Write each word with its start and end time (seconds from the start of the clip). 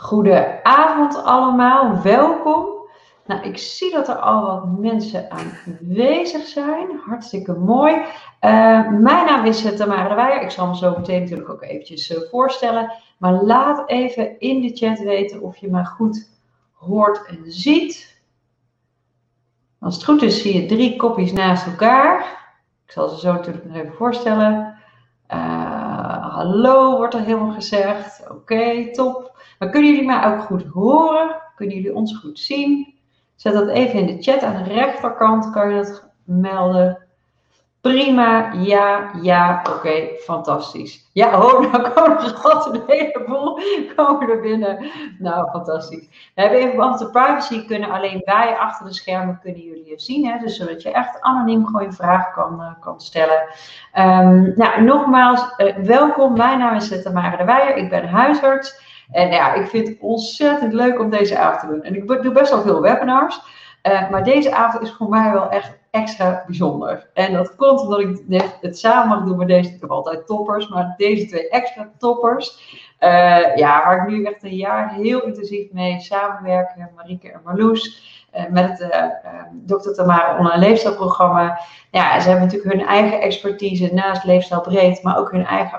Goedenavond 0.00 1.24
allemaal, 1.24 2.02
welkom. 2.02 2.66
Nou, 3.26 3.42
ik 3.42 3.58
zie 3.58 3.90
dat 3.92 4.08
er 4.08 4.16
al 4.16 4.46
wat 4.46 4.78
mensen 4.78 5.30
aanwezig 5.30 6.46
zijn. 6.46 7.00
Hartstikke 7.06 7.52
mooi. 7.52 7.94
Uh, 7.94 8.02
mijn 8.88 9.26
naam 9.26 9.44
is 9.44 9.76
Tamara 9.76 10.08
de 10.08 10.14
Weijer. 10.14 10.42
Ik 10.42 10.50
zal 10.50 10.66
me 10.66 10.76
zo 10.76 10.94
meteen 10.96 11.20
natuurlijk 11.20 11.50
ook 11.50 11.62
eventjes 11.62 12.10
uh, 12.10 12.18
voorstellen. 12.30 12.92
Maar 13.18 13.32
laat 13.32 13.88
even 13.88 14.40
in 14.40 14.60
de 14.60 14.76
chat 14.76 14.98
weten 14.98 15.42
of 15.42 15.56
je 15.56 15.70
me 15.70 15.84
goed 15.84 16.30
hoort 16.72 17.26
en 17.26 17.42
ziet. 17.46 18.22
Als 19.80 19.94
het 19.94 20.04
goed 20.04 20.22
is, 20.22 20.42
zie 20.42 20.62
je 20.62 20.68
drie 20.68 20.96
kopjes 20.96 21.32
naast 21.32 21.66
elkaar. 21.66 22.18
Ik 22.86 22.92
zal 22.92 23.08
ze 23.08 23.18
zo 23.18 23.32
natuurlijk 23.32 23.64
nog 23.64 23.76
even 23.76 23.94
voorstellen. 23.94 24.78
Hallo 26.38 26.96
wordt 26.96 27.14
er 27.14 27.20
helemaal 27.20 27.52
gezegd. 27.52 28.30
Oké, 28.30 28.90
top. 28.92 29.42
Maar 29.58 29.70
kunnen 29.70 29.90
jullie 29.90 30.06
mij 30.06 30.24
ook 30.24 30.40
goed 30.40 30.64
horen? 30.64 31.36
Kunnen 31.54 31.76
jullie 31.76 31.94
ons 31.94 32.16
goed 32.16 32.38
zien? 32.38 32.94
Zet 33.34 33.52
dat 33.52 33.68
even 33.68 33.98
in 33.98 34.06
de 34.06 34.22
chat. 34.22 34.42
Aan 34.42 34.62
de 34.62 34.72
rechterkant 34.72 35.50
kan 35.50 35.70
je 35.70 35.76
dat 35.76 36.10
melden. 36.24 37.07
Prima, 37.80 38.52
ja, 38.52 39.10
ja, 39.22 39.62
oké, 39.70 40.08
fantastisch. 40.20 41.08
Ja, 41.12 41.42
oh, 41.42 41.60
nou 41.72 41.90
komen 41.90 42.18
er 42.18 42.34
altijd 42.42 42.74
een 42.74 42.82
heleboel 42.86 43.60
komen 43.96 44.28
er 44.28 44.40
binnen. 44.40 44.90
Nou, 45.18 45.50
fantastisch. 45.50 46.32
We 46.34 46.40
hebben 46.40 46.60
in 46.60 46.68
verband 46.68 46.90
met 46.90 46.98
de 46.98 47.10
privacy 47.10 47.66
kunnen 47.66 47.90
alleen 47.90 48.22
wij 48.24 48.56
achter 48.56 48.86
de 48.86 48.92
schermen 48.92 49.38
kunnen 49.42 49.60
jullie 49.60 49.92
zien. 49.96 50.26
Hè? 50.26 50.38
Dus 50.38 50.56
zodat 50.56 50.82
je 50.82 50.90
echt 50.90 51.20
anoniem 51.20 51.66
gewoon 51.66 51.82
je 51.82 51.92
vragen 51.92 52.32
kan, 52.32 52.60
uh, 52.60 52.72
kan 52.80 53.00
stellen. 53.00 53.42
Um, 53.94 54.52
nou, 54.56 54.82
nogmaals, 54.82 55.54
uh, 55.56 55.76
welkom. 55.76 56.36
Mijn 56.36 56.58
naam 56.58 56.76
is 56.76 57.02
Tamara 57.02 57.36
de 57.36 57.44
Weijer. 57.44 57.76
Ik 57.76 57.88
ben 57.88 58.08
huisarts. 58.08 58.86
En 59.10 59.30
ja, 59.30 59.54
ik 59.54 59.66
vind 59.66 59.88
het 59.88 59.96
ontzettend 60.00 60.72
leuk 60.72 61.00
om 61.00 61.10
deze 61.10 61.38
avond 61.38 61.60
te 61.60 61.66
doen. 61.66 61.82
En 61.82 61.94
ik 61.94 62.22
doe 62.22 62.32
best 62.32 62.50
wel 62.50 62.62
veel 62.62 62.80
webinars. 62.80 63.40
Uh, 63.82 64.10
maar 64.10 64.24
deze 64.24 64.54
avond 64.54 64.82
is 64.82 64.92
voor 64.92 65.08
mij 65.08 65.32
wel 65.32 65.48
echt 65.48 65.77
extra 66.00 66.44
bijzonder. 66.46 67.10
En 67.14 67.32
dat 67.32 67.56
komt 67.56 67.80
omdat 67.80 68.00
ik 68.00 68.56
het 68.60 68.78
samen 68.78 69.08
mag 69.08 69.26
doen 69.26 69.36
met 69.36 69.48
deze. 69.48 69.74
Ik 69.74 69.80
heb 69.80 69.90
altijd 69.90 70.26
toppers, 70.26 70.68
maar 70.68 70.94
deze 70.96 71.26
twee 71.26 71.48
extra 71.48 71.90
toppers. 71.98 72.76
Uh, 73.00 73.56
ja, 73.56 73.84
waar 73.84 74.02
ik 74.02 74.08
nu 74.08 74.24
echt 74.24 74.42
een 74.42 74.56
jaar 74.56 74.94
heel 74.94 75.22
intensief 75.22 75.72
mee 75.72 76.00
samenwerken. 76.00 76.90
Marieke 76.96 77.32
en 77.32 77.40
Marloes. 77.44 78.16
Uh, 78.34 78.46
met 78.50 78.68
het 78.68 78.80
uh, 78.80 79.42
Dr. 79.66 79.90
Tamara 79.90 80.38
online 80.38 80.58
leefstijlprogramma. 80.58 81.60
Ja, 81.90 82.20
ze 82.20 82.28
hebben 82.28 82.46
natuurlijk 82.46 82.74
hun 82.74 82.86
eigen 82.86 83.20
expertise 83.20 83.94
naast 83.94 84.24
leefstijl 84.24 84.60
breed, 84.60 85.02
maar 85.02 85.18
ook 85.18 85.30
hun 85.30 85.46
eigen, 85.46 85.78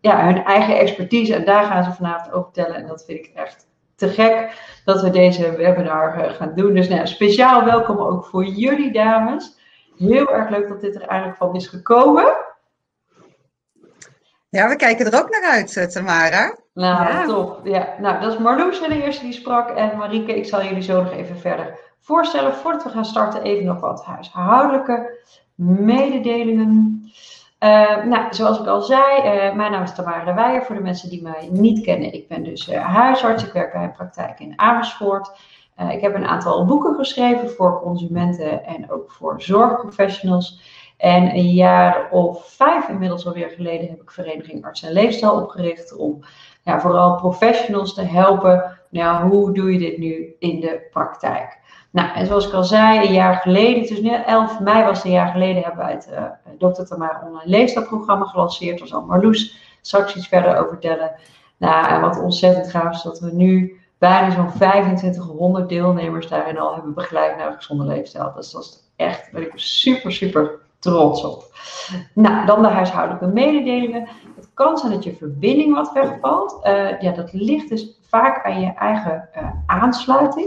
ja, 0.00 0.24
hun 0.24 0.44
eigen 0.44 0.78
expertise. 0.78 1.34
En 1.34 1.44
daar 1.44 1.64
gaan 1.64 1.84
ze 1.84 1.92
vanavond 1.92 2.32
over 2.32 2.44
vertellen. 2.52 2.76
En 2.76 2.86
dat 2.86 3.04
vind 3.04 3.18
ik 3.18 3.30
echt 3.34 3.66
te 3.96 4.08
gek 4.08 4.52
dat 4.84 5.02
we 5.02 5.10
deze 5.10 5.56
webinar 5.56 6.24
uh, 6.24 6.32
gaan 6.32 6.52
doen. 6.54 6.74
Dus 6.74 6.88
nou, 6.88 7.06
speciaal 7.06 7.64
welkom 7.64 7.98
ook 7.98 8.26
voor 8.26 8.44
jullie 8.44 8.92
dames. 8.92 9.56
Heel 9.98 10.32
erg 10.32 10.50
leuk 10.50 10.68
dat 10.68 10.80
dit 10.80 10.94
er 10.94 11.06
eigenlijk 11.06 11.38
van 11.38 11.54
is 11.54 11.66
gekomen. 11.66 12.36
Ja, 14.48 14.68
we 14.68 14.76
kijken 14.76 15.12
er 15.12 15.20
ook 15.22 15.30
naar 15.30 15.50
uit, 15.50 15.76
eh, 15.76 15.84
Tamara. 15.84 16.56
Nou, 16.74 17.12
ja. 17.12 17.26
top. 17.26 17.60
Ja. 17.66 17.94
Nou, 17.98 18.20
dat 18.20 18.32
is 18.32 18.38
Marloes 18.38 18.80
de 18.80 19.02
eerste 19.02 19.24
die 19.24 19.32
sprak. 19.32 19.70
En 19.70 19.96
Marieke, 19.96 20.36
ik 20.36 20.44
zal 20.44 20.62
jullie 20.62 20.82
zo 20.82 21.02
nog 21.02 21.12
even 21.12 21.38
verder 21.38 21.78
voorstellen. 22.00 22.54
Voordat 22.54 22.82
we 22.82 22.90
gaan 22.90 23.04
starten, 23.04 23.42
even 23.42 23.64
nog 23.64 23.80
wat 23.80 24.04
huishoudelijke 24.04 25.18
mededelingen. 25.54 27.10
Uh, 27.60 28.04
nou, 28.04 28.34
zoals 28.34 28.58
ik 28.58 28.66
al 28.66 28.82
zei, 28.82 29.16
uh, 29.18 29.54
mijn 29.54 29.70
naam 29.70 29.82
is 29.82 29.94
Tamara 29.94 30.24
de 30.24 30.34
Weijer. 30.34 30.64
Voor 30.64 30.74
de 30.74 30.82
mensen 30.82 31.08
die 31.08 31.22
mij 31.22 31.48
niet 31.50 31.84
kennen, 31.84 32.12
ik 32.12 32.28
ben 32.28 32.42
dus 32.42 32.68
uh, 32.68 32.84
huisarts. 32.84 33.44
Ik 33.44 33.52
werk 33.52 33.72
bij 33.72 33.82
een 33.82 33.92
praktijk 33.92 34.40
in 34.40 34.52
Amersfoort. 34.56 35.30
ik 35.90 36.00
heb 36.00 36.14
een 36.14 36.26
aantal 36.26 36.64
boeken 36.64 36.94
geschreven 36.94 37.50
voor 37.50 37.80
consumenten 37.80 38.64
en 38.64 38.90
ook 38.90 39.10
voor 39.10 39.42
zorgprofessionals. 39.42 40.60
En 40.96 41.22
een 41.22 41.52
jaar 41.52 42.10
of 42.10 42.46
vijf 42.46 42.88
inmiddels 42.88 43.26
alweer 43.26 43.48
geleden 43.48 43.88
heb 43.88 44.02
ik 44.02 44.10
Vereniging 44.10 44.64
Arts 44.64 44.82
en 44.82 44.92
Leefstijl 44.92 45.42
opgericht 45.42 45.96
om 45.96 46.20
ja, 46.62 46.80
vooral 46.80 47.16
professionals 47.16 47.94
te 47.94 48.02
helpen. 48.02 48.78
Nou, 48.90 49.28
hoe 49.28 49.52
doe 49.52 49.72
je 49.72 49.78
dit 49.78 49.98
nu 49.98 50.34
in 50.38 50.60
de 50.60 50.86
praktijk? 50.90 51.58
Nou, 51.96 52.14
en 52.14 52.26
zoals 52.26 52.46
ik 52.46 52.52
al 52.52 52.64
zei, 52.64 53.06
een 53.06 53.12
jaar 53.12 53.34
geleden, 53.34 53.88
dus 53.88 54.00
nu 54.00 54.10
11 54.10 54.60
mei 54.60 54.84
was 54.84 54.96
het 54.96 55.06
een 55.06 55.12
jaar 55.12 55.28
geleden, 55.28 55.62
hebben 55.62 55.84
wij 55.84 55.92
het 55.92 56.08
uh, 56.12 56.70
Dr. 56.70 56.82
Tamara 56.82 57.22
online 57.26 57.50
leefstijlprogramma 57.50 58.24
gelanceerd. 58.24 58.78
Daar 58.78 58.86
zal 58.86 59.02
Marloes 59.02 59.60
straks 59.80 60.16
iets 60.16 60.28
verder 60.28 60.56
over 60.56 60.68
vertellen. 60.68 61.12
Nou, 61.56 61.88
en 61.88 62.00
wat 62.00 62.20
ontzettend 62.20 62.70
gaaf 62.70 62.94
is 62.94 63.02
dat 63.02 63.20
we 63.20 63.32
nu 63.32 63.80
bijna 63.98 64.30
zo'n 64.30 64.52
2500 64.52 65.68
deelnemers 65.68 66.28
daarin 66.28 66.58
al 66.58 66.74
hebben 66.74 66.94
begeleid 66.94 67.36
naar 67.36 67.46
een 67.46 67.56
gezonde 67.56 67.84
leefstijl. 67.84 68.32
Dus 68.34 68.50
dat 68.50 68.62
is 68.62 68.90
echt, 68.96 69.32
ben 69.32 69.42
ik 69.42 69.52
super, 69.54 70.12
super 70.12 70.58
trots 70.78 71.24
op. 71.24 71.44
Nou, 72.12 72.46
dan 72.46 72.62
de 72.62 72.68
huishoudelijke 72.68 73.26
mededelingen. 73.26 74.08
Kan 74.56 74.78
zijn 74.78 74.92
dat 74.92 75.04
je 75.04 75.14
verbinding 75.14 75.74
wat 75.74 75.92
wegvalt. 75.92 76.58
Uh, 76.62 77.00
ja, 77.00 77.12
dat 77.12 77.32
ligt 77.32 77.68
dus 77.68 77.98
vaak 78.08 78.44
aan 78.44 78.60
je 78.60 78.72
eigen 78.74 79.28
uh, 79.36 79.48
aansluiting. 79.66 80.46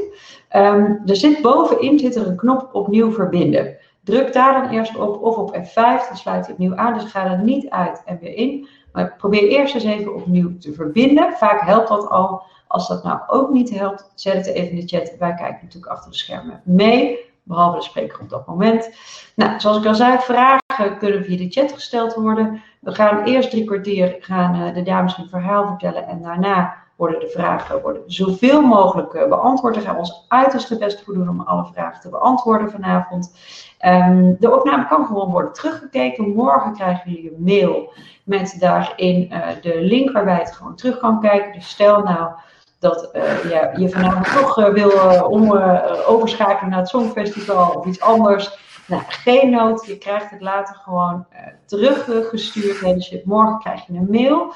Um, 0.56 1.02
er 1.06 1.16
zit 1.16 1.42
bovenin 1.42 2.00
zit 2.00 2.16
er 2.16 2.28
een 2.28 2.36
knop 2.36 2.70
opnieuw 2.72 3.12
verbinden. 3.12 3.78
Druk 4.04 4.34
daar 4.34 4.62
dan 4.62 4.72
eerst 4.72 4.98
op 4.98 5.22
of 5.22 5.38
op 5.38 5.56
F5, 5.56 5.74
dan 5.74 6.18
sluit 6.18 6.46
hij 6.46 6.54
opnieuw 6.54 6.76
aan. 6.76 6.94
Dus 6.94 7.12
ga 7.12 7.26
er 7.26 7.44
niet 7.44 7.70
uit 7.70 8.02
en 8.06 8.20
weer 8.22 8.36
in. 8.36 8.68
Maar 8.92 9.16
probeer 9.18 9.48
eerst 9.48 9.74
eens 9.74 9.84
even 9.84 10.16
opnieuw 10.16 10.58
te 10.58 10.74
verbinden. 10.74 11.34
Vaak 11.34 11.62
helpt 11.62 11.88
dat 11.88 12.10
al. 12.10 12.42
Als 12.68 12.88
dat 12.88 13.04
nou 13.04 13.20
ook 13.28 13.50
niet 13.50 13.70
helpt, 13.70 14.12
zet 14.16 14.34
het 14.34 14.46
even 14.46 14.70
in 14.70 14.76
de 14.76 14.98
chat. 14.98 15.16
Wij 15.20 15.34
kijken 15.34 15.60
natuurlijk 15.62 15.92
achter 15.92 16.12
de 16.12 16.18
schermen 16.18 16.62
mee 16.64 17.20
behalve 17.44 17.78
de 17.78 17.84
spreker 17.84 18.20
op 18.20 18.30
dat 18.30 18.48
moment. 18.48 18.90
Nou, 19.36 19.60
zoals 19.60 19.78
ik 19.78 19.86
al 19.86 19.96
zei, 19.96 20.18
vragen 20.80 20.98
kunnen 20.98 21.24
via 21.24 21.38
de 21.38 21.50
chat 21.50 21.72
gesteld 21.72 22.14
worden. 22.14 22.62
We 22.80 22.94
gaan 22.94 23.24
eerst 23.24 23.50
drie 23.50 23.66
kwartier 23.66 24.16
gaan 24.20 24.56
uh, 24.56 24.74
de 24.74 24.84
dames 24.84 25.16
hun 25.16 25.30
verhaal 25.30 25.68
vertellen 25.68 26.08
en 26.08 26.22
daarna 26.22 26.76
worden 26.96 27.20
de 27.20 27.30
vragen 27.30 27.82
worden 27.82 28.02
zoveel 28.06 28.62
mogelijk 28.62 29.14
uh, 29.14 29.28
beantwoord. 29.28 29.74
Daar 29.74 29.84
gaan 29.84 29.94
we 29.94 30.00
ons 30.00 30.26
uiterste 30.28 30.78
best 30.78 31.04
voor 31.04 31.16
om 31.16 31.42
alle 31.42 31.66
vragen 31.74 32.02
te 32.02 32.10
beantwoorden 32.10 32.72
vanavond. 32.72 33.38
Um, 33.86 34.36
de 34.40 34.56
opname 34.56 34.88
kan 34.88 35.06
gewoon 35.06 35.32
worden 35.32 35.54
teruggekeken. 35.54 36.36
Morgen 36.36 36.74
krijgen 36.74 37.12
jullie 37.12 37.36
een 37.36 37.44
mail 37.44 37.94
met 38.24 38.56
daarin 38.60 39.30
uh, 39.32 39.48
de 39.62 39.82
link 39.82 40.12
waarbij 40.12 40.38
het 40.38 40.52
gewoon 40.52 40.76
terug 40.76 40.98
kan 40.98 41.22
kijken. 41.22 41.54
Dus 41.54 41.70
stel 41.70 42.04
nou 42.04 42.32
dat 42.80 43.10
ja, 43.50 43.72
je 43.76 43.90
vanavond 43.90 44.26
toch 44.34 44.72
wil 44.72 44.92
om, 45.26 45.52
overschakelen 46.08 46.70
naar 46.70 46.80
het 46.80 46.90
Songfestival 46.90 47.72
of 47.72 47.86
iets 47.86 48.02
anders. 48.02 48.69
Nou, 48.90 49.02
geen 49.08 49.50
nood. 49.50 49.86
Je 49.86 49.98
krijgt 49.98 50.30
het 50.30 50.42
later 50.42 50.76
gewoon 50.76 51.26
teruggestuurd. 51.66 52.80
dus 52.80 53.10
je, 53.10 53.22
morgen 53.26 53.60
krijg 53.60 53.86
je 53.86 53.94
een 53.94 54.08
mail. 54.10 54.54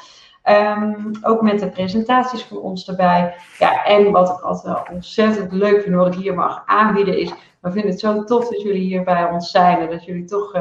Um, 0.50 1.12
ook 1.22 1.42
met 1.42 1.60
de 1.60 1.70
presentaties 1.70 2.44
van 2.44 2.58
ons 2.58 2.88
erbij. 2.88 3.36
Ja, 3.60 3.86
en 3.86 4.12
wat 4.12 4.30
ik 4.30 4.40
altijd 4.40 4.74
wel 4.74 4.96
ontzettend 4.96 5.52
leuk 5.52 5.82
vind, 5.82 5.96
wat 5.96 6.16
ik 6.16 6.22
hier 6.22 6.34
mag 6.34 6.64
aanbieden, 6.66 7.18
is. 7.18 7.34
We 7.60 7.72
vinden 7.72 7.92
het 7.92 8.00
zo 8.00 8.24
tof 8.24 8.50
dat 8.50 8.62
jullie 8.62 8.82
hier 8.82 9.04
bij 9.04 9.30
ons 9.30 9.52
zijn 9.52 9.80
en 9.80 9.90
dat 9.90 10.06
jullie 10.06 10.26
toch 10.26 10.52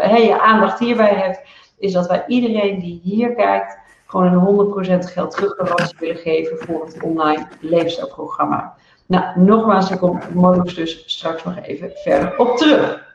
hey, 0.00 0.24
je 0.24 0.40
aandacht 0.40 0.78
hierbij 0.78 1.14
hebt. 1.14 1.40
Is 1.78 1.92
dat 1.92 2.06
wij 2.06 2.24
iedereen 2.26 2.78
die 2.78 3.00
hier 3.02 3.34
kijkt, 3.34 3.78
gewoon 4.06 4.32
een 4.32 5.02
100% 5.04 5.12
geld 5.12 5.30
teruggarantie 5.30 5.96
willen 5.98 6.16
geven 6.16 6.58
voor 6.58 6.84
het 6.84 7.02
online 7.02 7.46
leefstijlprogramma. 7.60 8.74
Nou, 9.06 9.40
nogmaals, 9.40 9.88
daar 9.88 9.98
komt 9.98 10.34
Molux 10.34 10.74
dus 10.74 11.02
straks 11.06 11.44
nog 11.44 11.56
even 11.62 11.90
verder 11.94 12.38
op 12.38 12.56
terug. 12.56 13.09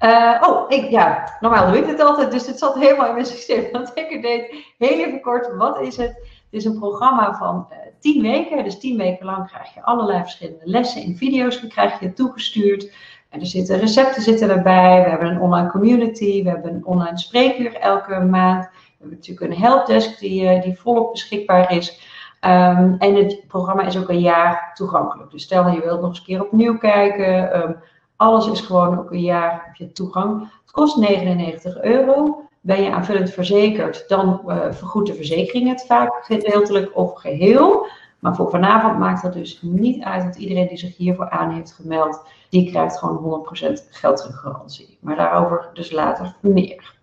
Uh, 0.00 0.42
oh, 0.46 0.64
ik, 0.68 0.90
ja, 0.90 1.36
normaal 1.40 1.66
doe 1.66 1.78
ik 1.78 1.86
het 1.86 2.00
altijd, 2.00 2.30
dus 2.30 2.46
het 2.46 2.58
zat 2.58 2.74
helemaal 2.74 3.06
in 3.06 3.14
mijn 3.14 3.26
systeem. 3.26 3.68
Want 3.72 3.90
ik 3.94 4.22
deed 4.22 4.64
heel 4.78 4.98
even 4.98 5.20
kort, 5.20 5.56
wat 5.56 5.80
is 5.80 5.96
het? 5.96 6.10
Het 6.10 6.62
is 6.62 6.64
een 6.64 6.78
programma 6.78 7.34
van 7.34 7.66
uh, 7.70 7.76
10 8.00 8.22
weken, 8.22 8.64
dus 8.64 8.78
10 8.78 8.96
weken 8.96 9.26
lang 9.26 9.46
krijg 9.46 9.74
je 9.74 9.82
allerlei 9.82 10.20
verschillende 10.20 10.64
lessen 10.64 11.02
in 11.02 11.16
video's, 11.16 11.60
die 11.60 11.70
krijg 11.70 12.00
je 12.00 12.12
toegestuurd. 12.12 12.92
En 13.28 13.40
er 13.40 13.46
zitten 13.46 13.78
recepten 13.78 14.22
zitten 14.22 14.50
erbij, 14.50 15.02
we 15.02 15.10
hebben 15.10 15.28
een 15.28 15.40
online 15.40 15.70
community, 15.70 16.42
we 16.42 16.48
hebben 16.48 16.74
een 16.74 16.84
online 16.84 17.18
spreekuur 17.18 17.74
elke 17.74 18.20
maand 18.20 18.70
hebben 19.04 19.18
natuurlijk 19.18 19.52
een 19.52 19.62
helpdesk 19.62 20.18
die, 20.18 20.48
eh, 20.48 20.62
die 20.62 20.78
volop 20.78 21.12
beschikbaar 21.12 21.72
is. 21.72 22.12
Um, 22.40 22.96
en 22.98 23.14
het 23.14 23.46
programma 23.46 23.82
is 23.82 23.98
ook 23.98 24.08
een 24.08 24.20
jaar 24.20 24.70
toegankelijk. 24.74 25.30
Dus 25.30 25.42
stel 25.42 25.68
je 25.68 25.80
wilt 25.80 26.00
nog 26.00 26.08
eens 26.08 26.18
een 26.18 26.24
keer 26.24 26.44
opnieuw 26.44 26.78
kijken. 26.78 27.62
Um, 27.62 27.76
alles 28.16 28.46
is 28.46 28.60
gewoon 28.60 28.98
ook 28.98 29.10
een 29.10 29.20
jaar 29.20 29.74
je 29.78 29.92
toegang. 29.92 30.40
Het 30.40 30.70
kost 30.70 30.96
99 30.96 31.82
euro. 31.82 32.42
Ben 32.60 32.82
je 32.82 32.92
aanvullend 32.92 33.30
verzekerd, 33.30 34.04
dan 34.08 34.40
uh, 34.46 34.56
vergoedt 34.70 35.08
de 35.08 35.14
verzekering 35.14 35.68
het 35.68 35.84
vaak 35.86 36.24
gedeeltelijk 36.24 36.96
of 36.96 37.14
geheel. 37.14 37.86
Maar 38.18 38.34
voor 38.34 38.50
vanavond 38.50 38.98
maakt 38.98 39.22
dat 39.22 39.32
dus 39.32 39.58
niet 39.62 40.02
uit, 40.02 40.22
want 40.22 40.36
iedereen 40.36 40.68
die 40.68 40.76
zich 40.76 40.96
hiervoor 40.96 41.30
aan 41.30 41.50
heeft 41.50 41.72
gemeld, 41.72 42.22
die 42.48 42.70
krijgt 42.70 42.98
gewoon 42.98 43.44
100% 43.68 43.72
geld 43.90 44.16
teruggarantie. 44.16 44.98
Maar 45.00 45.16
daarover 45.16 45.70
dus 45.72 45.90
later 45.90 46.34
meer. 46.40 46.94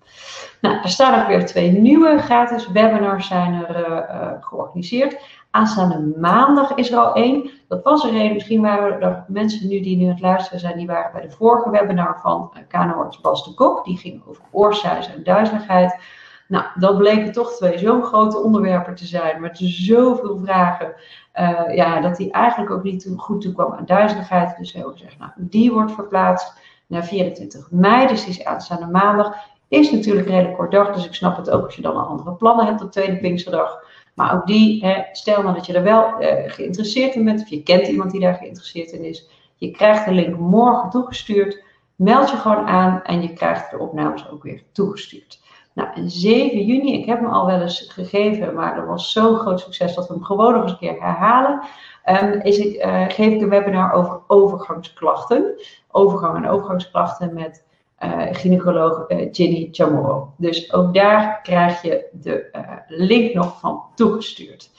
Nou, 0.62 0.82
er 0.82 0.90
staan 0.90 1.22
ook 1.22 1.28
weer 1.28 1.46
twee 1.46 1.72
nieuwe 1.72 2.18
gratis 2.18 2.72
webinars 2.72 3.28
zijn 3.28 3.54
er 3.54 3.90
uh, 3.90 3.98
uh, 3.98 4.32
georganiseerd. 4.40 5.18
Aanstaande 5.52 6.20
maandag 6.20 6.74
is 6.74 6.92
er 6.92 6.98
al 6.98 7.14
één. 7.14 7.50
Dat 7.68 7.84
was 7.84 8.04
er 8.04 8.14
één. 8.14 8.34
Misschien 8.34 8.62
waren 8.62 9.02
er 9.02 9.26
mensen 9.28 9.68
nu 9.68 9.82
die 9.82 9.98
nu 9.98 10.08
het 10.08 10.22
luisteren 10.22 10.60
zijn, 10.60 10.78
die 10.78 10.88
waren 10.88 11.12
bij 11.12 11.22
de 11.22 11.32
vorige 11.32 11.70
webinar 11.70 12.20
van 12.22 12.54
KNO-arts 12.68 13.22
Bas 13.22 13.46
de 13.46 13.54
Kok. 13.54 13.86
Die 13.86 13.98
ging 13.98 14.22
over 14.28 14.44
oorsuizen 14.52 15.14
en 15.14 15.24
duizeligheid. 15.24 16.00
Nou, 16.48 16.66
dat 16.76 16.98
bleken 16.98 17.32
toch 17.32 17.52
twee 17.52 17.78
zo'n 17.78 18.04
grote 18.04 18.38
onderwerpen 18.38 18.96
te 18.96 19.06
zijn, 19.06 19.42
met 19.42 19.58
zoveel 19.58 20.40
vragen, 20.44 20.94
uh, 21.40 21.76
ja, 21.76 22.00
dat 22.00 22.18
hij 22.18 22.30
eigenlijk 22.32 22.72
ook 22.72 22.84
niet 22.84 23.14
goed 23.18 23.42
toekwam 23.42 23.74
aan 23.74 23.86
duizeligheid. 23.86 24.58
Dus 24.58 24.74
hebben 24.74 24.92
we 24.92 24.98
gezegd, 24.98 25.20
nou, 25.20 25.32
die 25.36 25.72
wordt 25.72 25.92
verplaatst 25.92 26.54
naar 26.88 27.04
24 27.04 27.68
mei, 27.72 28.08
dus 28.08 28.26
die 28.26 28.30
is 28.30 28.46
aanstaande 28.46 28.86
maandag. 28.86 29.36
Is 29.68 29.92
natuurlijk 29.92 30.28
een 30.28 30.34
hele 30.34 30.56
kort 30.56 30.72
dag, 30.72 30.94
dus 30.94 31.06
ik 31.06 31.14
snap 31.14 31.38
het 31.38 31.50
ook 31.50 31.66
als 31.66 31.76
je 31.76 31.82
dan 31.82 31.96
al 31.96 32.08
andere 32.08 32.32
plannen 32.32 32.66
hebt 32.66 32.82
op 32.82 32.92
tweede 32.92 33.18
Pinksterdag. 33.18 33.84
Maar 34.22 34.36
ook 34.36 34.48
die, 34.48 34.86
hè, 34.86 35.04
stel 35.12 35.44
nou 35.44 35.56
dat 35.56 35.66
je 35.66 35.74
er 35.74 35.84
wel 35.84 36.22
uh, 36.22 36.28
geïnteresseerd 36.46 37.16
in 37.16 37.26
bent, 37.26 37.42
of 37.42 37.48
je 37.48 37.64
kent 37.64 37.88
iemand 37.88 38.12
die 38.12 38.20
daar 38.20 38.34
geïnteresseerd 38.34 38.92
in 38.92 39.04
is. 39.04 39.30
Je 39.56 39.72
krijgt 39.72 40.06
de 40.06 40.12
link 40.12 40.38
morgen 40.38 40.90
toegestuurd. 40.90 41.64
Meld 41.96 42.30
je 42.30 42.38
gewoon 42.38 42.66
aan 42.66 43.02
en 43.04 43.22
je 43.22 43.34
krijgt 43.34 43.72
de 43.72 43.78
opnames 43.78 44.30
ook 44.30 44.44
weer 44.44 44.64
toegestuurd. 44.72 45.40
Nou, 45.74 45.90
en 45.94 46.10
7 46.10 46.66
juni, 46.66 46.94
ik 46.94 47.06
heb 47.06 47.20
hem 47.20 47.30
al 47.30 47.46
wel 47.46 47.62
eens 47.62 47.90
gegeven, 47.90 48.54
maar 48.54 48.76
dat 48.76 48.86
was 48.86 49.12
zo'n 49.12 49.36
groot 49.36 49.60
succes 49.60 49.96
dat 49.96 50.08
we 50.08 50.14
hem 50.14 50.24
gewoon 50.24 50.54
nog 50.54 50.62
eens 50.62 50.72
een 50.72 50.78
keer 50.78 51.02
herhalen. 51.02 51.62
Um, 52.06 52.42
is 52.42 52.58
ik, 52.58 52.86
uh, 52.86 53.04
geef 53.08 53.34
ik 53.34 53.42
een 53.42 53.50
webinar 53.50 53.94
over 53.94 54.20
overgangsklachten. 54.28 55.62
Overgang 55.92 56.36
en 56.36 56.50
overgangsklachten 56.50 57.34
met 57.34 57.66
uh, 58.04 58.28
gynaecoloog 58.32 59.10
uh, 59.10 59.28
Ginny 59.32 59.68
Chamorro. 59.72 60.34
Dus 60.38 60.74
ook 60.74 60.94
daar 60.94 61.40
krijg 61.44 61.82
je 61.82 62.08
de 62.12 62.50
link 62.88 63.34
nog 63.34 63.60
van 63.60 63.84
toegestuurd. 63.96 64.70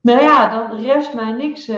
Nou 0.00 0.22
ja, 0.22 0.48
dan 0.48 0.80
rest 0.80 1.14
mij 1.14 1.32
niks, 1.32 1.70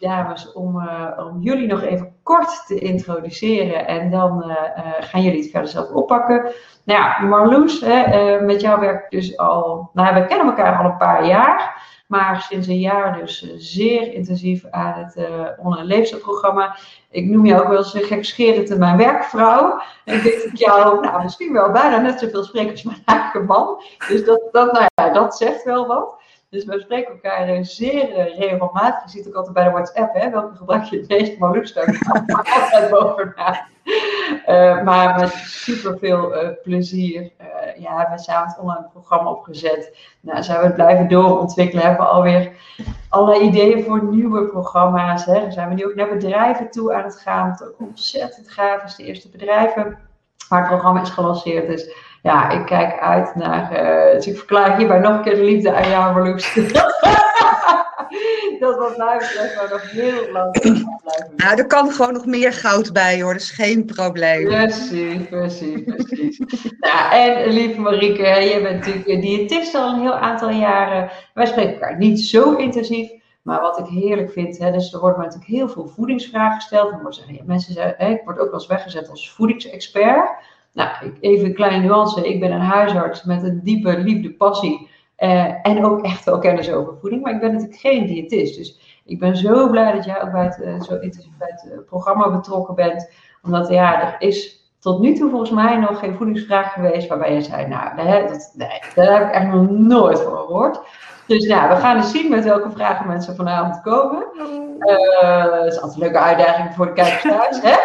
dames, 0.00 0.52
om, 0.52 0.88
om 1.16 1.40
jullie 1.40 1.66
nog 1.66 1.82
even 1.82 2.14
kort 2.22 2.66
te 2.66 2.78
introduceren. 2.78 3.86
En 3.86 4.10
dan 4.10 4.56
gaan 5.00 5.22
jullie 5.22 5.40
het 5.40 5.50
verder 5.50 5.70
zelf 5.70 5.90
oppakken. 5.90 6.42
Nou 6.84 7.00
ja, 7.00 7.20
Marloes, 7.22 7.80
hè, 7.80 8.40
met 8.40 8.60
jou 8.60 8.80
werk 8.80 9.04
ik 9.04 9.10
dus 9.10 9.36
al, 9.36 9.90
nou 9.92 10.14
we 10.14 10.26
kennen 10.26 10.46
elkaar 10.46 10.78
al 10.78 10.84
een 10.84 10.96
paar 10.96 11.26
jaar. 11.26 11.82
Maar 12.08 12.42
sinds 12.42 12.66
een 12.66 12.78
jaar 12.78 13.18
dus 13.18 13.54
zeer 13.56 14.12
intensief 14.12 14.64
aan 14.70 14.92
het 15.04 15.28
online 15.58 15.86
leefstijlprogramma. 15.86 16.76
Ik 17.10 17.24
noem 17.24 17.46
jou 17.46 17.62
ook 17.62 17.68
wel 17.68 17.78
eens 17.78 18.06
gekscherend 18.06 18.78
mijn 18.78 18.96
werkvrouw. 18.96 19.80
En 20.04 20.14
ik 20.14 20.22
denk 20.22 20.42
ik 20.42 20.56
jou 20.56 21.00
nou, 21.00 21.22
misschien 21.22 21.52
wel 21.52 21.70
bijna 21.72 21.98
net 21.98 22.18
zoveel 22.18 22.44
spreek 22.44 22.70
als 22.70 22.82
mijn 22.82 23.02
eigen 23.04 23.44
man. 23.44 23.82
Dus 24.08 24.24
dat, 24.24 24.48
dat, 24.50 24.72
nou 24.72 24.84
ja, 24.94 25.12
dat 25.12 25.36
zegt 25.36 25.64
wel 25.64 25.86
wat. 25.86 26.18
Dus 26.50 26.64
we 26.64 26.80
spreken 26.80 27.12
elkaar 27.12 27.56
uh, 27.56 27.58
zeer 27.62 28.08
uh, 28.08 28.38
regelmatig. 28.38 29.02
Je 29.04 29.18
ziet 29.18 29.28
ook 29.28 29.34
altijd 29.34 29.54
bij 29.54 29.64
de 29.64 29.70
WhatsApp, 29.70 30.14
hè, 30.14 30.30
welke 30.30 30.56
gebruik 30.56 30.84
je 30.84 30.96
het 30.96 31.08
meest. 31.08 31.40
Luc 31.40 31.68
staat 31.68 31.86
altijd 32.28 32.90
bovenaan. 33.00 33.58
Uh, 34.46 34.82
maar 34.82 35.20
met 35.20 35.32
super 35.32 35.98
veel 35.98 36.32
plezier. 36.62 37.32
Ja, 37.76 38.10
we 38.10 38.18
samen 38.18 38.48
het 38.48 38.58
online 38.58 38.88
programma 38.92 39.30
opgezet. 39.30 39.96
Nou, 40.20 40.42
zijn 40.42 40.58
we 40.58 40.64
het 40.64 40.74
blijven 40.74 41.08
doorontwikkelen. 41.08 41.84
Hebben 41.84 42.06
we 42.06 42.12
alweer 42.12 42.52
allerlei 43.08 43.46
ideeën 43.46 43.84
voor 43.84 44.04
nieuwe 44.04 44.46
programma's. 44.46 45.24
Hè. 45.24 45.50
Zijn 45.50 45.68
we 45.68 45.74
nu 45.74 45.86
ook 45.86 45.94
naar 45.94 46.08
bedrijven 46.08 46.70
toe 46.70 46.94
aan 46.94 47.04
het 47.04 47.20
gaan. 47.20 47.58
Ook 47.62 47.74
ontzettend 47.78 48.50
gaaf 48.50 48.84
is. 48.84 48.94
De 48.94 49.04
eerste 49.04 49.28
bedrijven 49.28 49.98
waar 50.48 50.60
het 50.60 50.68
programma 50.68 51.00
is 51.00 51.10
gelanceerd. 51.10 51.66
Dus 51.66 51.90
ja, 52.22 52.50
ik 52.50 52.66
kijk 52.66 53.00
uit 53.00 53.34
naar. 53.34 53.72
Uh, 53.72 54.12
dus 54.12 54.26
ik 54.26 54.36
verklaar 54.36 54.76
hierbij 54.76 54.98
nog 54.98 55.16
een 55.16 55.22
keer 55.22 55.34
de 55.34 55.44
liefde 55.44 55.74
aan 55.74 55.88
jou, 55.88 56.14
Marloes. 56.14 56.54
dat 58.60 58.78
betreft 58.78 59.56
maar 59.56 59.68
nog 59.70 59.90
heel 59.90 60.32
lang 60.32 60.60
blijven. 60.60 61.32
Nou, 61.36 61.58
er 61.58 61.66
kan 61.66 61.90
gewoon 61.90 62.12
nog 62.12 62.26
meer 62.26 62.52
goud 62.52 62.92
bij 62.92 63.22
hoor, 63.22 63.32
dat 63.32 63.42
is 63.42 63.50
geen 63.50 63.84
probleem. 63.84 64.44
Precies, 64.44 65.28
precies, 65.28 65.82
precies. 65.84 66.38
nou, 66.80 67.12
en 67.12 67.48
lieve 67.52 67.80
Marieke, 67.80 68.26
je 68.26 68.60
bent 68.62 68.86
natuurlijk 68.86 69.20
diëtist 69.22 69.74
al 69.74 69.92
een 69.92 70.00
heel 70.00 70.16
aantal 70.16 70.50
jaren. 70.50 71.10
Wij 71.34 71.46
spreken 71.46 71.72
elkaar 71.72 71.98
niet 71.98 72.20
zo 72.20 72.54
intensief. 72.54 73.10
Maar 73.42 73.60
wat 73.60 73.78
ik 73.78 73.86
heerlijk 73.86 74.30
vind, 74.30 74.58
hè, 74.58 74.72
dus 74.72 74.92
er 74.92 75.00
worden 75.00 75.20
natuurlijk 75.20 75.50
heel 75.50 75.68
veel 75.68 75.86
voedingsvragen 75.86 76.60
gesteld. 76.60 76.90
Dan 76.90 77.02
worden 77.02 77.42
mensen 77.46 77.72
zeggen, 77.72 77.94
hè, 77.98 78.12
ik 78.12 78.20
word 78.24 78.38
ook 78.38 78.50
wel 78.50 78.54
eens 78.54 78.66
weggezet 78.66 79.10
als 79.10 79.30
voedingsexpert. 79.30 80.30
Nou, 80.72 80.88
even 81.20 81.46
een 81.46 81.54
kleine 81.54 81.86
nuance. 81.86 82.28
Ik 82.28 82.40
ben 82.40 82.52
een 82.52 82.60
huisarts 82.60 83.24
met 83.24 83.42
een 83.42 83.60
diepe 83.62 83.98
liefde, 83.98 84.30
passie. 84.30 84.88
Uh, 85.18 85.66
en 85.66 85.84
ook 85.84 86.02
echt 86.02 86.24
wel 86.24 86.38
kennis 86.38 86.70
over 86.72 86.98
voeding. 87.00 87.22
Maar 87.22 87.34
ik 87.34 87.40
ben 87.40 87.52
natuurlijk 87.52 87.80
geen 87.80 88.06
diëtist. 88.06 88.56
Dus 88.56 89.00
ik 89.04 89.18
ben 89.18 89.36
zo 89.36 89.70
blij 89.70 89.92
dat 89.92 90.04
jij 90.04 90.22
ook 90.22 90.32
bij 90.32 90.44
het, 90.44 90.58
uh, 90.58 90.80
zo 90.80 90.94
intensief 90.94 91.32
uh, 91.40 91.78
programma 91.86 92.30
betrokken 92.30 92.74
bent. 92.74 93.10
Omdat 93.42 93.68
ja, 93.68 94.02
er 94.02 94.28
is 94.28 94.58
tot 94.78 95.00
nu 95.00 95.14
toe 95.14 95.30
volgens 95.30 95.50
mij 95.50 95.76
nog 95.76 95.98
geen 95.98 96.14
voedingsvraag 96.14 96.72
geweest 96.72 97.08
waarbij 97.08 97.34
je 97.34 97.40
zei, 97.40 97.66
nou, 97.66 97.96
dat, 97.96 98.52
daar 98.94 99.12
heb 99.12 99.28
ik 99.28 99.34
echt 99.34 99.52
nog 99.52 99.70
nooit 99.70 100.20
van 100.20 100.36
gehoord. 100.36 100.80
Dus 101.28 101.44
ja, 101.44 101.68
we 101.68 101.76
gaan 101.76 101.96
eens 101.96 102.10
zien 102.10 102.30
met 102.30 102.44
welke 102.44 102.70
vragen 102.70 103.06
mensen 103.06 103.36
vanavond 103.36 103.80
komen. 103.80 104.26
Uh, 104.78 105.44
dat 105.44 105.66
is 105.66 105.80
altijd 105.80 105.94
een 105.94 105.98
leuke 105.98 106.18
uitdaging 106.18 106.74
voor 106.74 106.86
de 106.86 106.92
kijkers 106.92 107.22
thuis. 107.22 107.60
Hè? 107.62 107.76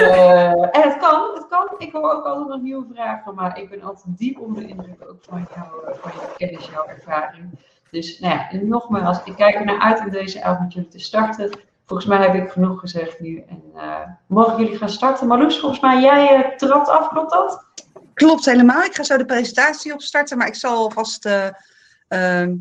Uh, 0.00 0.50
en 0.76 0.82
het 0.82 0.96
kan, 0.96 1.30
het 1.34 1.46
kan. 1.48 1.74
Ik 1.78 1.92
hoor 1.92 2.12
ook 2.12 2.24
altijd 2.24 2.48
nog 2.48 2.60
nieuwe 2.60 2.86
vragen, 2.94 3.34
maar 3.34 3.58
ik 3.58 3.70
ben 3.70 3.82
altijd 3.82 4.18
diep 4.18 4.40
onder 4.40 4.62
de 4.62 4.68
indruk 4.68 5.02
ook 5.08 5.18
van, 5.28 5.48
jou, 5.54 5.96
van 6.00 6.12
jouw 6.14 6.30
kennis, 6.36 6.68
jouw 6.72 6.86
ervaring. 6.86 7.58
Dus 7.90 8.18
nou 8.18 8.34
ja, 8.34 8.50
en 8.50 8.68
nogmaals, 8.68 9.18
ik 9.24 9.36
kijk 9.36 9.54
er 9.54 9.64
naar 9.64 9.80
uit 9.80 10.00
om 10.00 10.10
deze 10.10 10.42
avond 10.42 10.60
met 10.60 10.72
jullie 10.72 10.88
te 10.88 10.98
starten. 10.98 11.50
Volgens 11.86 12.08
mij 12.08 12.18
heb 12.18 12.34
ik 12.34 12.50
genoeg 12.50 12.80
gezegd 12.80 13.20
nu. 13.20 13.44
En 13.48 13.62
uh, 13.74 14.00
mogen 14.26 14.56
jullie 14.56 14.78
gaan 14.78 14.88
starten? 14.88 15.26
Marloes, 15.26 15.58
volgens 15.58 15.80
mij 15.80 16.00
jij 16.00 16.54
trapt 16.56 16.88
af, 16.88 17.08
klopt 17.08 17.32
dat? 17.32 17.64
Klopt 18.14 18.44
helemaal. 18.44 18.82
Ik 18.82 18.94
ga 18.94 19.02
zo 19.02 19.16
de 19.16 19.24
presentatie 19.24 19.92
opstarten, 19.92 20.38
maar 20.38 20.46
ik 20.46 20.54
zal 20.54 20.76
alvast 20.76 21.26
uh, 21.26 21.46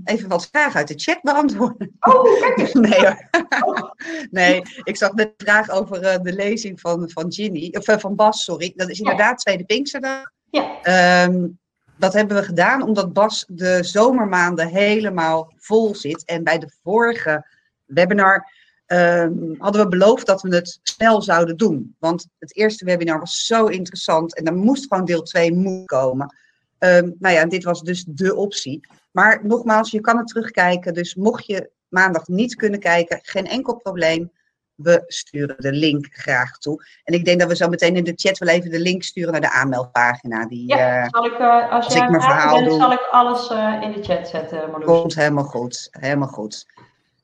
even 0.03 0.27
wat 0.27 0.47
vragen 0.51 0.75
uit 0.75 0.87
de 0.87 0.93
chat 0.97 1.21
beantwoorden. 1.21 1.97
Oh, 1.99 2.39
kijk. 2.39 2.73
Nee 2.89 2.99
hoor. 2.99 3.29
Oh. 3.59 3.91
nee, 4.31 4.61
ik 4.83 4.97
zag 4.97 5.13
net 5.13 5.33
de 5.37 5.43
vraag 5.45 5.69
over 5.69 6.23
de 6.23 6.33
lezing 6.33 6.79
van, 6.79 7.09
van 7.09 7.33
Ginny, 7.33 7.75
of 7.77 8.01
van 8.01 8.15
Bas, 8.15 8.43
sorry. 8.43 8.73
Dat 8.75 8.89
is 8.89 8.99
inderdaad 8.99 9.29
ja. 9.29 9.35
tweede 9.35 9.65
Pinksterdag. 9.65 10.31
Ja. 10.49 11.25
Um, 11.25 11.59
dat 11.97 12.13
hebben 12.13 12.37
we 12.37 12.43
gedaan 12.43 12.81
omdat 12.81 13.13
Bas 13.13 13.45
de 13.47 13.83
zomermaanden 13.83 14.67
helemaal 14.67 15.53
vol 15.57 15.95
zit. 15.95 16.25
En 16.25 16.43
bij 16.43 16.59
de 16.59 16.71
vorige 16.83 17.47
webinar 17.85 18.51
um, 18.87 19.55
hadden 19.57 19.83
we 19.83 19.87
beloofd 19.87 20.25
dat 20.25 20.41
we 20.41 20.55
het 20.55 20.79
snel 20.83 21.21
zouden 21.21 21.57
doen. 21.57 21.95
Want 21.99 22.27
het 22.39 22.55
eerste 22.55 22.85
webinar 22.85 23.19
was 23.19 23.45
zo 23.45 23.65
interessant 23.65 24.35
en 24.35 24.45
er 24.45 24.55
moest 24.55 24.85
gewoon 24.87 25.05
deel 25.05 25.21
2 25.21 25.53
moet 25.53 25.85
komen. 25.85 26.35
Um, 26.79 27.15
nou 27.19 27.35
ja, 27.35 27.45
dit 27.45 27.63
was 27.63 27.81
dus 27.81 28.05
de 28.07 28.35
optie. 28.35 28.87
Maar 29.17 29.39
nogmaals, 29.43 29.91
je 29.91 30.01
kan 30.01 30.17
het 30.17 30.27
terugkijken. 30.27 30.93
Dus 30.93 31.15
mocht 31.15 31.45
je 31.45 31.69
maandag 31.87 32.27
niet 32.27 32.55
kunnen 32.55 32.79
kijken, 32.79 33.19
geen 33.23 33.47
enkel 33.47 33.75
probleem. 33.75 34.31
We 34.75 35.03
sturen 35.07 35.55
de 35.57 35.71
link 35.71 36.07
graag 36.11 36.57
toe. 36.57 36.85
En 37.03 37.13
ik 37.13 37.25
denk 37.25 37.39
dat 37.39 37.49
we 37.49 37.55
zo 37.55 37.67
meteen 37.67 37.95
in 37.95 38.03
de 38.03 38.13
chat 38.15 38.37
wel 38.37 38.49
even 38.49 38.69
de 38.69 38.79
link 38.79 39.03
sturen 39.03 39.31
naar 39.31 39.41
de 39.41 39.51
aanmeldpagina. 39.51 40.45
Die, 40.45 40.67
ja, 40.67 41.09
zal 41.09 41.25
ik, 41.25 41.39
uh, 41.39 41.71
als, 41.71 41.85
als 41.85 41.93
jij 41.93 42.03
ik 42.03 42.09
mijn 42.09 42.21
verhaal 42.21 42.55
bent, 42.55 42.69
doe, 42.69 42.79
zal 42.79 42.91
ik 42.91 43.07
alles 43.11 43.51
uh, 43.51 43.81
in 43.81 43.91
de 43.91 44.03
chat 44.03 44.27
zetten, 44.27 44.69
Marloes. 44.71 44.85
Komt 44.85 45.15
helemaal 45.15 45.43
goed, 45.43 45.87
helemaal 45.91 46.27
goed. 46.27 46.65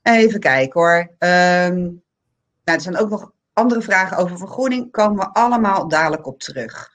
Even 0.02 0.40
kijken 0.40 0.82
hoor. 0.82 0.98
Um, 0.98 2.02
nou, 2.64 2.78
er 2.78 2.82
zijn 2.82 2.98
ook 2.98 3.10
nog 3.10 3.32
andere 3.54 3.82
vragen 3.82 4.18
over 4.18 4.38
vergroening. 4.38 4.92
Komen 4.92 5.18
we 5.18 5.34
allemaal 5.34 5.88
dadelijk 5.88 6.28
op 6.28 6.40
terug. 6.40 6.92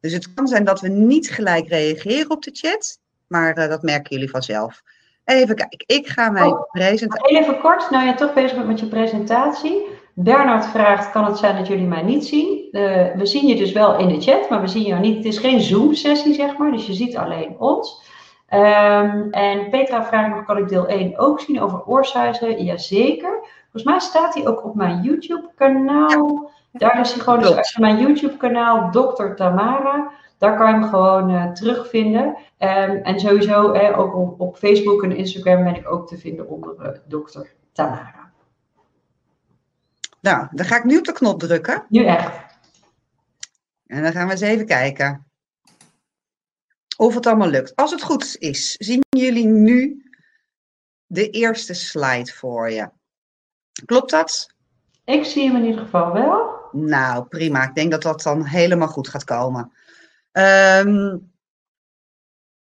Dus 0.00 0.12
het 0.12 0.34
kan 0.34 0.46
zijn 0.46 0.64
dat 0.64 0.80
we 0.80 0.88
niet 0.88 1.30
gelijk 1.30 1.68
reageren 1.68 2.30
op 2.30 2.42
de 2.42 2.50
chat. 2.52 3.00
Maar 3.32 3.58
uh, 3.58 3.68
dat 3.68 3.82
merken 3.82 4.14
jullie 4.14 4.30
vanzelf. 4.30 4.82
Even 5.24 5.54
kijken. 5.54 5.84
Ik 5.86 6.06
ga 6.06 6.30
mijn 6.30 6.52
oh, 6.52 6.70
presentatie. 6.70 7.38
Even 7.38 7.60
kort, 7.60 7.90
nou 7.90 8.06
je 8.06 8.14
toch 8.14 8.32
bezig 8.32 8.54
bent 8.54 8.66
met 8.66 8.80
je 8.80 8.86
presentatie. 8.86 9.86
Bernard 10.14 10.66
vraagt: 10.66 11.10
kan 11.10 11.24
het 11.24 11.38
zijn 11.38 11.56
dat 11.56 11.66
jullie 11.66 11.86
mij 11.86 12.02
niet 12.02 12.26
zien? 12.26 12.68
Uh, 12.72 12.82
we 13.14 13.26
zien 13.26 13.46
je 13.46 13.56
dus 13.56 13.72
wel 13.72 13.98
in 13.98 14.08
de 14.08 14.20
chat, 14.20 14.50
maar 14.50 14.60
we 14.60 14.68
zien 14.68 14.82
jou 14.82 15.00
niet. 15.00 15.16
Het 15.16 15.24
is 15.24 15.38
geen 15.38 15.60
Zoom-sessie, 15.60 16.34
zeg 16.34 16.56
maar. 16.56 16.72
Dus 16.72 16.86
je 16.86 16.92
ziet 16.92 17.16
alleen 17.16 17.56
ons. 17.58 18.10
Um, 18.50 19.30
en 19.30 19.70
Petra 19.70 20.04
vraagt 20.04 20.34
nog, 20.34 20.44
kan 20.44 20.56
ik 20.56 20.68
deel 20.68 20.86
1 20.86 21.18
ook 21.18 21.40
zien 21.40 21.60
over 21.60 21.84
oorsuizen? 21.86 22.64
Jazeker. 22.64 23.38
Volgens 23.62 23.84
mij 23.84 23.98
staat 23.98 24.34
hij 24.34 24.46
ook 24.46 24.64
op 24.64 24.74
mijn 24.74 25.02
YouTube-kanaal. 25.02 26.50
Daar 26.72 27.00
is 27.00 27.12
hij 27.12 27.22
gewoon, 27.22 27.40
dus 27.40 27.56
als 27.56 27.72
je 27.72 27.80
mijn 27.80 27.98
YouTube-kanaal, 27.98 28.90
Dr. 28.90 29.34
Tamara, 29.34 30.10
daar 30.42 30.56
kan 30.56 30.66
je 30.66 30.72
hem 30.72 30.88
gewoon 30.88 31.30
uh, 31.30 31.50
terugvinden. 31.52 32.26
Um, 32.58 32.96
en 33.02 33.20
sowieso, 33.20 33.72
eh, 33.72 33.98
ook 33.98 34.14
op, 34.14 34.40
op, 34.40 34.56
Facebook 34.56 35.02
en 35.02 35.16
Instagram 35.16 35.64
ben 35.64 35.74
ik 35.74 35.90
ook 35.90 36.08
te 36.08 36.18
vinden 36.18 36.48
onder 36.48 36.74
uh, 36.80 36.88
Dr. 37.08 37.40
Tamara. 37.72 38.32
Nou, 40.20 40.46
dan 40.50 40.66
ga 40.66 40.76
ik 40.76 40.84
nu 40.84 40.98
op 40.98 41.04
de 41.04 41.12
knop 41.12 41.40
drukken. 41.40 41.84
Nu 41.88 42.04
echt. 42.04 42.30
En 43.86 44.02
dan 44.02 44.12
gaan 44.12 44.26
we 44.26 44.32
eens 44.32 44.40
even 44.40 44.66
kijken 44.66 45.26
of 46.96 47.14
het 47.14 47.26
allemaal 47.26 47.48
lukt. 47.48 47.76
Als 47.76 47.90
het 47.90 48.02
goed 48.02 48.36
is, 48.38 48.72
zien 48.72 49.00
jullie 49.08 49.46
nu 49.46 50.04
de 51.06 51.30
eerste 51.30 51.74
slide 51.74 52.32
voor 52.32 52.70
je. 52.70 52.88
Klopt 53.84 54.10
dat? 54.10 54.54
Ik 55.04 55.24
zie 55.24 55.46
hem 55.46 55.56
in 55.56 55.64
ieder 55.64 55.80
geval 55.80 56.12
wel. 56.12 56.60
Nou, 56.72 57.24
prima. 57.24 57.68
Ik 57.68 57.74
denk 57.74 57.90
dat 57.90 58.02
dat 58.02 58.22
dan 58.22 58.44
helemaal 58.44 58.88
goed 58.88 59.08
gaat 59.08 59.24
komen. 59.24 59.72
Ehm, 60.32 61.16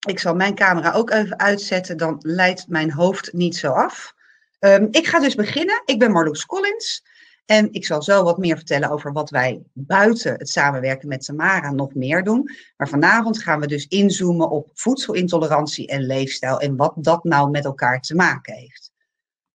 ik 0.08 0.18
zal 0.18 0.35
mijn 0.35 0.54
camera 0.54 0.92
ook 0.92 1.11
even 1.11 1.38
uitzetten, 1.38 1.96
dan 1.96 2.16
leidt 2.20 2.68
mijn 2.68 2.92
hoofd 2.92 3.32
niet 3.32 3.56
zo 3.56 3.73
af. 3.73 4.14
Ehm, 4.58 4.87
ik 4.90 5.06
ga 5.06 5.20
dus 5.20 5.35
beginnen. 5.35 5.82
Ik 5.85 5.99
ben 5.99 6.12
Marloes 6.12 6.46
Collins. 6.46 7.04
En 7.46 7.73
ik 7.73 7.87
zal 7.87 8.02
zo 8.02 8.23
wat 8.23 8.38
meer 8.38 8.56
vertellen 8.56 8.90
over 8.90 9.12
wat 9.12 9.30
wij 9.30 9.62
buiten 9.73 10.32
het 10.32 10.49
samenwerken 10.49 11.08
met 11.08 11.25
Tamara 11.25 11.70
nog 11.70 11.94
meer 11.94 12.25
doen. 12.25 12.50
Maar 12.76 12.88
vanavond 12.88 13.42
gaan 13.42 13.61
we 13.61 13.66
dus 13.66 13.87
inzoomen 13.87 14.50
op 14.50 14.70
voedselintolerantie 14.75 15.87
en 15.88 16.06
leefstijl 16.06 16.61
en 16.61 16.76
wat 16.76 16.94
dat 16.96 17.25
nou 17.25 17.50
met 17.50 17.64
elkaar 17.64 18.00
te 18.00 18.14
maken 18.14 18.54
heeft. 18.54 18.92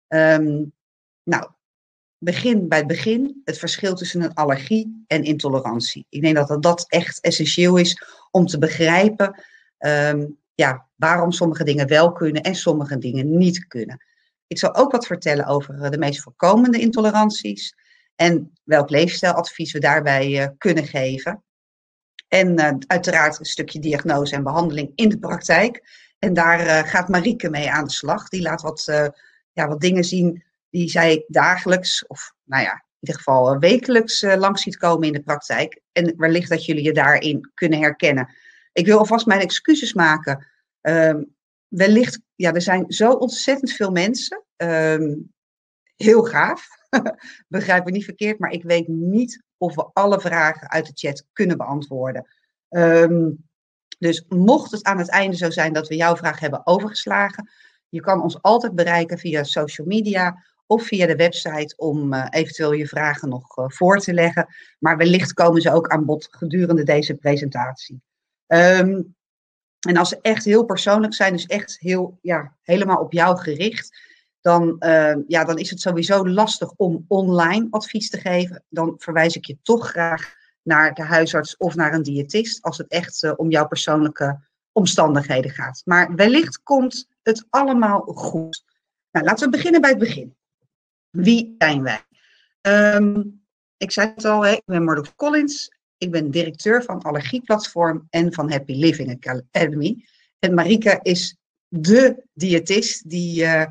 Ehm, 0.08 0.64
nou, 1.24 1.50
begin 2.20 2.68
bij 2.68 2.78
het 2.78 2.88
begin, 2.88 3.42
het 3.44 3.58
verschil 3.58 3.96
tussen 3.96 4.22
een 4.22 4.34
allergie 4.34 5.04
en 5.08 5.24
intolerantie. 5.24 6.06
Ik 6.10 6.22
denk 6.22 6.36
dat 6.36 6.64
dat 6.64 6.86
echt 6.88 7.20
essentieel 7.20 7.78
is 7.78 8.04
om 8.32 8.46
te 8.46 8.58
begrijpen 8.58 9.44
ehm, 9.78 10.26
ja, 10.56 10.88
waarom 10.96 11.32
sommige 11.32 11.64
dingen 11.64 11.88
wel 11.88 12.12
kunnen 12.12 12.42
en 12.42 12.56
sommige 12.56 12.98
dingen 12.98 13.38
niet 13.38 13.68
kunnen. 13.68 14.06
Ik 14.48 14.60
zal 14.60 14.76
ook 14.76 14.92
wat 14.92 15.06
vertellen 15.06 15.46
over 15.46 15.82
eh, 15.82 15.90
de 15.90 15.98
meest 15.98 16.22
voorkomende 16.22 16.80
intoleranties 16.80 17.76
en 18.16 18.52
welk 18.64 18.90
leefstijladvies 18.90 19.72
we 19.72 19.80
daarbij 19.80 20.42
uh, 20.42 20.48
kunnen 20.58 20.86
geven. 20.86 21.44
En 22.28 22.60
uh, 22.60 22.72
uiteraard 22.88 23.40
een 23.40 23.46
stukje 23.46 23.80
diagnose 23.80 24.36
en 24.36 24.44
behandeling 24.44 24.92
in 24.96 25.10
de 25.10 25.20
praktijk. 25.20 25.84
En 26.20 26.34
daar 26.34 26.86
gaat 26.86 27.08
Marieke 27.08 27.50
mee 27.50 27.72
aan 27.72 27.84
de 27.84 27.92
slag. 27.92 28.30
Die 28.30 28.42
laat 28.42 28.62
wat, 28.62 28.84
ja, 29.52 29.68
wat 29.68 29.82
dingen 29.82 30.04
zien 30.04 30.44
die 30.70 30.90
zij 30.90 31.26
dagelijks, 31.28 32.08
of 32.08 32.34
nou 32.44 32.64
ja, 32.64 32.72
in 32.72 33.08
ieder 33.08 33.16
geval 33.16 33.60
wekelijks 33.60 34.22
langs 34.22 34.62
ziet 34.62 34.78
komen 34.78 35.08
in 35.08 35.14
de 35.14 35.22
praktijk. 35.22 35.82
En 35.92 36.14
wellicht 36.18 36.50
dat 36.50 36.66
jullie 36.66 36.84
je 36.84 36.94
daarin 36.94 37.52
kunnen 37.54 37.80
herkennen. 37.80 38.34
Ik 38.72 38.86
wil 38.86 38.98
alvast 38.98 39.26
mijn 39.26 39.42
excuses 39.42 39.94
maken. 39.94 40.48
Ehm, 40.82 41.24
wellicht, 41.68 42.20
ja, 42.36 42.54
er 42.54 42.62
zijn 42.62 42.86
zo 42.88 43.12
ontzettend 43.12 43.72
veel 43.72 43.92
mensen. 43.92 44.44
Um, 44.58 45.32
heel 45.96 46.24
gaaf. 46.24 46.68
Begrijp 47.48 47.86
me 47.86 47.92
niet 47.92 48.04
verkeerd, 48.04 48.40
maar 48.40 48.52
ik 48.52 48.64
weet 48.64 48.88
niet 48.88 49.44
of 49.58 49.76
we 49.76 49.90
alle 49.94 50.20
vragen 50.20 50.70
uit 50.70 50.86
de 50.86 51.08
chat 51.08 51.26
kunnen 51.34 51.58
beantwoorden. 51.58 52.28
Um, 52.70 53.48
dus 54.00 54.26
mocht 54.28 54.72
het 54.72 54.84
aan 54.84 54.98
het 54.98 55.10
einde 55.10 55.38
zo 55.38 55.50
zijn 55.50 55.74
dat 55.74 55.88
we 55.88 55.96
jouw 55.96 56.16
vraag 56.16 56.40
hebben 56.40 56.68
overgeslagen, 56.68 57.50
je 57.90 58.02
kan 58.02 58.22
ons 58.22 58.42
altijd 58.42 58.76
bereiken 58.76 59.18
via 59.18 59.44
social 59.44 59.88
media 59.88 60.44
of 60.70 60.84
via 60.84 61.06
de 61.06 61.16
website 61.16 61.74
om 61.78 62.14
uh, 62.14 62.28
eventueel 62.30 62.72
je 62.72 62.88
vragen 62.88 63.30
nog 63.30 63.58
uh, 63.58 63.66
voor 63.68 63.98
te 63.98 64.14
leggen. 64.14 64.48
Maar 64.80 64.98
wellicht 64.98 65.34
komen 65.34 65.62
ze 65.62 65.74
ook 65.74 65.88
aan 65.88 66.06
bod 66.06 66.28
gedurende 66.32 66.84
deze 66.84 67.16
presentatie. 67.16 68.02
Um, 68.48 69.16
en 69.88 69.98
als 69.98 70.10
ze 70.10 70.20
echt 70.22 70.46
heel 70.46 70.66
persoonlijk 70.66 71.14
zijn, 71.14 71.34
dus 71.34 71.46
echt 71.46 71.80
heel, 71.80 72.18
ja, 72.22 72.56
helemaal 72.62 72.98
op 72.98 73.14
jou 73.14 73.38
gericht, 73.38 74.02
dan, 74.42 74.76
uh, 74.80 75.16
ja, 75.28 75.44
dan 75.44 75.58
is 75.58 75.70
het 75.70 75.82
sowieso 75.82 76.28
lastig 76.28 76.74
om 76.76 77.06
online 77.08 77.68
advies 77.70 78.10
te 78.10 78.18
geven. 78.20 78.64
Dan 78.70 78.96
verwijs 78.98 79.36
ik 79.36 79.46
je 79.46 79.58
toch 79.62 79.90
graag 79.90 80.34
naar 80.62 80.94
de 80.94 81.04
huisarts 81.04 81.58
of 81.58 81.76
naar 81.76 81.94
een 81.94 82.04
diëtist 82.04 82.62
als 82.62 82.78
het 82.78 82.88
echt 82.88 83.38
om 83.38 83.50
jouw 83.50 83.68
persoonlijke 83.68 84.40
omstandigheden 84.72 85.52
gaat. 85.52 85.82
Maar 85.86 86.16
wellicht 86.16 86.64
komt 86.64 87.08
het 87.22 87.46
allemaal 87.50 88.00
goed. 88.00 88.64
Nou, 89.12 89.26
laten 89.26 89.46
we 89.46 89.56
beginnen 89.56 89.82
bij 89.82 89.90
het 89.90 90.00
begin. 90.00 90.38
Wie 91.10 91.56
zijn 91.58 91.84
wij? 91.84 92.04
Um, 92.96 93.42
ik 93.78 93.92
zei 93.92 94.12
het 94.16 94.26
al, 94.26 94.48
ik 94.48 94.62
ben 94.66 94.84
Marloes 94.84 95.16
Collins. 95.16 95.72
Ik 95.98 96.12
ben 96.12 96.32
directeur 96.32 96.84
van 96.84 97.02
Allergieplatform 97.02 98.08
en 98.10 98.34
van 98.34 98.52
Happy 98.52 98.74
Living 98.74 99.26
Academy. 99.26 100.06
En 100.40 100.54
Marike 100.54 101.00
is 101.02 101.36
de 101.68 102.24
diëtist 102.34 103.10
die 103.10 103.42
uh, 103.44 103.66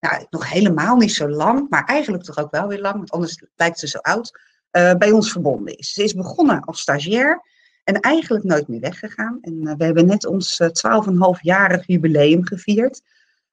nou, 0.00 0.26
nog 0.30 0.50
helemaal 0.50 0.96
niet 0.96 1.12
zo 1.12 1.28
lang, 1.28 1.66
maar 1.68 1.84
eigenlijk 1.84 2.22
toch 2.22 2.38
ook 2.38 2.50
wel 2.50 2.68
weer 2.68 2.80
lang, 2.80 2.96
want 2.96 3.10
anders 3.10 3.42
lijkt 3.56 3.78
ze 3.78 3.88
zo 3.88 3.98
oud, 3.98 4.38
uh, 4.72 4.94
bij 4.94 5.10
ons 5.10 5.32
verbonden 5.32 5.76
is. 5.76 5.92
Ze 5.92 6.02
is 6.02 6.14
begonnen 6.14 6.60
als 6.60 6.80
stagiair 6.80 7.42
en 7.84 8.00
eigenlijk 8.00 8.44
nooit 8.44 8.68
meer 8.68 8.80
weggegaan. 8.80 9.38
En 9.40 9.54
uh, 9.62 9.74
we 9.76 9.84
hebben 9.84 10.06
net 10.06 10.26
ons 10.26 10.62
12,5-jarig 10.62 11.86
jubileum 11.86 12.46
gevierd. 12.46 13.02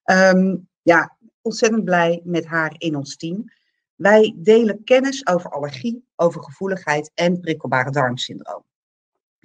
Um, 0.04 0.68
ja, 0.82 1.17
ontzettend 1.48 1.84
blij 1.84 2.22
met 2.24 2.46
haar 2.46 2.76
in 2.78 2.96
ons 2.96 3.18
team. 3.18 3.52
Wij 3.96 4.34
delen 4.38 4.84
kennis 4.84 5.28
over 5.28 5.50
allergie, 5.50 6.06
over 6.16 6.44
gevoeligheid 6.44 7.12
en 7.14 7.40
prikkelbare 7.40 7.92
darmsyndroom. 7.92 8.64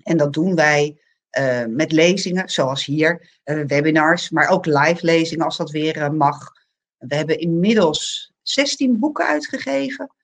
En 0.03 0.17
dat 0.17 0.33
doen 0.33 0.55
wij 0.55 0.99
uh, 1.39 1.65
met 1.67 1.93
lezingen, 1.93 2.49
zoals 2.49 2.85
hier, 2.85 3.41
uh, 3.45 3.65
webinars, 3.67 4.31
maar 4.31 4.49
ook 4.49 4.67
live 4.67 5.07
lezingen 5.07 5.45
als 5.45 5.57
dat 5.57 5.71
weer 5.71 5.97
uh, 5.97 6.09
mag. 6.09 6.53
We 6.99 7.15
hebben 7.15 7.39
inmiddels 7.39 8.33
16 8.43 8.99
boeken 8.99 9.27
uitgegeven. 9.27 10.15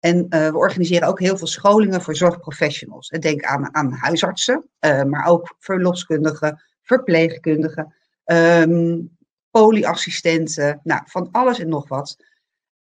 En 0.00 0.28
we 0.28 0.56
organiseren 0.56 1.08
ook 1.08 1.20
heel 1.20 1.36
veel 1.36 1.46
scholingen 1.46 2.02
voor 2.02 2.16
zorgprofessionals. 2.16 3.08
Denk 3.08 3.44
aan, 3.44 3.74
aan 3.74 3.92
huisartsen, 3.92 4.68
maar 4.80 5.26
ook 5.26 5.54
verloskundigen, 5.58 6.62
verpleegkundigen, 6.82 7.94
um, 8.24 9.15
polyassistenten, 9.56 10.80
nou, 10.82 11.02
van 11.04 11.28
alles 11.32 11.58
en 11.58 11.68
nog 11.68 11.88
wat 11.88 12.16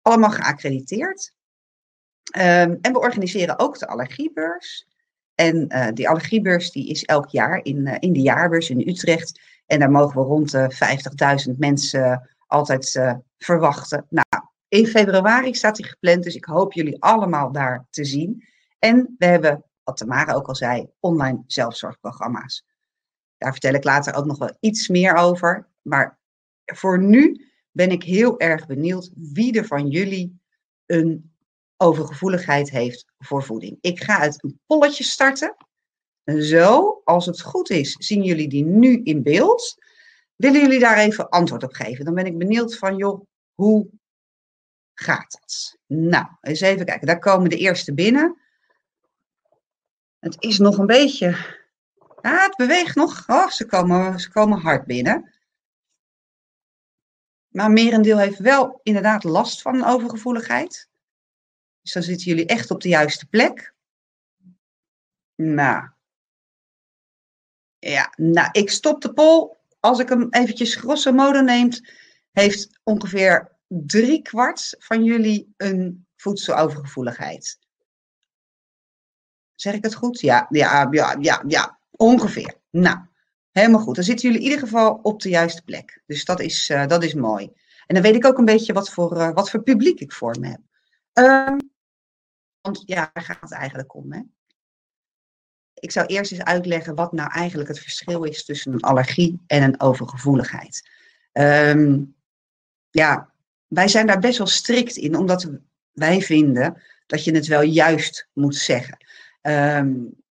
allemaal 0.03 0.31
geaccrediteerd. 0.31 1.33
Um, 2.37 2.79
en 2.81 2.93
we 2.93 2.99
organiseren 2.99 3.59
ook 3.59 3.79
de 3.79 3.87
allergiebeurs. 3.87 4.87
En 5.35 5.75
uh, 5.75 5.89
die 5.95 6.09
allergiebeurs 6.09 6.71
die 6.71 6.89
is 6.89 7.05
elk 7.05 7.29
jaar 7.29 7.61
in, 7.63 7.77
uh, 7.77 7.97
in 7.99 8.13
de 8.13 8.21
jaarbeurs 8.21 8.71
in 8.71 8.89
Utrecht. 8.89 9.41
En 9.67 9.79
daar 9.79 9.91
mogen 9.91 10.21
we 10.21 10.27
rond 10.27 10.51
de 10.51 11.47
50.000 11.53 11.59
mensen 11.59 12.31
altijd 12.47 12.95
uh, 12.95 13.15
verwachten. 13.39 14.07
Nou, 14.09 14.45
in 14.69 14.87
februari 14.87 15.55
staat 15.55 15.77
die 15.77 15.87
gepland, 15.87 16.23
dus 16.23 16.35
ik 16.35 16.45
hoop 16.45 16.73
jullie 16.73 17.03
allemaal 17.03 17.53
daar 17.53 17.87
te 17.91 18.05
zien. 18.05 18.45
En 18.79 19.15
we 19.19 19.27
hebben, 19.27 19.65
wat 19.83 19.97
Tamara 19.97 20.33
ook 20.33 20.49
al 20.49 20.57
zei, 20.57 20.87
online 21.01 21.43
zelfzorgprogramma's. 21.47 22.65
Daar 23.39 23.53
vertel 23.53 23.75
ik 23.75 23.85
later 23.85 24.15
ook 24.15 24.27
nog 24.27 24.39
wel 24.39 24.57
iets 24.61 24.89
meer 24.89 25.15
over. 25.15 25.69
Maar 25.83 26.21
voor 26.77 27.03
nu 27.03 27.51
ben 27.71 27.91
ik 27.91 28.03
heel 28.03 28.41
erg 28.41 28.67
benieuwd 28.67 29.11
wie 29.15 29.59
er 29.59 29.67
van 29.67 29.89
jullie 29.89 30.41
een 30.87 31.33
overgevoeligheid 31.77 32.71
heeft 32.71 33.05
voor 33.19 33.43
voeding. 33.43 33.79
Ik 33.81 34.03
ga 34.03 34.19
uit 34.19 34.45
een 34.45 34.61
polletje 34.67 35.05
starten. 35.05 35.57
Zo, 36.25 37.01
als 37.05 37.27
het 37.27 37.41
goed 37.41 37.71
is, 37.71 37.93
zien 37.93 38.23
jullie 38.23 38.49
die 38.49 38.65
nu 38.65 39.01
in 39.03 39.23
beeld. 39.23 39.75
Willen 40.37 40.61
jullie 40.61 40.79
daar 40.79 40.99
even 40.99 41.29
antwoord 41.29 41.63
op 41.63 41.73
geven? 41.73 42.05
Dan 42.05 42.15
ben 42.15 42.27
ik 42.27 42.39
benieuwd 42.39 42.79
van, 42.79 42.97
joh, 42.97 43.27
hoe 43.55 43.89
gaat 44.95 45.39
dat? 45.41 45.79
Nou, 45.87 46.27
eens 46.41 46.61
even 46.61 46.87
kijken. 46.87 47.07
Daar 47.07 47.19
komen 47.19 47.51
de 47.51 47.57
eerste 47.57 47.95
binnen. 47.95 48.37
Het 50.19 50.37
is 50.39 50.59
nog 50.59 50.79
een 50.79 50.87
beetje. 50.87 51.27
Ja, 52.23 52.43
het 52.43 52.57
beweegt 52.57 52.95
nog. 52.95 53.25
Oh, 53.29 53.49
ze 53.49 53.67
komen, 53.67 54.21
ze 54.21 54.31
komen 54.31 54.59
hard 54.59 54.87
binnen. 54.87 55.32
Maar 57.53 57.71
merendeel 57.71 58.19
heeft 58.19 58.39
wel 58.39 58.81
inderdaad 58.83 59.25
last 59.25 59.63
van 59.63 59.85
overgevoeligheid. 59.85 60.89
Dus 61.83 61.93
dan 61.93 62.03
zitten 62.03 62.27
jullie 62.27 62.47
echt 62.47 62.71
op 62.71 62.81
de 62.81 62.89
juiste 62.89 63.27
plek. 63.27 63.75
Nou. 65.35 65.91
Ja, 67.79 68.13
nou, 68.17 68.49
ik 68.53 68.71
stop 68.71 69.01
de 69.01 69.13
poll. 69.13 69.57
Als 69.81 69.99
ik 69.99 70.09
hem 70.09 70.27
eventjes 70.31 70.75
grosso 70.75 71.13
modo 71.13 71.41
neemt, 71.41 71.93
heeft 72.31 72.81
ongeveer 72.83 73.57
drie 73.69 74.23
kwart 74.23 74.75
van 74.79 75.05
jullie 75.05 75.55
een 75.57 76.07
voedselovergevoeligheid. 76.17 77.59
Zeg 79.55 79.75
ik 79.75 79.83
het 79.83 79.95
goed? 79.95 80.21
Ja, 80.21 80.47
ja, 80.51 80.89
ja, 80.91 81.17
ja, 81.21 81.43
ja, 81.47 81.79
ongeveer. 81.91 82.55
Nou, 82.71 82.99
Helemaal 83.53 83.81
goed. 83.81 83.95
Dan 83.95 84.05
zitten 84.05 84.27
jullie 84.29 84.45
in 84.45 84.51
ieder 84.51 84.67
geval 84.67 85.01
op 85.03 85.21
de 85.21 85.29
juiste 85.29 85.63
plek. 85.63 86.03
Dus 86.07 86.25
dat 86.25 86.41
is, 86.41 86.71
uh, 86.71 86.87
dat 86.87 87.03
is 87.03 87.15
mooi. 87.15 87.53
En 87.87 87.95
dan 87.95 88.03
weet 88.03 88.15
ik 88.15 88.27
ook 88.27 88.39
een 88.39 88.45
beetje 88.45 88.73
wat 88.73 88.91
voor, 88.91 89.17
uh, 89.17 89.33
wat 89.33 89.51
voor 89.51 89.63
publiek 89.63 90.01
ik 90.01 90.13
voor 90.13 90.37
me 90.41 90.49
heb. 90.49 90.61
Um, 91.13 91.71
want 92.61 92.83
ja, 92.87 93.11
daar 93.13 93.25
gaat 93.25 93.41
het 93.41 93.53
eigenlijk 93.53 93.95
om. 93.95 94.13
Hè? 94.13 94.21
Ik 95.75 95.91
zou 95.91 96.07
eerst 96.07 96.33
eens 96.33 96.43
uitleggen 96.43 96.95
wat 96.95 97.13
nou 97.13 97.31
eigenlijk 97.31 97.69
het 97.69 97.79
verschil 97.79 98.25
is 98.25 98.45
tussen 98.45 98.73
een 98.73 98.81
allergie 98.81 99.41
en 99.47 99.63
een 99.63 99.81
overgevoeligheid. 99.81 100.91
Um, 101.33 102.15
ja, 102.91 103.33
wij 103.67 103.89
zijn 103.89 104.07
daar 104.07 104.19
best 104.19 104.39
wel 104.39 104.47
strikt 104.47 104.97
in, 104.97 105.17
omdat 105.17 105.51
wij 105.93 106.21
vinden 106.21 106.83
dat 107.07 107.25
je 107.25 107.35
het 107.35 107.47
wel 107.47 107.63
juist 107.63 108.29
moet 108.33 108.57
zeggen. 108.57 108.97
Um, 109.43 110.22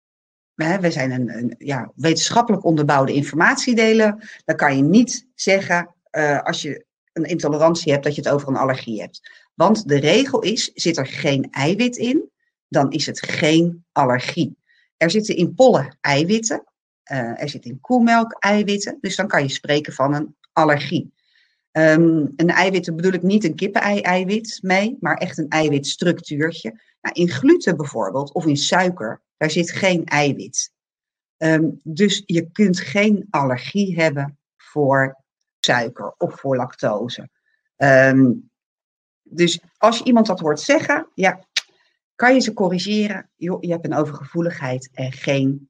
we 0.56 0.92
zijn 0.92 1.12
een, 1.12 1.56
ja, 1.58 1.92
wetenschappelijk 1.96 2.66
onderbouwde 2.66 3.14
informatie 3.14 3.76
delen. 3.76 4.30
Dan 4.46 4.56
kan 4.56 4.78
je 4.78 4.84
niet 4.84 5.28
zeggen, 5.36 5.96
uh, 6.12 6.42
als 6.42 6.62
je 6.62 6.86
een 7.14 7.24
intolerantie 7.24 7.92
hebt, 7.92 8.04
dat 8.04 8.16
je 8.16 8.22
het 8.22 8.32
over 8.32 8.48
een 8.48 8.56
allergie 8.56 9.02
hebt. 9.02 9.30
Want 9.54 9.88
de 9.88 10.00
regel 10.00 10.42
is, 10.42 10.72
zit 10.74 10.98
er 10.98 11.08
geen 11.08 11.48
eiwit 11.52 11.98
in, 11.98 12.30
dan 12.68 12.92
is 12.92 13.06
het 13.06 13.26
geen 13.26 13.86
allergie. 13.92 14.58
Er 14.98 15.12
zitten 15.12 15.36
in 15.36 15.54
pollen 15.54 15.98
eiwitten, 16.02 16.64
uh, 17.12 17.42
er 17.42 17.50
zit 17.50 17.66
in 17.66 17.80
koemelk 17.80 18.36
eiwitten, 18.40 18.98
dus 19.02 19.16
dan 19.16 19.28
kan 19.28 19.44
je 19.44 19.50
spreken 19.50 19.94
van 19.94 20.14
een 20.14 20.36
allergie. 20.54 21.14
Um, 21.72 22.34
een 22.36 22.50
eiwitten 22.50 22.96
bedoel 22.96 23.14
ik 23.14 23.22
niet 23.22 23.44
een 23.44 23.56
kippen-eiwit 23.56 24.60
mee, 24.62 24.98
maar 25.00 25.18
echt 25.18 25.38
een 25.38 25.50
eiwitstructuurtje. 25.50 26.80
Nou, 27.02 27.16
in 27.16 27.30
gluten 27.30 27.78
bijvoorbeeld, 27.78 28.32
of 28.32 28.46
in 28.46 28.58
suiker, 28.58 29.22
daar 29.42 29.52
zit 29.52 29.72
geen 29.72 30.06
eiwit. 30.06 30.72
Um, 31.38 31.80
dus 31.84 32.24
je 32.26 32.52
kunt 32.52 32.80
geen 32.80 33.28
allergie 33.30 33.96
hebben 33.96 34.40
voor 34.58 35.24
suiker 35.60 36.14
of 36.18 36.40
voor 36.40 36.56
lactose. 36.56 37.30
Um, 37.78 38.52
dus 39.22 39.60
als 39.78 40.02
iemand 40.02 40.26
dat 40.26 40.40
hoort 40.40 40.60
zeggen, 40.60 41.08
ja, 41.14 41.46
kan 42.16 42.34
je 42.34 42.40
ze 42.40 42.54
corrigeren. 42.54 43.30
je 43.36 43.58
hebt 43.60 43.86
een 43.86 43.94
overgevoeligheid 43.94 44.90
en 44.94 45.12
geen, 45.12 45.70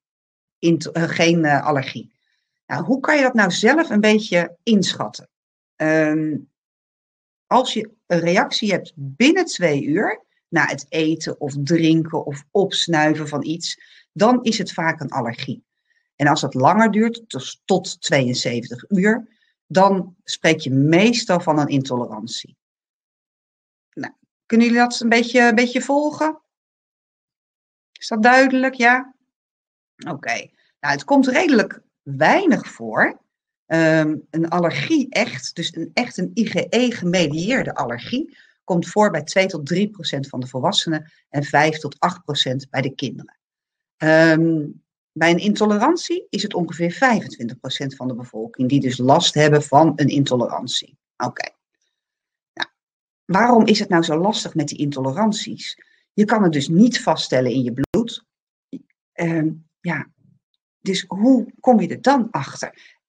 uh, 0.59 0.73
geen 0.93 1.43
uh, 1.43 1.65
allergie. 1.65 2.13
Nou, 2.65 2.83
hoe 2.83 2.99
kan 2.99 3.15
je 3.15 3.21
dat 3.21 3.33
nou 3.33 3.51
zelf 3.51 3.89
een 3.89 4.01
beetje 4.01 4.57
inschatten? 4.63 5.29
Um, 5.75 6.49
als 7.47 7.73
je 7.73 7.91
een 8.07 8.19
reactie 8.19 8.71
hebt 8.71 8.93
binnen 8.95 9.45
twee 9.45 9.83
uur 9.83 10.25
na 10.51 10.65
het 10.65 10.85
eten 10.89 11.39
of 11.39 11.55
drinken 11.63 12.25
of 12.25 12.45
opsnuiven 12.51 13.27
van 13.27 13.45
iets, 13.45 13.79
dan 14.13 14.43
is 14.43 14.57
het 14.57 14.73
vaak 14.73 14.99
een 14.99 15.09
allergie. 15.09 15.63
En 16.15 16.27
als 16.27 16.41
het 16.41 16.53
langer 16.53 16.91
duurt, 16.91 17.23
dus 17.27 17.61
tot 17.65 18.01
72 18.01 18.89
uur, 18.89 19.27
dan 19.67 20.15
spreek 20.23 20.59
je 20.59 20.71
meestal 20.71 21.39
van 21.39 21.59
een 21.59 21.67
intolerantie. 21.67 22.57
Nou, 23.93 24.13
kunnen 24.45 24.67
jullie 24.67 24.81
dat 24.81 24.99
een 24.99 25.09
beetje, 25.09 25.41
een 25.41 25.55
beetje 25.55 25.81
volgen? 25.81 26.41
Is 27.91 28.07
dat 28.07 28.23
duidelijk? 28.23 28.73
Ja? 28.73 29.15
Oké. 30.07 30.49
Nou, 30.79 30.93
het 30.93 31.03
komt 31.03 31.27
redelijk 31.27 31.81
weinig 32.01 32.67
voor. 32.67 33.19
Um, 33.65 34.27
een 34.29 34.49
allergie 34.49 35.09
echt, 35.09 35.55
dus 35.55 35.75
een, 35.75 35.91
echt 35.93 36.17
een 36.17 36.31
IgE-gemedieerde 36.33 37.73
allergie, 37.73 38.37
komt 38.71 38.87
voor 38.87 39.11
bij 39.11 39.23
2 39.23 39.45
tot 39.45 39.65
3 39.65 39.89
procent 39.89 40.27
van 40.27 40.39
de 40.39 40.47
volwassenen 40.47 41.11
en 41.29 41.43
5 41.43 41.77
tot 41.77 41.99
8 41.99 42.23
procent 42.23 42.69
bij 42.69 42.81
de 42.81 42.95
kinderen. 42.95 43.39
Um, 43.97 44.83
bij 45.11 45.31
een 45.31 45.37
intolerantie 45.37 46.27
is 46.29 46.43
het 46.43 46.53
ongeveer 46.53 46.91
25 46.91 47.59
procent 47.59 47.95
van 47.95 48.07
de 48.07 48.13
bevolking 48.13 48.69
die 48.69 48.79
dus 48.79 48.97
last 48.97 49.33
hebben 49.33 49.63
van 49.63 49.93
een 49.95 50.07
intolerantie. 50.07 50.97
Oké. 51.17 51.49
Nou, 52.53 52.69
waarom 53.25 53.65
is 53.65 53.79
het 53.79 53.89
nou 53.89 54.03
zo 54.03 54.17
lastig 54.17 54.55
met 54.55 54.67
die 54.67 54.77
intoleranties? 54.77 55.77
Je 56.13 56.25
kan 56.25 56.43
het 56.43 56.51
dus 56.51 56.67
niet 56.67 57.01
vaststellen 57.01 57.51
in 57.51 57.63
je 57.63 57.73
bloed. 57.73 58.25
Um, 59.13 59.67
ja, 59.79 60.09
dus 60.79 61.05
hoe 61.07 61.53
kom 61.59 61.79
je 61.81 61.87
er 61.87 62.01
dan 62.01 62.27
achter? 62.31 62.99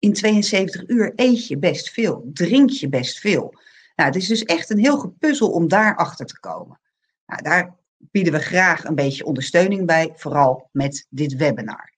in 0.00 0.12
72 0.12 0.88
uur 0.88 1.12
eet 1.16 1.46
je 1.46 1.58
best 1.58 1.90
veel, 1.90 2.30
drink 2.32 2.70
je 2.70 2.88
best 2.88 3.18
veel. 3.18 3.54
Nou, 4.00 4.12
het 4.12 4.22
is 4.22 4.28
dus 4.28 4.44
echt 4.44 4.70
een 4.70 4.78
heel 4.78 4.98
gepuzzel 4.98 5.50
om 5.50 5.68
daar 5.68 5.96
achter 5.96 6.26
te 6.26 6.40
komen. 6.40 6.80
Nou, 7.26 7.42
daar 7.42 7.76
bieden 7.98 8.32
we 8.32 8.38
graag 8.38 8.84
een 8.84 8.94
beetje 8.94 9.24
ondersteuning 9.24 9.86
bij, 9.86 10.12
vooral 10.14 10.68
met 10.72 11.06
dit 11.10 11.36
webinar. 11.36 11.92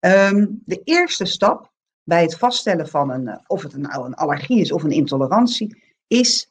Um, 0.00 0.62
de 0.64 0.80
eerste 0.84 1.24
stap 1.24 1.72
bij 2.02 2.22
het 2.22 2.36
vaststellen 2.36 2.88
van 2.88 3.10
een, 3.10 3.28
eh, 3.28 3.38
of 3.46 3.62
het 3.62 3.76
nou 3.76 4.06
een 4.06 4.14
allergie 4.14 4.60
is 4.60 4.72
of 4.72 4.82
een 4.82 4.90
intolerantie, 4.90 5.82
is 6.06 6.50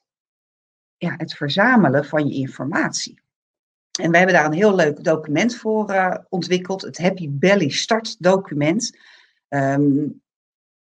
ja, 0.98 1.14
het 1.18 1.34
verzamelen 1.34 2.06
van 2.06 2.28
je 2.28 2.34
informatie. 2.34 3.22
En 4.02 4.12
we 4.12 4.18
hebben 4.18 4.36
daar 4.36 4.46
een 4.46 4.54
heel 4.54 4.76
leuk 4.76 5.04
document 5.04 5.56
voor 5.56 5.92
uh, 5.92 6.16
ontwikkeld, 6.30 6.82
het 6.82 6.98
Happy 6.98 7.30
Belly 7.32 7.70
Start 7.70 8.16
document. 8.20 8.98
Um, 9.50 10.22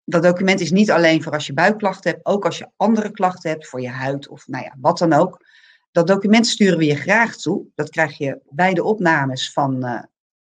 dat 0.05 0.23
document 0.23 0.61
is 0.61 0.71
niet 0.71 0.91
alleen 0.91 1.23
voor 1.23 1.33
als 1.33 1.47
je 1.47 1.53
buikklachten 1.53 2.11
hebt, 2.11 2.27
ook 2.27 2.45
als 2.45 2.59
je 2.59 2.71
andere 2.77 3.11
klachten 3.11 3.51
hebt 3.51 3.69
voor 3.69 3.81
je 3.81 3.89
huid 3.89 4.29
of 4.29 4.49
nou 4.49 4.65
ja, 4.65 4.75
wat 4.81 4.99
dan 4.99 5.13
ook. 5.13 5.47
Dat 5.91 6.07
document 6.07 6.47
sturen 6.47 6.79
we 6.79 6.85
je 6.85 6.97
graag 6.97 7.37
toe. 7.37 7.67
Dat 7.75 7.91
krijg 7.91 8.19
je 8.19 8.41
bij 8.49 8.75
de 8.75 8.85
opnames 8.85 9.53
van, 9.53 9.85
uh, 9.85 10.03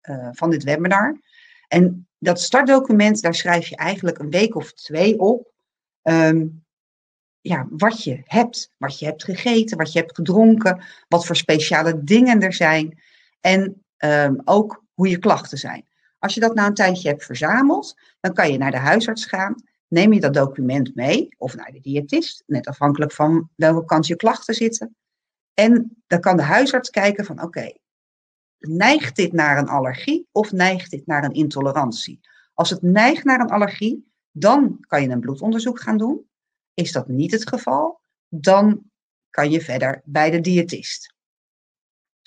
uh, 0.02 0.28
van 0.32 0.50
dit 0.50 0.64
webinar. 0.64 1.20
En 1.68 2.08
dat 2.18 2.40
startdocument, 2.40 3.22
daar 3.22 3.34
schrijf 3.34 3.66
je 3.66 3.76
eigenlijk 3.76 4.18
een 4.18 4.30
week 4.30 4.54
of 4.54 4.72
twee 4.72 5.18
op. 5.18 5.52
Um, 6.02 6.64
ja, 7.40 7.66
wat 7.70 8.04
je 8.04 8.22
hebt, 8.24 8.72
wat 8.78 8.98
je 8.98 9.06
hebt 9.06 9.24
gegeten, 9.24 9.76
wat 9.76 9.92
je 9.92 9.98
hebt 9.98 10.14
gedronken, 10.14 10.84
wat 11.08 11.26
voor 11.26 11.36
speciale 11.36 12.04
dingen 12.04 12.42
er 12.42 12.52
zijn 12.52 13.02
en 13.40 13.84
um, 13.98 14.40
ook 14.44 14.84
hoe 14.94 15.08
je 15.08 15.18
klachten 15.18 15.58
zijn. 15.58 15.86
Als 16.24 16.34
je 16.34 16.40
dat 16.40 16.54
na 16.54 16.66
een 16.66 16.74
tijdje 16.74 17.08
hebt 17.08 17.24
verzameld, 17.24 17.96
dan 18.20 18.32
kan 18.32 18.52
je 18.52 18.58
naar 18.58 18.70
de 18.70 18.76
huisarts 18.76 19.26
gaan. 19.26 19.54
Neem 19.88 20.12
je 20.12 20.20
dat 20.20 20.34
document 20.34 20.94
mee, 20.94 21.28
of 21.38 21.56
naar 21.56 21.72
de 21.72 21.80
diëtist, 21.80 22.42
net 22.46 22.66
afhankelijk 22.66 23.12
van 23.12 23.50
welke 23.56 23.84
kant 23.84 24.06
je 24.06 24.16
klachten 24.16 24.54
zitten. 24.54 24.96
En 25.54 26.02
dan 26.06 26.20
kan 26.20 26.36
de 26.36 26.42
huisarts 26.42 26.90
kijken 26.90 27.24
van 27.24 27.42
oké, 27.42 27.72
neigt 28.58 29.16
dit 29.16 29.32
naar 29.32 29.58
een 29.58 29.68
allergie 29.68 30.28
of 30.32 30.52
neigt 30.52 30.90
dit 30.90 31.06
naar 31.06 31.24
een 31.24 31.32
intolerantie? 31.32 32.20
Als 32.54 32.70
het 32.70 32.82
neigt 32.82 33.24
naar 33.24 33.40
een 33.40 33.50
allergie, 33.50 34.12
dan 34.30 34.80
kan 34.80 35.02
je 35.02 35.08
een 35.08 35.20
bloedonderzoek 35.20 35.80
gaan 35.80 35.98
doen. 35.98 36.28
Is 36.74 36.92
dat 36.92 37.08
niet 37.08 37.32
het 37.32 37.48
geval, 37.48 38.00
dan 38.28 38.82
kan 39.30 39.50
je 39.50 39.60
verder 39.60 40.02
bij 40.04 40.30
de 40.30 40.40
diëtist. 40.40 41.14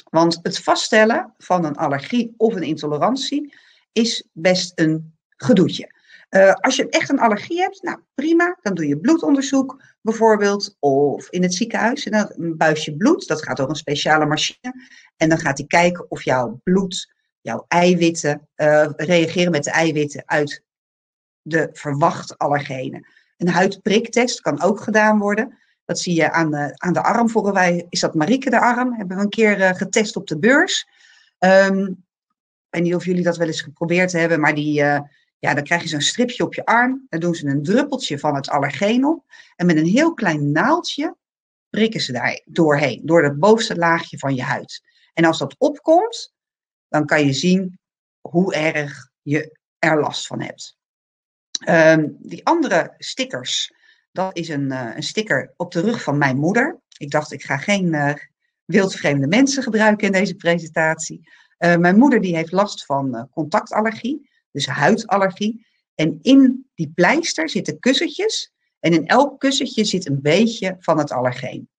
Want 0.10 0.40
het 0.42 0.60
vaststellen 0.60 1.34
van 1.38 1.66
een 1.66 1.76
allergie 1.76 2.34
of 2.38 2.56
een 2.56 2.64
intolerantie 2.64 3.66
is 3.98 4.28
best 4.34 4.72
een 4.76 5.18
gedoetje. 5.30 5.96
Uh, 6.30 6.54
als 6.54 6.76
je 6.76 6.90
echt 6.90 7.10
een 7.10 7.20
allergie 7.20 7.60
hebt, 7.60 7.84
nou 7.84 8.00
prima, 8.14 8.58
dan 8.62 8.74
doe 8.74 8.88
je 8.88 9.00
bloedonderzoek 9.00 9.82
bijvoorbeeld, 10.02 10.76
of 10.80 11.30
in 11.30 11.44
het 11.44 11.54
ziekenhuis, 11.54 12.06
en 12.06 12.12
dan 12.12 12.32
een 12.36 12.58
buisje 12.58 12.96
bloed, 12.96 13.28
dat 13.28 13.44
gaat 13.44 13.58
door 13.58 13.70
een 13.70 13.76
speciale 13.76 14.26
machine, 14.26 14.88
en 15.18 15.30
dan 15.30 15.38
gaat 15.38 15.58
hij 15.58 15.68
kijken 15.68 16.12
of 16.12 16.24
jouw 16.24 16.60
bloed, 16.64 17.14
jouw 17.42 17.66
eiwitten, 17.68 18.48
uh, 18.56 18.90
reageren 18.96 19.52
met 19.52 19.64
de 19.64 19.72
eiwitten 19.72 20.24
uit 20.26 20.64
de 21.42 21.70
verwachte 21.74 22.38
allergenen. 22.38 23.08
Een 23.38 23.50
huidpriktest 23.50 24.42
kan 24.42 24.62
ook 24.62 24.82
gedaan 24.82 25.20
worden. 25.20 25.58
Dat 25.86 26.00
zie 26.00 26.16
je 26.16 26.32
aan 26.32 26.52
de, 26.52 26.74
aan 26.76 26.94
de 26.94 27.04
arm. 27.04 27.30
Volgens 27.30 27.54
mij 27.54 27.86
is 27.90 28.00
dat 28.00 28.16
Marieke 28.16 28.50
de 28.50 28.60
arm. 28.60 28.94
Hebben 28.94 29.18
we 29.18 29.24
een 29.24 29.30
keer 29.30 29.60
uh, 29.60 29.70
getest 29.70 30.16
op 30.16 30.28
de 30.28 30.40
beurs. 30.40 30.88
Um, 31.40 32.06
weet 32.78 32.86
niet 32.86 32.96
of 32.96 33.06
jullie 33.06 33.24
dat 33.24 33.38
wel 33.38 33.48
eens 33.48 33.62
geprobeerd 33.62 34.12
hebben, 34.12 34.40
maar 34.40 34.56
die, 34.56 34.82
uh, 34.82 35.00
ja, 35.40 35.54
dan 35.54 35.64
krijg 35.64 35.82
je 35.82 35.88
zo'n 35.88 36.02
stripje 36.02 36.44
op 36.44 36.54
je 36.54 36.66
arm. 36.66 37.06
Dan 37.10 37.20
doen 37.20 37.36
ze 37.36 37.48
een 37.48 37.64
druppeltje 37.64 38.20
van 38.20 38.36
het 38.36 38.50
allergeen 38.50 39.06
op. 39.06 39.24
En 39.56 39.66
met 39.66 39.78
een 39.78 39.86
heel 39.86 40.14
klein 40.14 40.52
naaldje 40.52 41.16
prikken 41.70 42.02
ze 42.02 42.12
daar 42.12 42.42
doorheen, 42.46 43.02
door 43.06 43.24
het 43.24 43.40
bovenste 43.40 43.76
laagje 43.76 44.18
van 44.18 44.36
je 44.36 44.44
huid. 44.44 44.82
En 45.14 45.26
als 45.26 45.38
dat 45.38 45.56
opkomt, 45.58 46.34
dan 46.88 47.06
kan 47.06 47.26
je 47.26 47.34
zien 47.34 47.80
hoe 48.22 48.54
erg 48.54 49.10
je 49.22 49.58
er 49.80 50.00
last 50.00 50.28
van 50.28 50.42
hebt. 50.42 50.78
Um, 51.70 52.18
die 52.20 52.46
andere 52.46 52.94
stickers, 52.98 53.74
dat 54.12 54.38
is 54.38 54.50
een, 54.50 54.72
uh, 54.72 54.92
een 54.96 55.04
sticker 55.04 55.54
op 55.56 55.72
de 55.72 55.82
rug 55.82 56.04
van 56.04 56.18
mijn 56.18 56.38
moeder. 56.38 56.80
Ik 56.98 57.12
dacht, 57.12 57.32
ik 57.32 57.44
ga 57.44 57.58
geen 57.58 57.94
uh, 57.94 58.14
wildvreemde 58.66 59.28
mensen 59.28 59.64
gebruiken 59.64 60.06
in 60.06 60.12
deze 60.12 60.36
presentatie. 60.36 61.30
Uh, 61.60 61.76
mijn 61.76 61.98
moeder 61.98 62.22
die 62.22 62.36
heeft 62.36 62.52
last 62.52 62.86
van 62.86 63.16
uh, 63.16 63.24
contactallergie, 63.32 64.30
dus 64.52 64.66
huidallergie. 64.66 65.66
En 65.96 66.20
in 66.22 66.70
die 66.76 66.92
pleister 66.96 67.50
zitten 67.50 67.80
kussentjes. 67.80 68.54
En 68.80 68.94
in 68.94 69.08
elk 69.08 69.40
kussentje 69.40 69.84
zit 69.86 70.08
een 70.08 70.22
beetje 70.22 70.76
van 70.80 70.98
het 70.98 71.12
allergeen. 71.12 71.70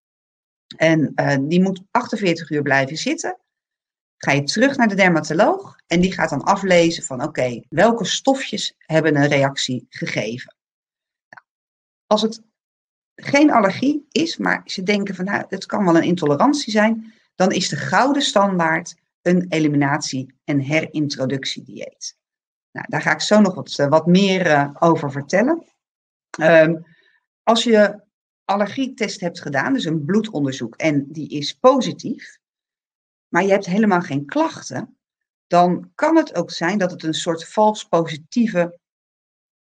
En 0.77 1.12
uh, 1.14 1.37
die 1.41 1.62
moet 1.62 1.83
48 1.91 2.51
uur 2.51 2.62
blijven 2.62 2.97
zitten. 2.97 3.38
Ga 4.17 4.33
je 4.33 4.43
terug 4.43 4.77
naar 4.77 4.88
de 4.88 4.95
dermatoloog 4.95 5.77
en 5.87 6.01
die 6.01 6.12
gaat 6.12 6.31
dan 6.31 6.43
aflezen 6.43 7.03
van 7.03 7.23
oké, 7.23 7.61
welke 7.69 8.05
stofjes 8.05 8.75
hebben 8.79 9.17
een 9.17 9.29
reactie 9.29 9.87
gegeven. 9.88 10.57
Nou, 11.29 11.47
als 12.07 12.23
het 12.23 12.43
geen 13.14 13.51
allergie 13.51 14.07
is, 14.11 14.37
maar 14.37 14.62
ze 14.64 14.83
denken 14.83 15.14
van 15.14 15.25
nou, 15.25 15.45
het 15.49 15.67
kan 15.67 15.85
wel 15.85 15.97
een 15.97 16.03
intolerantie 16.03 16.73
zijn, 16.73 17.14
dan 17.35 17.53
is 17.53 17.69
de 17.69 17.77
gouden 17.77 18.23
standaard 18.23 18.95
een 19.29 19.47
eliminatie- 19.49 20.35
en 20.45 20.59
herintroductiedieet. 20.59 22.17
Nou, 22.73 22.87
daar 22.88 23.03
ga 23.03 23.12
ik 23.12 23.21
zo 23.21 23.41
nog 23.41 23.55
wat, 23.55 23.75
wat 23.75 24.07
meer 24.07 24.47
uh, 24.47 24.71
over 24.79 25.12
vertellen. 25.12 25.64
Um, 26.41 26.87
als 27.43 27.64
je 27.64 28.01
allergietest 28.45 29.21
hebt 29.21 29.41
gedaan, 29.41 29.73
dus 29.73 29.85
een 29.85 30.05
bloedonderzoek, 30.05 30.77
en 30.77 31.12
die 31.12 31.29
is 31.29 31.53
positief, 31.53 32.38
maar 33.29 33.43
je 33.43 33.51
hebt 33.51 33.67
helemaal 33.67 34.01
geen 34.01 34.27
klachten, 34.27 34.97
dan 35.47 35.91
kan 35.95 36.17
het 36.17 36.35
ook 36.35 36.51
zijn 36.51 36.79
dat 36.79 36.91
het 36.91 37.03
een 37.03 37.14
soort 37.14 37.49
vals 37.49 37.85
positieve 37.85 38.79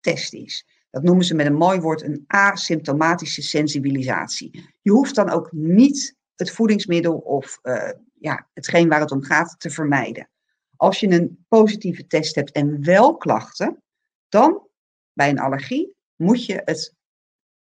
test 0.01 0.35
is. 0.35 0.67
Dat 0.91 1.03
noemen 1.03 1.25
ze 1.25 1.35
met 1.35 1.47
een 1.47 1.55
mooi 1.55 1.81
woord 1.81 2.03
een 2.03 2.25
asymptomatische 2.27 3.43
sensibilisatie. 3.43 4.75
Je 4.83 4.91
hoeft 4.91 5.15
dan 5.15 5.31
ook 5.31 5.53
niet 5.53 6.17
het 6.35 6.51
voedingsmiddel 6.51 7.17
of 7.17 7.59
uh, 7.63 7.91
ja, 8.25 8.47
hetgeen 8.55 8.89
waar 8.89 9.01
het 9.01 9.11
om 9.11 9.23
gaat 9.23 9.55
te 9.59 9.71
vermijden. 9.71 10.29
Als 10.77 11.01
je 11.01 11.11
een 11.11 11.45
positieve 11.49 12.07
test 12.07 12.35
hebt 12.35 12.53
en 12.53 12.85
wel 12.85 13.17
klachten, 13.17 13.83
dan 14.29 14.69
bij 15.13 15.29
een 15.29 15.39
allergie 15.39 15.95
moet 16.17 16.47
je 16.47 16.63
het, 16.65 16.95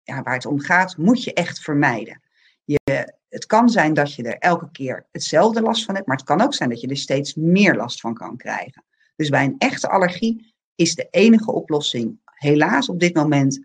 ja, 0.02 0.22
waar 0.22 0.34
het 0.34 0.46
om 0.46 0.60
gaat, 0.60 0.96
moet 0.96 1.24
je 1.24 1.32
echt 1.32 1.60
vermijden. 1.60 2.22
Je, 2.64 3.14
het 3.28 3.46
kan 3.46 3.68
zijn 3.68 3.94
dat 3.94 4.14
je 4.14 4.22
er 4.22 4.38
elke 4.38 4.70
keer 4.70 5.06
hetzelfde 5.12 5.62
last 5.62 5.84
van 5.84 5.94
hebt, 5.94 6.06
maar 6.06 6.16
het 6.16 6.26
kan 6.26 6.40
ook 6.40 6.54
zijn 6.54 6.68
dat 6.68 6.80
je 6.80 6.88
er 6.88 6.96
steeds 6.96 7.34
meer 7.34 7.74
last 7.74 8.00
van 8.00 8.14
kan 8.14 8.36
krijgen. 8.36 8.84
Dus 9.16 9.28
bij 9.28 9.44
een 9.44 9.58
echte 9.58 9.88
allergie 9.88 10.54
is 10.74 10.94
de 10.94 11.08
enige 11.10 11.52
oplossing 11.52 12.20
helaas 12.24 12.88
op 12.88 13.00
dit 13.00 13.14
moment 13.14 13.64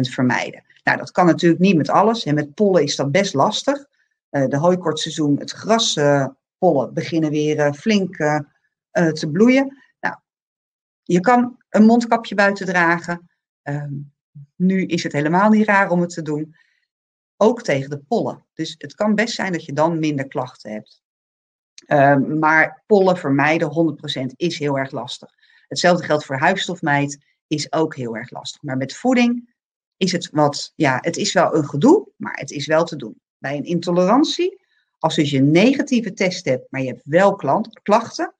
vermijden. 0.00 0.64
Nou, 0.82 0.98
dat 0.98 1.10
kan 1.10 1.26
natuurlijk 1.26 1.60
niet 1.60 1.76
met 1.76 1.88
alles. 1.88 2.24
En 2.24 2.34
met 2.34 2.54
pollen 2.54 2.82
is 2.82 2.96
dat 2.96 3.12
best 3.12 3.34
lastig. 3.34 3.92
Uh, 4.34 4.46
de 4.46 4.56
hooikortseizoen, 4.56 5.38
het 5.38 5.50
graspollen 5.50 6.88
uh, 6.88 6.92
beginnen 6.92 7.30
weer 7.30 7.58
uh, 7.58 7.72
flink 7.72 8.16
eh, 8.94 9.08
te 9.08 9.30
bloeien. 9.30 9.82
Nou, 10.00 10.16
je 11.02 11.20
kan 11.20 11.62
een 11.68 11.84
mondkapje 11.84 12.34
buiten 12.34 12.66
dragen. 12.66 13.30
Ehm, 13.62 13.92
nu 14.56 14.84
is 14.86 15.02
het 15.02 15.12
helemaal 15.12 15.50
niet 15.50 15.66
raar 15.66 15.90
om 15.90 16.00
het 16.00 16.10
te 16.10 16.22
doen. 16.22 16.56
Ook 17.36 17.62
tegen 17.62 17.90
de 17.90 17.98
pollen. 17.98 18.44
Dus 18.52 18.74
het 18.78 18.94
kan 18.94 19.14
best 19.14 19.34
zijn 19.34 19.52
dat 19.52 19.64
je 19.64 19.72
dan 19.72 19.98
minder 19.98 20.28
klachten 20.28 20.72
hebt. 20.72 21.02
Ehm, 21.86 22.38
maar 22.38 22.82
pollen 22.86 23.16
vermijden 23.16 23.68
100% 23.68 24.32
is 24.36 24.58
heel 24.58 24.78
erg 24.78 24.90
lastig. 24.90 25.34
Hetzelfde 25.68 26.04
geldt 26.04 26.24
voor 26.24 26.38
huisstofmijt, 26.38 27.24
is 27.46 27.72
ook 27.72 27.96
heel 27.96 28.16
erg 28.16 28.30
lastig. 28.30 28.62
Maar 28.62 28.76
met 28.76 28.96
voeding 28.96 29.54
is 29.96 30.12
het 30.12 30.30
wat, 30.30 30.72
ja, 30.76 30.98
het 31.00 31.16
is 31.16 31.32
wel 31.32 31.54
een 31.54 31.68
gedoe, 31.68 32.08
maar 32.16 32.36
het 32.38 32.50
is 32.50 32.66
wel 32.66 32.84
te 32.84 32.96
doen. 32.96 33.20
Bij 33.44 33.56
een 33.56 33.64
intolerantie, 33.64 34.60
als 34.98 35.14
dus 35.14 35.30
je 35.30 35.38
een 35.38 35.50
negatieve 35.50 36.12
test 36.12 36.44
hebt, 36.44 36.66
maar 36.70 36.80
je 36.80 36.88
hebt 36.88 37.02
wel 37.04 37.36
klachten, 37.82 38.34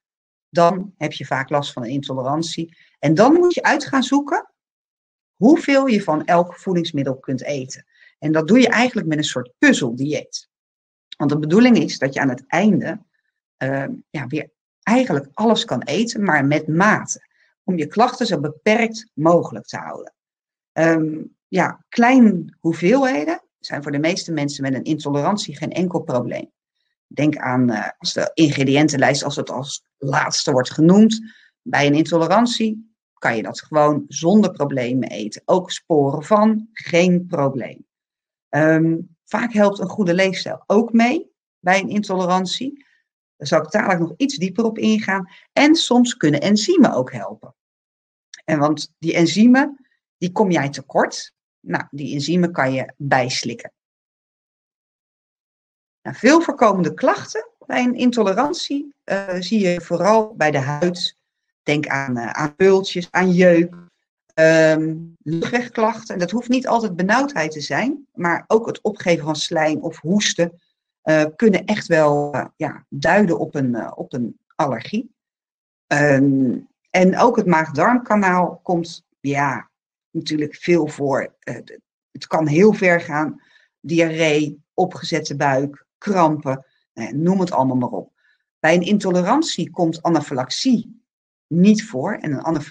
dan 0.48 0.94
heb 0.96 1.12
je 1.12 1.26
vaak 1.26 1.50
last 1.50 1.72
van 1.72 1.82
een 1.82 1.90
intolerantie. 1.90 2.76
En 2.98 3.14
dan 3.14 3.32
moet 3.32 3.54
je 3.54 3.62
uit 3.62 3.86
gaan 3.86 4.02
zoeken 4.02 4.50
hoeveel 5.34 5.86
je 5.86 6.02
van 6.02 6.24
elk 6.24 6.54
voedingsmiddel 6.54 7.18
kunt 7.18 7.42
eten. 7.42 7.86
En 8.18 8.32
dat 8.32 8.48
doe 8.48 8.60
je 8.60 8.68
eigenlijk 8.68 9.06
met 9.06 9.18
een 9.18 9.24
soort 9.24 9.52
puzzeldieet. 9.58 10.48
Want 11.16 11.30
de 11.30 11.38
bedoeling 11.38 11.76
is 11.76 11.98
dat 11.98 12.14
je 12.14 12.20
aan 12.20 12.28
het 12.28 12.44
einde 12.46 13.00
uh, 13.58 13.86
ja, 14.10 14.26
weer 14.26 14.50
eigenlijk 14.82 15.28
alles 15.32 15.64
kan 15.64 15.82
eten, 15.82 16.22
maar 16.22 16.44
met 16.44 16.68
mate. 16.68 17.26
Om 17.64 17.76
je 17.76 17.86
klachten 17.86 18.26
zo 18.26 18.40
beperkt 18.40 19.10
mogelijk 19.14 19.66
te 19.66 19.76
houden. 19.76 20.14
Um, 20.72 21.36
ja, 21.48 21.84
kleine 21.88 22.44
hoeveelheden 22.60 23.42
zijn 23.66 23.82
voor 23.82 23.92
de 23.92 23.98
meeste 23.98 24.32
mensen 24.32 24.62
met 24.62 24.74
een 24.74 24.84
intolerantie 24.84 25.56
geen 25.56 25.72
enkel 25.72 26.00
probleem. 26.00 26.50
Denk 27.06 27.36
aan 27.36 27.70
uh, 27.70 27.88
als 27.98 28.12
de 28.12 28.30
ingrediëntenlijst, 28.34 29.24
als 29.24 29.36
het 29.36 29.50
als 29.50 29.84
laatste 29.98 30.52
wordt 30.52 30.70
genoemd. 30.70 31.20
Bij 31.62 31.86
een 31.86 31.94
intolerantie 31.94 32.96
kan 33.14 33.36
je 33.36 33.42
dat 33.42 33.60
gewoon 33.60 34.04
zonder 34.08 34.50
problemen 34.50 35.08
eten. 35.08 35.42
Ook 35.44 35.70
sporen 35.70 36.22
van, 36.22 36.68
geen 36.72 37.26
probleem. 37.26 37.86
Um, 38.50 39.16
vaak 39.24 39.52
helpt 39.52 39.78
een 39.78 39.88
goede 39.88 40.14
leefstijl 40.14 40.62
ook 40.66 40.92
mee 40.92 41.30
bij 41.58 41.80
een 41.80 41.88
intolerantie. 41.88 42.84
Daar 43.36 43.46
zal 43.46 43.62
ik 43.62 43.70
dadelijk 43.70 44.00
nog 44.00 44.12
iets 44.16 44.36
dieper 44.36 44.64
op 44.64 44.78
ingaan. 44.78 45.28
En 45.52 45.74
soms 45.74 46.16
kunnen 46.16 46.40
enzymen 46.40 46.92
ook 46.92 47.12
helpen. 47.12 47.54
En 48.44 48.58
want 48.58 48.92
die 48.98 49.14
enzymen, 49.14 49.86
die 50.18 50.32
kom 50.32 50.50
jij 50.50 50.70
tekort. 50.70 51.34
Nou, 51.66 51.84
die 51.90 52.14
enzymen 52.14 52.52
kan 52.52 52.72
je 52.72 52.92
bijslikken. 52.96 53.72
Nou, 56.02 56.16
veel 56.16 56.40
voorkomende 56.40 56.94
klachten 56.94 57.48
bij 57.66 57.84
een 57.84 57.94
intolerantie 57.94 58.94
uh, 59.04 59.34
zie 59.38 59.60
je 59.60 59.80
vooral 59.80 60.34
bij 60.34 60.50
de 60.50 60.58
huid. 60.58 61.16
Denk 61.62 61.86
aan, 61.86 62.18
uh, 62.18 62.30
aan 62.30 62.54
pultjes, 62.54 63.10
aan 63.10 63.32
jeuk, 63.32 63.74
um, 64.34 65.16
luchtwegklachten. 65.22 66.14
En 66.14 66.20
dat 66.20 66.30
hoeft 66.30 66.48
niet 66.48 66.66
altijd 66.66 66.96
benauwdheid 66.96 67.50
te 67.50 67.60
zijn, 67.60 68.06
maar 68.12 68.44
ook 68.46 68.66
het 68.66 68.80
opgeven 68.80 69.24
van 69.24 69.36
slijm 69.36 69.78
of 69.78 70.00
hoesten 70.00 70.60
uh, 71.04 71.24
kunnen 71.36 71.64
echt 71.64 71.86
wel 71.86 72.34
ja, 72.56 72.84
duiden 72.88 73.38
op 73.38 73.54
een, 73.54 73.96
op 73.96 74.12
een 74.12 74.38
allergie. 74.54 75.14
Um, 75.86 76.68
en 76.90 77.18
ook 77.18 77.36
het 77.36 77.46
maag-darmkanaal 77.46 78.60
komt 78.62 79.04
ja, 79.20 79.70
natuurlijk 80.14 80.54
veel 80.54 80.86
voor. 80.86 81.34
Uh, 81.44 81.56
het 82.12 82.26
kan 82.26 82.46
heel 82.46 82.72
ver 82.72 83.00
gaan. 83.00 83.42
Diarree, 83.80 84.62
opgezette 84.74 85.36
buik, 85.36 85.86
krampen, 85.98 86.66
nou 86.94 87.16
noem 87.16 87.40
het 87.40 87.52
allemaal 87.52 87.76
maar 87.76 87.88
op. 87.88 88.12
Bij 88.58 88.74
een 88.74 88.82
intolerantie 88.82 89.70
komt 89.70 90.02
anafylaxie 90.02 91.02
niet 91.46 91.84
voor. 91.84 92.12
En 92.12 92.32
een 92.32 92.66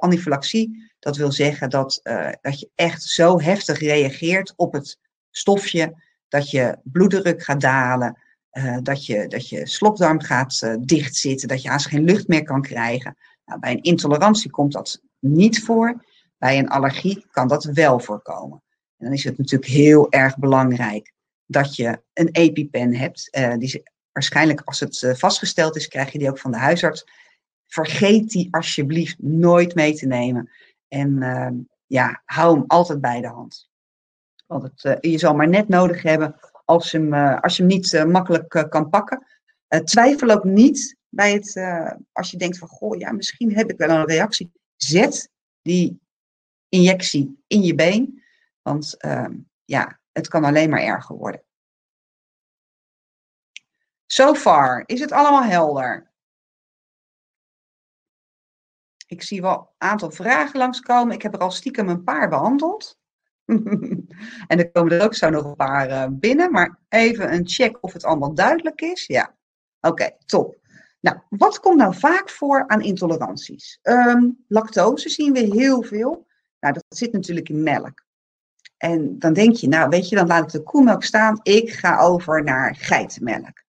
anafylaxie, 0.00 0.92
dat 0.98 1.16
wil 1.16 1.32
zeggen 1.32 1.70
dat, 1.70 2.00
uh, 2.02 2.28
dat 2.40 2.60
je 2.60 2.70
echt 2.74 3.02
zo 3.02 3.40
heftig 3.40 3.78
reageert 3.78 4.52
op 4.56 4.72
het 4.72 4.98
stofje, 5.30 6.02
dat 6.28 6.50
je 6.50 6.78
bloeddruk 6.82 7.42
gaat 7.42 7.60
dalen, 7.60 8.20
uh, 8.52 8.78
dat, 8.82 9.06
je, 9.06 9.26
dat 9.26 9.48
je 9.48 9.66
slokdarm 9.66 10.20
gaat 10.20 10.76
dichtzitten, 10.80 11.48
dat 11.48 11.62
je 11.62 11.68
haast 11.68 11.86
geen 11.86 12.04
lucht 12.04 12.28
meer 12.28 12.42
kan 12.42 12.62
krijgen. 12.62 13.16
Nou, 13.44 13.60
bij 13.60 13.72
een 13.72 13.82
intolerantie 13.82 14.50
komt 14.50 14.72
dat 14.72 15.02
niet 15.18 15.62
voor. 15.62 16.04
Bij 16.38 16.58
een 16.58 16.68
allergie 16.68 17.26
kan 17.30 17.48
dat 17.48 17.64
wel 17.64 18.00
voorkomen. 18.00 18.62
En 18.96 19.04
dan 19.04 19.14
is 19.14 19.24
het 19.24 19.38
natuurlijk 19.38 19.70
heel 19.70 20.10
erg 20.10 20.38
belangrijk 20.38 21.12
dat 21.46 21.76
je 21.76 22.02
een 22.12 22.28
EpiPen 22.30 22.94
hebt. 22.94 23.28
Uh, 23.38 23.54
die 23.56 23.82
waarschijnlijk 24.12 24.60
als 24.64 24.80
het 24.80 25.02
uh, 25.02 25.14
vastgesteld 25.14 25.76
is, 25.76 25.88
krijg 25.88 26.12
je 26.12 26.18
die 26.18 26.28
ook 26.28 26.38
van 26.38 26.50
de 26.50 26.58
huisarts. 26.58 27.06
Vergeet 27.66 28.30
die 28.30 28.48
alsjeblieft 28.50 29.16
nooit 29.18 29.74
mee 29.74 29.94
te 29.94 30.06
nemen. 30.06 30.50
En 30.88 31.22
uh, 31.22 31.48
ja, 31.86 32.22
hou 32.24 32.56
hem 32.56 32.64
altijd 32.66 33.00
bij 33.00 33.20
de 33.20 33.28
hand. 33.28 33.70
Want 34.46 34.62
het, 34.62 34.98
je 35.00 35.18
zal 35.18 35.34
maar 35.34 35.48
net 35.48 35.68
nodig 35.68 36.02
hebben 36.02 36.36
als 36.64 36.90
je 36.90 36.98
hem, 36.98 37.14
als 37.14 37.56
je 37.56 37.62
hem 37.62 37.72
niet 37.72 38.04
makkelijk 38.06 38.66
kan 38.68 38.88
pakken. 38.88 39.26
twijfel 39.84 40.30
ook 40.30 40.44
niet 40.44 40.96
bij 41.08 41.32
het, 41.32 41.60
als 42.12 42.30
je 42.30 42.36
denkt 42.36 42.58
van, 42.58 42.68
goh, 42.68 42.98
ja, 42.98 43.12
misschien 43.12 43.54
heb 43.54 43.70
ik 43.70 43.78
wel 43.78 43.90
een 43.90 44.06
reactie. 44.06 44.52
Zet 44.76 45.30
die 45.62 46.00
injectie 46.68 47.44
in 47.46 47.62
je 47.62 47.74
been. 47.74 48.22
Want 48.62 48.94
uh, 49.04 49.28
ja, 49.64 50.00
het 50.12 50.28
kan 50.28 50.44
alleen 50.44 50.70
maar 50.70 50.82
erger 50.82 51.16
worden. 51.16 51.44
So 54.06 54.34
far, 54.34 54.82
is 54.86 55.00
het 55.00 55.12
allemaal 55.12 55.44
helder? 55.44 56.12
Ik 59.06 59.22
zie 59.22 59.42
wel 59.42 59.58
een 59.58 59.88
aantal 59.88 60.10
vragen 60.10 60.58
langskomen. 60.58 61.14
Ik 61.14 61.22
heb 61.22 61.34
er 61.34 61.40
al 61.40 61.50
stiekem 61.50 61.88
een 61.88 62.04
paar 62.04 62.28
behandeld. 62.28 62.98
en 64.50 64.58
er 64.58 64.70
komen 64.70 64.92
er 64.92 65.04
ook 65.04 65.14
zo 65.14 65.30
nog 65.30 65.44
een 65.44 65.56
paar 65.56 65.90
uh, 65.90 66.06
binnen. 66.10 66.52
Maar 66.52 66.78
even 66.88 67.32
een 67.32 67.48
check 67.48 67.78
of 67.80 67.92
het 67.92 68.04
allemaal 68.04 68.34
duidelijk 68.34 68.80
is. 68.80 69.06
Ja, 69.06 69.36
oké, 69.80 70.10
top. 70.26 70.56
Nou, 71.00 71.18
wat 71.28 71.60
komt 71.60 71.76
nou 71.76 71.94
vaak 71.94 72.30
voor 72.30 72.66
aan 72.66 72.82
intoleranties? 72.82 73.78
Um, 73.82 74.44
lactose 74.48 75.08
zien 75.08 75.32
we 75.32 75.38
heel 75.38 75.82
veel. 75.82 76.26
Nou, 76.66 76.78
dat 76.78 76.98
zit 76.98 77.12
natuurlijk 77.12 77.48
in 77.48 77.62
melk. 77.62 78.04
En 78.76 79.18
dan 79.18 79.32
denk 79.32 79.56
je, 79.56 79.68
nou 79.68 79.88
weet 79.88 80.08
je, 80.08 80.16
dan 80.16 80.26
laat 80.26 80.44
ik 80.44 80.50
de 80.50 80.62
koemelk 80.62 81.04
staan. 81.04 81.40
Ik 81.42 81.72
ga 81.72 81.98
over 81.98 82.44
naar 82.44 82.76
geitenmelk. 82.76 83.64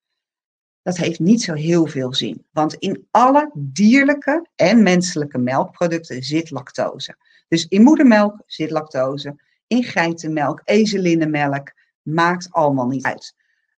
Dat 0.81 0.97
heeft 0.97 1.19
niet 1.19 1.41
zo 1.41 1.53
heel 1.53 1.85
veel 1.85 2.13
zin. 2.13 2.45
Want 2.51 2.73
in 2.73 3.07
alle 3.11 3.51
dierlijke 3.53 4.47
en 4.55 4.83
menselijke 4.83 5.37
melkproducten 5.37 6.23
zit 6.23 6.49
lactose. 6.49 7.15
Dus 7.47 7.67
in 7.67 7.83
moedermelk 7.83 8.41
zit 8.45 8.71
lactose. 8.71 9.35
In 9.67 9.83
geitenmelk, 9.83 10.61
ezelinnenmelk, 10.63 11.71
maakt 12.01 12.51
allemaal 12.51 12.87
niet 12.87 13.05
uit. 13.05 13.35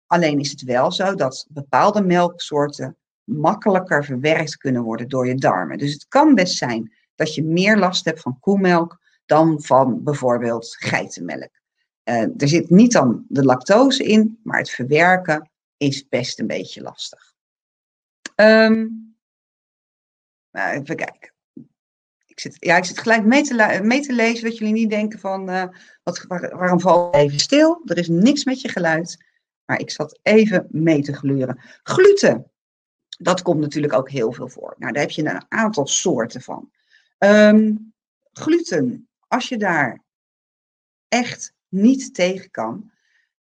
Alleen 0.06 0.40
is 0.40 0.50
het 0.50 0.62
wel 0.62 0.92
zo 0.92 1.14
dat 1.14 1.46
bepaalde 1.48 2.02
melksoorten 2.02 2.96
makkelijker 3.24 4.04
verwerkt 4.04 4.56
kunnen 4.56 4.82
worden 4.82 5.08
door 5.08 5.26
je 5.26 5.34
darmen. 5.34 5.78
Dus 5.78 5.92
het 5.92 6.06
kan 6.08 6.34
best 6.34 6.56
zijn 6.56 6.92
dat 7.14 7.34
je 7.34 7.44
meer 7.44 7.78
last 7.78 8.04
hebt 8.04 8.20
van 8.20 8.40
koemelk 8.40 8.98
dan 9.28 9.62
van 9.62 10.02
bijvoorbeeld 10.02 10.76
geitenmelk. 10.78 11.50
Uh, 12.04 12.22
er 12.22 12.48
zit 12.48 12.70
niet 12.70 12.92
dan 12.92 13.24
de 13.28 13.44
lactose 13.44 14.04
in, 14.04 14.40
maar 14.42 14.58
het 14.58 14.70
verwerken 14.70 15.50
is 15.76 16.08
best 16.08 16.38
een 16.38 16.46
beetje 16.46 16.82
lastig. 16.82 17.34
Um, 18.36 19.16
nou, 20.50 20.80
even 20.80 20.96
kijken. 20.96 21.32
Ik 22.26 22.40
zit, 22.40 22.56
ja, 22.58 22.76
ik 22.76 22.84
zit 22.84 22.98
gelijk 22.98 23.24
mee 23.24 23.42
te, 23.42 23.80
mee 23.82 24.00
te 24.00 24.12
lezen, 24.12 24.44
dat 24.44 24.58
jullie 24.58 24.72
niet 24.72 24.90
denken 24.90 25.18
van, 25.18 25.50
uh, 25.50 25.64
wat, 26.02 26.24
waar, 26.28 26.56
waarom 26.56 26.80
val 26.80 27.16
je 27.16 27.22
even 27.22 27.38
stil? 27.38 27.82
Er 27.84 27.98
is 27.98 28.08
niks 28.08 28.44
met 28.44 28.60
je 28.60 28.68
geluid. 28.68 29.26
Maar 29.64 29.80
ik 29.80 29.90
zat 29.90 30.18
even 30.22 30.66
mee 30.70 31.02
te 31.02 31.12
gluren. 31.12 31.60
Gluten, 31.82 32.50
dat 33.08 33.42
komt 33.42 33.60
natuurlijk 33.60 33.92
ook 33.92 34.10
heel 34.10 34.32
veel 34.32 34.48
voor. 34.48 34.74
Nou, 34.78 34.92
daar 34.92 35.02
heb 35.02 35.10
je 35.10 35.24
een 35.24 35.44
aantal 35.48 35.86
soorten 35.86 36.40
van. 36.40 36.70
Um, 37.18 37.92
gluten, 38.32 39.08
Als 39.28 39.48
je 39.48 39.56
daar 39.56 40.04
echt 41.08 41.54
niet 41.68 42.14
tegen 42.14 42.50
kan, 42.50 42.90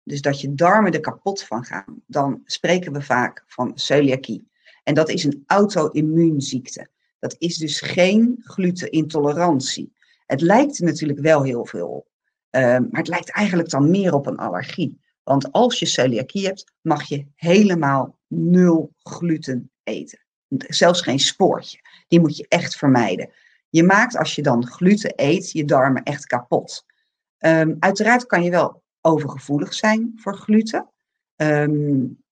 dus 0.04 0.22
dat 0.22 0.42
je 0.42 0.54
darmen 0.54 0.94
er 0.94 1.00
kapot 1.00 1.44
van 1.44 1.66
gaan, 1.66 2.02
dan 2.08 2.42
spreken 2.46 2.94
we 2.94 3.02
vaak 3.02 3.44
van 3.48 3.72
celiakie. 3.76 4.48
En 4.84 4.94
dat 4.94 5.10
is 5.10 5.24
een 5.24 5.44
auto-immuunziekte. 5.48 6.88
Dat 7.20 7.36
is 7.38 7.58
dus 7.58 7.82
geen 7.82 8.42
glutenintolerantie. 8.44 9.94
Het 10.26 10.42
lijkt 10.42 10.78
er 10.78 10.86
natuurlijk 10.86 11.20
wel 11.20 11.44
heel 11.44 11.66
veel 11.66 11.88
op. 11.88 12.08
Ehm, 12.50 12.82
maar 12.82 13.00
het 13.00 13.08
lijkt 13.08 13.30
eigenlijk 13.30 13.70
dan 13.70 13.90
meer 13.90 14.14
op 14.14 14.26
een 14.26 14.38
allergie. 14.38 15.00
Want 15.24 15.52
als 15.52 15.80
je 15.80 15.86
celiakie 15.86 16.46
hebt, 16.46 16.74
mag 16.82 17.04
je 17.04 17.26
helemaal 17.36 18.18
nul 18.28 18.94
gluten 19.00 19.72
eten. 19.84 20.20
Zelfs 20.58 21.02
geen 21.02 21.20
spoortje. 21.20 21.80
Die 22.08 22.20
moet 22.20 22.38
je 22.38 22.46
echt 22.48 22.76
vermijden. 22.76 23.30
Je 23.76 23.84
maakt 23.84 24.18
als 24.18 24.36
je 24.36 24.42
dan 24.42 24.68
gluten 24.68 25.14
eet, 25.16 25.52
je 25.52 25.66
darmen 25.66 26.04
echt 26.04 26.26
kapot. 26.26 26.86
Um, 27.40 27.76
uiteraard 27.80 28.26
kan 28.26 28.44
je 28.44 28.50
wel 28.50 28.84
overgevoelig 29.02 29.74
zijn 29.74 30.14
voor 30.16 30.38
gluten. 30.38 30.90
Um, 31.36 32.24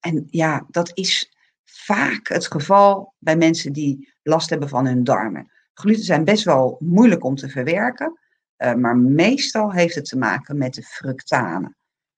en 0.00 0.26
ja, 0.30 0.66
dat 0.68 0.90
is 0.94 1.36
vaak 1.64 2.28
het 2.28 2.46
geval 2.46 3.14
bij 3.18 3.36
mensen 3.36 3.72
die 3.72 4.14
last 4.22 4.50
hebben 4.50 4.68
van 4.68 4.86
hun 4.86 5.04
darmen. 5.04 5.50
Gluten 5.74 6.04
zijn 6.04 6.24
best 6.24 6.44
wel 6.44 6.76
moeilijk 6.80 7.24
om 7.24 7.34
te 7.34 7.48
verwerken, 7.48 8.18
uh, 8.58 8.74
maar 8.74 8.96
meestal 8.96 9.72
heeft 9.72 9.94
het 9.94 10.04
te 10.04 10.18
maken 10.18 10.58
met 10.58 10.74
de 10.74 10.82
fructanen. 10.82 11.76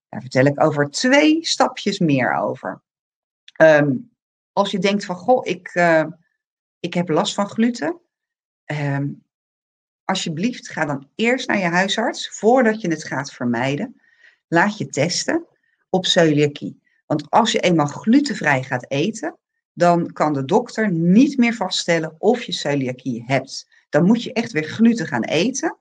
Daar 0.08 0.20
vertel 0.20 0.44
ik 0.44 0.62
over 0.62 0.90
twee 0.90 1.46
stapjes 1.46 1.98
meer 1.98 2.34
over. 2.34 2.82
Um, 3.62 4.10
als 4.52 4.70
je 4.70 4.78
denkt 4.78 5.04
van, 5.04 5.16
goh, 5.16 5.46
ik, 5.46 5.74
uh, 5.74 6.04
ik 6.80 6.94
heb 6.94 7.08
last 7.08 7.34
van 7.34 7.48
gluten. 7.48 8.00
Um, 8.66 9.24
alsjeblieft, 10.05 10.68
ga 10.68 10.85
dan 10.85 11.09
eerst 11.14 11.48
naar 11.48 11.59
je 11.59 11.64
huisarts 11.64 12.29
voordat 12.29 12.81
je 12.81 12.88
het 12.88 13.05
gaat 13.05 13.33
vermijden. 13.33 14.00
Laat 14.48 14.79
je 14.79 14.87
testen 14.87 15.46
op 15.90 16.07
celiakie. 16.07 16.83
Want 17.07 17.31
als 17.31 17.52
je 17.52 17.61
eenmaal 17.61 17.87
glutenvrij 17.87 18.62
gaat 18.62 18.90
eten, 18.90 19.38
dan 19.72 20.12
kan 20.12 20.33
de 20.33 20.44
dokter 20.44 20.90
niet 20.92 21.37
meer 21.37 21.55
vaststellen 21.55 22.14
of 22.18 22.42
je 22.42 22.52
celiakie 22.52 23.24
hebt. 23.26 23.68
Dan 23.88 24.05
moet 24.05 24.22
je 24.22 24.33
echt 24.33 24.52
weer 24.52 24.64
gluten 24.64 25.07
gaan 25.07 25.24
eten 25.24 25.79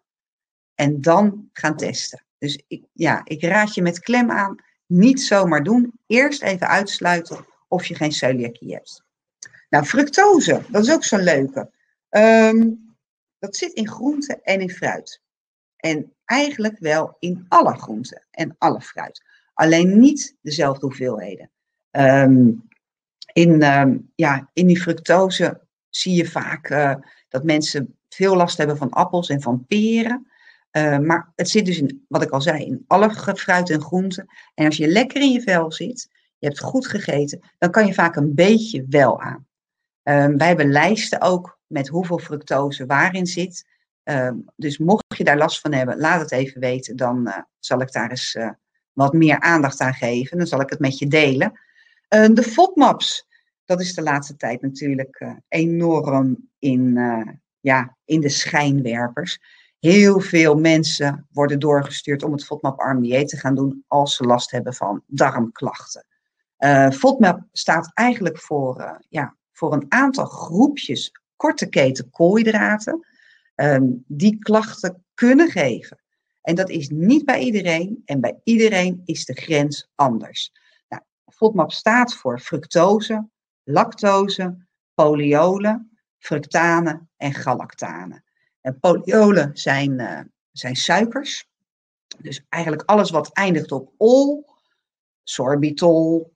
en 0.75 1.01
dan 1.01 1.49
gaan 1.53 1.77
testen. 1.77 2.25
Dus 2.37 2.63
ik, 2.67 2.85
ja, 2.93 3.21
ik 3.23 3.41
raad 3.41 3.73
je 3.73 3.81
met 3.81 3.99
klem 3.99 4.31
aan, 4.31 4.55
niet 4.85 5.21
zomaar 5.21 5.63
doen. 5.63 5.93
Eerst 6.07 6.41
even 6.41 6.67
uitsluiten 6.67 7.45
of 7.67 7.85
je 7.85 7.95
geen 7.95 8.11
celiakie 8.11 8.73
hebt. 8.73 9.03
Nou, 9.69 9.85
fructose, 9.85 10.61
dat 10.69 10.83
is 10.83 10.91
ook 10.91 11.03
zo'n 11.03 11.23
leuke. 11.23 11.71
Um, 12.17 12.95
dat 13.39 13.55
zit 13.55 13.73
in 13.73 13.87
groenten 13.87 14.43
en 14.43 14.61
in 14.61 14.69
fruit. 14.69 15.21
En 15.75 16.13
eigenlijk 16.25 16.79
wel 16.79 17.15
in 17.19 17.45
alle 17.47 17.73
groenten 17.73 18.25
en 18.31 18.55
alle 18.57 18.81
fruit. 18.81 19.23
Alleen 19.53 19.99
niet 19.99 20.35
dezelfde 20.41 20.85
hoeveelheden. 20.85 21.51
Um, 21.91 22.67
in, 23.33 23.79
um, 23.79 24.11
ja, 24.15 24.49
in 24.53 24.67
die 24.67 24.81
fructose 24.81 25.61
zie 25.89 26.15
je 26.15 26.25
vaak 26.25 26.69
uh, 26.69 26.95
dat 27.29 27.43
mensen 27.43 27.97
veel 28.09 28.35
last 28.35 28.57
hebben 28.57 28.77
van 28.77 28.89
appels 28.89 29.29
en 29.29 29.41
van 29.41 29.65
peren. 29.65 30.27
Maar 31.01 31.31
het 31.35 31.49
zit 31.49 31.65
dus 31.65 31.77
in, 31.77 32.05
wat 32.07 32.21
ik 32.21 32.29
al 32.29 32.41
zei, 32.41 32.65
in 32.65 32.83
alle 32.87 33.13
fruit 33.35 33.69
en 33.69 33.81
groenten. 33.81 34.27
En 34.53 34.65
als 34.65 34.77
je 34.77 34.87
lekker 34.87 35.21
in 35.21 35.31
je 35.31 35.41
vel 35.41 35.71
zit, 35.71 36.09
je 36.37 36.47
hebt 36.47 36.59
goed 36.59 36.87
gegeten, 36.87 37.39
dan 37.57 37.71
kan 37.71 37.85
je 37.85 37.93
vaak 37.93 38.15
een 38.15 38.33
beetje 38.33 38.85
wel 38.89 39.21
aan. 39.21 39.47
Wij 40.37 40.47
hebben 40.47 40.71
lijsten 40.71 41.21
ook 41.21 41.59
met 41.67 41.87
hoeveel 41.87 42.19
fructose 42.19 42.85
waarin 42.85 43.25
zit. 43.25 43.65
Um, 44.03 44.45
dus 44.55 44.77
mocht 44.77 45.03
je 45.17 45.23
daar 45.23 45.37
last 45.37 45.59
van 45.59 45.73
hebben, 45.73 45.97
laat 45.97 46.21
het 46.21 46.31
even 46.31 46.61
weten. 46.61 46.95
Dan 46.95 47.27
uh, 47.27 47.37
zal 47.59 47.81
ik 47.81 47.91
daar 47.91 48.09
eens 48.09 48.35
uh, 48.35 48.49
wat 48.93 49.13
meer 49.13 49.39
aandacht 49.39 49.79
aan 49.79 49.93
geven. 49.93 50.37
Dan 50.37 50.47
zal 50.47 50.61
ik 50.61 50.69
het 50.69 50.79
met 50.79 50.97
je 50.97 51.07
delen. 51.07 51.59
Uh, 52.09 52.27
de 52.33 52.43
FODMAPs, 52.43 53.27
dat 53.65 53.81
is 53.81 53.93
de 53.93 54.01
laatste 54.01 54.35
tijd 54.35 54.61
natuurlijk 54.61 55.19
uh, 55.19 55.33
enorm 55.47 56.49
in, 56.59 56.97
ja, 57.59 57.97
in 58.05 58.21
de 58.21 58.29
schijnwerpers. 58.29 59.39
Heel 59.79 60.19
veel 60.19 60.55
mensen 60.55 61.27
worden 61.31 61.59
doorgestuurd 61.59 62.23
om 62.23 62.31
het 62.31 62.45
FODMAP-arm 62.45 63.01
dieet 63.01 63.27
te 63.27 63.37
gaan 63.37 63.55
doen 63.55 63.83
als 63.87 64.15
ze 64.15 64.23
last 64.23 64.51
hebben 64.51 64.73
van 64.73 65.03
darmklachten. 65.07 66.05
FODMAP 66.91 67.43
staat 67.51 67.91
eigenlijk 67.93 68.37
voor, 68.37 68.99
ja, 69.09 69.35
voor 69.51 69.73
een 69.73 69.85
aantal 69.89 70.25
groepjes 70.25 71.11
korte 71.35 71.69
keten 71.69 72.09
koolhydraten 72.09 73.05
um, 73.55 74.03
die 74.07 74.39
klachten 74.39 75.05
kunnen 75.13 75.51
geven. 75.51 75.99
En 76.41 76.55
dat 76.55 76.69
is 76.69 76.89
niet 76.89 77.25
bij 77.25 77.39
iedereen 77.39 78.01
en 78.05 78.21
bij 78.21 78.39
iedereen 78.43 79.01
is 79.05 79.25
de 79.25 79.33
grens 79.33 79.89
anders. 79.95 80.51
Nou, 80.87 81.01
FODMAP 81.25 81.71
staat 81.71 82.13
voor 82.13 82.39
fructose, 82.39 83.29
lactose, 83.63 84.67
poliolen, 84.93 85.97
fructanen 86.17 87.09
en 87.17 87.33
galactanen. 87.33 88.23
En 88.61 88.79
poliolen 88.79 89.57
zijn, 89.57 89.91
uh, 89.91 90.19
zijn 90.51 90.75
suikers. 90.75 91.49
Dus 92.17 92.45
eigenlijk 92.49 92.83
alles 92.83 93.09
wat 93.09 93.33
eindigt 93.33 93.71
op 93.71 93.93
ol, 93.97 94.45
sorbitol, 95.23 96.34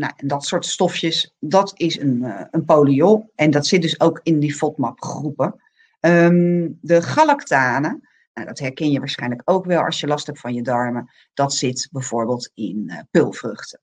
nou, 0.00 0.12
dat 0.16 0.44
soort 0.44 0.66
stofjes, 0.66 1.34
dat 1.38 1.72
is 1.76 1.98
een, 1.98 2.22
uh, 2.22 2.40
een 2.50 2.64
polyol. 2.64 3.32
En 3.34 3.50
dat 3.50 3.66
zit 3.66 3.82
dus 3.82 4.00
ook 4.00 4.20
in 4.22 4.38
die 4.38 4.54
FODMAP 4.54 5.00
groepen. 5.02 5.60
Um, 6.00 6.78
de 6.80 7.02
galactanen, 7.02 8.08
nou, 8.34 8.46
dat 8.46 8.58
herken 8.58 8.90
je 8.90 8.98
waarschijnlijk 8.98 9.42
ook 9.44 9.64
wel 9.64 9.84
als 9.84 10.00
je 10.00 10.06
last 10.06 10.26
hebt 10.26 10.40
van 10.40 10.54
je 10.54 10.62
darmen. 10.62 11.10
Dat 11.34 11.54
zit 11.54 11.88
bijvoorbeeld 11.90 12.50
in 12.54 12.84
uh, 12.86 12.98
pulvruchten. 13.10 13.80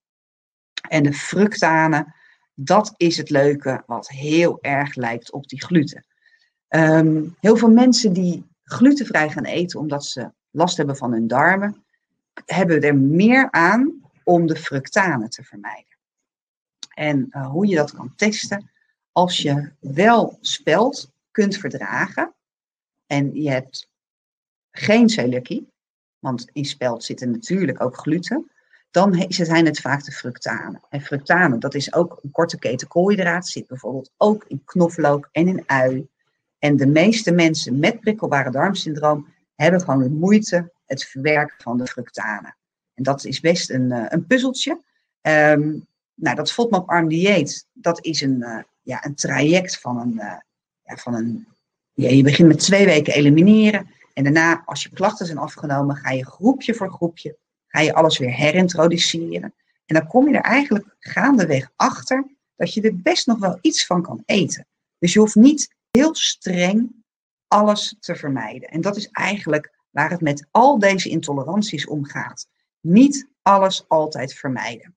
En 0.90 1.04
de 1.04 1.14
fructanen, 1.14 2.16
dat 2.54 2.94
is 2.98 3.18
het 3.18 3.30
leuke 3.30 3.84
wat 3.86 4.10
heel 4.10 4.58
erg 4.62 4.96
lijkt 4.96 5.32
op 5.32 5.48
die 5.48 5.64
gluten. 5.64 6.06
Um, 6.70 7.36
heel 7.40 7.58
veel 7.58 7.72
mensen 7.72 8.14
die 8.14 8.46
glutenvrij 8.64 9.30
gaan 9.30 9.46
eten 9.46 9.80
omdat 9.80 10.06
ze 10.06 10.32
last 10.52 10.78
hebben 10.78 10.98
van 10.98 11.12
hun 11.12 11.28
darmen, 11.28 11.86
hebben 12.46 12.82
er 12.82 12.98
meer 12.98 13.52
aan 13.52 14.02
om 14.24 14.48
de 14.48 14.56
fructanen 14.56 15.30
te 15.30 15.44
vermijden. 15.44 15.97
En 16.98 17.28
uh, 17.32 17.50
hoe 17.50 17.68
je 17.68 17.76
dat 17.76 17.92
kan 17.92 18.14
testen, 18.16 18.70
als 19.12 19.38
je 19.38 19.72
wel 19.80 20.38
spelt 20.42 21.12
kunt 21.32 21.58
verdragen 21.58 22.34
en 23.08 23.42
je 23.42 23.50
hebt 23.50 23.90
geen 24.72 25.10
celiakie, 25.10 25.68
want 26.20 26.50
in 26.54 26.66
spelt 26.66 27.04
zitten 27.04 27.32
natuurlijk 27.32 27.82
ook 27.82 27.98
gluten, 27.98 28.52
dan 28.92 29.26
zijn 29.28 29.66
het 29.66 29.80
vaak 29.80 30.04
de 30.04 30.12
fructanen. 30.12 30.82
En 30.90 31.02
fructanen, 31.02 31.60
dat 31.60 31.76
is 31.76 31.94
ook 31.94 32.20
een 32.22 32.32
korte 32.32 32.60
keten 32.60 32.88
koolhydraat, 32.88 33.48
zit 33.48 33.68
bijvoorbeeld 33.68 34.12
ook 34.18 34.46
in 34.48 34.62
knoflook 34.66 35.30
en 35.32 35.48
in 35.48 35.64
ui. 35.66 36.08
En 36.60 36.78
de 36.78 36.88
meeste 36.88 37.32
mensen 37.32 37.80
met 37.80 38.00
prikkelbare 38.00 38.52
darmsyndroom 38.52 39.28
hebben 39.56 39.82
gewoon 39.82 40.04
de 40.04 40.10
moeite 40.10 40.72
het 40.86 41.04
verwerken 41.04 41.56
van 41.58 41.78
de 41.78 41.88
fructanen. 41.88 42.56
En 42.94 43.04
dat 43.04 43.26
is 43.26 43.40
best 43.40 43.70
een, 43.70 43.92
eh, 43.92 44.06
een 44.08 44.26
puzzeltje. 44.26 44.82
Um, 45.22 45.88
nou, 46.20 46.36
dat 46.36 46.52
FODMAP-arm 46.52 47.08
dieet, 47.08 47.68
dat 47.74 48.06
is 48.06 48.22
een, 48.22 48.38
uh, 48.40 48.60
ja, 48.82 49.06
een 49.06 49.16
traject 49.16 49.80
van 49.80 49.98
een, 50.00 50.14
uh, 50.14 50.38
ja, 50.82 50.96
van 50.96 51.14
een 51.14 51.48
je 51.94 52.24
begint 52.24 52.48
met 52.48 52.60
twee 52.60 52.86
weken 52.86 53.14
elimineren. 53.14 53.90
En 54.14 54.24
daarna, 54.24 54.64
als 54.66 54.84
je 54.84 54.90
klachten 54.90 55.26
zijn 55.26 55.38
afgenomen, 55.38 55.96
ga 55.96 56.12
je 56.12 56.26
groepje 56.26 56.74
voor 56.74 56.92
groepje, 56.92 57.38
ga 57.68 57.80
je 57.80 57.94
alles 57.94 58.18
weer 58.18 58.34
herintroduceren. 58.34 59.54
En 59.86 59.96
dan 59.96 60.08
kom 60.08 60.28
je 60.30 60.36
er 60.36 60.42
eigenlijk 60.42 60.96
gaandeweg 61.00 61.72
achter 61.76 62.28
dat 62.56 62.74
je 62.74 62.82
er 62.82 63.02
best 63.02 63.28
nog 63.28 63.40
wel 63.40 63.58
iets 63.62 63.86
van 63.86 64.02
kan 64.02 64.24
eten. 64.26 64.68
Dus 65.00 65.14
je 65.14 65.20
hoeft 65.20 65.36
niet 65.36 65.76
heel 65.92 66.16
streng 66.16 67.04
alles 67.48 67.96
te 68.00 68.16
vermijden. 68.16 68.70
En 68.70 68.82
dat 68.82 68.98
is 68.98 69.10
eigenlijk 69.10 69.74
waar 69.90 70.10
het 70.10 70.22
met 70.22 70.48
al 70.52 70.80
deze 70.80 71.10
intoleranties 71.10 71.88
om 71.88 72.06
gaat. 72.06 72.48
Niet 72.80 73.28
alles 73.42 73.86
altijd 73.88 74.34
vermijden. 74.34 74.97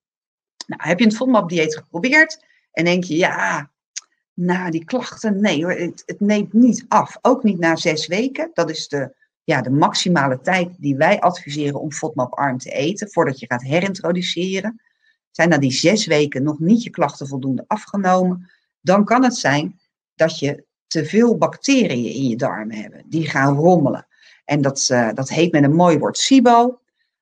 Nou, 0.71 0.83
heb 0.89 0.99
je 0.99 1.05
het 1.05 1.17
FODMAP-dieet 1.17 1.77
geprobeerd 1.77 2.45
en 2.73 2.85
denk 2.85 3.05
je, 3.05 3.17
ja, 3.17 3.71
na 4.35 4.71
die 4.71 4.85
klachten, 4.85 5.41
nee 5.41 5.67
het, 5.67 6.03
het, 6.07 6.21
neemt 6.21 6.53
niet 6.53 6.85
af. 6.89 7.19
Ook 7.23 7.43
niet 7.43 7.59
na 7.59 7.77
zes 7.77 8.07
weken. 8.07 8.51
Dat 8.55 8.71
is 8.71 8.89
de, 8.89 9.15
ja, 9.45 9.63
de 9.63 9.71
maximale 9.71 10.41
tijd 10.41 10.75
die 10.79 10.97
wij 10.97 11.21
adviseren 11.21 11.81
om 11.81 11.93
FODMAP-arm 11.93 12.59
te 12.59 12.71
eten, 12.71 13.11
voordat 13.11 13.41
je 13.41 13.47
gaat 13.47 13.63
herintroduceren. 13.63 14.81
Zijn 15.31 15.49
na 15.49 15.59
die 15.59 15.73
zes 15.73 16.07
weken 16.07 16.43
nog 16.43 16.59
niet 16.59 16.83
je 16.83 16.91
klachten 16.91 17.27
voldoende 17.27 17.65
afgenomen, 17.67 18.51
dan 18.81 19.05
kan 19.05 19.25
het 19.25 19.37
zijn 19.37 19.81
dat 20.15 20.39
je 20.39 20.65
te 20.87 21.05
veel 21.05 21.37
bacteriën 21.37 22.15
in 22.15 22.29
je 22.29 22.37
darmen 22.37 22.77
hebt. 22.77 23.11
Die 23.11 23.29
gaan 23.29 23.57
rommelen. 23.57 24.07
En 24.45 24.61
dat, 24.61 24.89
uh, 24.93 25.13
dat 25.15 25.29
heet 25.29 25.53
met 25.53 25.65
een 25.65 25.75
mooi 25.75 25.99
woord 25.99 26.19
SIBO. 26.19 26.81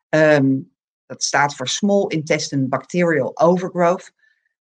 Um, 0.08 0.76
dat 1.08 1.22
staat 1.22 1.54
voor 1.54 1.68
Small 1.68 2.06
Intestine 2.06 2.66
Bacterial 2.66 3.38
Overgrowth. 3.38 4.12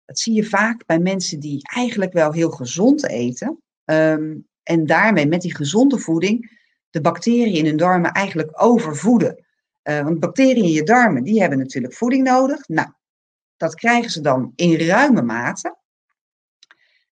Dat 0.05 0.19
zie 0.19 0.33
je 0.33 0.43
vaak 0.43 0.85
bij 0.85 0.99
mensen 0.99 1.39
die 1.39 1.69
eigenlijk 1.73 2.13
wel 2.13 2.31
heel 2.31 2.49
gezond 2.49 3.07
eten. 3.07 3.61
Um, 3.85 4.47
en 4.63 4.85
daarmee 4.85 5.27
met 5.27 5.41
die 5.41 5.55
gezonde 5.55 5.99
voeding 5.99 6.59
de 6.89 7.01
bacteriën 7.01 7.55
in 7.55 7.65
hun 7.65 7.77
darmen 7.77 8.11
eigenlijk 8.11 8.63
overvoeden. 8.63 9.45
Uh, 9.83 10.03
want 10.03 10.19
bacteriën 10.19 10.63
in 10.63 10.71
je 10.71 10.83
darmen, 10.83 11.23
die 11.23 11.39
hebben 11.39 11.57
natuurlijk 11.57 11.93
voeding 11.93 12.23
nodig. 12.23 12.67
Nou, 12.67 12.89
dat 13.57 13.75
krijgen 13.75 14.11
ze 14.11 14.21
dan 14.21 14.51
in 14.55 14.79
ruime 14.79 15.21
mate. 15.21 15.77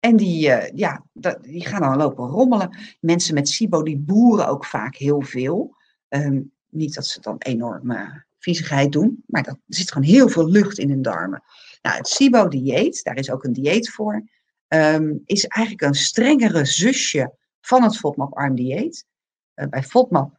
En 0.00 0.16
die, 0.16 0.48
uh, 0.48 0.68
ja, 0.74 1.04
die 1.40 1.66
gaan 1.66 1.80
dan 1.80 1.96
lopen 1.96 2.28
rommelen. 2.28 2.78
Mensen 3.00 3.34
met 3.34 3.48
SIBO, 3.48 3.82
die 3.82 3.98
boeren 3.98 4.48
ook 4.48 4.64
vaak 4.64 4.96
heel 4.96 5.22
veel. 5.22 5.76
Um, 6.08 6.52
niet 6.68 6.94
dat 6.94 7.06
ze 7.06 7.20
dan 7.20 7.36
enorme 7.38 8.24
viezigheid 8.40 8.92
doen, 8.92 9.24
maar 9.26 9.42
dat, 9.42 9.54
er 9.54 9.74
zit 9.74 9.92
gewoon 9.92 10.08
heel 10.08 10.28
veel 10.28 10.48
lucht 10.48 10.78
in 10.78 10.88
hun 10.88 11.02
darmen. 11.02 11.42
Nou, 11.82 11.96
het 11.96 12.08
SIBO-dieet, 12.08 13.04
daar 13.04 13.16
is 13.16 13.30
ook 13.30 13.44
een 13.44 13.52
dieet 13.52 13.90
voor, 13.90 14.28
um, 14.68 15.22
is 15.24 15.46
eigenlijk 15.46 15.86
een 15.86 15.94
strengere 15.94 16.64
zusje 16.64 17.34
van 17.60 17.82
het 17.82 17.96
FODMAP-arm-dieet. 17.96 19.06
Uh, 19.54 19.66
bij 19.66 19.82
FODMAP 19.82 20.38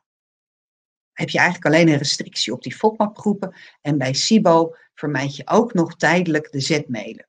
heb 1.14 1.30
je 1.30 1.38
eigenlijk 1.38 1.68
alleen 1.68 1.88
een 1.88 1.98
restrictie 1.98 2.54
op 2.54 2.64
die 2.64 2.76
FODMAP-groepen. 2.76 3.56
En 3.82 3.98
bij 3.98 4.14
SIBO 4.14 4.76
vermijd 4.94 5.36
je 5.36 5.48
ook 5.48 5.74
nog 5.74 5.96
tijdelijk 5.96 6.52
de 6.52 6.60
zetmelen. 6.60 7.28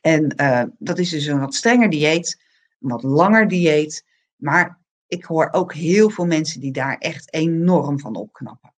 En 0.00 0.34
uh, 0.40 0.62
dat 0.78 0.98
is 0.98 1.10
dus 1.10 1.26
een 1.26 1.40
wat 1.40 1.54
strenger 1.54 1.90
dieet, 1.90 2.42
een 2.80 2.88
wat 2.88 3.02
langer 3.02 3.48
dieet. 3.48 4.04
Maar 4.36 4.80
ik 5.06 5.24
hoor 5.24 5.48
ook 5.52 5.74
heel 5.74 6.10
veel 6.10 6.26
mensen 6.26 6.60
die 6.60 6.72
daar 6.72 6.98
echt 6.98 7.32
enorm 7.32 8.00
van 8.00 8.16
opknappen. 8.16 8.74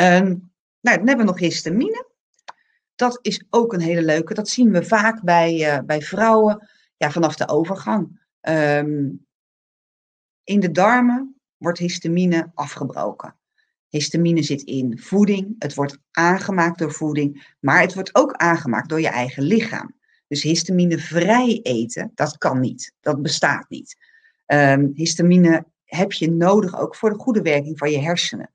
Um, 0.00 0.52
nou, 0.80 0.96
dan 0.96 1.06
hebben 1.06 1.16
we 1.16 1.32
nog 1.32 1.38
histamine. 1.38 2.06
Dat 2.94 3.18
is 3.22 3.44
ook 3.50 3.72
een 3.72 3.80
hele 3.80 4.02
leuke. 4.02 4.34
Dat 4.34 4.48
zien 4.48 4.72
we 4.72 4.84
vaak 4.84 5.22
bij, 5.22 5.76
uh, 5.76 5.84
bij 5.84 6.02
vrouwen 6.02 6.68
ja, 6.96 7.10
vanaf 7.10 7.36
de 7.36 7.48
overgang. 7.48 8.26
Um, 8.48 9.26
in 10.44 10.60
de 10.60 10.70
darmen 10.70 11.40
wordt 11.56 11.78
histamine 11.78 12.50
afgebroken. 12.54 13.36
Histamine 13.88 14.42
zit 14.42 14.62
in 14.62 14.98
voeding, 14.98 15.54
het 15.58 15.74
wordt 15.74 15.98
aangemaakt 16.10 16.78
door 16.78 16.92
voeding, 16.92 17.54
maar 17.60 17.80
het 17.80 17.94
wordt 17.94 18.14
ook 18.14 18.32
aangemaakt 18.32 18.88
door 18.88 19.00
je 19.00 19.08
eigen 19.08 19.42
lichaam. 19.42 19.96
Dus 20.26 20.42
histamine 20.42 20.98
vrij 20.98 21.60
eten, 21.62 22.12
dat 22.14 22.38
kan 22.38 22.60
niet, 22.60 22.92
dat 23.00 23.22
bestaat 23.22 23.68
niet. 23.68 23.96
Um, 24.46 24.90
histamine 24.94 25.64
heb 25.84 26.12
je 26.12 26.30
nodig 26.30 26.78
ook 26.80 26.96
voor 26.96 27.10
de 27.10 27.18
goede 27.18 27.42
werking 27.42 27.78
van 27.78 27.90
je 27.90 27.98
hersenen. 27.98 28.50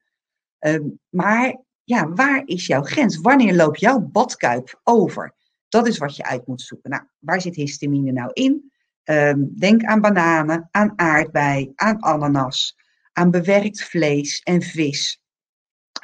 Um, 0.66 1.00
maar 1.10 1.62
ja, 1.84 2.10
waar 2.10 2.42
is 2.46 2.68
jouw 2.68 2.82
grens? 2.82 3.18
Wanneer 3.18 3.56
loopt 3.56 3.80
jouw 3.80 4.00
badkuip 4.00 4.80
over? 4.84 5.34
Dat 5.70 5.88
is 5.88 5.98
wat 5.98 6.16
je 6.16 6.24
uit 6.24 6.48
moet 6.48 6.62
zoeken. 6.62 6.90
Nou, 6.90 7.04
waar 7.20 7.42
zit 7.42 7.56
histamine 7.56 8.12
nou 8.12 8.30
in? 8.34 8.72
Um, 9.04 9.60
denk 9.60 9.84
aan 9.84 10.02
bananen, 10.02 10.68
aan 10.72 10.94
aardbei, 10.96 11.72
aan 11.76 12.02
ananas, 12.02 12.78
aan 13.14 13.32
bewerkt 13.32 13.84
vlees 13.84 14.42
en 14.42 14.62
vis. 14.62 15.22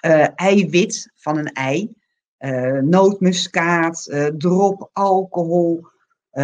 Uh, 0.05 0.27
eiwit 0.35 1.11
van 1.15 1.37
een 1.37 1.53
ei, 1.53 1.93
uh, 2.39 2.81
nootmuskaat, 2.81 4.07
uh, 4.11 4.25
drop, 4.25 4.89
alcohol, 4.93 5.87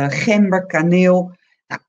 gember, 0.08 0.66
kaneel. 0.66 1.36
Nou, 1.68 1.82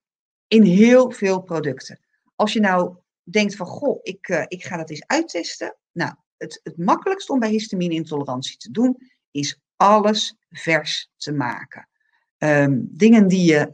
in 0.48 0.62
heel 0.62 1.10
veel 1.10 1.40
producten. 1.40 1.98
Als 2.34 2.52
je 2.52 2.60
nou 2.60 2.96
denkt 3.30 3.56
van, 3.56 3.66
goh, 3.66 3.98
ik, 4.02 4.46
ik 4.48 4.64
ga 4.64 4.76
dat 4.76 4.90
eens 4.90 5.06
uittesten. 5.06 5.76
Nou, 5.92 6.14
het, 6.36 6.60
het 6.62 6.78
makkelijkst 6.78 7.30
om 7.30 7.38
bij 7.38 7.50
histamine-intolerantie 7.50 8.56
te 8.56 8.70
doen, 8.70 8.96
is 9.30 9.60
alles 9.76 10.36
vers 10.50 11.10
te 11.16 11.32
maken. 11.32 11.88
Um, 12.38 12.88
dingen 12.90 13.28
die 13.28 13.52
je, 13.52 13.72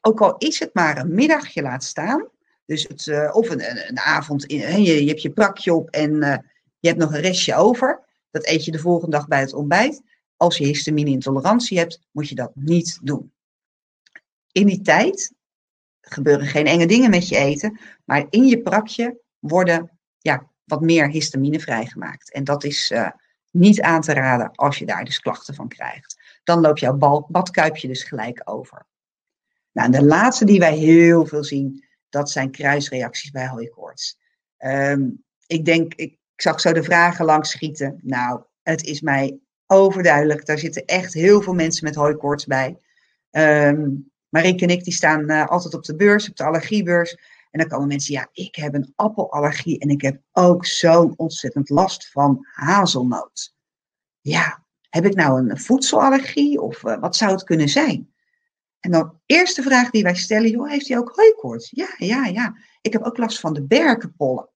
ook 0.00 0.20
al 0.20 0.36
is 0.36 0.58
het 0.58 0.74
maar 0.74 0.98
een 0.98 1.14
middagje 1.14 1.62
laat 1.62 1.84
staan, 1.84 2.28
dus 2.64 2.82
het, 2.82 3.06
uh, 3.06 3.30
of 3.32 3.50
een, 3.50 3.70
een, 3.70 3.88
een 3.88 3.98
avond, 3.98 4.44
in, 4.44 4.82
je, 4.82 5.02
je 5.02 5.08
hebt 5.08 5.22
je 5.22 5.32
prakje 5.32 5.74
op 5.74 5.90
en 5.90 6.14
je 6.78 6.88
hebt 6.88 7.00
nog 7.00 7.14
een 7.14 7.20
restje 7.20 7.54
over. 7.54 8.08
Dat 8.30 8.46
eet 8.46 8.64
je 8.64 8.70
de 8.70 8.78
volgende 8.78 9.16
dag 9.16 9.28
bij 9.28 9.40
het 9.40 9.52
ontbijt. 9.52 10.02
Als 10.36 10.58
je 10.58 10.64
histamine-intolerantie 10.64 11.78
hebt, 11.78 12.00
moet 12.10 12.28
je 12.28 12.34
dat 12.34 12.50
niet 12.54 12.98
doen. 13.02 13.32
In 14.52 14.66
die 14.66 14.80
tijd 14.80 15.32
gebeuren 16.00 16.46
geen 16.46 16.66
enge 16.66 16.86
dingen 16.86 17.10
met 17.10 17.28
je 17.28 17.36
eten, 17.36 17.80
maar 18.04 18.26
in 18.30 18.46
je 18.46 18.62
prakje 18.62 19.20
worden 19.38 19.98
ja, 20.18 20.50
wat 20.64 20.80
meer 20.80 21.08
histamine 21.08 21.60
vrijgemaakt. 21.60 22.32
En 22.32 22.44
dat 22.44 22.64
is 22.64 22.90
uh, 22.90 23.10
niet 23.50 23.80
aan 23.80 24.00
te 24.00 24.12
raden 24.12 24.50
als 24.54 24.78
je 24.78 24.86
daar 24.86 25.04
dus 25.04 25.20
klachten 25.20 25.54
van 25.54 25.68
krijgt. 25.68 26.40
Dan 26.44 26.60
loopt 26.60 26.80
jouw 26.80 27.26
badkuipje 27.28 27.88
dus 27.88 28.02
gelijk 28.02 28.40
over. 28.44 28.86
Nou, 29.72 29.90
de 29.90 30.04
laatste 30.04 30.44
die 30.44 30.58
wij 30.58 30.76
heel 30.76 31.26
veel 31.26 31.44
zien, 31.44 31.84
dat 32.08 32.30
zijn 32.30 32.50
kruisreacties 32.50 33.30
bij 33.30 33.48
hooikoorts. 33.48 34.18
Um, 34.58 35.24
ik 35.46 35.64
denk, 35.64 35.94
ik, 35.94 36.10
ik 36.10 36.42
zag 36.42 36.60
zo 36.60 36.72
de 36.72 36.82
vragen 36.82 37.24
langs 37.24 37.50
schieten. 37.50 38.00
Nou, 38.02 38.42
het 38.62 38.84
is 38.84 39.00
mij 39.00 39.38
overduidelijk. 39.66 40.46
Daar 40.46 40.58
zitten 40.58 40.84
echt 40.84 41.12
heel 41.12 41.42
veel 41.42 41.54
mensen 41.54 41.84
met 41.84 41.94
hooikoorts 41.94 42.46
bij. 42.46 42.78
Um, 43.30 44.09
Marieke 44.30 44.64
en 44.64 44.70
ik 44.70 44.84
die 44.84 44.92
staan 44.92 45.30
uh, 45.30 45.46
altijd 45.46 45.74
op 45.74 45.84
de 45.84 45.96
beurs, 45.96 46.28
op 46.28 46.36
de 46.36 46.44
allergiebeurs. 46.44 47.16
En 47.50 47.60
dan 47.60 47.68
komen 47.68 47.88
mensen, 47.88 48.14
ja, 48.14 48.28
ik 48.32 48.54
heb 48.54 48.74
een 48.74 48.92
appelallergie 48.96 49.78
en 49.78 49.88
ik 49.88 50.00
heb 50.00 50.20
ook 50.32 50.66
zo'n 50.66 51.12
ontzettend 51.16 51.68
last 51.68 52.10
van 52.10 52.46
hazelnoot. 52.52 53.54
Ja, 54.20 54.64
heb 54.88 55.04
ik 55.04 55.14
nou 55.14 55.50
een 55.50 55.58
voedselallergie 55.58 56.60
of 56.60 56.82
uh, 56.82 57.00
wat 57.00 57.16
zou 57.16 57.32
het 57.32 57.44
kunnen 57.44 57.68
zijn? 57.68 58.12
En 58.80 58.90
dan 58.90 59.20
eerste 59.26 59.62
vraag 59.62 59.90
die 59.90 60.02
wij 60.02 60.14
stellen, 60.14 60.50
joh, 60.50 60.68
heeft 60.68 60.88
hij 60.88 60.98
ook 60.98 61.12
hooikoorts? 61.14 61.70
Ja, 61.70 61.94
ja, 61.96 62.26
ja. 62.26 62.56
Ik 62.80 62.92
heb 62.92 63.02
ook 63.02 63.16
last 63.16 63.40
van 63.40 63.54
de 63.54 63.62
berkenpollen. 63.62 64.48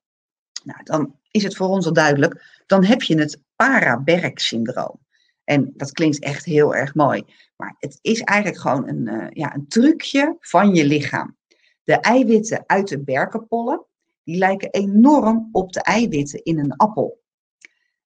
Nou, 0.65 0.83
dan 0.83 1.19
is 1.31 1.43
het 1.43 1.57
voor 1.57 1.69
ons 1.69 1.87
al 1.87 1.93
duidelijk, 1.93 2.63
dan 2.67 2.85
heb 2.85 3.03
je 3.03 3.19
het 3.19 3.41
para-berk-syndroom. 3.57 5.04
En 5.45 5.73
dat 5.77 5.93
klinkt 5.93 6.19
echt 6.19 6.45
heel 6.45 6.75
erg 6.75 6.95
mooi. 6.95 7.25
Maar 7.57 7.77
het 7.79 7.99
is 8.01 8.21
eigenlijk 8.21 8.61
gewoon 8.61 8.89
een, 8.89 9.09
uh, 9.09 9.27
ja, 9.31 9.55
een 9.55 9.69
trucje 9.69 10.37
van 10.41 10.75
je 10.75 10.85
lichaam. 10.85 11.37
De 11.83 11.95
eiwitten 11.95 12.65
uit 12.67 12.89
de 12.89 13.01
berkenpollen, 13.03 13.87
die 14.23 14.37
lijken 14.37 14.71
enorm 14.71 15.49
op 15.53 15.73
de 15.73 15.83
eiwitten 15.83 16.43
in 16.43 16.59
een 16.59 16.77
appel. 16.77 17.23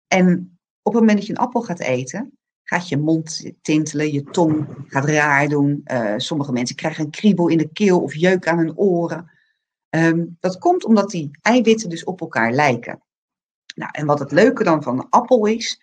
En 0.08 0.60
op 0.82 0.94
het 0.94 1.02
moment 1.02 1.18
dat 1.18 1.28
je 1.28 1.34
een 1.34 1.40
appel 1.40 1.62
gaat 1.62 1.80
eten, 1.80 2.38
gaat 2.64 2.90
je 2.90 2.98
mond 2.98 3.52
tintelen, 3.62 4.12
je 4.12 4.24
tong 4.24 4.68
gaat 4.88 5.06
raar 5.06 5.48
doen. 5.48 5.82
Uh, 5.86 6.14
sommige 6.18 6.52
mensen 6.52 6.76
krijgen 6.76 7.06
een 7.06 7.12
kriebel 7.12 7.48
in 7.48 7.58
de 7.58 7.72
keel 7.72 8.02
of 8.02 8.16
jeuk 8.16 8.48
aan 8.48 8.58
hun 8.58 8.78
oren. 8.78 9.32
Um, 9.90 10.38
dat 10.40 10.58
komt 10.58 10.86
omdat 10.86 11.10
die 11.10 11.38
eiwitten 11.42 11.90
dus 11.90 12.04
op 12.04 12.22
elkaar 12.22 12.52
lijken. 12.52 13.02
Nou, 13.76 13.92
en 13.92 14.06
wat 14.06 14.20
het 14.20 14.32
leuke 14.32 14.64
dan 14.64 14.84
van 14.84 15.00
een 15.00 15.10
appel 15.10 15.46
is, 15.46 15.82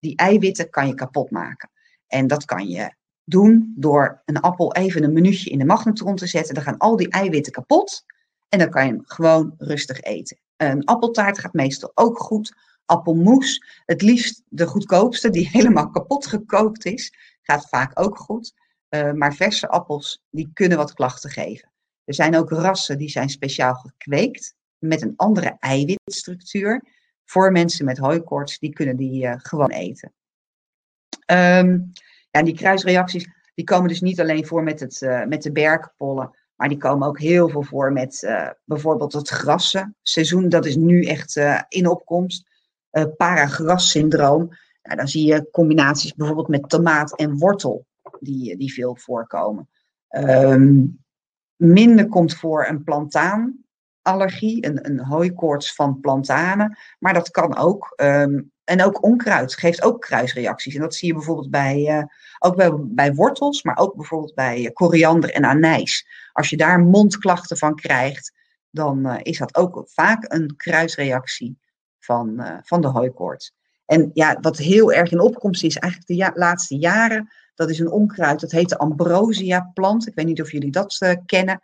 die 0.00 0.16
eiwitten 0.16 0.70
kan 0.70 0.86
je 0.86 0.94
kapot 0.94 1.30
maken. 1.30 1.70
En 2.06 2.26
dat 2.26 2.44
kan 2.44 2.68
je 2.68 2.94
doen 3.24 3.72
door 3.76 4.22
een 4.24 4.40
appel 4.40 4.74
even 4.74 5.02
een 5.02 5.12
minuutje 5.12 5.50
in 5.50 5.58
de 5.58 5.64
magnetron 5.64 6.16
te 6.16 6.26
zetten. 6.26 6.54
Dan 6.54 6.62
gaan 6.62 6.78
al 6.78 6.96
die 6.96 7.10
eiwitten 7.10 7.52
kapot 7.52 8.04
en 8.48 8.58
dan 8.58 8.70
kan 8.70 8.86
je 8.86 8.92
hem 8.92 9.02
gewoon 9.04 9.54
rustig 9.58 10.00
eten. 10.00 10.38
Een 10.56 10.84
appeltaart 10.84 11.38
gaat 11.38 11.52
meestal 11.52 11.90
ook 11.94 12.18
goed. 12.18 12.54
Appelmoes, 12.84 13.64
het 13.84 14.02
liefst 14.02 14.42
de 14.48 14.66
goedkoopste, 14.66 15.30
die 15.30 15.48
helemaal 15.56 15.90
kapot 15.90 16.26
gekookt 16.26 16.84
is, 16.84 17.14
gaat 17.42 17.68
vaak 17.68 18.00
ook 18.00 18.18
goed. 18.18 18.52
Uh, 18.90 19.12
maar 19.12 19.34
verse 19.34 19.68
appels, 19.68 20.22
die 20.30 20.50
kunnen 20.52 20.78
wat 20.78 20.94
klachten 20.94 21.30
geven. 21.30 21.72
Er 22.04 22.14
zijn 22.14 22.36
ook 22.36 22.50
rassen 22.50 22.98
die 22.98 23.08
zijn 23.08 23.28
speciaal 23.28 23.74
gekweekt 23.74 24.54
met 24.78 25.02
een 25.02 25.12
andere 25.16 25.56
eiwitstructuur. 25.58 26.84
Voor 27.30 27.52
mensen 27.52 27.84
met 27.84 27.98
hooikoorts, 27.98 28.58
die 28.58 28.72
kunnen 28.72 28.96
die 28.96 29.24
uh, 29.24 29.34
gewoon 29.36 29.70
eten. 29.70 30.12
Um, 31.26 31.92
ja, 32.30 32.42
die 32.42 32.54
kruisreacties 32.54 33.28
die 33.54 33.64
komen 33.64 33.88
dus 33.88 34.00
niet 34.00 34.20
alleen 34.20 34.46
voor 34.46 34.62
met, 34.62 34.80
het, 34.80 35.00
uh, 35.00 35.24
met 35.24 35.42
de 35.42 35.52
bergpollen, 35.52 36.36
maar 36.54 36.68
die 36.68 36.78
komen 36.78 37.08
ook 37.08 37.18
heel 37.18 37.48
veel 37.48 37.62
voor 37.62 37.92
met 37.92 38.22
uh, 38.22 38.50
bijvoorbeeld 38.64 39.12
het 39.12 39.28
grassenseizoen. 39.28 40.48
Dat 40.48 40.66
is 40.66 40.76
nu 40.76 41.04
echt 41.04 41.40
in 41.68 41.88
opkomst. 41.88 42.48
Paragrassyndroom. 43.16 44.48
Nou, 44.82 44.96
dan 44.96 45.08
zie 45.08 45.26
je 45.26 45.48
combinaties 45.50 46.14
bijvoorbeeld 46.14 46.48
met 46.48 46.68
tomaat 46.68 47.16
en 47.16 47.38
wortel 47.38 47.86
die, 48.20 48.56
die 48.56 48.72
veel 48.72 48.96
voorkomen. 48.96 49.68
Um, 50.08 51.04
minder 51.56 52.08
komt 52.08 52.34
voor 52.34 52.66
een 52.66 52.84
plantaanallergie, 54.02 54.66
een, 54.66 54.86
een 54.90 55.04
hooikoorts 55.04 55.74
van 55.74 56.00
plantanen. 56.00 56.78
Maar 56.98 57.14
dat 57.14 57.30
kan 57.30 57.56
ook. 57.56 57.92
Um, 57.96 58.52
en 58.64 58.84
ook 58.84 59.04
onkruid 59.04 59.54
geeft 59.54 59.82
ook 59.82 60.00
kruisreacties. 60.00 60.74
En 60.74 60.80
dat 60.80 60.94
zie 60.94 61.08
je 61.08 61.14
bijvoorbeeld 61.14 61.50
bij, 61.50 61.98
uh, 61.98 62.02
ook 62.38 62.80
bij, 62.94 63.14
wortels, 63.14 63.62
maar 63.62 63.76
ook 63.76 63.94
bijvoorbeeld 63.94 64.34
bij 64.34 64.60
uh, 64.60 64.72
koriander 64.72 65.30
en 65.30 65.44
anijs. 65.44 66.06
Als 66.32 66.50
je 66.50 66.56
daar 66.56 66.80
mondklachten 66.80 67.56
van 67.56 67.74
krijgt, 67.74 68.32
dan 68.70 69.06
uh, 69.06 69.16
is 69.22 69.38
dat 69.38 69.56
ook 69.56 69.82
vaak 69.86 70.32
een 70.32 70.54
kruisreactie 70.56 71.58
van, 71.98 72.42
van 72.62 72.80
de 72.80 72.88
hooikoorts. 72.88 73.52
En 73.86 74.10
ja, 74.14 74.38
wat 74.40 74.56
heel 74.56 74.92
erg 74.92 75.10
in 75.10 75.20
opkomst 75.20 75.64
is, 75.64 75.76
eigenlijk 75.76 76.34
de 76.34 76.40
laatste 76.40 76.78
jaren, 76.78 77.32
dat 77.54 77.70
is 77.70 77.78
een 77.78 77.90
onkruid, 77.90 78.40
dat 78.40 78.50
heet 78.50 78.68
de 78.68 78.78
ambrosia 78.78 79.70
plant. 79.74 80.06
Ik 80.06 80.14
weet 80.14 80.26
niet 80.26 80.40
of 80.40 80.52
jullie 80.52 80.70
dat 80.70 81.18
kennen. 81.26 81.62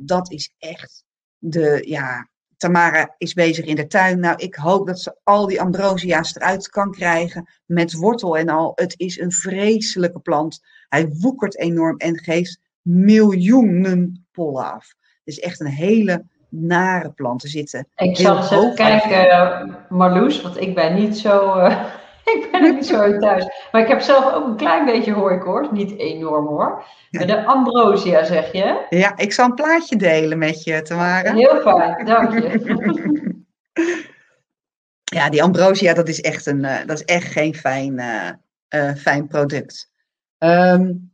Dat 0.00 0.32
is 0.32 0.54
echt 0.58 1.04
de, 1.42 1.82
ja, 1.86 2.28
Tamara 2.56 3.14
is 3.18 3.32
bezig 3.32 3.64
in 3.64 3.76
de 3.76 3.86
tuin. 3.86 4.20
Nou, 4.20 4.36
ik 4.36 4.54
hoop 4.54 4.86
dat 4.86 5.00
ze 5.00 5.16
al 5.22 5.46
die 5.46 5.60
ambrosia's 5.60 6.36
eruit 6.36 6.68
kan 6.68 6.92
krijgen 6.92 7.48
met 7.66 7.92
wortel 7.92 8.36
en 8.36 8.48
al. 8.48 8.72
Het 8.74 8.94
is 8.96 9.18
een 9.18 9.32
vreselijke 9.32 10.18
plant. 10.18 10.60
Hij 10.88 11.08
woekert 11.08 11.58
enorm 11.58 11.96
en 11.96 12.18
geeft 12.18 12.58
miljoenen 12.82 14.26
pollen 14.32 14.72
af. 14.72 14.94
Het 14.98 15.34
is 15.34 15.40
echt 15.40 15.60
een 15.60 15.66
hele 15.66 16.24
nare 16.48 17.10
plant. 17.10 17.42
Er 17.42 17.48
zitten 17.48 17.88
Ik 17.96 18.16
zal 18.16 18.36
eens 18.36 18.50
even 18.50 18.74
kijken, 18.74 19.76
Marloes, 19.88 20.42
want 20.42 20.60
ik 20.60 20.74
ben 20.74 20.94
niet 20.94 21.18
zo... 21.18 21.58
Uh, 21.58 21.84
ik 22.34 22.48
ben 22.52 22.74
niet 22.74 22.86
zo 22.86 23.18
thuis. 23.18 23.48
Maar 23.72 23.82
ik 23.82 23.88
heb 23.88 24.00
zelf 24.00 24.32
ook 24.32 24.46
een 24.46 24.56
klein 24.56 24.84
beetje 24.84 25.12
hooikoorts. 25.12 25.70
Niet 25.70 25.98
enorm 25.98 26.46
hoor. 26.46 26.84
Maar 27.10 27.26
de 27.26 27.44
ambrosia 27.44 28.24
zeg 28.24 28.52
je? 28.52 28.86
Ja, 28.88 29.16
ik 29.16 29.32
zal 29.32 29.44
een 29.44 29.54
plaatje 29.54 29.96
delen 29.96 30.38
met 30.38 30.64
je, 30.64 30.82
Tamara. 30.82 31.34
Heel 31.34 31.60
fijn, 31.60 32.04
dank 32.04 32.32
je. 32.32 33.40
ja, 35.16 35.30
die 35.30 35.42
ambrosia, 35.42 35.94
dat 35.94 36.08
is 36.08 36.20
echt, 36.20 36.46
een, 36.46 36.64
uh, 36.64 36.76
dat 36.86 36.98
is 36.98 37.04
echt 37.04 37.32
geen 37.32 37.54
fijn, 37.54 38.00
fijn 38.96 39.26
product. 39.26 39.90
Um, 40.38 41.12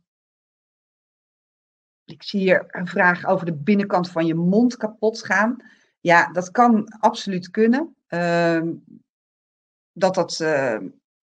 ik 2.09 2.23
zie 2.23 2.39
hier 2.39 2.65
een 2.67 2.87
vraag 2.87 3.25
over 3.25 3.45
de 3.45 3.53
binnenkant 3.53 4.11
van 4.11 4.25
je 4.25 4.35
mond 4.35 4.77
kapot 4.77 5.25
gaan. 5.25 5.63
Ja, 5.99 6.31
dat 6.31 6.51
kan 6.51 6.87
absoluut 6.99 7.49
kunnen. 7.49 7.95
Uh, 8.09 8.61
dat 9.93 10.15
dat, 10.15 10.39
uh, 10.39 10.77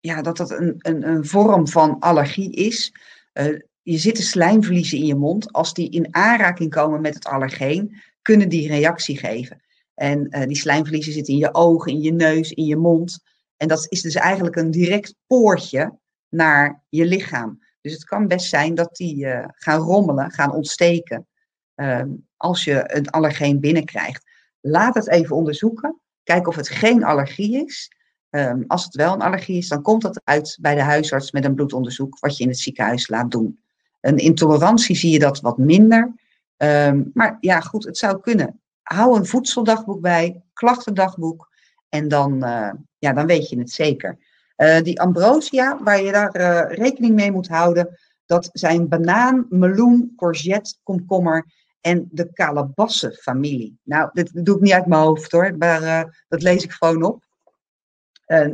ja, 0.03 0.23
dat, 0.23 0.37
dat 0.37 0.51
een, 0.51 0.75
een, 0.79 1.09
een 1.09 1.27
vorm 1.27 1.69
van 1.69 1.99
allergie 1.99 2.53
is. 2.53 2.95
Uh, 3.35 3.59
je 3.83 3.99
zitten 3.99 4.25
slijmvliezen 4.25 4.99
in 4.99 5.07
je 5.07 5.15
mond. 5.15 5.53
Als 5.53 5.75
die 5.75 5.91
in 5.91 6.15
aanraking 6.15 6.71
komen 6.71 7.01
met 7.01 7.15
het 7.15 7.25
allergeen, 7.25 7.97
kunnen 8.23 8.49
die 8.49 8.69
reactie 8.69 9.19
geven. 9.19 9.63
En 9.95 10.27
uh, 10.31 10.47
die 10.47 10.57
slijmvliezen 10.57 11.13
zitten 11.13 11.33
in 11.33 11.39
je 11.39 11.55
ogen, 11.55 11.93
in 11.93 12.01
je 12.01 12.13
neus, 12.13 12.53
in 12.53 12.65
je 12.65 12.77
mond. 12.77 13.23
En 13.57 13.69
dat 13.69 13.87
is 13.89 14.03
dus 14.03 14.15
eigenlijk 14.15 14.57
een 14.57 14.71
direct 14.71 15.15
poortje 15.27 15.99
naar 16.29 16.83
je 16.89 17.05
lichaam. 17.05 17.63
Dus 17.81 17.93
het 17.93 18.05
kan 18.05 18.29
best 18.29 18.49
zijn 18.49 18.75
dat 18.75 18.97
die 18.97 19.25
uh, 19.25 19.45
gaan 19.49 19.81
rommelen, 19.81 20.31
gaan 20.31 20.53
ontsteken, 20.53 21.27
uh, 21.77 22.03
als 22.37 22.65
je 22.65 22.95
een 22.97 23.11
allergeen 23.11 23.61
binnenkrijgt. 23.61 24.25
Laat 24.61 24.95
het 24.95 25.09
even 25.09 25.37
onderzoeken. 25.37 26.01
Kijk 26.23 26.49
of 26.49 26.57
het 26.57 26.69
geen 26.69 27.05
allergie 27.05 27.65
is. 27.65 27.91
Um, 28.35 28.65
als 28.67 28.85
het 28.85 28.95
wel 28.95 29.13
een 29.13 29.23
allergie 29.23 29.57
is, 29.57 29.69
dan 29.69 29.83
komt 29.83 30.03
dat 30.03 30.21
uit 30.25 30.59
bij 30.61 30.75
de 30.75 30.83
huisarts 30.83 31.31
met 31.33 31.45
een 31.45 31.55
bloedonderzoek, 31.55 32.19
wat 32.19 32.37
je 32.37 32.43
in 32.43 32.49
het 32.49 32.59
ziekenhuis 32.59 33.09
laat 33.09 33.31
doen. 33.31 33.63
Een 34.01 34.17
intolerantie 34.17 34.97
zie 34.97 35.11
je 35.11 35.19
dat 35.19 35.41
wat 35.41 35.59
minder. 35.59 36.15
Um, 36.57 37.11
maar 37.15 37.37
ja, 37.41 37.61
goed, 37.61 37.85
het 37.85 37.99
zou 37.99 38.21
kunnen. 38.21 38.61
Hou 38.83 39.17
een 39.17 39.27
voedseldagboek 39.27 40.01
bij, 40.01 40.43
klachtendagboek. 40.53 41.49
En 41.89 42.09
dan, 42.09 42.45
uh, 42.45 42.71
ja, 42.99 43.13
dan 43.13 43.27
weet 43.27 43.49
je 43.49 43.59
het 43.59 43.71
zeker. 43.71 44.19
Uh, 44.57 44.81
die 44.81 45.01
ambrosia, 45.01 45.79
waar 45.83 46.03
je 46.03 46.13
daar 46.13 46.41
uh, 46.41 46.77
rekening 46.77 47.15
mee 47.15 47.33
moet 47.33 47.49
houden, 47.49 47.99
dat 48.27 48.51
zijn 48.53 48.89
banaan, 48.89 49.47
meloen, 49.49 50.13
courgette, 50.17 50.75
komkommer 50.83 51.47
en 51.81 52.09
de 52.11 52.33
kalebassenfamilie. 52.33 53.79
Nou, 53.83 54.11
dit 54.13 54.45
doe 54.45 54.57
ik 54.57 54.63
niet 54.63 54.73
uit 54.73 54.87
mijn 54.87 55.03
hoofd 55.03 55.33
hoor, 55.33 55.57
maar 55.59 56.25
dat 56.29 56.43
lees 56.43 56.65
ik 56.65 56.73
gewoon 56.73 57.03
op. 57.03 57.25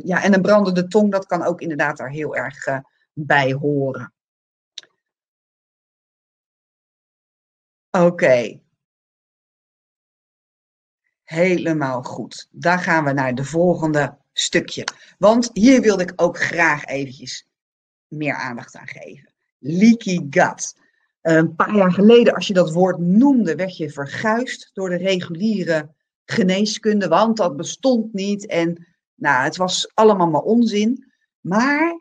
ja, 0.04 0.22
en 0.22 0.34
een 0.34 0.42
brandende 0.42 0.86
tong, 0.86 1.12
dat 1.12 1.26
kan 1.26 1.42
ook 1.42 1.60
inderdaad 1.60 1.96
daar 1.96 2.10
heel 2.10 2.36
erg 2.36 2.66
bij 3.12 3.52
horen. 3.52 4.12
Oké. 7.90 8.60
Helemaal 11.24 12.02
goed. 12.02 12.48
Dan 12.50 12.78
gaan 12.78 13.04
we 13.04 13.12
naar 13.12 13.34
de 13.34 13.44
volgende 13.44 14.16
stukje. 14.32 14.86
Want 15.18 15.50
hier 15.52 15.80
wilde 15.80 16.02
ik 16.02 16.12
ook 16.16 16.38
graag 16.38 16.84
eventjes 16.84 17.46
meer 18.06 18.34
aandacht 18.34 18.76
aan 18.76 18.86
geven. 18.86 19.32
Leaky 19.58 20.26
gut. 20.30 20.76
Een 21.20 21.54
paar 21.54 21.74
jaar 21.74 21.92
geleden, 21.92 22.34
als 22.34 22.46
je 22.46 22.54
dat 22.54 22.72
woord 22.72 22.98
noemde, 22.98 23.54
werd 23.54 23.76
je 23.76 23.90
verguisd 23.90 24.70
door 24.72 24.88
de 24.88 24.96
reguliere 24.96 25.94
geneeskunde, 26.24 27.08
want 27.08 27.36
dat 27.36 27.56
bestond 27.56 28.12
niet 28.12 28.46
en 28.46 28.86
nou, 29.18 29.44
het 29.44 29.56
was 29.56 29.90
allemaal 29.94 30.28
maar 30.28 30.42
onzin. 30.42 31.12
Maar 31.40 32.00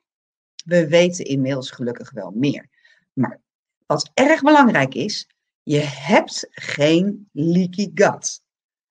we 0.65 0.87
weten 0.87 1.25
inmiddels 1.25 1.71
gelukkig 1.71 2.11
wel 2.11 2.31
meer. 2.31 2.69
Maar 3.13 3.41
wat 3.85 4.11
erg 4.13 4.41
belangrijk 4.41 4.93
is, 4.95 5.29
je 5.63 5.79
hebt 5.79 6.47
geen 6.49 7.29
leaky 7.31 7.91
gut. 7.93 8.41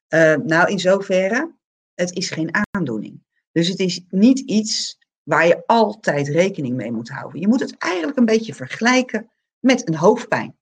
Uh, 0.09 0.35
nou, 0.35 0.71
in 0.71 0.79
zoverre, 0.79 1.55
het 1.95 2.17
is 2.17 2.31
geen 2.31 2.51
aandoening. 2.71 3.23
Dus 3.53 3.69
het 3.69 3.79
is 3.79 4.05
niet 4.09 4.39
iets 4.39 4.99
waar 5.23 5.47
je 5.47 5.67
altijd 5.67 6.29
rekening 6.29 6.77
mee 6.77 6.93
moet 6.93 7.09
houden. 7.09 7.41
Je 7.41 7.49
moet 7.49 7.61
het 7.61 7.77
eigenlijk 7.79 8.19
een 8.19 8.25
beetje 8.25 8.55
vergelijken 8.55 9.31
met 9.59 9.89
een 9.89 9.97
hoofdpijn. 9.97 10.57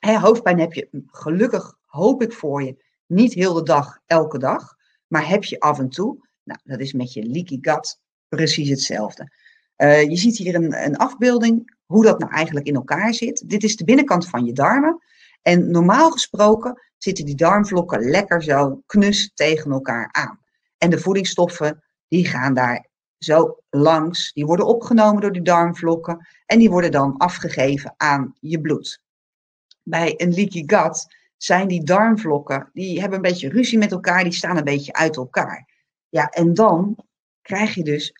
hoofdpijn 0.00 0.58
heb 0.58 0.72
je 0.72 0.88
gelukkig, 1.06 1.78
hoop 1.84 2.22
ik 2.22 2.32
voor 2.32 2.62
je, 2.62 2.84
niet 3.06 3.34
heel 3.34 3.54
de 3.54 3.62
dag, 3.62 3.98
elke 4.06 4.38
dag. 4.38 4.76
Maar 5.06 5.28
heb 5.28 5.44
je 5.44 5.60
af 5.60 5.78
en 5.78 5.88
toe, 5.88 6.25
nou, 6.46 6.60
dat 6.64 6.80
is 6.80 6.92
met 6.92 7.12
je 7.12 7.22
leaky 7.22 7.58
gut 7.60 7.98
precies 8.28 8.68
hetzelfde. 8.68 9.30
Uh, 9.76 10.02
je 10.02 10.16
ziet 10.16 10.36
hier 10.36 10.54
een, 10.54 10.84
een 10.84 10.96
afbeelding 10.96 11.76
hoe 11.86 12.04
dat 12.04 12.18
nou 12.18 12.32
eigenlijk 12.32 12.66
in 12.66 12.74
elkaar 12.74 13.14
zit. 13.14 13.48
Dit 13.48 13.62
is 13.62 13.76
de 13.76 13.84
binnenkant 13.84 14.28
van 14.28 14.44
je 14.44 14.52
darmen. 14.52 15.02
En 15.42 15.70
normaal 15.70 16.10
gesproken 16.10 16.82
zitten 16.98 17.24
die 17.24 17.34
darmvlokken 17.34 18.10
lekker 18.10 18.42
zo 18.42 18.82
knus 18.86 19.30
tegen 19.34 19.70
elkaar 19.70 20.08
aan. 20.12 20.40
En 20.78 20.90
de 20.90 20.98
voedingsstoffen 20.98 21.84
die 22.08 22.26
gaan 22.26 22.54
daar 22.54 22.88
zo 23.18 23.62
langs, 23.70 24.32
die 24.32 24.46
worden 24.46 24.66
opgenomen 24.66 25.20
door 25.20 25.32
die 25.32 25.42
darmvlokken 25.42 26.26
en 26.46 26.58
die 26.58 26.70
worden 26.70 26.90
dan 26.90 27.16
afgegeven 27.16 27.94
aan 27.96 28.34
je 28.40 28.60
bloed. 28.60 29.02
Bij 29.82 30.14
een 30.16 30.34
leaky 30.34 30.62
gut 30.66 31.06
zijn 31.36 31.68
die 31.68 31.84
darmvlokken, 31.84 32.70
die 32.72 33.00
hebben 33.00 33.16
een 33.16 33.30
beetje 33.30 33.48
ruzie 33.48 33.78
met 33.78 33.92
elkaar, 33.92 34.22
die 34.22 34.32
staan 34.32 34.56
een 34.56 34.64
beetje 34.64 34.92
uit 34.92 35.16
elkaar. 35.16 35.75
Ja, 36.16 36.30
en 36.30 36.54
dan 36.54 36.96
krijg 37.42 37.74
je 37.74 37.84
dus 37.84 38.12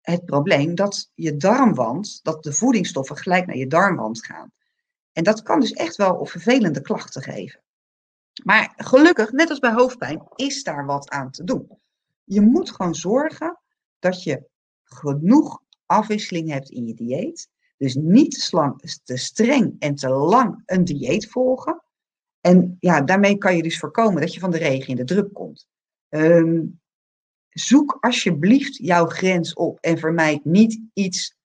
het 0.00 0.24
probleem 0.24 0.74
dat 0.74 1.10
je 1.14 1.36
darmwand, 1.36 2.20
dat 2.22 2.42
de 2.42 2.52
voedingsstoffen 2.52 3.16
gelijk 3.16 3.46
naar 3.46 3.56
je 3.56 3.66
darmwand 3.66 4.24
gaan. 4.24 4.52
En 5.12 5.24
dat 5.24 5.42
kan 5.42 5.60
dus 5.60 5.72
echt 5.72 5.96
wel 5.96 6.26
vervelende 6.26 6.80
klachten 6.80 7.22
geven. 7.22 7.60
Maar 8.44 8.72
gelukkig, 8.76 9.32
net 9.32 9.50
als 9.50 9.58
bij 9.58 9.72
hoofdpijn, 9.72 10.22
is 10.34 10.62
daar 10.62 10.86
wat 10.86 11.10
aan 11.10 11.30
te 11.30 11.44
doen. 11.44 11.78
Je 12.24 12.40
moet 12.40 12.70
gewoon 12.70 12.94
zorgen 12.94 13.60
dat 13.98 14.22
je 14.22 14.48
genoeg 14.84 15.62
afwisseling 15.86 16.50
hebt 16.50 16.70
in 16.70 16.86
je 16.86 16.94
dieet. 16.94 17.48
Dus 17.76 17.94
niet 17.94 18.48
te, 18.50 18.98
te 19.04 19.16
streng 19.16 19.76
en 19.78 19.94
te 19.94 20.08
lang 20.08 20.62
een 20.66 20.84
dieet 20.84 21.30
volgen. 21.30 21.82
En 22.40 22.76
ja, 22.80 23.00
daarmee 23.00 23.38
kan 23.38 23.56
je 23.56 23.62
dus 23.62 23.78
voorkomen 23.78 24.20
dat 24.20 24.34
je 24.34 24.40
van 24.40 24.50
de 24.50 24.58
regen 24.58 24.88
in 24.88 24.96
de 24.96 25.04
druk 25.04 25.32
komt. 25.32 25.68
Um, 26.08 26.82
zoek 27.54 27.96
alsjeblieft 28.00 28.76
jouw 28.76 29.06
grens 29.06 29.54
op 29.54 29.78
en 29.80 29.98
vermijd 29.98 30.44
niet 30.44 30.80
iets 30.92 31.36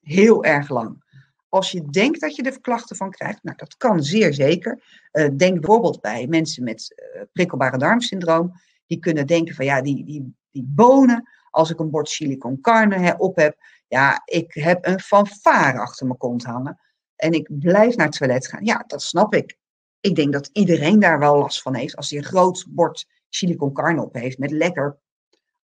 heel 0.00 0.44
erg 0.44 0.68
lang. 0.68 1.06
Als 1.48 1.70
je 1.70 1.84
denkt 1.90 2.20
dat 2.20 2.36
je 2.36 2.42
er 2.42 2.60
klachten 2.60 2.96
van 2.96 3.10
krijgt, 3.10 3.42
nou 3.42 3.56
dat 3.56 3.76
kan 3.76 4.02
zeer 4.02 4.34
zeker. 4.34 4.82
Uh, 5.12 5.28
denk 5.36 5.60
bijvoorbeeld 5.60 6.00
bij 6.00 6.26
mensen 6.26 6.64
met 6.64 6.94
uh, 7.14 7.22
prikkelbare 7.32 7.78
darmsyndroom 7.78 8.52
die 8.86 8.98
kunnen 8.98 9.26
denken 9.26 9.54
van 9.54 9.64
ja, 9.64 9.82
die, 9.82 10.04
die, 10.04 10.34
die 10.50 10.64
bonen, 10.66 11.28
als 11.50 11.70
ik 11.70 11.78
een 11.78 11.90
bord 11.90 12.08
chili 12.08 12.36
con 12.36 12.60
carne 12.60 13.14
op 13.18 13.36
heb, 13.36 13.56
ja, 13.86 14.22
ik 14.24 14.54
heb 14.54 14.86
een 14.86 15.00
fanfare 15.00 15.78
achter 15.78 16.06
mijn 16.06 16.18
kont 16.18 16.44
hangen. 16.44 16.80
En 17.16 17.32
ik 17.32 17.48
blijf 17.58 17.96
naar 17.96 18.06
het 18.06 18.16
toilet 18.16 18.46
gaan. 18.46 18.64
Ja, 18.64 18.84
dat 18.86 19.02
snap 19.02 19.34
ik. 19.34 19.56
Ik 20.00 20.14
denk 20.14 20.32
dat 20.32 20.50
iedereen 20.52 20.98
daar 20.98 21.18
wel 21.18 21.38
last 21.38 21.62
van 21.62 21.74
heeft. 21.74 21.96
Als 21.96 22.10
hij 22.10 22.18
een 22.18 22.24
groot 22.24 22.66
bord 22.68 23.06
chili 23.28 23.56
con 23.56 23.72
carne 23.72 24.02
op 24.02 24.14
heeft 24.14 24.38
met 24.38 24.50
lekker 24.50 24.98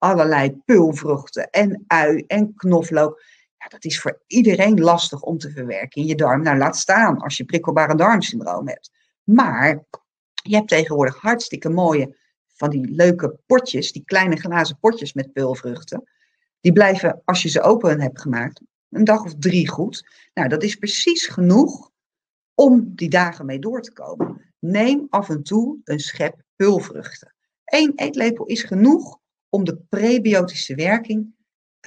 allerlei 0.03 0.63
pulvruchten 0.65 1.51
en 1.51 1.85
ui 1.87 2.25
en 2.27 2.55
knoflook. 2.55 3.23
Ja, 3.59 3.69
dat 3.69 3.85
is 3.85 4.01
voor 4.01 4.23
iedereen 4.27 4.81
lastig 4.81 5.23
om 5.23 5.39
te 5.39 5.51
verwerken 5.51 6.03
in 6.03 6.09
je 6.09 6.15
darm. 6.15 6.43
Nou, 6.43 6.59
laat 6.59 6.77
staan 6.77 7.19
als 7.19 7.37
je 7.37 7.45
prikkelbare 7.45 7.95
darmsyndroom 7.95 8.69
hebt. 8.69 8.91
Maar 9.23 9.85
je 10.43 10.55
hebt 10.55 10.69
tegenwoordig 10.69 11.17
hartstikke 11.17 11.69
mooie 11.69 12.17
van 12.47 12.71
die 12.71 12.91
leuke 12.91 13.39
potjes, 13.47 13.93
die 13.93 14.05
kleine 14.05 14.37
glazen 14.37 14.79
potjes 14.79 15.13
met 15.13 15.33
peulvruchten. 15.33 16.09
Die 16.61 16.73
blijven, 16.73 17.23
als 17.25 17.43
je 17.43 17.49
ze 17.49 17.63
open 17.63 18.01
hebt 18.01 18.21
gemaakt, 18.21 18.61
een 18.91 19.05
dag 19.05 19.25
of 19.25 19.35
drie 19.39 19.69
goed. 19.69 20.09
Nou, 20.35 20.49
dat 20.49 20.63
is 20.63 20.75
precies 20.75 21.27
genoeg 21.27 21.91
om 22.55 22.93
die 22.95 23.11
dagen 23.11 23.47
mee 23.47 23.59
door 23.59 23.83
te 23.83 23.93
komen. 23.93 24.53
Neem 24.59 25.07
af 25.11 25.29
en 25.29 25.43
toe 25.43 25.79
een 25.85 26.01
schep 26.01 26.43
peulvruchten. 26.57 27.35
Eén 27.65 27.93
eetlepel 27.97 28.45
is 28.45 28.63
genoeg 28.63 29.21
om 29.55 29.65
de 29.65 29.77
prebiotische 29.89 30.75
werking 30.75 31.35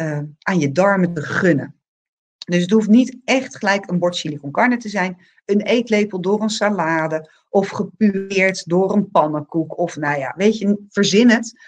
uh, 0.02 0.20
aan 0.40 0.60
je 0.60 0.72
darmen 0.72 1.14
te 1.14 1.22
gunnen. 1.22 1.76
Dus 2.38 2.62
het 2.62 2.72
hoeft 2.72 2.88
niet 2.88 3.18
echt 3.24 3.58
gelijk 3.58 3.90
een 3.90 4.00
bord 4.00 4.18
chili 4.18 4.38
con 4.38 4.52
carne 4.52 4.78
te 4.78 4.90
zijn. 4.90 5.18
Een 5.46 5.62
eetlepel 5.62 6.22
door 6.22 6.42
een 6.42 6.50
salade 6.50 7.32
of 7.50 7.70
gepureerd 7.70 8.68
door 8.70 8.94
een 8.94 9.12
pannenkoek. 9.12 9.78
Of 9.78 9.96
nou 9.96 10.20
ja, 10.20 10.34
weet 10.38 10.58
je, 10.58 10.86
verzin 10.90 11.30
het. 11.30 11.60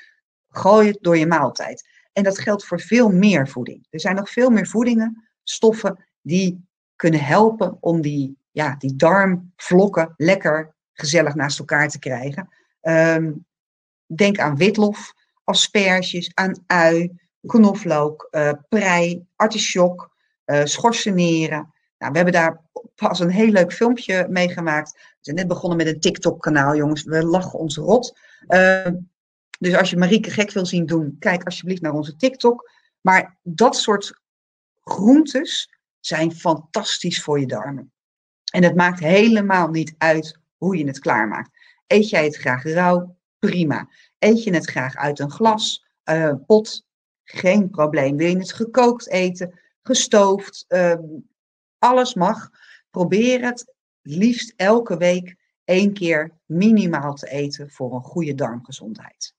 Gooi 0.48 0.88
het 0.88 0.98
door 1.02 1.18
je 1.18 1.28
maaltijd. 1.28 1.90
En 2.14 2.24
dat 2.24 2.40
geldt 2.40 2.66
voor 2.66 2.80
veel 2.80 3.10
meer 3.10 3.48
voeding. 3.48 3.88
Er 3.90 4.00
zijn 4.00 4.16
nog 4.16 4.30
veel 4.30 4.50
meer 4.50 4.68
voedingen, 4.68 5.30
stoffen 5.44 6.06
die 6.22 6.68
kunnen 6.96 7.24
helpen 7.24 7.78
om 7.80 8.02
die, 8.02 8.38
ja, 8.52 8.76
die 8.76 8.96
darmvlokken 8.96 10.14
lekker 10.18 10.76
gezellig 10.94 11.36
naast 11.36 11.60
elkaar 11.60 11.90
te 11.90 12.00
krijgen. 12.00 12.50
Ehm, 12.82 13.32
denk 14.06 14.40
aan 14.40 14.56
witlof, 14.56 15.14
asperges, 15.48 16.32
aan 16.34 16.64
ui, 16.68 17.12
knoflook, 17.42 18.28
uh, 18.32 18.52
prei, 18.70 19.26
artichok, 19.36 20.16
uh, 20.46 20.66
schorseneren. 20.66 21.74
Nou, 21.98 22.12
we 22.12 22.18
hebben 22.18 22.34
daar 22.34 22.62
pas 22.96 23.20
een 23.20 23.30
heel 23.30 23.52
leuk 23.52 23.74
filmpje 23.74 24.28
mee 24.30 24.50
gemaakt. 24.50 24.92
We 24.92 25.18
zijn 25.20 25.36
net 25.36 25.48
begonnen 25.48 25.78
met 25.78 25.88
een 25.88 26.00
TikTok-kanaal, 26.00 26.76
jongens. 26.76 27.04
We 27.04 27.26
lachen 27.26 27.60
ons 27.60 27.78
rot. 27.78 28.20
Uh, 28.48 28.88
dus 29.60 29.76
als 29.76 29.90
je 29.90 29.98
Marieke 29.98 30.30
gek 30.30 30.52
wil 30.52 30.66
zien 30.66 30.86
doen, 30.86 31.16
kijk 31.20 31.44
alsjeblieft 31.44 31.82
naar 31.82 31.94
onze 31.94 32.16
TikTok. 32.16 32.70
Maar 33.02 33.38
dat 33.44 33.76
soort 33.76 34.22
groentes 34.84 35.80
zijn 36.00 36.36
fantastisch 36.36 37.24
voor 37.24 37.40
je 37.40 37.48
darmen. 37.48 37.92
En 38.52 38.64
het 38.64 38.76
maakt 38.76 39.00
helemaal 39.00 39.68
niet 39.68 39.96
uit 39.98 40.40
hoe 40.58 40.78
je 40.78 40.88
het 40.88 41.00
klaarmaakt. 41.00 41.50
Eet 41.88 42.10
jij 42.10 42.24
het 42.24 42.38
graag 42.38 42.64
rauw? 42.64 43.17
Prima. 43.40 43.90
Eet 44.20 44.44
je 44.44 44.54
het 44.54 44.70
graag 44.70 44.96
uit 44.96 45.20
een 45.20 45.32
glas, 45.32 45.86
uh, 46.10 46.34
pot? 46.46 46.86
Geen 47.24 47.70
probleem. 47.70 48.18
Wil 48.18 48.30
je 48.30 48.38
het 48.38 48.54
gekookt 48.54 49.10
eten, 49.10 49.60
gestoofd? 49.82 50.66
Uh, 50.68 50.94
alles 51.78 52.14
mag. 52.14 52.50
Probeer 52.90 53.42
het 53.42 53.74
liefst 54.02 54.54
elke 54.56 54.98
week 54.98 55.36
één 55.64 55.94
keer 55.94 56.32
minimaal 56.46 57.14
te 57.14 57.30
eten 57.30 57.72
voor 57.72 57.94
een 57.94 58.02
goede 58.02 58.36
darmgezondheid. 58.36 59.36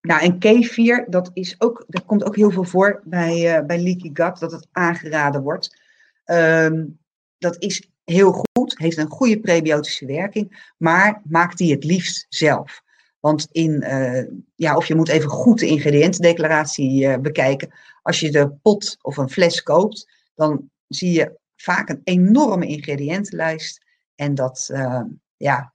Nou, 0.00 0.22
en 0.22 0.38
kefir, 0.38 1.06
dat, 1.10 1.30
is 1.32 1.60
ook, 1.60 1.84
dat 1.88 2.04
komt 2.04 2.24
ook 2.24 2.36
heel 2.36 2.50
veel 2.50 2.64
voor 2.64 3.02
bij, 3.04 3.58
uh, 3.58 3.66
bij 3.66 3.82
leaky 3.82 4.10
gut, 4.12 4.38
dat 4.38 4.52
het 4.52 4.68
aangeraden 4.72 5.42
wordt. 5.42 5.80
Um, 6.24 6.98
dat 7.38 7.56
is 7.62 7.90
heel 8.10 8.32
goed, 8.32 8.78
heeft 8.78 8.96
een 8.96 9.10
goede 9.10 9.40
prebiotische 9.40 10.06
werking, 10.06 10.72
maar 10.76 11.22
maak 11.24 11.56
die 11.56 11.72
het 11.72 11.84
liefst 11.84 12.26
zelf. 12.28 12.82
Want 13.20 13.48
in, 13.52 13.84
uh, 13.84 14.24
ja, 14.54 14.76
of 14.76 14.86
je 14.86 14.94
moet 14.94 15.08
even 15.08 15.30
goed 15.30 15.58
de 15.58 15.66
ingrediëntendeclaratie 15.66 17.04
uh, 17.04 17.16
bekijken. 17.16 17.72
Als 18.02 18.20
je 18.20 18.30
de 18.30 18.50
pot 18.50 18.96
of 19.02 19.16
een 19.16 19.30
fles 19.30 19.62
koopt, 19.62 20.08
dan 20.34 20.70
zie 20.88 21.12
je 21.12 21.38
vaak 21.56 21.88
een 21.88 22.00
enorme 22.04 22.66
ingrediëntenlijst. 22.66 23.84
En 24.14 24.34
dat, 24.34 24.68
uh, 24.72 25.02
ja, 25.36 25.74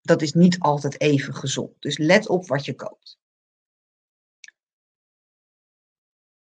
dat 0.00 0.22
is 0.22 0.32
niet 0.32 0.58
altijd 0.58 1.00
even 1.00 1.34
gezond. 1.34 1.72
Dus 1.78 1.98
let 1.98 2.28
op 2.28 2.46
wat 2.46 2.64
je 2.64 2.74
koopt. 2.74 3.18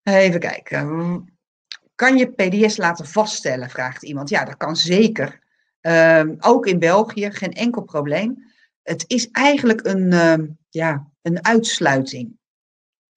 Even 0.02 0.40
kijken. 0.40 1.33
Kan 1.94 2.16
je 2.16 2.32
PDS 2.32 2.76
laten 2.76 3.06
vaststellen, 3.06 3.70
vraagt 3.70 4.02
iemand. 4.02 4.28
Ja, 4.28 4.44
dat 4.44 4.56
kan 4.56 4.76
zeker. 4.76 5.42
Um, 5.80 6.36
ook 6.38 6.66
in 6.66 6.78
België, 6.78 7.30
geen 7.30 7.52
enkel 7.52 7.82
probleem. 7.82 8.52
Het 8.82 9.04
is 9.06 9.30
eigenlijk 9.30 9.86
een, 9.86 10.12
um, 10.12 10.58
ja, 10.68 11.10
een 11.22 11.44
uitsluiting. 11.44 12.38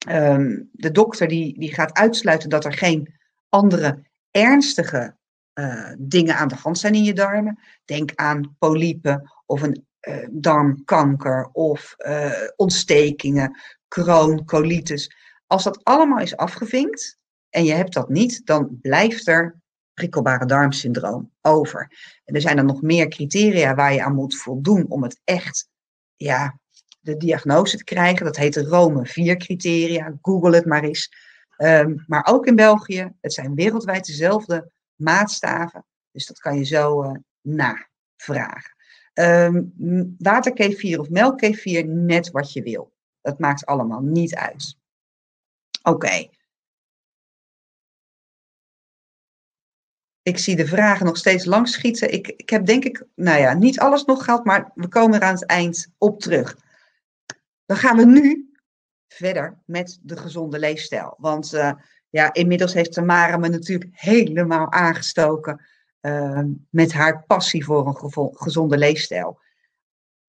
Um, 0.10 0.70
de 0.72 0.92
dokter 0.92 1.28
die, 1.28 1.60
die 1.60 1.74
gaat 1.74 1.94
uitsluiten 1.94 2.50
dat 2.50 2.66
er 2.66 2.74
geen 2.74 3.14
andere 3.50 4.04
ernstige 4.32 5.16
uh, 5.54 5.94
dingen 5.98 6.36
aan 6.36 6.48
de 6.48 6.56
hand 6.56 6.78
zijn 6.78 6.94
in 6.94 7.04
je 7.04 7.14
darmen. 7.14 7.60
Denk 7.86 8.12
aan 8.16 8.56
polypen 8.60 9.32
of 9.46 9.62
een 9.62 9.86
uh, 10.02 10.28
darmkanker 10.32 11.50
of 11.52 11.96
uh, 11.98 12.32
ontstekingen, 12.56 13.60
kroon, 13.88 14.46
colitis. 14.46 15.16
Als 15.48 15.64
dat 15.64 15.84
allemaal 15.84 16.20
is 16.20 16.38
afgevinkt 16.38 17.18
en 17.58 17.64
je 17.64 17.74
hebt 17.74 17.94
dat 17.94 18.10
niet, 18.10 18.46
dan 18.46 18.80
blijft 18.82 19.28
er 19.28 19.60
prikkelbare 19.94 20.46
darmsyndroom 20.46 21.32
over. 21.42 21.92
En 22.26 22.36
er 22.36 22.42
zijn 22.42 22.56
dan 22.56 22.66
nog 22.66 22.82
meer 22.82 23.08
criteria 23.08 23.76
waar 23.76 23.94
je 23.94 24.04
aan 24.04 24.16
moet 24.16 24.38
voldoen 24.38 24.86
om 24.90 25.04
het 25.04 25.22
echt, 25.24 25.70
ja, 26.16 26.60
de 27.00 27.18
diagnose 27.18 27.78
te 27.78 27.84
krijgen. 27.84 28.26
Dat 28.26 28.36
heet 28.36 28.54
de 28.54 28.64
Rome 28.64 29.06
4 29.06 29.38
criteria. 29.38 30.18
Google 30.22 30.56
het 30.56 30.66
maar 30.66 30.84
eens. 30.84 31.12
Um, 31.58 32.04
maar 32.08 32.28
ook 32.30 32.46
in 32.46 32.56
België, 32.56 33.12
het 33.22 33.34
zijn 33.34 33.56
wereldwijd 33.56 34.06
dezelfde 34.06 34.72
maatstaven. 34.96 35.86
Dus 36.12 36.26
dat 36.26 36.40
kan 36.40 36.58
je 36.58 36.64
zo 36.64 37.04
uh, 37.04 37.12
navragen. 37.42 38.76
Um, 39.14 39.74
waterkefir 40.18 41.00
of 41.00 41.10
melkkefir, 41.10 41.88
net 41.88 42.32
wat 42.32 42.54
je 42.54 42.62
wil. 42.62 42.94
Dat 43.22 43.40
maakt 43.40 43.66
allemaal 43.66 44.02
niet 44.02 44.36
uit. 44.36 44.78
Oké. 45.84 46.28
Ik 50.28 50.38
zie 50.38 50.56
de 50.56 50.68
vragen 50.68 51.06
nog 51.06 51.18
steeds 51.18 51.46
lang 51.46 51.68
schieten. 51.68 52.14
Ik, 52.14 52.28
ik 52.28 52.50
heb 52.50 52.66
denk 52.66 52.84
ik, 52.84 53.06
nou 53.16 53.40
ja, 53.40 53.54
niet 53.54 53.80
alles 53.80 54.06
nog 54.06 54.24
gehad, 54.24 54.46
maar 54.46 54.72
we 54.76 54.88
komen 54.88 55.20
er 55.20 55.28
aan 55.28 55.34
het 55.34 55.46
eind 55.46 55.88
op 55.98 56.20
terug. 56.20 56.58
Dan 57.66 57.78
gaan 57.78 57.98
we 57.98 58.06
nu 58.06 58.52
verder 59.08 59.58
met 59.66 60.00
de 60.02 60.18
gezonde 60.18 60.60
leefstijl. 60.60 61.16
Want 61.18 61.54
uh, 61.54 61.72
ja, 62.10 62.34
inmiddels 62.34 62.74
heeft 62.74 62.94
Tamara 62.94 63.38
me 63.38 63.48
natuurlijk 63.50 63.90
helemaal 63.92 64.72
aangestoken 64.72 65.66
uh, 66.02 66.44
met 66.70 66.94
haar 66.94 67.24
passie 67.24 67.66
voor 67.66 67.88
een 67.88 68.30
gezonde 68.34 68.78
leefstijl. 68.78 69.40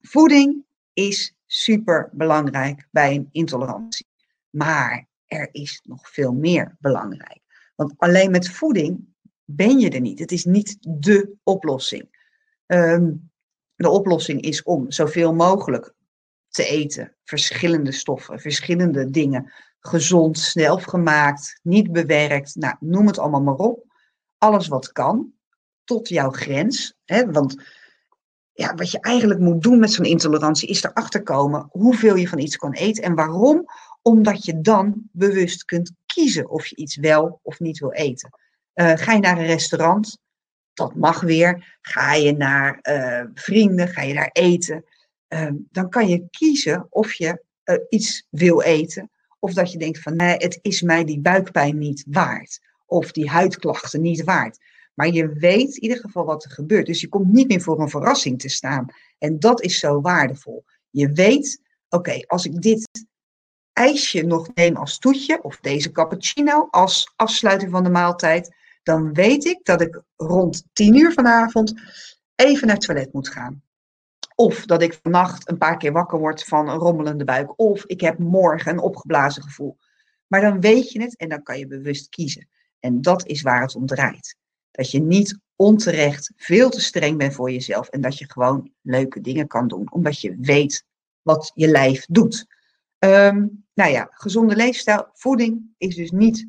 Voeding 0.01 0.65
is 0.93 1.37
super 1.47 2.09
belangrijk 2.13 2.89
bij 2.91 3.15
een 3.15 3.29
intolerantie. 3.33 4.07
Maar 4.51 5.09
er 5.27 5.49
is 5.53 5.81
nog 5.85 6.11
veel 6.11 6.33
meer 6.33 6.77
belangrijk. 6.79 7.41
Want 7.77 7.95
alleen 7.97 8.31
met 8.31 8.51
voeding 8.51 9.17
ben 9.51 9.79
je 9.79 9.91
er 9.91 10.01
niet. 10.01 10.19
Het 10.19 10.33
is 10.33 10.45
niet 10.45 10.77
de 10.81 11.35
oplossing. 11.43 12.09
Um, 12.67 13.31
de 13.75 13.89
oplossing 13.89 14.41
is 14.41 14.63
om 14.63 14.91
zoveel 14.91 15.35
mogelijk 15.35 15.95
te 16.49 16.65
eten. 16.65 17.17
Verschillende 17.25 17.93
stoffen, 17.93 18.41
verschillende 18.41 19.11
dingen. 19.11 19.53
Gezond, 19.81 20.39
snel 20.39 20.79
gemaakt, 20.79 21.61
niet 21.63 21.93
bewerkt. 21.93 22.55
Nou, 22.55 22.77
noem 22.81 23.07
het 23.07 23.19
allemaal 23.19 23.43
maar 23.43 23.55
op. 23.55 23.85
Alles 24.39 24.69
wat 24.69 24.93
kan, 24.93 25.33
tot 25.85 26.09
jouw 26.09 26.31
grens. 26.31 26.95
Hè? 27.05 27.31
Want 27.31 27.63
ja, 28.53 28.75
wat 28.75 28.91
je 28.91 29.01
eigenlijk 29.01 29.41
moet 29.41 29.63
doen 29.63 29.79
met 29.79 29.93
zo'n 29.93 30.05
intolerantie 30.05 30.69
is 30.69 30.85
erachter 30.85 31.23
komen 31.23 31.69
hoeveel 31.71 32.17
je 32.17 32.29
van 32.29 32.39
iets 32.39 32.57
kan 32.57 32.73
eten 32.73 33.03
en 33.03 33.15
waarom 33.15 33.65
omdat 34.03 34.45
je 34.45 34.61
dan 34.61 35.09
bewust 35.13 35.65
kunt 35.65 35.93
kiezen 36.07 36.51
of 36.51 36.67
je 36.67 36.77
iets 36.77 36.97
wel 36.97 37.41
of 37.43 37.61
niet 37.61 37.79
wil 37.79 37.93
eten. 37.93 38.31
Uh, 38.81 38.93
ga 38.97 39.13
je 39.13 39.21
naar 39.21 39.39
een 39.39 39.47
restaurant, 39.47 40.19
dat 40.75 40.95
mag 40.95 41.21
weer. 41.21 41.79
Ga 41.81 42.15
je 42.15 42.33
naar 42.33 42.79
uh, 42.83 43.25
vrienden, 43.35 43.89
ga 43.89 44.03
je 44.03 44.15
daar 44.15 44.31
eten, 44.33 44.85
uh, 45.29 45.51
dan 45.71 45.91
kan 45.91 46.09
je 46.09 46.27
kiezen 46.31 46.87
of 46.91 47.13
je 47.13 47.45
eh, 47.63 47.77
iets 47.89 48.27
wil 48.31 48.63
eten. 48.63 49.11
Of 49.39 49.53
dat 49.53 49.73
je 49.73 49.79
denkt 49.79 49.99
van 49.99 50.17
nee, 50.17 50.37
het 50.37 50.59
is 50.63 50.83
mij 50.83 51.05
die 51.05 51.21
buikpijn 51.21 51.79
niet 51.79 52.05
waard. 52.09 52.61
Of 52.87 53.13
die 53.13 53.31
huidklachten 53.31 54.01
niet 54.01 54.25
waard. 54.25 54.59
Maar 54.95 55.09
je 55.09 55.29
weet 55.29 55.77
in 55.77 55.83
ieder 55.83 55.99
geval 55.99 56.25
wat 56.25 56.45
er 56.45 56.51
gebeurt. 56.51 56.87
Dus 56.87 57.01
je 57.01 57.09
komt 57.09 57.33
niet 57.33 57.49
meer 57.49 57.61
voor 57.61 57.81
een 57.81 57.89
verrassing 57.89 58.39
te 58.41 58.49
staan. 58.49 58.87
En 59.19 59.39
dat 59.39 59.63
is 59.63 59.79
zo 59.79 60.01
waardevol. 60.01 60.65
Je 60.91 61.13
weet, 61.13 61.63
oké, 61.89 62.21
als 62.27 62.45
ik 62.45 62.63
dit 62.63 62.89
ijsje 63.73 64.23
nog 64.23 64.55
neem 64.55 64.77
als 64.77 64.99
toetje, 64.99 65.43
of 65.43 65.61
deze 65.61 65.93
cappuccino 65.93 66.69
als 66.71 67.13
afsluiting 67.17 67.71
van 67.71 67.85
de 67.85 67.91
maaltijd, 67.91 68.55
dan 68.89 69.13
weet 69.13 69.45
ik 69.45 69.65
dat 69.65 69.81
ik 69.81 70.03
rond 70.17 70.65
10 70.73 70.95
uur 70.95 71.13
vanavond 71.13 71.75
even 72.35 72.67
naar 72.67 72.77
het 72.77 72.85
toilet 72.85 73.13
moet 73.13 73.29
gaan. 73.29 73.63
Of 74.35 74.67
dat 74.67 74.83
ik 74.83 74.99
vannacht 75.03 75.49
een 75.49 75.59
paar 75.59 75.77
keer 75.77 75.93
wakker 75.93 76.19
word 76.19 76.45
van 76.45 76.69
een 76.69 76.79
rommelende 76.79 77.25
buik. 77.25 77.59
Of 77.59 77.85
ik 77.85 78.01
heb 78.01 78.19
morgen 78.19 78.73
een 78.73 78.79
opgeblazen 78.79 79.43
gevoel. 79.43 79.79
Maar 80.27 80.41
dan 80.41 80.61
weet 80.61 80.93
je 80.93 81.03
het 81.03 81.17
en 81.17 81.29
dan 81.29 81.43
kan 81.43 81.59
je 81.59 81.67
bewust 81.67 82.09
kiezen. 82.09 82.49
En 82.81 83.03
dat 83.03 83.27
is 83.27 83.43
waar 83.43 83.61
het 83.61 83.75
om 83.75 83.87
draait. 83.87 84.37
Dat 84.71 84.91
je 84.91 85.01
niet 85.01 85.39
onterecht 85.57 86.33
veel 86.37 86.71
te 86.71 86.81
streng 86.81 87.19
bent 87.19 87.35
voor 87.35 87.51
jezelf. 87.51 87.89
En 87.89 88.01
dat 88.01 88.19
je 88.19 88.31
gewoon 88.31 88.71
leuke 88.83 89.21
dingen 89.21 89.47
kan 89.47 89.69
doen. 89.69 89.93
Omdat 89.93 90.21
je 90.21 90.37
weet 90.41 90.85
wat 91.23 91.51
je 91.55 91.69
lijf 91.69 92.07
doet. 92.07 92.47
Um, 92.99 93.65
nou 93.75 93.91
ja, 93.91 94.09
gezonde 94.11 94.57
leefstijl, 94.57 95.09
voeding 95.13 95.75
is 95.79 95.95
dus 95.97 96.11
niet 96.11 96.47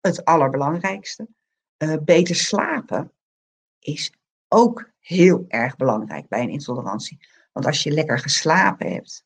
het 0.00 0.24
allerbelangrijkste. 0.24 1.28
Uh, 1.78 1.96
beter 2.04 2.34
slapen 2.34 3.12
is 3.78 4.12
ook 4.48 4.90
heel 5.00 5.44
erg 5.48 5.76
belangrijk 5.76 6.28
bij 6.28 6.42
een 6.42 6.48
intolerantie. 6.48 7.26
Want 7.52 7.66
als 7.66 7.82
je 7.82 7.90
lekker 7.90 8.18
geslapen 8.18 8.92
hebt, 8.92 9.24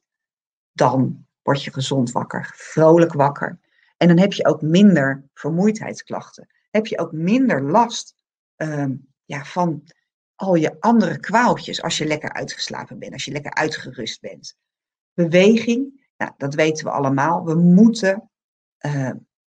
dan 0.73 1.27
word 1.43 1.65
je 1.65 1.73
gezond 1.73 2.13
wakker, 2.13 2.53
vrolijk 2.55 3.13
wakker. 3.13 3.59
En 3.97 4.09
dan 4.09 4.19
heb 4.19 4.33
je 4.33 4.47
ook 4.47 4.63
minder 4.63 5.29
vermoeidheidsklachten. 5.35 6.49
Heb 6.71 6.87
je 6.87 6.99
ook 6.99 7.13
minder 7.13 7.63
last 7.63 8.15
ehm, 8.57 8.95
ja, 9.25 9.45
van 9.45 9.85
al 10.35 10.55
je 10.55 10.81
andere 10.81 11.21
kwaaltjes 11.21 11.83
als 11.83 11.99
je 11.99 12.07
lekker 12.07 12.33
uitgeslapen 12.33 12.99
bent, 12.99 13.13
als 13.13 13.25
je 13.25 13.33
lekker 13.33 13.55
uitgerust 13.55 14.21
bent. 14.21 14.57
Beweging, 15.15 16.09
nou, 16.17 16.33
dat 16.37 16.55
weten 16.55 16.85
we 16.85 16.91
allemaal. 16.91 17.45
We 17.45 17.55
moeten 17.55 18.31
uh, 18.87 19.11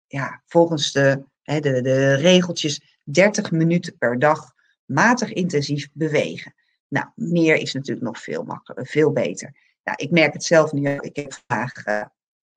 ja, 0.07 0.43
volgens 0.47 0.93
de, 0.93 1.25
de, 1.43 2.15
regeltjes 2.15 3.01
30 3.05 3.51
minuten 3.51 3.99
per 3.99 4.19
dag 4.19 4.53
matig 4.85 5.33
intensief 5.33 5.89
bewegen. 5.93 6.55
Nou, 6.89 7.07
meer 7.15 7.57
is 7.57 7.73
natuurlijk 7.73 8.07
nog 8.07 8.23
veel 8.23 8.43
makkelijker, 8.43 8.87
veel 8.87 9.13
beter. 9.13 9.57
Nou, 9.85 9.97
ik 10.01 10.11
merk 10.11 10.33
het 10.33 10.45
zelf 10.45 10.73
nu. 10.73 10.91
Ik 11.01 11.17
heb 11.17 11.33
vandaag 11.47 11.87
uh, 11.87 12.05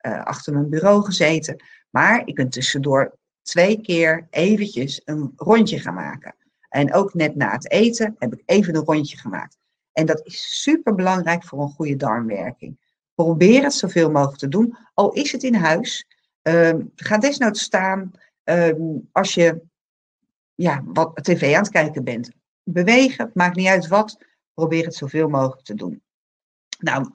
uh, 0.01 0.23
achter 0.23 0.53
mijn 0.53 0.69
bureau 0.69 1.03
gezeten. 1.03 1.63
Maar 1.89 2.21
ik 2.25 2.35
ben 2.35 2.49
tussendoor 2.49 3.17
twee 3.41 3.81
keer 3.81 4.27
eventjes 4.29 5.01
een 5.05 5.33
rondje 5.35 5.79
gaan 5.79 5.93
maken. 5.93 6.35
En 6.69 6.93
ook 6.93 7.13
net 7.13 7.35
na 7.35 7.51
het 7.51 7.71
eten 7.71 8.15
heb 8.19 8.33
ik 8.33 8.41
even 8.45 8.75
een 8.75 8.83
rondje 8.83 9.17
gemaakt. 9.17 9.57
En 9.91 10.05
dat 10.05 10.25
is 10.25 10.61
super 10.61 10.95
belangrijk 10.95 11.43
voor 11.43 11.61
een 11.61 11.69
goede 11.69 11.95
darmwerking. 11.95 12.79
Probeer 13.13 13.63
het 13.63 13.73
zoveel 13.73 14.11
mogelijk 14.11 14.37
te 14.37 14.47
doen, 14.47 14.77
al 14.93 15.11
is 15.11 15.31
het 15.31 15.43
in 15.43 15.55
huis. 15.55 16.05
Uh, 16.43 16.73
ga 16.95 17.17
desnoods 17.17 17.61
staan 17.61 18.11
uh, 18.45 18.99
als 19.11 19.33
je 19.33 19.61
ja, 20.55 20.83
wat 20.85 21.23
tv 21.23 21.53
aan 21.53 21.61
het 21.61 21.71
kijken 21.71 22.03
bent. 22.03 22.31
Bewegen, 22.63 23.31
maakt 23.33 23.55
niet 23.55 23.67
uit 23.67 23.87
wat, 23.87 24.17
probeer 24.53 24.85
het 24.85 24.95
zoveel 24.95 25.29
mogelijk 25.29 25.65
te 25.65 25.75
doen. 25.75 26.03
Nou, 26.79 27.09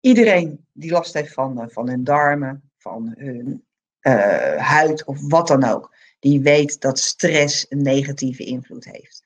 iedereen 0.00 0.66
die 0.72 0.90
last 0.90 1.14
heeft 1.14 1.32
van, 1.32 1.60
uh, 1.60 1.64
van 1.68 1.88
hun 1.88 2.04
darmen, 2.04 2.70
van 2.76 3.14
hun 3.18 3.64
uh, 4.00 4.56
huid 4.56 5.04
of 5.04 5.28
wat 5.28 5.46
dan 5.46 5.64
ook, 5.64 5.94
die 6.18 6.40
weet 6.40 6.80
dat 6.80 6.98
stress 6.98 7.66
een 7.68 7.82
negatieve 7.82 8.44
invloed 8.44 8.84
heeft. 8.84 9.24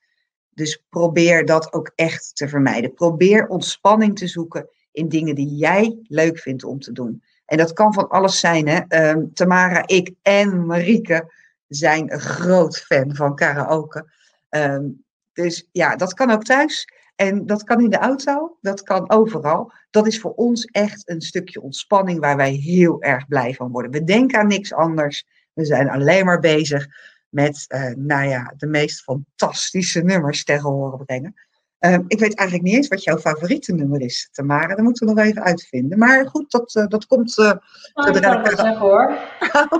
Dus 0.49 0.83
probeer 0.89 1.45
dat 1.45 1.73
ook 1.73 1.91
echt 1.95 2.35
te 2.35 2.47
vermijden. 2.47 2.93
Probeer 2.93 3.47
ontspanning 3.47 4.17
te 4.17 4.27
zoeken 4.27 4.69
in 4.91 5.09
dingen 5.09 5.35
die 5.35 5.55
jij 5.55 5.99
leuk 6.03 6.39
vindt 6.39 6.63
om 6.63 6.79
te 6.79 6.91
doen. 6.91 7.23
En 7.51 7.57
dat 7.57 7.73
kan 7.73 7.93
van 7.93 8.09
alles 8.09 8.39
zijn. 8.39 8.67
Hè? 8.67 9.09
Um, 9.09 9.33
Tamara, 9.33 9.87
ik 9.87 10.13
en 10.21 10.65
Marieke 10.65 11.33
zijn 11.67 12.13
een 12.13 12.19
groot 12.19 12.77
fan 12.77 13.15
van 13.15 13.35
karaoke. 13.35 14.11
Um, 14.49 15.03
dus 15.33 15.67
ja, 15.71 15.95
dat 15.95 16.13
kan 16.13 16.31
ook 16.31 16.43
thuis. 16.43 16.87
En 17.15 17.45
dat 17.45 17.63
kan 17.63 17.81
in 17.81 17.89
de 17.89 17.97
auto, 17.97 18.57
dat 18.61 18.83
kan 18.83 19.09
overal. 19.09 19.71
Dat 19.89 20.07
is 20.07 20.19
voor 20.19 20.33
ons 20.33 20.65
echt 20.65 21.09
een 21.09 21.21
stukje 21.21 21.61
ontspanning 21.61 22.19
waar 22.19 22.35
wij 22.37 22.51
heel 22.51 23.01
erg 23.01 23.27
blij 23.27 23.53
van 23.53 23.71
worden. 23.71 23.91
We 23.91 24.03
denken 24.03 24.39
aan 24.39 24.47
niks 24.47 24.73
anders. 24.73 25.25
We 25.53 25.65
zijn 25.65 25.89
alleen 25.89 26.25
maar 26.25 26.39
bezig 26.39 26.87
met, 27.29 27.65
uh, 27.67 27.93
nou 27.95 28.27
ja, 28.27 28.53
de 28.57 28.67
meest 28.67 29.03
fantastische 29.03 30.01
nummers 30.01 30.43
tegen 30.43 30.69
horen 30.69 31.05
brengen. 31.05 31.33
Uh, 31.81 31.97
ik 32.07 32.19
weet 32.19 32.35
eigenlijk 32.35 32.67
niet 32.67 32.75
eens 32.75 32.87
wat 32.87 33.03
jouw 33.03 33.17
favoriete 33.17 33.73
nummer 33.73 34.01
is, 34.01 34.29
Tamara. 34.31 34.75
Dat 34.75 34.83
moeten 34.83 35.07
we 35.07 35.13
nog 35.13 35.23
even 35.23 35.43
uitvinden. 35.43 35.97
Maar 35.97 36.27
goed, 36.27 36.51
dat, 36.51 36.75
uh, 36.75 36.87
dat 36.87 37.05
komt... 37.05 37.37
Uh, 37.37 37.45
nou, 37.45 38.15
ik 38.15 38.21
kan 38.21 38.37
het 38.37 38.47
wel 38.47 38.65
zeggen 38.65 38.77
hoor. 38.77 39.17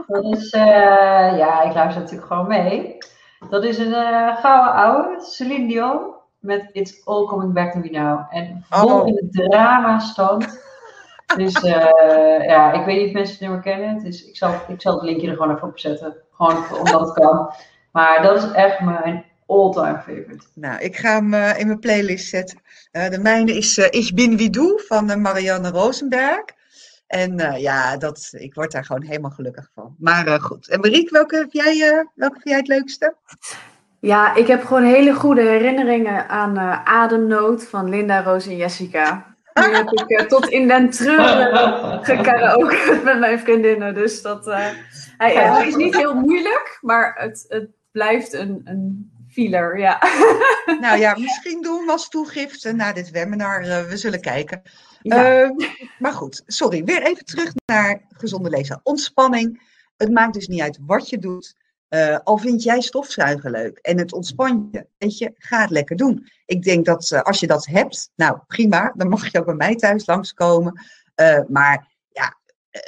dat 0.07 0.35
is, 0.37 0.49
ja, 0.49 1.61
ik 1.61 1.73
luister 1.73 2.01
natuurlijk 2.01 2.27
gewoon 2.27 2.47
mee. 2.47 2.97
Dat 3.49 3.63
is 3.63 3.77
een 3.77 3.93
gouden 4.35 4.73
oude, 4.73 5.21
Celine 5.23 5.67
Dion, 5.67 6.13
met 6.39 6.69
It's 6.71 7.05
All 7.05 7.25
Coming 7.25 7.53
Back 7.53 7.71
To 7.71 7.79
Me 7.79 7.89
Now. 7.89 8.19
En 8.29 8.65
vol 8.69 8.99
oh. 8.99 9.07
in 9.07 9.15
het 9.15 9.33
drama 9.33 9.99
stand. 9.99 10.59
Dus 11.35 11.59
ja, 11.61 12.71
ik 12.71 12.85
weet 12.85 12.97
niet 12.97 13.07
of 13.07 13.13
mensen 13.13 13.33
het 13.33 13.39
nummer 13.39 13.59
kennen. 13.59 14.03
Dus 14.03 14.25
ik 14.25 14.37
zal, 14.37 14.53
ik 14.67 14.81
zal 14.81 14.93
het 14.93 15.03
linkje 15.03 15.27
er 15.27 15.35
gewoon 15.35 15.55
even 15.55 15.67
op 15.67 15.79
zetten. 15.79 16.15
Gewoon 16.31 16.63
omdat 16.77 16.99
het 16.99 17.13
kan. 17.13 17.53
Maar 17.91 18.21
dat 18.21 18.43
is 18.43 18.51
echt 18.51 18.79
mijn 18.79 19.25
all-time 19.51 19.97
favorite. 19.97 20.45
Nou, 20.53 20.79
ik 20.81 20.95
ga 20.95 21.13
hem 21.13 21.33
uh, 21.33 21.59
in 21.59 21.67
mijn 21.67 21.79
playlist 21.79 22.29
zetten. 22.29 22.59
Uh, 22.91 23.09
de 23.09 23.19
mijne 23.19 23.57
is 23.57 23.77
uh, 23.77 23.85
Ich 23.89 24.13
bin 24.13 24.37
wie 24.37 24.49
du 24.49 24.81
van 24.87 25.21
Marianne 25.21 25.69
Rosenberg. 25.69 26.43
En 27.07 27.59
ja, 27.59 27.97
dat, 27.97 28.29
ik 28.31 28.53
word 28.53 28.71
daar 28.71 28.85
gewoon 28.85 29.03
helemaal 29.03 29.31
gelukkig 29.31 29.69
van. 29.73 29.95
Maar 29.99 30.39
goed. 30.41 30.69
En 30.69 30.79
Marieke, 30.79 31.13
welke, 31.13 31.35
heb 31.35 31.51
jij, 31.51 32.07
welke 32.15 32.33
vind 32.33 32.49
jij 32.49 32.57
het 32.57 32.67
leukste? 32.67 33.15
Ja, 33.99 34.35
ik 34.35 34.47
heb 34.47 34.63
gewoon 34.63 34.83
hele 34.83 35.13
goede 35.13 35.41
herinneringen 35.41 36.29
aan 36.29 36.57
Ademnood 36.85 37.63
van 37.67 37.89
Linda, 37.89 38.23
Roos 38.23 38.47
en 38.47 38.55
Jessica. 38.55 39.35
Nu 39.53 39.75
heb 39.75 39.89
ik 39.89 40.27
tot 40.27 40.47
in 40.47 40.67
den 40.67 40.89
treuren 40.89 42.03
gekaraoke 42.11 43.01
met 43.03 43.19
mijn 43.19 43.39
vriendinnen. 43.39 43.93
Dus 43.93 44.21
dat, 44.21 44.45
hij, 44.45 44.75
hij, 45.17 45.67
is 45.67 45.75
niet 45.75 45.95
heel 45.95 46.13
moeilijk, 46.13 46.77
maar 46.81 47.15
het, 47.19 47.45
het 47.47 47.69
blijft 47.91 48.33
een, 48.33 48.61
een 48.63 49.11
filler, 49.31 49.79
ja. 49.79 49.99
Nou 50.79 50.99
ja, 50.99 51.15
misschien 51.17 51.61
doen 51.61 51.85
we 51.85 51.91
als 51.91 52.09
toegifte 52.09 52.71
na 52.71 52.93
dit 52.93 53.11
webinar. 53.11 53.65
Uh, 53.65 53.81
we 53.81 53.97
zullen 53.97 54.21
kijken. 54.21 54.61
Ja. 55.01 55.43
Uh, 55.43 55.49
maar 55.99 56.13
goed, 56.13 56.43
sorry. 56.45 56.83
Weer 56.83 57.03
even 57.03 57.25
terug 57.25 57.51
naar 57.65 58.01
gezonde 58.09 58.49
lezen. 58.49 58.79
Ontspanning. 58.83 59.69
Het 59.97 60.11
maakt 60.11 60.33
dus 60.33 60.47
niet 60.47 60.61
uit 60.61 60.79
wat 60.85 61.09
je 61.09 61.17
doet. 61.17 61.55
Uh, 61.89 62.17
al 62.23 62.37
vind 62.37 62.63
jij 62.63 62.81
stofzuigen 62.81 63.51
leuk 63.51 63.77
en 63.77 63.97
het 63.97 64.13
ontspant 64.13 64.67
je, 64.71 64.87
weet 64.97 65.17
je, 65.17 65.31
ga 65.35 65.61
het 65.61 65.69
lekker 65.69 65.95
doen. 65.95 66.27
Ik 66.45 66.63
denk 66.63 66.85
dat 66.85 67.11
uh, 67.11 67.21
als 67.21 67.39
je 67.39 67.47
dat 67.47 67.65
hebt, 67.65 68.11
nou 68.15 68.39
prima, 68.47 68.93
dan 68.95 69.09
mag 69.09 69.31
je 69.31 69.39
ook 69.39 69.45
bij 69.45 69.55
mij 69.55 69.75
thuis 69.75 70.05
langskomen. 70.05 70.85
Maar 71.47 71.87
ja, 72.09 72.37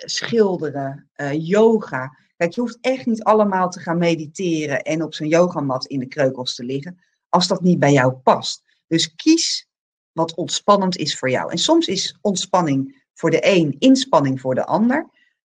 schilderen, 0.05 1.09
yoga, 1.31 2.17
Je 2.49 2.61
hoeft 2.61 2.77
echt 2.81 3.05
niet 3.05 3.23
allemaal 3.23 3.69
te 3.69 3.79
gaan 3.79 3.97
mediteren 3.97 4.81
en 4.81 5.03
op 5.03 5.13
zo'n 5.13 5.27
yogamat 5.27 5.85
in 5.85 5.99
de 5.99 6.07
kreukels 6.07 6.55
te 6.55 6.63
liggen, 6.63 6.99
als 7.29 7.47
dat 7.47 7.61
niet 7.61 7.79
bij 7.79 7.91
jou 7.91 8.13
past. 8.13 8.63
Dus 8.87 9.15
kies 9.15 9.67
wat 10.11 10.35
ontspannend 10.35 10.97
is 10.97 11.17
voor 11.17 11.29
jou. 11.29 11.51
En 11.51 11.57
soms 11.57 11.87
is 11.87 12.17
ontspanning 12.21 13.03
voor 13.13 13.31
de 13.31 13.39
een 13.41 13.75
inspanning 13.79 14.41
voor 14.41 14.55
de 14.55 14.65
ander. 14.65 15.09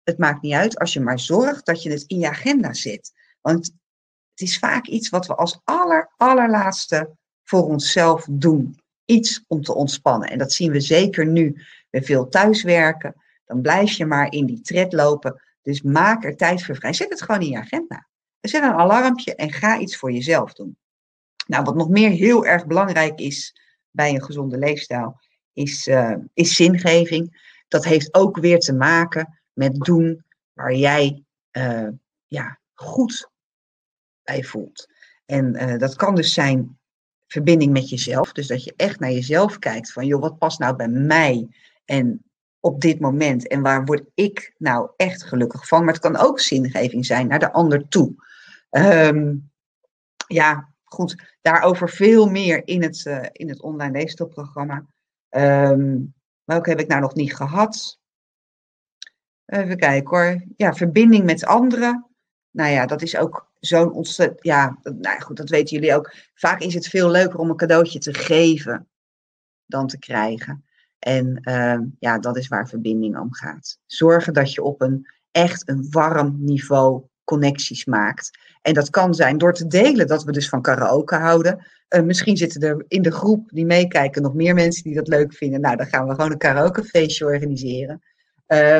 Het 0.03 0.17
maakt 0.17 0.41
niet 0.41 0.53
uit 0.53 0.79
als 0.79 0.93
je 0.93 0.99
maar 0.99 1.19
zorgt 1.19 1.65
dat 1.65 1.83
je 1.83 1.91
het 1.91 2.03
in 2.07 2.19
je 2.19 2.29
agenda 2.29 2.73
zet. 2.73 3.11
Want 3.41 3.65
het 4.31 4.41
is 4.41 4.59
vaak 4.59 4.87
iets 4.87 5.09
wat 5.09 5.27
we 5.27 5.35
als 5.35 5.59
aller, 5.63 6.13
allerlaatste 6.17 7.15
voor 7.43 7.63
onszelf 7.63 8.27
doen. 8.29 8.79
Iets 9.05 9.43
om 9.47 9.61
te 9.61 9.73
ontspannen. 9.73 10.29
En 10.29 10.37
dat 10.37 10.51
zien 10.51 10.71
we 10.71 10.79
zeker 10.79 11.25
nu 11.25 11.65
bij 11.89 12.03
veel 12.03 12.29
thuiswerken. 12.29 13.15
Dan 13.45 13.61
blijf 13.61 13.91
je 13.91 14.05
maar 14.05 14.31
in 14.31 14.45
die 14.45 14.61
tred 14.61 14.93
lopen 14.93 15.41
dus 15.67 15.81
maak 15.81 16.23
er 16.23 16.35
tijd 16.35 16.63
voor 16.63 16.75
vrij. 16.75 16.93
Zet 16.93 17.09
het 17.09 17.21
gewoon 17.21 17.41
in 17.41 17.49
je 17.49 17.57
agenda. 17.57 18.07
Zet 18.39 18.63
een 18.63 18.71
alarmpje 18.71 19.35
en 19.35 19.51
ga 19.51 19.79
iets 19.79 19.97
voor 19.97 20.11
jezelf 20.11 20.53
doen. 20.53 20.77
Nou, 21.47 21.63
wat 21.63 21.75
nog 21.75 21.89
meer 21.89 22.09
heel 22.09 22.45
erg 22.45 22.65
belangrijk 22.65 23.19
is 23.19 23.61
bij 23.91 24.09
een 24.09 24.23
gezonde 24.23 24.57
leefstijl, 24.57 25.19
is, 25.53 25.87
uh, 25.87 26.15
is 26.33 26.55
zingeving. 26.55 27.53
Dat 27.67 27.85
heeft 27.85 28.13
ook 28.13 28.37
weer 28.37 28.59
te 28.59 28.73
maken 28.73 29.39
met 29.53 29.75
doen 29.75 30.25
waar 30.53 30.73
jij 30.73 31.23
uh, 31.51 31.87
ja, 32.25 32.59
goed 32.73 33.29
bij 34.23 34.43
voelt. 34.43 34.87
En 35.25 35.55
uh, 35.55 35.77
dat 35.77 35.95
kan 35.95 36.15
dus 36.15 36.33
zijn 36.33 36.79
verbinding 37.27 37.71
met 37.71 37.89
jezelf. 37.89 38.31
Dus 38.31 38.47
dat 38.47 38.63
je 38.63 38.73
echt 38.75 38.99
naar 38.99 39.11
jezelf 39.11 39.59
kijkt 39.59 39.91
van, 39.91 40.05
joh, 40.05 40.21
wat 40.21 40.37
past 40.37 40.59
nou 40.59 40.75
bij 40.75 40.87
mij? 40.87 41.47
En 41.85 42.21
op 42.67 42.81
dit 42.81 42.99
moment 42.99 43.47
en 43.47 43.61
waar 43.61 43.85
word 43.85 44.03
ik 44.13 44.53
nou 44.57 44.89
echt 44.95 45.23
gelukkig 45.23 45.67
van. 45.67 45.83
Maar 45.83 45.93
het 45.93 46.01
kan 46.01 46.17
ook 46.17 46.39
zingeving 46.39 47.05
zijn 47.05 47.27
naar 47.27 47.39
de 47.39 47.51
ander 47.51 47.87
toe. 47.87 48.15
Um, 48.71 49.51
ja, 50.27 50.73
goed, 50.83 51.37
daarover 51.41 51.89
veel 51.89 52.29
meer 52.29 52.67
in 52.67 52.83
het, 52.83 53.05
uh, 53.05 53.25
in 53.31 53.49
het 53.49 53.61
online 53.61 53.91
leestelprogramma. 53.91 54.85
Um, 55.29 56.13
welke 56.43 56.69
heb 56.69 56.79
ik 56.79 56.87
nou 56.87 57.01
nog 57.01 57.15
niet 57.15 57.35
gehad? 57.35 57.99
Even 59.45 59.77
kijken 59.77 60.17
hoor. 60.17 60.43
Ja, 60.55 60.73
verbinding 60.73 61.23
met 61.23 61.45
anderen. 61.45 62.07
Nou 62.51 62.71
ja, 62.71 62.85
dat 62.85 63.01
is 63.01 63.17
ook 63.17 63.51
zo'n 63.59 63.91
ontzettend. 63.91 64.43
Ja, 64.43 64.77
nou 64.83 65.21
goed, 65.21 65.37
dat 65.37 65.49
weten 65.49 65.75
jullie 65.75 65.95
ook. 65.95 66.13
Vaak 66.33 66.61
is 66.61 66.73
het 66.73 66.87
veel 66.87 67.09
leuker 67.09 67.39
om 67.39 67.49
een 67.49 67.55
cadeautje 67.55 67.99
te 67.99 68.13
geven 68.13 68.87
dan 69.65 69.87
te 69.87 69.99
krijgen. 69.99 70.66
En 70.99 71.39
uh, 71.41 71.79
ja, 71.99 72.19
dat 72.19 72.37
is 72.37 72.47
waar 72.47 72.67
verbinding 72.67 73.19
om 73.19 73.33
gaat. 73.33 73.79
Zorgen 73.85 74.33
dat 74.33 74.53
je 74.53 74.63
op 74.63 74.81
een 74.81 75.07
echt 75.31 75.69
een 75.69 75.87
warm 75.89 76.35
niveau 76.39 77.03
connecties 77.23 77.85
maakt. 77.85 78.39
En 78.61 78.73
dat 78.73 78.89
kan 78.89 79.13
zijn 79.13 79.37
door 79.37 79.53
te 79.53 79.67
delen 79.67 80.07
dat 80.07 80.23
we 80.23 80.31
dus 80.31 80.49
van 80.49 80.61
karaoke 80.61 81.15
houden. 81.15 81.65
Uh, 81.89 82.01
misschien 82.01 82.37
zitten 82.37 82.61
er 82.61 82.85
in 82.87 83.01
de 83.01 83.11
groep 83.11 83.49
die 83.49 83.65
meekijken 83.65 84.21
nog 84.21 84.33
meer 84.33 84.53
mensen 84.53 84.83
die 84.83 84.95
dat 84.95 85.07
leuk 85.07 85.33
vinden. 85.33 85.61
Nou, 85.61 85.75
dan 85.75 85.85
gaan 85.85 86.07
we 86.07 86.15
gewoon 86.15 86.31
een 86.31 86.37
karaokefeestje 86.37 87.25
organiseren. 87.25 88.01
Uh, 88.47 88.79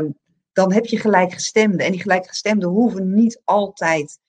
dan 0.53 0.73
heb 0.73 0.85
je 0.85 0.99
gelijkgestemden. 0.99 1.85
En 1.85 1.91
die 1.91 2.01
gelijkgestemden 2.01 2.69
hoeven 2.69 3.13
niet 3.13 3.41
altijd 3.43 4.19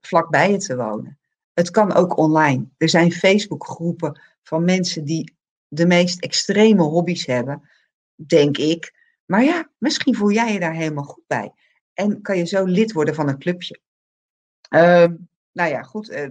vlakbij 0.00 0.50
je 0.50 0.58
te 0.58 0.76
wonen. 0.76 1.18
Het 1.54 1.70
kan 1.70 1.94
ook 1.94 2.16
online. 2.16 2.68
Er 2.76 2.88
zijn 2.88 3.12
Facebookgroepen 3.12 4.20
van 4.42 4.64
mensen 4.64 5.04
die 5.04 5.37
de 5.68 5.86
meest 5.86 6.20
extreme 6.20 6.82
hobby's 6.82 7.26
hebben, 7.26 7.68
denk 8.14 8.56
ik. 8.56 8.94
Maar 9.24 9.44
ja, 9.44 9.70
misschien 9.78 10.14
voel 10.14 10.30
jij 10.30 10.52
je 10.52 10.60
daar 10.60 10.74
helemaal 10.74 11.04
goed 11.04 11.26
bij. 11.26 11.52
En 11.94 12.22
kan 12.22 12.36
je 12.36 12.44
zo 12.44 12.64
lid 12.64 12.92
worden 12.92 13.14
van 13.14 13.28
een 13.28 13.38
clubje. 13.38 13.80
Ehm, 14.68 15.14
nou 15.52 15.70
ja, 15.70 15.82
goed. 15.82 16.08
eh, 16.08 16.28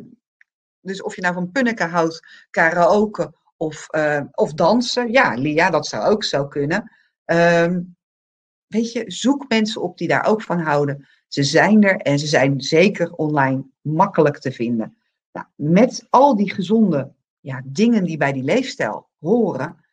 dus 0.81 1.01
of 1.01 1.15
je 1.15 1.21
nou 1.21 1.33
van 1.33 1.51
punniken 1.51 1.89
houdt, 1.89 2.45
karaoke 2.49 3.33
of, 3.57 3.89
eh, 3.89 4.21
of 4.31 4.53
dansen. 4.53 5.11
Ja, 5.11 5.33
Lia, 5.33 5.69
dat 5.69 5.87
zou 5.87 6.11
ook 6.11 6.23
zo 6.23 6.47
kunnen. 6.47 6.91
Ehm, 7.25 7.81
weet 8.67 8.91
je, 8.91 9.03
zoek 9.11 9.45
mensen 9.47 9.81
op 9.81 9.97
die 9.97 10.07
daar 10.07 10.25
ook 10.25 10.41
van 10.41 10.59
houden. 10.59 11.07
Ze 11.27 11.43
zijn 11.43 11.83
er 11.83 11.97
en 11.97 12.19
ze 12.19 12.27
zijn 12.27 12.61
zeker 12.61 13.11
online 13.13 13.65
makkelijk 13.81 14.37
te 14.39 14.51
vinden. 14.51 14.97
Nou, 15.31 15.47
met 15.55 16.07
al 16.09 16.35
die 16.35 16.53
gezonde 16.53 17.13
ja, 17.39 17.61
dingen 17.65 18.03
die 18.03 18.17
bij 18.17 18.31
die 18.33 18.43
leefstijl 18.43 19.06
horen, 19.19 19.85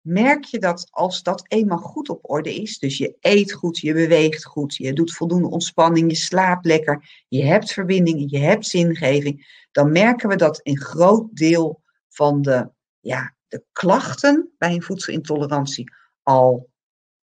merk 0.00 0.44
je 0.44 0.58
dat 0.58 0.88
als 0.90 1.22
dat 1.22 1.44
eenmaal 1.48 1.78
goed 1.78 2.08
op 2.08 2.30
orde 2.30 2.54
is, 2.54 2.78
dus 2.78 2.98
je 2.98 3.16
eet 3.20 3.52
goed, 3.52 3.78
je 3.78 3.92
beweegt 3.92 4.44
goed, 4.44 4.76
je 4.76 4.92
doet 4.92 5.12
voldoende 5.12 5.48
ontspanning, 5.48 6.10
je 6.10 6.16
slaapt 6.16 6.64
lekker, 6.64 7.24
je 7.28 7.44
hebt 7.44 7.72
verbinding, 7.72 8.30
je 8.30 8.38
hebt 8.38 8.66
zingeving, 8.66 9.66
dan 9.72 9.92
merken 9.92 10.28
we 10.28 10.36
dat 10.36 10.60
een 10.62 10.78
groot 10.78 11.36
deel 11.36 11.82
van 12.08 12.42
de, 12.42 12.70
ja, 13.00 13.34
de 13.48 13.64
klachten 13.72 14.50
bij 14.58 14.74
een 14.74 14.82
voedselintolerantie 14.82 15.92
al 16.22 16.70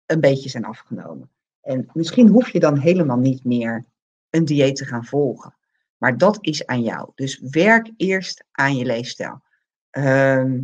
een 0.06 0.20
beetje 0.20 0.48
zijn 0.48 0.64
afgenomen. 0.64 1.30
En 1.60 1.90
misschien 1.92 2.28
hoef 2.28 2.48
je 2.48 2.60
dan 2.60 2.78
helemaal 2.78 3.18
niet 3.18 3.44
meer 3.44 3.84
een 4.30 4.44
dieet 4.44 4.76
te 4.76 4.84
gaan 4.84 5.04
volgen. 5.04 5.54
Maar 5.96 6.18
dat 6.18 6.38
is 6.40 6.66
aan 6.66 6.82
jou. 6.82 7.10
Dus 7.14 7.40
werk 7.50 7.90
eerst 7.96 8.44
aan 8.50 8.76
je 8.76 8.84
leefstijl. 8.84 9.42
Ehm, 9.90 10.60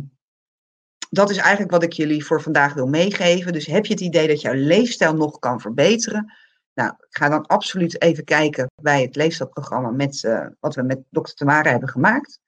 dat 1.13 1.29
is 1.29 1.37
eigenlijk 1.37 1.71
wat 1.71 1.83
ik 1.83 1.93
jullie 1.93 2.25
voor 2.25 2.41
vandaag 2.41 2.73
wil 2.73 2.87
meegeven. 2.87 3.53
Dus 3.53 3.65
heb 3.65 3.85
je 3.85 3.93
het 3.93 4.01
idee 4.01 4.27
dat 4.27 4.41
jouw 4.41 4.53
leefstijl 4.53 5.15
nog 5.15 5.39
kan 5.39 5.61
verbeteren? 5.61 6.33
Nou, 6.73 6.93
ga 7.09 7.29
dan 7.29 7.45
absoluut 7.45 8.01
even 8.01 8.23
kijken 8.23 8.71
bij 8.81 9.01
het 9.01 9.15
leefstijlprogramma 9.15 9.89
met, 9.89 10.23
uh, 10.23 10.47
wat 10.59 10.75
we 10.75 10.81
met 10.81 10.99
dokter 11.09 11.35
Tamara 11.35 11.69
hebben 11.69 11.89
gemaakt. 11.89 12.39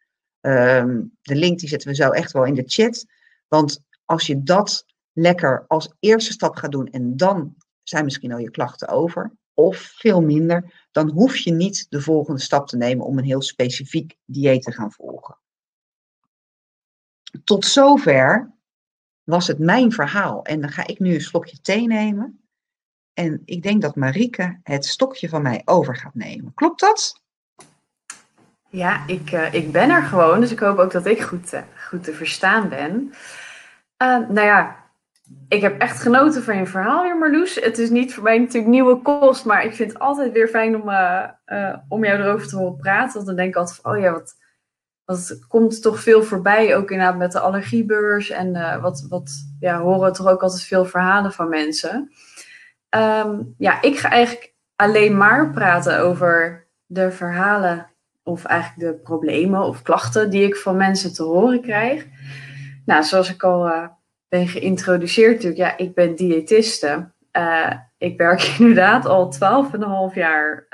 Um, 0.41 1.17
de 1.21 1.35
link 1.35 1.59
die 1.59 1.69
zetten 1.69 1.89
we 1.89 1.95
zo 1.95 2.09
echt 2.09 2.31
wel 2.31 2.45
in 2.45 2.53
de 2.53 2.63
chat. 2.65 3.05
Want 3.47 3.79
als 4.05 4.27
je 4.27 4.43
dat 4.43 4.85
lekker 5.13 5.65
als 5.67 5.93
eerste 5.99 6.31
stap 6.31 6.55
gaat 6.55 6.71
doen 6.71 6.87
en 6.87 7.17
dan 7.17 7.55
zijn 7.83 8.03
misschien 8.03 8.31
al 8.31 8.37
je 8.37 8.51
klachten 8.51 8.87
over, 8.87 9.33
of 9.53 9.77
veel 9.77 10.21
minder, 10.21 10.87
dan 10.91 11.09
hoef 11.09 11.37
je 11.37 11.51
niet 11.51 11.85
de 11.89 12.01
volgende 12.01 12.41
stap 12.41 12.67
te 12.67 12.77
nemen 12.77 13.05
om 13.05 13.17
een 13.17 13.23
heel 13.23 13.41
specifiek 13.41 14.15
dieet 14.25 14.63
te 14.63 14.71
gaan 14.71 14.91
volgen. 14.91 15.37
Tot 17.43 17.65
zover 17.65 18.51
was 19.23 19.47
het 19.47 19.59
mijn 19.59 19.91
verhaal. 19.91 20.43
En 20.43 20.61
dan 20.61 20.69
ga 20.69 20.87
ik 20.87 20.99
nu 20.99 21.13
een 21.13 21.21
slokje 21.21 21.61
thee 21.61 21.87
nemen. 21.87 22.43
En 23.13 23.41
ik 23.45 23.63
denk 23.63 23.81
dat 23.81 23.95
Marieke 23.95 24.59
het 24.63 24.85
stokje 24.85 25.29
van 25.29 25.41
mij 25.41 25.61
over 25.65 25.95
gaat 25.95 26.15
nemen. 26.15 26.53
Klopt 26.53 26.79
dat? 26.79 27.21
Ja, 28.69 29.07
ik, 29.07 29.31
uh, 29.31 29.53
ik 29.53 29.71
ben 29.71 29.89
er 29.89 30.01
gewoon. 30.01 30.39
Dus 30.39 30.51
ik 30.51 30.59
hoop 30.59 30.77
ook 30.77 30.91
dat 30.91 31.05
ik 31.05 31.21
goed, 31.21 31.53
uh, 31.53 31.61
goed 31.87 32.03
te 32.03 32.13
verstaan 32.13 32.69
ben. 32.69 33.13
Uh, 33.97 34.29
nou 34.29 34.41
ja, 34.41 34.75
ik 35.47 35.61
heb 35.61 35.79
echt 35.79 36.01
genoten 36.01 36.43
van 36.43 36.57
je 36.57 36.65
verhaal 36.65 37.03
weer, 37.03 37.17
Marloes. 37.17 37.55
Het 37.55 37.77
is 37.77 37.89
niet 37.89 38.13
voor 38.13 38.23
mij 38.23 38.37
natuurlijk 38.37 38.71
nieuwe 38.71 39.01
kost, 39.01 39.45
maar 39.45 39.63
ik 39.63 39.73
vind 39.73 39.93
het 39.93 40.01
altijd 40.01 40.31
weer 40.31 40.47
fijn 40.47 40.75
om, 40.75 40.81
om 41.87 42.05
jou 42.05 42.19
erover 42.19 42.47
te 42.47 42.55
horen 42.55 42.77
praten. 42.77 43.13
Want 43.13 43.25
dan 43.25 43.35
denk 43.35 43.49
ik 43.49 43.55
altijd 43.55 43.79
van, 43.81 43.91
oh 43.91 43.99
ja, 43.99 44.11
wat, 44.11 44.35
wat 45.05 45.45
komt 45.47 45.81
toch 45.81 45.99
veel 45.99 46.23
voorbij, 46.23 46.75
ook 46.75 46.91
inderdaad 46.91 47.17
met 47.17 47.31
de 47.31 47.39
allergiebeurs. 47.39 48.29
En 48.29 48.55
uh, 48.55 48.81
wat, 48.81 49.05
wat 49.09 49.31
ja, 49.59 49.79
horen 49.79 50.13
toch 50.13 50.27
ook 50.27 50.41
altijd 50.41 50.63
veel 50.63 50.85
verhalen 50.85 51.31
van 51.31 51.49
mensen. 51.49 52.11
Um, 52.89 53.53
ja, 53.57 53.81
ik 53.81 53.99
ga 53.99 54.09
eigenlijk 54.09 54.53
alleen 54.75 55.17
maar 55.17 55.49
praten 55.51 55.99
over 55.99 56.67
de 56.85 57.11
verhalen 57.11 57.91
of 58.23 58.45
eigenlijk 58.45 58.91
de 58.91 58.99
problemen 59.01 59.61
of 59.61 59.81
klachten 59.81 60.29
die 60.29 60.43
ik 60.43 60.55
van 60.55 60.77
mensen 60.77 61.13
te 61.13 61.23
horen 61.23 61.61
krijg. 61.61 62.05
Nou, 62.85 63.03
zoals 63.03 63.33
ik 63.33 63.43
al 63.43 63.67
uh, 63.67 63.87
ben 64.27 64.47
geïntroduceerd 64.47 65.33
natuurlijk, 65.33 65.61
ja, 65.61 65.77
ik 65.77 65.93
ben 65.93 66.15
diëtiste. 66.15 67.11
Uh, 67.37 67.71
ik 67.97 68.17
werk 68.17 68.41
inderdaad 68.59 69.05
al 69.05 69.33
12,5 70.09 70.13
jaar 70.13 70.67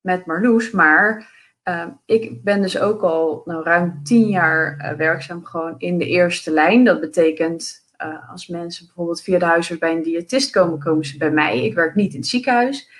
met 0.00 0.26
Marloes, 0.26 0.70
maar 0.70 1.35
uh, 1.68 1.86
ik 2.04 2.42
ben 2.42 2.62
dus 2.62 2.78
ook 2.78 3.02
al 3.02 3.42
nou, 3.44 3.64
ruim 3.64 4.00
tien 4.02 4.28
jaar 4.28 4.76
uh, 4.78 4.90
werkzaam 4.90 5.44
gewoon 5.44 5.74
in 5.78 5.98
de 5.98 6.06
eerste 6.06 6.50
lijn. 6.50 6.84
Dat 6.84 7.00
betekent 7.00 7.84
uh, 8.02 8.30
als 8.30 8.46
mensen 8.46 8.86
bijvoorbeeld 8.86 9.22
via 9.22 9.38
de 9.38 9.44
huisarts 9.44 9.80
bij 9.80 9.92
een 9.92 10.02
diëtist 10.02 10.50
komen, 10.50 10.78
komen 10.78 11.04
ze 11.04 11.18
bij 11.18 11.30
mij. 11.30 11.64
Ik 11.64 11.74
werk 11.74 11.94
niet 11.94 12.12
in 12.12 12.18
het 12.18 12.28
ziekenhuis. 12.28 12.90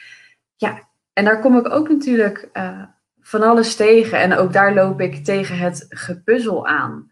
Ja, 0.56 0.80
en 1.12 1.24
daar 1.24 1.40
kom 1.40 1.58
ik 1.58 1.70
ook 1.70 1.88
natuurlijk 1.88 2.48
van 3.20 3.42
alles 3.42 3.76
tegen. 3.76 4.18
En 4.18 4.32
ook 4.32 4.52
daar 4.52 4.74
loop 4.74 5.00
ik 5.00 5.24
tegen 5.24 5.58
het 5.58 5.86
gepuzzel 5.88 6.66
aan. 6.66 7.10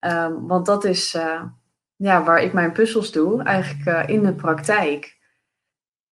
Um, 0.00 0.46
want 0.46 0.66
dat 0.66 0.84
is 0.84 1.18
ja, 1.96 2.24
waar 2.24 2.42
ik 2.42 2.52
mijn 2.52 2.72
puzzels 2.72 3.12
doe, 3.12 3.42
eigenlijk 3.42 4.08
in 4.08 4.22
de 4.22 4.34
praktijk. 4.34 5.18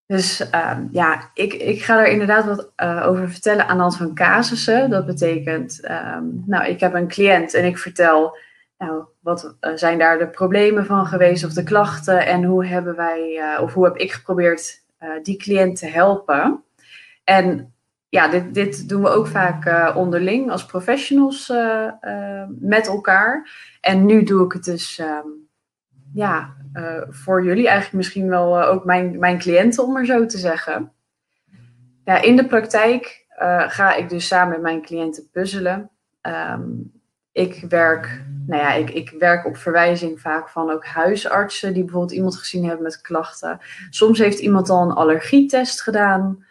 Dus 0.08 0.42
uh, 0.42 0.78
ja, 0.92 1.32
ik, 1.34 1.54
ik 1.54 1.84
ga 1.84 2.00
er 2.00 2.08
inderdaad 2.08 2.46
wat 2.46 2.72
uh, 2.84 3.08
over 3.08 3.30
vertellen 3.30 3.68
aan 3.68 3.76
de 3.76 3.82
hand 3.82 3.98
van 3.98 4.16
casussen. 4.16 4.90
Dat 4.90 5.06
betekent, 5.06 5.90
um, 5.92 6.44
nou, 6.46 6.66
ik 6.66 6.80
heb 6.80 6.94
een 6.94 7.08
cliënt 7.08 7.54
en 7.54 7.66
ik 7.66 7.78
vertel, 7.78 8.38
nou, 8.78 9.04
wat 9.20 9.56
uh, 9.62 9.72
zijn 9.76 9.98
daar 9.98 10.20
de 10.20 10.28
problemen 10.28 10.86
van 10.86 11.06
geweest 11.06 11.46
of 11.46 11.54
de 11.54 11.64
klachten 11.64 12.26
en 12.26 12.44
hoe 12.44 12.66
hebben 12.66 12.96
wij, 12.96 13.42
of 13.62 13.74
hoe 13.74 13.86
heb 13.86 13.98
ik 13.98 14.12
geprobeerd 14.12 14.86
die 15.24 15.38
cliënt 15.38 15.78
te 15.78 15.88
helpen. 15.88 16.64
En 17.24 17.74
ja, 18.10 18.28
dit, 18.28 18.54
dit 18.54 18.90
doen 18.90 19.02
we 19.02 19.10
ook 19.10 19.28
vaak 19.28 19.96
onderling 19.96 20.52
als 20.52 20.66
professionals 20.66 21.54
met 22.60 22.88
elkaar. 22.88 23.50
En 23.82 24.06
nu 24.06 24.24
doe 24.24 24.46
ik 24.46 24.52
het 24.52 24.64
dus, 24.64 25.00
um, 25.00 25.47
ja, 26.18 26.56
uh, 26.74 27.02
voor 27.10 27.44
jullie, 27.44 27.68
eigenlijk 27.68 27.96
misschien 27.96 28.30
wel 28.30 28.62
uh, 28.62 28.70
ook 28.70 28.86
mijn, 28.86 29.20
mijn 29.20 29.38
cliënten, 29.38 29.84
om 29.84 29.94
maar 29.94 30.06
zo 30.06 30.26
te 30.26 30.38
zeggen. 30.38 30.92
Ja, 32.04 32.22
in 32.22 32.36
de 32.36 32.46
praktijk 32.46 33.26
uh, 33.42 33.64
ga 33.70 33.96
ik 33.96 34.10
dus 34.10 34.28
samen 34.28 34.50
met 34.52 34.62
mijn 34.62 34.82
cliënten 34.82 35.30
puzzelen. 35.32 35.90
Um, 36.22 36.92
ik 37.32 37.66
werk, 37.70 38.24
nou 38.46 38.62
ja, 38.62 38.74
ik, 38.74 38.90
ik 38.90 39.10
werk 39.20 39.46
op 39.46 39.58
verwijzing 39.58 40.20
vaak 40.20 40.50
van 40.50 40.72
ook 40.72 40.86
huisartsen 40.86 41.74
die 41.74 41.84
bijvoorbeeld 41.84 42.14
iemand 42.14 42.36
gezien 42.36 42.66
hebben 42.66 42.84
met 42.84 43.02
klachten. 43.02 43.60
Soms 43.90 44.20
heeft 44.20 44.40
iemand 44.40 44.70
al 44.70 44.82
een 44.82 44.96
allergietest 44.96 45.82
gedaan, 45.82 46.46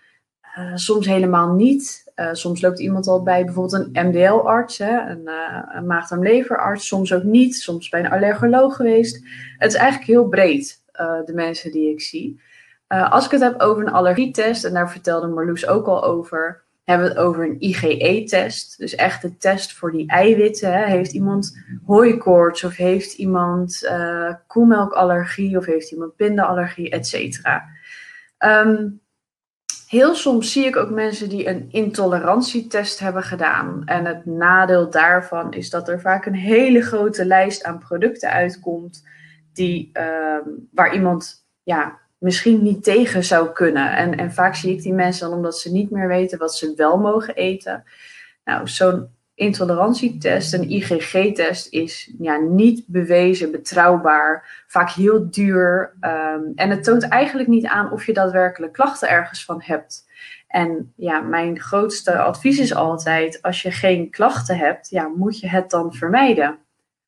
soms 0.75 1.07
helemaal 1.07 1.55
niet. 1.55 2.06
Uh, 2.17 2.29
soms 2.33 2.61
loopt 2.61 2.81
iemand 2.81 3.07
al 3.07 3.23
bij 3.23 3.45
bijvoorbeeld 3.45 3.91
een 3.93 4.07
MDL-arts, 4.09 4.79
een, 4.79 5.23
uh, 5.25 5.63
een 5.69 5.87
maag-darm-leverarts, 5.87 6.87
soms 6.87 7.13
ook 7.13 7.23
niet, 7.23 7.57
soms 7.57 7.89
bij 7.89 8.01
een 8.01 8.11
allergoloog 8.11 8.77
geweest. 8.77 9.25
Het 9.59 9.73
is 9.73 9.79
eigenlijk 9.79 10.11
heel 10.11 10.29
breed, 10.29 10.83
uh, 11.01 11.25
de 11.25 11.35
mensen 11.35 11.73
die 11.73 11.91
ik 11.91 12.01
zie. 12.01 12.41
als 12.89 13.25
ik 13.25 13.31
het 13.31 13.41
heb 13.41 13.61
over 13.61 13.83
een 13.83 13.93
allergietest, 13.93 14.65
en 14.65 14.73
daar 14.73 14.91
vertelde 14.91 15.27
Marloes 15.27 15.67
ook 15.67 15.87
al 15.87 16.05
over, 16.05 16.63
hebben 16.85 17.07
we 17.07 17.13
het 17.13 17.23
over 17.23 17.45
een 17.45 17.61
IgE-test. 17.61 18.79
Dus 18.79 18.95
echt 18.95 19.23
de 19.23 19.37
test 19.37 19.73
voor 19.73 19.93
die 19.93 20.09
eiwitten. 20.09 20.73
Hè. 20.73 20.85
Heeft 20.85 21.13
iemand 21.13 21.59
hooikoorts 21.87 22.65
of 22.65 22.77
heeft 22.77 23.13
iemand 23.13 23.91
koemelkallergie 24.47 25.59
of 25.59 25.65
heeft 25.65 25.93
iemand 25.93 26.17
pindaallergie, 26.17 26.91
et 26.91 27.07
cetera. 27.07 27.65
Um, 28.39 29.01
Heel 29.87 30.15
soms 30.15 30.53
zie 30.53 30.65
ik 30.65 30.77
ook 30.77 30.91
mensen 30.91 31.29
die 31.29 31.49
een 31.49 31.69
intolerantietest 31.71 32.99
hebben 32.99 33.23
gedaan. 33.23 33.83
En 33.85 34.05
het 34.05 34.27
nadeel 34.27 34.91
daarvan 34.91 35.53
is 35.53 35.71
dat 35.71 35.89
er 35.89 36.01
vaak 36.01 36.27
een 36.27 36.35
hele 36.35 36.81
grote 36.81 37.25
lijst 37.25 37.65
aan 37.65 37.79
producten 37.79 38.31
uitkomt 38.31 39.09
die, 39.53 39.91
uh, 39.93 40.39
waar 40.73 40.95
iemand 40.95 41.47
ja, 41.63 41.99
misschien 42.19 42.63
niet 42.63 42.85
tegen 42.85 43.25
zou 43.25 43.53
kunnen. 43.53 43.97
En, 43.97 44.17
en 44.17 44.33
vaak 44.33 44.55
zie 44.55 44.73
ik 44.73 44.83
die 44.83 44.93
mensen 44.93 45.29
dan 45.29 45.37
omdat 45.37 45.59
ze 45.59 45.73
niet 45.73 45.91
meer 45.91 46.09
weten 46.09 46.39
wat 46.39 46.55
ze 46.55 46.73
wel 46.77 46.99
mogen 46.99 47.35
eten. 47.35 47.85
Nou, 48.45 48.69
zo'n 48.69 49.09
intolerantietest, 49.37 50.55
een 50.55 50.71
IgG-test, 50.71 51.73
is 51.73 52.15
ja, 52.19 52.37
niet 52.37 52.85
bewezen, 52.87 53.51
betrouwbaar, 53.51 54.65
vaak 54.67 54.91
heel 54.91 55.31
duur. 55.31 55.97
Um, 56.01 56.53
en 56.55 56.71
het 56.71 56.85
toont 56.85 57.09
eigenlijk 57.09 57.49
niet 57.49 57.67
aan 57.67 57.93
of 57.93 58.07
je 58.07 58.13
daadwerkelijk 58.13 58.73
klachten 58.73 59.09
ergens 59.09 59.45
van 59.45 59.63
hebt. 59.65 60.05
En 60.49 60.93
ja, 60.97 61.21
mijn 61.21 61.61
grootste 61.61 62.19
advies 62.19 62.59
is 62.59 62.75
altijd: 62.75 63.43
als 63.43 63.63
je 63.63 63.71
geen 63.71 64.11
klachten 64.11 64.57
hebt, 64.57 64.89
ja, 64.91 65.09
moet 65.09 65.41
je 65.41 65.49
het 65.49 65.71
dan 65.71 65.93
vermijden. 65.93 66.59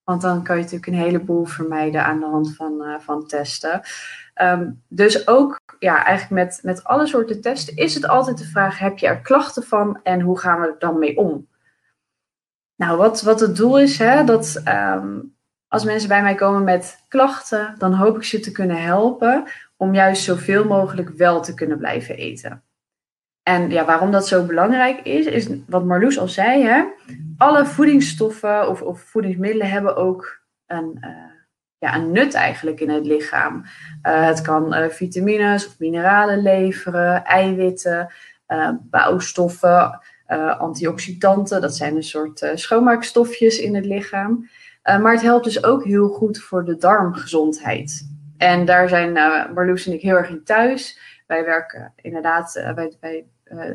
Want 0.04 0.22
dan 0.22 0.42
kan 0.42 0.56
je 0.56 0.62
natuurlijk 0.62 0.92
een 0.92 1.04
heleboel 1.04 1.44
vermijden 1.44 2.04
aan 2.04 2.20
de 2.20 2.26
hand 2.26 2.56
van, 2.56 2.82
uh, 2.82 2.94
van 2.98 3.26
testen. 3.26 3.80
Um, 4.42 4.82
dus 4.88 5.28
ook 5.28 5.60
ja, 5.78 6.04
eigenlijk 6.04 6.44
met, 6.44 6.60
met 6.62 6.84
alle 6.84 7.06
soorten 7.06 7.40
testen 7.40 7.76
is 7.76 7.94
het 7.94 8.08
altijd 8.08 8.38
de 8.38 8.44
vraag: 8.44 8.78
heb 8.78 8.98
je 8.98 9.06
er 9.06 9.20
klachten 9.20 9.62
van 9.62 10.00
en 10.02 10.20
hoe 10.20 10.38
gaan 10.38 10.60
we 10.60 10.66
er 10.66 10.76
dan 10.78 10.98
mee 10.98 11.16
om? 11.16 11.46
Nou, 12.78 12.96
wat, 12.96 13.22
wat 13.22 13.40
het 13.40 13.56
doel 13.56 13.78
is, 13.78 13.98
hè, 13.98 14.24
dat 14.24 14.62
um, 14.68 15.36
als 15.68 15.84
mensen 15.84 16.08
bij 16.08 16.22
mij 16.22 16.34
komen 16.34 16.64
met 16.64 17.04
klachten, 17.08 17.74
dan 17.78 17.92
hoop 17.92 18.16
ik 18.16 18.22
ze 18.22 18.40
te 18.40 18.52
kunnen 18.52 18.82
helpen 18.82 19.44
om 19.76 19.94
juist 19.94 20.22
zoveel 20.22 20.64
mogelijk 20.64 21.08
wel 21.08 21.42
te 21.42 21.54
kunnen 21.54 21.78
blijven 21.78 22.16
eten. 22.16 22.62
En 23.42 23.70
ja, 23.70 23.84
waarom 23.84 24.10
dat 24.10 24.26
zo 24.26 24.44
belangrijk 24.44 25.00
is, 25.00 25.26
is 25.26 25.48
wat 25.66 25.84
Marloes 25.84 26.18
al 26.18 26.28
zei. 26.28 26.62
Hè? 26.64 26.84
Alle 27.36 27.66
voedingsstoffen 27.66 28.68
of, 28.68 28.82
of 28.82 29.00
voedingsmiddelen 29.00 29.70
hebben 29.70 29.96
ook 29.96 30.40
een, 30.66 30.96
uh, 31.00 31.10
ja, 31.78 31.94
een 31.94 32.12
nut 32.12 32.34
eigenlijk 32.34 32.80
in 32.80 32.90
het 32.90 33.06
lichaam. 33.06 33.64
Uh, 34.02 34.26
het 34.26 34.40
kan 34.40 34.74
uh, 34.74 34.88
vitamines 34.88 35.66
of 35.66 35.78
mineralen 35.78 36.42
leveren, 36.42 37.24
eiwitten, 37.24 38.12
bouwstoffen, 38.80 40.00
antioxidanten. 40.58 41.60
Dat 41.60 41.76
zijn 41.76 41.96
een 41.96 42.02
soort 42.02 42.50
schoonmaakstofjes 42.54 43.58
in 43.58 43.74
het 43.74 43.84
lichaam. 43.84 44.48
maar 44.82 45.12
het 45.12 45.22
helpt 45.22 45.44
dus 45.44 45.64
ook 45.64 45.84
heel 45.84 46.08
goed 46.08 46.38
voor 46.38 46.64
de 46.64 46.76
darmgezondheid. 46.76 48.08
En 48.36 48.64
daar 48.64 48.88
zijn 48.88 49.12
Marloes 49.54 49.86
en 49.86 49.92
ik 49.92 50.00
heel 50.00 50.16
erg 50.16 50.28
in 50.28 50.44
thuis. 50.44 50.98
Wij 51.26 51.44
werken 51.44 51.92
inderdaad, 51.96 52.72
wij, 52.74 53.26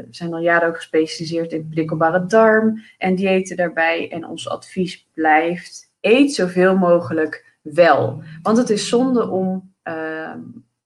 zijn 0.10 0.34
al 0.34 0.40
jaren 0.40 0.68
ook 0.68 0.76
gespecialiseerd 0.76 1.52
in 1.52 1.70
prikkelbare 1.70 2.26
darm 2.26 2.84
en 2.98 3.16
diëten 3.16 3.58
daarbij. 3.58 4.12
En 4.12 4.26
ons 4.26 4.50
advies 4.50 5.08
blijft: 5.14 5.92
eet 6.02 6.34
zoveel 6.34 6.78
mogelijk 6.78 7.46
wel. 7.62 8.24
Want 8.42 8.58
het 8.58 8.70
is 8.70 8.90
zonde 8.90 9.30
om 9.30 9.74
uh, 9.84 10.34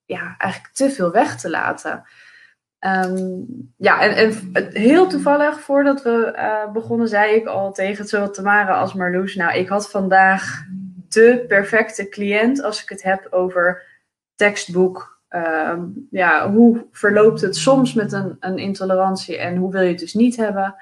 ja, 0.05 0.35
eigenlijk 0.37 0.73
te 0.73 0.89
veel 0.89 1.11
weg 1.11 1.39
te 1.39 1.49
laten. 1.49 2.03
Um, 2.79 3.45
ja, 3.77 4.01
en, 4.01 4.33
heel 4.73 5.07
toevallig, 5.07 5.59
voordat 5.59 6.03
we 6.03 6.33
uh, 6.35 6.71
begonnen, 6.71 7.07
zei 7.07 7.35
ik 7.35 7.45
al 7.45 7.71
tegen 7.71 8.05
zowel 8.05 8.31
Tamara 8.31 8.79
als 8.79 8.93
Marloes: 8.93 9.35
Nou, 9.35 9.57
ik 9.57 9.67
had 9.67 9.89
vandaag 9.89 10.65
de 11.09 11.45
perfecte 11.47 12.09
cliënt 12.09 12.63
als 12.63 12.81
ik 12.81 12.89
het 12.89 13.03
heb 13.03 13.27
over 13.29 13.83
tekstboek 14.35 15.17
Ehm, 15.27 15.85
ja, 16.09 16.51
hoe 16.51 16.87
verloopt 16.91 17.41
het 17.41 17.55
soms 17.55 17.93
met 17.93 18.11
een, 18.11 18.37
een, 18.39 18.57
intolerantie 18.57 19.37
en 19.37 19.55
hoe 19.55 19.71
wil 19.71 19.81
je 19.81 19.89
het 19.89 19.99
dus 19.99 20.13
niet 20.13 20.35
hebben? 20.35 20.75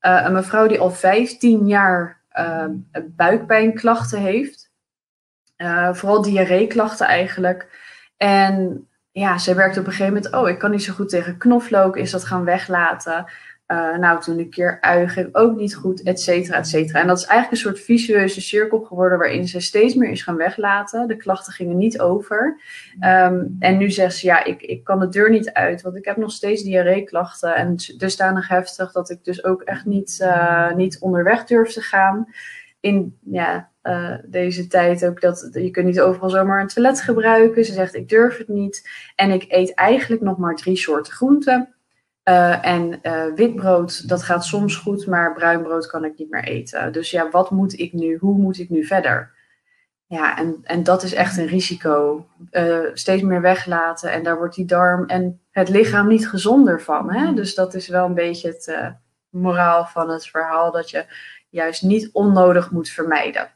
Uh, 0.00 0.22
een 0.24 0.32
mevrouw 0.32 0.66
die 0.66 0.80
al 0.80 0.90
15 0.90 1.66
jaar 1.66 2.20
uh, 2.38 2.64
buikpijnklachten 3.06 4.20
heeft, 4.20 4.70
uh, 5.56 5.94
vooral 5.94 6.22
diarreeklachten 6.22 7.06
eigenlijk. 7.06 7.68
En 8.16 8.87
ja, 9.18 9.38
zij 9.38 9.54
werkt 9.54 9.78
op 9.78 9.86
een 9.86 9.92
gegeven 9.92 10.14
moment, 10.14 10.34
oh, 10.34 10.48
ik 10.48 10.58
kan 10.58 10.70
niet 10.70 10.82
zo 10.82 10.92
goed 10.92 11.08
tegen 11.08 11.38
knoflook, 11.38 11.96
is 11.96 12.10
dat 12.10 12.24
gaan 12.24 12.44
weglaten. 12.44 13.24
Uh, 13.72 13.96
nou, 13.96 14.20
toen 14.20 14.38
een 14.38 14.50
keer 14.50 14.78
uigen 14.80 15.28
ook 15.32 15.56
niet 15.56 15.74
goed, 15.74 16.02
et 16.02 16.20
cetera, 16.20 16.56
et 16.58 16.68
cetera. 16.68 17.00
En 17.00 17.06
dat 17.06 17.18
is 17.18 17.24
eigenlijk 17.24 17.52
een 17.52 17.70
soort 17.70 17.84
visueuze 17.84 18.40
cirkel 18.40 18.80
geworden 18.80 19.18
waarin 19.18 19.48
ze 19.48 19.60
steeds 19.60 19.94
meer 19.94 20.10
is 20.10 20.22
gaan 20.22 20.36
weglaten. 20.36 21.08
De 21.08 21.16
klachten 21.16 21.52
gingen 21.52 21.76
niet 21.76 22.00
over. 22.00 22.60
Um, 23.00 23.56
en 23.58 23.76
nu 23.78 23.90
zegt 23.90 24.16
ze, 24.16 24.26
ja, 24.26 24.44
ik, 24.44 24.62
ik 24.62 24.84
kan 24.84 25.00
de 25.00 25.08
deur 25.08 25.30
niet 25.30 25.52
uit, 25.52 25.82
want 25.82 25.96
ik 25.96 26.04
heb 26.04 26.16
nog 26.16 26.30
steeds 26.30 26.62
diarreeklachten. 26.62 27.54
En 27.54 27.76
dusdanig 27.96 28.48
heftig 28.48 28.92
dat 28.92 29.10
ik 29.10 29.24
dus 29.24 29.44
ook 29.44 29.62
echt 29.62 29.84
niet, 29.84 30.18
uh, 30.22 30.74
niet 30.74 31.00
onderweg 31.00 31.44
durf 31.44 31.72
te 31.72 31.80
gaan. 31.80 32.26
In 32.80 33.18
ja, 33.24 33.70
uh, 33.88 34.14
deze 34.24 34.66
tijd 34.66 35.06
ook 35.06 35.20
dat 35.20 35.48
je 35.52 35.70
kunt 35.70 35.86
niet 35.86 36.00
overal 36.00 36.30
zomaar 36.30 36.60
een 36.60 36.66
toilet 36.66 37.00
gebruiken. 37.00 37.64
Ze 37.64 37.72
zegt, 37.72 37.94
ik 37.94 38.08
durf 38.08 38.38
het 38.38 38.48
niet. 38.48 38.88
En 39.14 39.30
ik 39.30 39.44
eet 39.48 39.74
eigenlijk 39.74 40.22
nog 40.22 40.38
maar 40.38 40.56
drie 40.56 40.76
soorten 40.76 41.12
groenten. 41.12 41.74
Uh, 42.24 42.66
en 42.66 42.98
uh, 43.02 43.34
witbrood, 43.34 44.08
dat 44.08 44.22
gaat 44.22 44.44
soms 44.44 44.76
goed, 44.76 45.06
maar 45.06 45.34
bruin 45.34 45.62
brood 45.62 45.86
kan 45.86 46.04
ik 46.04 46.18
niet 46.18 46.30
meer 46.30 46.44
eten. 46.44 46.92
Dus 46.92 47.10
ja, 47.10 47.30
wat 47.30 47.50
moet 47.50 47.78
ik 47.78 47.92
nu? 47.92 48.16
Hoe 48.16 48.38
moet 48.38 48.58
ik 48.58 48.70
nu 48.70 48.84
verder? 48.84 49.36
Ja, 50.06 50.38
en, 50.38 50.60
en 50.62 50.82
dat 50.82 51.02
is 51.02 51.14
echt 51.14 51.36
een 51.36 51.46
risico. 51.46 52.26
Steeds 52.92 53.22
meer 53.22 53.40
weglaten 53.40 54.12
en 54.12 54.22
daar 54.22 54.36
wordt 54.36 54.54
die 54.54 54.64
darm 54.64 55.06
en 55.06 55.40
het 55.50 55.68
lichaam 55.68 56.08
niet 56.08 56.28
gezonder 56.28 56.82
van. 56.82 57.12
Hè? 57.12 57.34
Dus 57.34 57.54
dat 57.54 57.74
is 57.74 57.88
wel 57.88 58.06
een 58.06 58.14
beetje 58.14 58.48
het 58.48 58.94
moraal 59.30 59.86
van 59.86 60.10
het 60.10 60.26
verhaal, 60.26 60.72
dat 60.72 60.90
je 60.90 61.04
juist 61.48 61.82
niet 61.82 62.10
onnodig 62.12 62.70
moet 62.70 62.88
vermijden. 62.88 63.50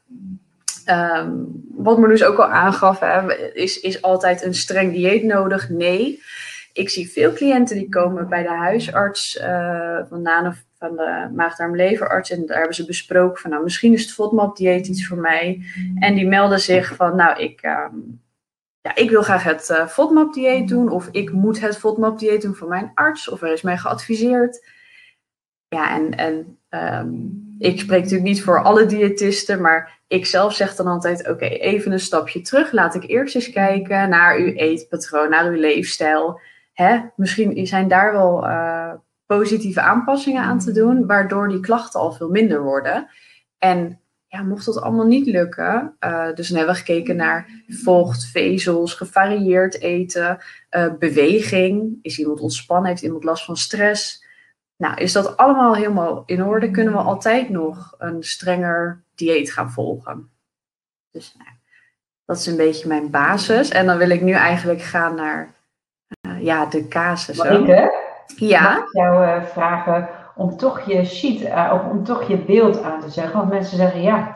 Um, 0.89 1.63
wat 1.75 1.97
Marloes 1.97 2.23
ook 2.23 2.37
al 2.37 2.47
aangaf, 2.47 2.99
hè, 2.99 3.33
is, 3.53 3.79
is 3.79 4.01
altijd 4.01 4.43
een 4.43 4.55
streng 4.55 4.93
dieet 4.93 5.23
nodig? 5.23 5.69
Nee. 5.69 6.21
Ik 6.73 6.89
zie 6.89 7.11
veel 7.11 7.33
cliënten 7.33 7.75
die 7.75 7.89
komen 7.89 8.29
bij 8.29 8.43
de 8.43 8.49
huisarts 8.49 9.37
uh, 9.37 9.99
van 10.09 10.21
van 10.77 10.95
de 10.95 11.29
maagdarm-leverarts. 11.35 12.29
En 12.29 12.45
daar 12.45 12.57
hebben 12.57 12.75
ze 12.75 12.85
besproken 12.85 13.41
van, 13.41 13.49
nou, 13.49 13.63
misschien 13.63 13.93
is 13.93 14.01
het 14.01 14.11
FODMAP-dieet 14.11 14.87
iets 14.87 15.07
voor 15.07 15.17
mij. 15.17 15.61
En 15.99 16.15
die 16.15 16.27
melden 16.27 16.59
zich 16.59 16.95
van, 16.95 17.15
nou, 17.15 17.39
ik, 17.39 17.63
um, 17.63 18.21
ja, 18.81 18.95
ik 18.95 19.09
wil 19.09 19.21
graag 19.21 19.43
het 19.43 19.69
uh, 19.69 19.87
FODMAP-dieet 19.87 20.67
doen. 20.67 20.89
Of 20.89 21.07
ik 21.11 21.31
moet 21.31 21.59
het 21.59 21.77
FODMAP-dieet 21.77 22.41
doen 22.41 22.55
van 22.55 22.67
mijn 22.67 22.91
arts. 22.93 23.29
Of 23.29 23.41
er 23.41 23.51
is 23.51 23.61
mij 23.61 23.77
geadviseerd. 23.77 24.65
Ja, 25.67 25.95
en, 25.95 26.15
en 26.17 26.57
um, 26.99 27.42
ik 27.59 27.79
spreek 27.79 28.01
natuurlijk 28.01 28.29
niet 28.29 28.43
voor 28.43 28.63
alle 28.63 28.85
diëtisten, 28.85 29.61
maar 29.61 29.99
ik 30.07 30.25
zelf 30.25 30.53
zeg 30.53 30.75
dan 30.75 30.87
altijd: 30.87 31.29
oké, 31.29 31.45
even 31.45 31.91
een 31.91 31.99
stapje 31.99 32.41
terug. 32.41 32.71
Laat 32.71 32.95
ik 32.95 33.09
eerst 33.09 33.35
eens 33.35 33.49
kijken 33.49 34.09
naar 34.09 34.37
uw 34.37 34.53
eetpatroon, 34.53 35.29
naar 35.29 35.45
uw 35.45 35.59
leefstijl 35.59 36.39
hè, 36.73 36.99
misschien 37.15 37.67
zijn 37.67 37.87
daar 37.87 38.11
wel 38.11 38.45
uh, 38.45 38.93
positieve 39.25 39.81
aanpassingen 39.81 40.43
aan 40.43 40.59
te 40.59 40.71
doen, 40.71 41.05
waardoor 41.05 41.47
die 41.47 41.59
klachten 41.59 41.99
al 41.99 42.11
veel 42.11 42.29
minder 42.29 42.63
worden. 42.63 43.07
En 43.57 43.99
ja, 44.27 44.41
mocht 44.41 44.65
dat 44.65 44.81
allemaal 44.81 45.05
niet 45.05 45.25
lukken, 45.25 45.95
uh, 45.99 46.33
dus 46.33 46.47
dan 46.47 46.57
hebben 46.57 46.75
we 46.75 46.81
gekeken 46.81 47.15
naar 47.15 47.63
vocht, 47.67 48.25
vezels, 48.25 48.93
gevarieerd 48.93 49.81
eten, 49.81 50.37
uh, 50.71 50.93
beweging. 50.99 51.99
Is 52.01 52.19
iemand 52.19 52.39
ontspannen? 52.39 52.89
Heeft 52.89 53.01
iemand 53.01 53.23
last 53.23 53.45
van 53.45 53.57
stress? 53.57 54.22
Nou, 54.77 54.95
is 54.95 55.11
dat 55.11 55.37
allemaal 55.37 55.75
helemaal 55.75 56.23
in 56.25 56.43
orde? 56.43 56.71
Kunnen 56.71 56.93
we 56.93 56.99
altijd 56.99 57.49
nog 57.49 57.95
een 57.97 58.23
strenger 58.23 59.03
dieet 59.15 59.51
gaan 59.51 59.71
volgen? 59.71 60.29
Dus 61.11 61.35
nou, 61.37 61.49
dat 62.25 62.37
is 62.37 62.45
een 62.45 62.57
beetje 62.57 62.87
mijn 62.87 63.09
basis. 63.09 63.69
En 63.69 63.85
dan 63.85 63.97
wil 63.97 64.09
ik 64.09 64.21
nu 64.21 64.31
eigenlijk 64.31 64.81
gaan 64.81 65.15
naar 65.15 65.53
ja, 66.39 66.65
de 66.65 66.87
casus. 66.87 67.37
Marieke, 67.37 67.93
ja? 68.35 68.61
mag 68.61 68.77
ik 68.77 68.93
jou 68.93 69.25
uh, 69.25 69.43
vragen 69.43 70.09
om 70.35 70.57
toch 70.57 70.81
je 70.81 71.05
sheet, 71.05 71.41
uh, 71.41 71.71
of 71.73 71.91
om 71.91 72.03
toch 72.03 72.23
je 72.23 72.37
beeld 72.37 72.81
aan 72.81 73.01
te 73.01 73.09
zeggen? 73.09 73.37
Want 73.37 73.49
mensen 73.49 73.77
zeggen, 73.77 74.01
ja, 74.01 74.31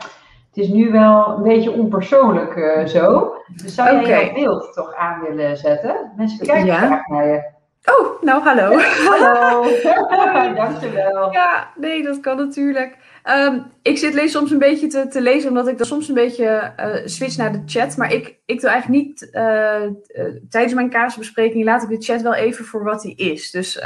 het 0.48 0.56
is 0.56 0.68
nu 0.68 0.92
wel 0.92 1.28
een 1.28 1.42
beetje 1.42 1.70
onpersoonlijk 1.70 2.82
zo. 2.88 3.34
Dus 3.62 3.74
zou 3.74 3.88
jij 3.88 4.04
okay. 4.04 4.26
je 4.26 4.32
beeld 4.32 4.72
toch 4.72 4.94
aan 4.94 5.20
willen 5.20 5.56
zetten? 5.56 6.12
Mensen 6.16 6.46
kijken 6.46 6.66
ja. 6.66 6.76
graag 6.76 7.06
naar 7.06 7.26
je. 7.26 7.56
Oh, 7.84 8.22
nou 8.22 8.42
hallo. 8.42 8.78
hallo. 9.08 9.62
Dankjewel. 10.54 11.32
Ja, 11.32 11.72
nee, 11.76 12.02
dat 12.02 12.20
kan 12.20 12.36
natuurlijk. 12.36 12.96
Um, 13.24 13.72
ik 13.82 13.98
zit 13.98 14.14
lees 14.14 14.32
soms 14.32 14.50
een 14.50 14.58
beetje 14.58 14.86
te, 14.86 15.08
te, 15.08 15.20
lezen, 15.20 15.48
omdat 15.48 15.68
ik 15.68 15.78
dan 15.78 15.86
soms 15.86 16.08
een 16.08 16.14
beetje 16.14 16.72
uh, 16.80 16.94
switch 17.04 17.36
naar 17.36 17.52
de 17.52 17.62
chat. 17.66 17.96
Maar 17.96 18.12
ik, 18.12 18.38
ik 18.44 18.60
doe 18.60 18.70
eigenlijk 18.70 19.04
niet, 19.04 19.28
uh, 19.32 19.82
uh, 19.82 20.34
tijdens 20.48 20.74
mijn 20.74 20.90
kaasbespreking 20.90 21.64
laat 21.64 21.82
ik 21.82 21.88
de 21.88 22.04
chat 22.04 22.22
wel 22.22 22.34
even 22.34 22.64
voor 22.64 22.84
wat 22.84 23.02
hij 23.02 23.12
is. 23.12 23.50
Dus 23.50 23.80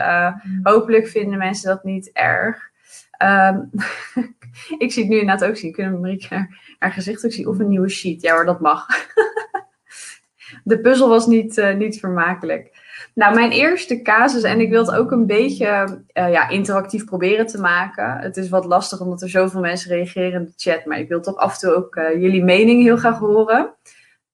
hopelijk 0.62 1.08
vinden 1.08 1.38
mensen 1.38 1.68
dat 1.68 1.84
niet 1.84 2.10
erg. 2.12 2.70
Um, 3.22 3.70
ik 4.84 4.92
zie 4.92 5.02
het 5.02 5.12
nu 5.12 5.18
inderdaad 5.18 5.48
ook 5.48 5.56
zien. 5.56 5.72
Kunnen 5.72 6.00
Marieke 6.00 6.34
haar, 6.34 6.76
haar 6.78 6.92
gezicht 6.92 7.24
ook 7.24 7.32
zien? 7.32 7.48
Of 7.48 7.58
een 7.58 7.68
nieuwe 7.68 7.88
sheet. 7.88 8.22
Ja 8.22 8.34
hoor, 8.34 8.44
dat 8.44 8.60
mag. 8.60 8.86
de 10.64 10.80
puzzel 10.80 11.08
was 11.08 11.26
niet, 11.26 11.74
niet 11.76 12.00
vermakelijk. 12.00 12.81
Nou, 13.14 13.34
mijn 13.34 13.50
eerste 13.50 14.02
casus, 14.02 14.42
en 14.42 14.60
ik 14.60 14.70
wil 14.70 14.86
het 14.86 14.94
ook 14.94 15.10
een 15.10 15.26
beetje 15.26 16.02
uh, 16.14 16.32
ja, 16.32 16.48
interactief 16.48 17.04
proberen 17.04 17.46
te 17.46 17.60
maken. 17.60 18.18
Het 18.18 18.36
is 18.36 18.48
wat 18.48 18.64
lastig 18.64 19.00
omdat 19.00 19.22
er 19.22 19.28
zoveel 19.28 19.60
mensen 19.60 19.90
reageren 19.90 20.32
in 20.32 20.44
de 20.44 20.52
chat, 20.56 20.84
maar 20.84 20.98
ik 20.98 21.08
wil 21.08 21.20
toch 21.20 21.36
af 21.36 21.52
en 21.52 21.58
toe 21.58 21.74
ook 21.74 21.96
uh, 21.96 22.12
jullie 22.20 22.44
mening 22.44 22.82
heel 22.82 22.96
graag 22.96 23.18
horen. 23.18 23.74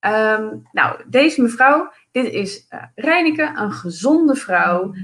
Um, 0.06 0.62
nou, 0.72 1.00
deze 1.06 1.42
mevrouw, 1.42 1.92
dit 2.10 2.32
is 2.32 2.66
uh, 2.70 2.82
Reineke, 2.94 3.52
een 3.56 3.72
gezonde 3.72 4.34
vrouw, 4.34 4.94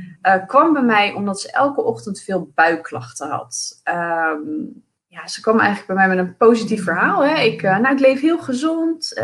kwam 0.46 0.72
bij 0.72 0.82
mij 0.82 1.12
omdat 1.12 1.40
ze 1.40 1.52
elke 1.52 1.82
ochtend 1.82 2.20
veel 2.20 2.50
buikklachten 2.54 3.28
had. 3.28 3.80
Um, 3.84 4.82
ja, 5.06 5.26
ze 5.26 5.40
kwam 5.40 5.58
eigenlijk 5.58 5.86
bij 5.86 5.96
mij 5.96 6.16
met 6.16 6.26
een 6.26 6.36
positief 6.36 6.84
verhaal. 6.84 7.24
Hè. 7.24 7.42
Ik, 7.42 7.62
nou, 7.62 7.92
ik 7.92 8.00
leef 8.00 8.20
heel 8.20 8.38
gezond. 8.38 9.22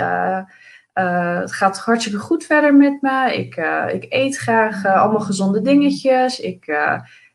Uh, 0.95 1.41
het 1.41 1.53
gaat 1.53 1.79
hartstikke 1.79 2.19
goed 2.19 2.45
verder 2.45 2.75
met 2.75 3.03
me. 3.03 3.37
Ik, 3.37 3.57
uh, 3.57 3.85
ik 3.93 4.07
eet 4.09 4.37
graag 4.37 4.85
uh, 4.85 5.03
allemaal 5.03 5.21
gezonde 5.21 5.61
dingetjes. 5.61 6.41
Ik, 6.41 6.67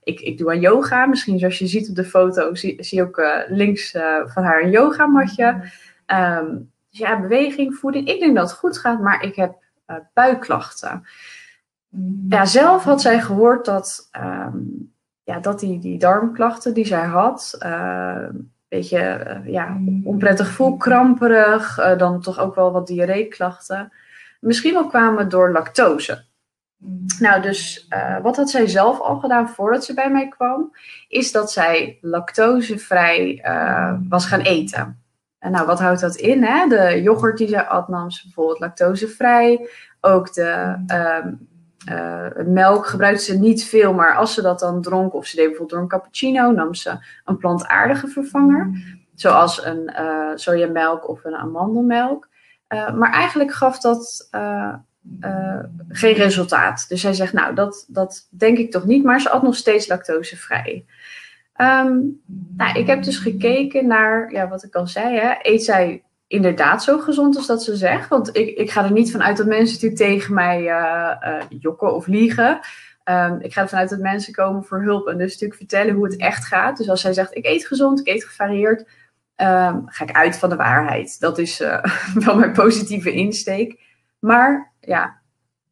ik, 0.03 0.19
ik 0.19 0.37
doe 0.37 0.49
aan 0.49 0.59
yoga. 0.59 1.05
Misschien 1.05 1.39
zoals 1.39 1.59
je 1.59 1.67
ziet 1.67 1.89
op 1.89 1.95
de 1.95 2.05
foto, 2.05 2.55
zie, 2.55 2.83
zie 2.83 2.97
je 2.97 3.03
ook 3.03 3.45
links 3.47 3.91
van 4.25 4.43
haar 4.43 4.63
een 4.63 4.69
yogamatje. 4.69 5.71
Um, 6.07 6.71
dus 6.89 6.99
ja, 6.99 7.21
beweging, 7.21 7.75
voeding. 7.75 8.07
Ik 8.07 8.19
denk 8.19 8.35
dat 8.35 8.49
het 8.49 8.59
goed 8.59 8.77
gaat, 8.77 8.99
maar 9.01 9.23
ik 9.23 9.35
heb 9.35 9.55
buikklachten. 10.13 11.03
Ja, 12.29 12.45
zelf 12.45 12.83
had 12.83 13.01
zij 13.01 13.21
gehoord 13.21 13.65
dat, 13.65 14.09
um, 14.21 14.93
ja, 15.23 15.39
dat 15.39 15.59
die, 15.59 15.79
die 15.79 15.99
darmklachten 15.99 16.73
die 16.73 16.85
zij 16.85 17.05
had 17.05 17.57
beetje 18.75 19.25
uh, 19.45 19.53
ja, 19.53 19.77
onprettig 20.03 20.47
gevoel, 20.47 20.77
kramperig, 20.77 21.79
uh, 21.79 21.97
dan 21.97 22.21
toch 22.21 22.39
ook 22.39 22.55
wel 22.55 22.71
wat 22.71 22.87
diarreeklachten. 22.87 23.91
Misschien 24.39 24.73
wel 24.73 24.87
kwamen 24.87 25.29
door 25.29 25.51
lactose. 25.51 26.23
Nou, 27.19 27.41
dus 27.41 27.87
uh, 27.89 28.21
wat 28.21 28.35
had 28.35 28.49
zij 28.49 28.67
zelf 28.67 28.99
al 28.99 29.15
gedaan 29.19 29.49
voordat 29.49 29.85
ze 29.85 29.93
bij 29.93 30.11
mij 30.11 30.27
kwam? 30.27 30.75
Is 31.07 31.31
dat 31.31 31.51
zij 31.51 31.97
lactosevrij 32.01 33.43
was 34.09 34.25
gaan 34.25 34.41
eten. 34.41 35.03
En 35.39 35.51
nou, 35.51 35.65
wat 35.65 35.79
houdt 35.79 36.01
dat 36.01 36.15
in? 36.15 36.43
Hè? 36.43 36.67
De 36.67 37.01
yoghurt 37.01 37.37
die 37.37 37.47
zij 37.47 37.65
at 37.65 37.87
nam 37.87 38.11
ze 38.11 38.21
bijvoorbeeld 38.23 38.59
lactosevrij. 38.59 39.69
Ook 40.01 40.33
de 40.33 40.75
uh, 41.89 42.45
melk 42.45 42.87
gebruikte 42.87 43.23
ze 43.23 43.39
niet 43.39 43.65
veel, 43.65 43.93
maar 43.93 44.15
als 44.15 44.33
ze 44.33 44.41
dat 44.41 44.59
dan 44.59 44.81
dronk, 44.81 45.13
of 45.13 45.25
ze 45.25 45.35
deed 45.35 45.45
bijvoorbeeld 45.45 45.71
door 45.71 45.81
een 45.81 45.99
cappuccino, 45.99 46.51
nam 46.51 46.73
ze 46.73 46.97
een 47.25 47.37
plantaardige 47.37 48.07
vervanger. 48.07 48.69
Zoals 49.15 49.65
een 49.65 49.91
sojamelk 50.35 51.09
of 51.09 51.23
een 51.23 51.35
amandelmelk. 51.35 52.27
maar 52.69 53.11
eigenlijk 53.11 53.51
gaf 53.51 53.79
dat 53.79 54.29
uh, 55.19 55.59
geen 55.89 56.13
resultaat. 56.13 56.85
Dus 56.89 57.03
hij 57.03 57.13
zegt, 57.13 57.33
nou, 57.33 57.55
dat, 57.55 57.85
dat 57.87 58.27
denk 58.29 58.57
ik 58.57 58.71
toch 58.71 58.85
niet, 58.85 59.03
maar 59.03 59.21
ze 59.21 59.29
at 59.29 59.43
nog 59.43 59.55
steeds 59.55 59.87
lactosevrij. 59.87 60.85
Um, 61.57 62.21
nou, 62.57 62.79
ik 62.79 62.87
heb 62.87 63.03
dus 63.03 63.17
gekeken 63.17 63.87
naar, 63.87 64.31
ja, 64.31 64.47
wat 64.47 64.63
ik 64.63 64.75
al 64.75 64.87
zei, 64.87 65.19
hè, 65.19 65.33
eet 65.41 65.63
zij 65.63 66.03
inderdaad 66.35 66.83
zo 66.83 66.97
gezond 66.97 67.35
als 67.35 67.47
dat 67.47 67.63
ze 67.63 67.75
zegt? 67.75 68.09
Want 68.09 68.35
ik, 68.35 68.57
ik 68.57 68.71
ga 68.71 68.83
er 68.83 68.91
niet 68.91 69.11
van 69.11 69.23
uit 69.23 69.37
dat 69.37 69.45
mensen 69.45 69.73
natuurlijk 69.73 70.01
tegen 70.01 70.33
mij 70.33 70.61
uh, 70.61 71.15
uh, 71.23 71.43
jokken 71.49 71.95
of 71.95 72.07
liegen. 72.07 72.59
Um, 73.03 73.41
ik 73.41 73.53
ga 73.53 73.61
ervan 73.61 73.79
uit 73.79 73.89
dat 73.89 73.99
mensen 73.99 74.33
komen 74.33 74.63
voor 74.63 74.81
hulp 74.81 75.07
en 75.07 75.17
dus 75.17 75.31
natuurlijk 75.31 75.59
vertellen 75.59 75.95
hoe 75.95 76.05
het 76.05 76.17
echt 76.17 76.45
gaat. 76.45 76.77
Dus 76.77 76.89
als 76.89 77.01
zij 77.01 77.13
zegt, 77.13 77.35
ik 77.35 77.45
eet 77.45 77.67
gezond, 77.67 77.99
ik 77.99 78.07
eet 78.07 78.23
gevarieerd, 78.23 78.79
um, 79.35 79.83
ga 79.85 80.03
ik 80.03 80.11
uit 80.11 80.37
van 80.37 80.49
de 80.49 80.55
waarheid. 80.55 81.19
Dat 81.19 81.37
is 81.37 81.57
wel 82.25 82.35
mijn 82.35 82.51
positieve 82.51 83.11
insteek. 83.11 83.79
Maar 84.19 84.71
ja, 84.79 85.17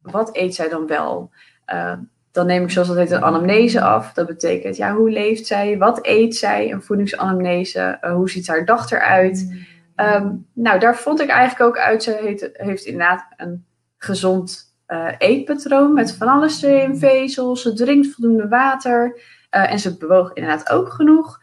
wat 0.02 0.36
eet 0.36 0.54
zij 0.54 0.68
dan 0.68 0.86
wel? 0.86 1.30
Uh, 1.72 1.92
dan 2.32 2.46
neem 2.46 2.62
ik 2.62 2.70
zoals 2.70 2.88
dat 2.88 2.96
heet 2.96 3.10
een 3.10 3.24
anamnese 3.24 3.80
af. 3.80 4.12
Dat 4.12 4.26
betekent, 4.26 4.76
ja, 4.76 4.94
hoe 4.94 5.10
leeft 5.10 5.46
zij? 5.46 5.78
Wat 5.78 5.98
eet 6.02 6.36
zij? 6.36 6.72
Een 6.72 6.82
voedingsanamnese. 6.82 7.98
Hoe 8.00 8.30
ziet 8.30 8.46
haar 8.46 8.64
dag 8.64 8.90
eruit? 8.90 9.54
Um, 9.96 10.46
nou, 10.52 10.78
daar 10.78 10.96
vond 10.96 11.20
ik 11.20 11.28
eigenlijk 11.28 11.70
ook 11.70 11.78
uit. 11.78 12.02
Ze 12.02 12.50
heeft, 12.52 12.84
inderdaad 12.84 13.26
een 13.36 13.66
gezond 13.96 14.74
uh, 14.88 15.08
eetpatroon 15.18 15.92
met 15.92 16.16
van 16.16 16.28
alles 16.28 16.62
erin, 16.62 16.96
vezels. 16.96 17.62
Ze 17.62 17.72
drinkt 17.72 18.14
voldoende 18.14 18.48
water. 18.48 19.20
en 19.50 19.78
ze 19.78 19.96
bewoog 19.96 20.32
inderdaad 20.32 20.70
ook 20.70 20.92
genoeg. 20.92 21.40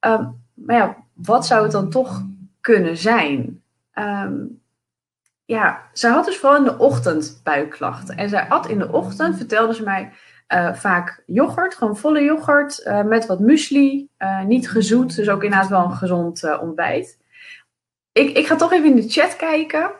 Um, 0.00 0.42
maar 0.54 0.76
ja, 0.76 0.96
wat 1.12 1.46
zou 1.46 1.62
het 1.62 1.72
dan 1.72 1.90
toch 1.90 2.22
kunnen 2.60 2.96
zijn? 2.96 3.62
Um, 3.94 4.62
ja, 5.44 5.80
ze 5.92 6.08
had 6.08 6.24
dus 6.24 6.36
vooral 6.36 6.58
in 6.58 6.64
de 6.64 6.78
ochtend 6.78 7.40
buikklachten. 7.42 8.16
En 8.16 8.28
zij 8.28 8.48
at 8.48 8.68
in 8.68 8.78
de 8.78 8.92
ochtend, 8.92 9.36
vertelde 9.36 9.74
ze 9.74 9.82
mij, 9.82 10.12
uh, 10.54 10.74
vaak 10.74 11.22
yoghurt, 11.26 11.74
gewoon 11.74 11.96
volle 11.96 12.22
yoghurt, 12.22 12.90
met 13.04 13.26
wat 13.26 13.40
muesli, 13.40 14.08
niet 14.46 14.70
gezoet, 14.70 15.16
dus 15.16 15.28
ook 15.28 15.42
inderdaad 15.42 15.68
wel 15.68 15.84
een 15.84 15.96
gezond 15.96 16.58
ontbijt. 16.60 17.18
Ik, 18.14 18.36
ik 18.36 18.46
ga 18.46 18.56
toch 18.56 18.72
even 18.72 18.88
in 18.88 18.96
de 18.96 19.08
chat 19.08 19.36
kijken. 19.36 19.92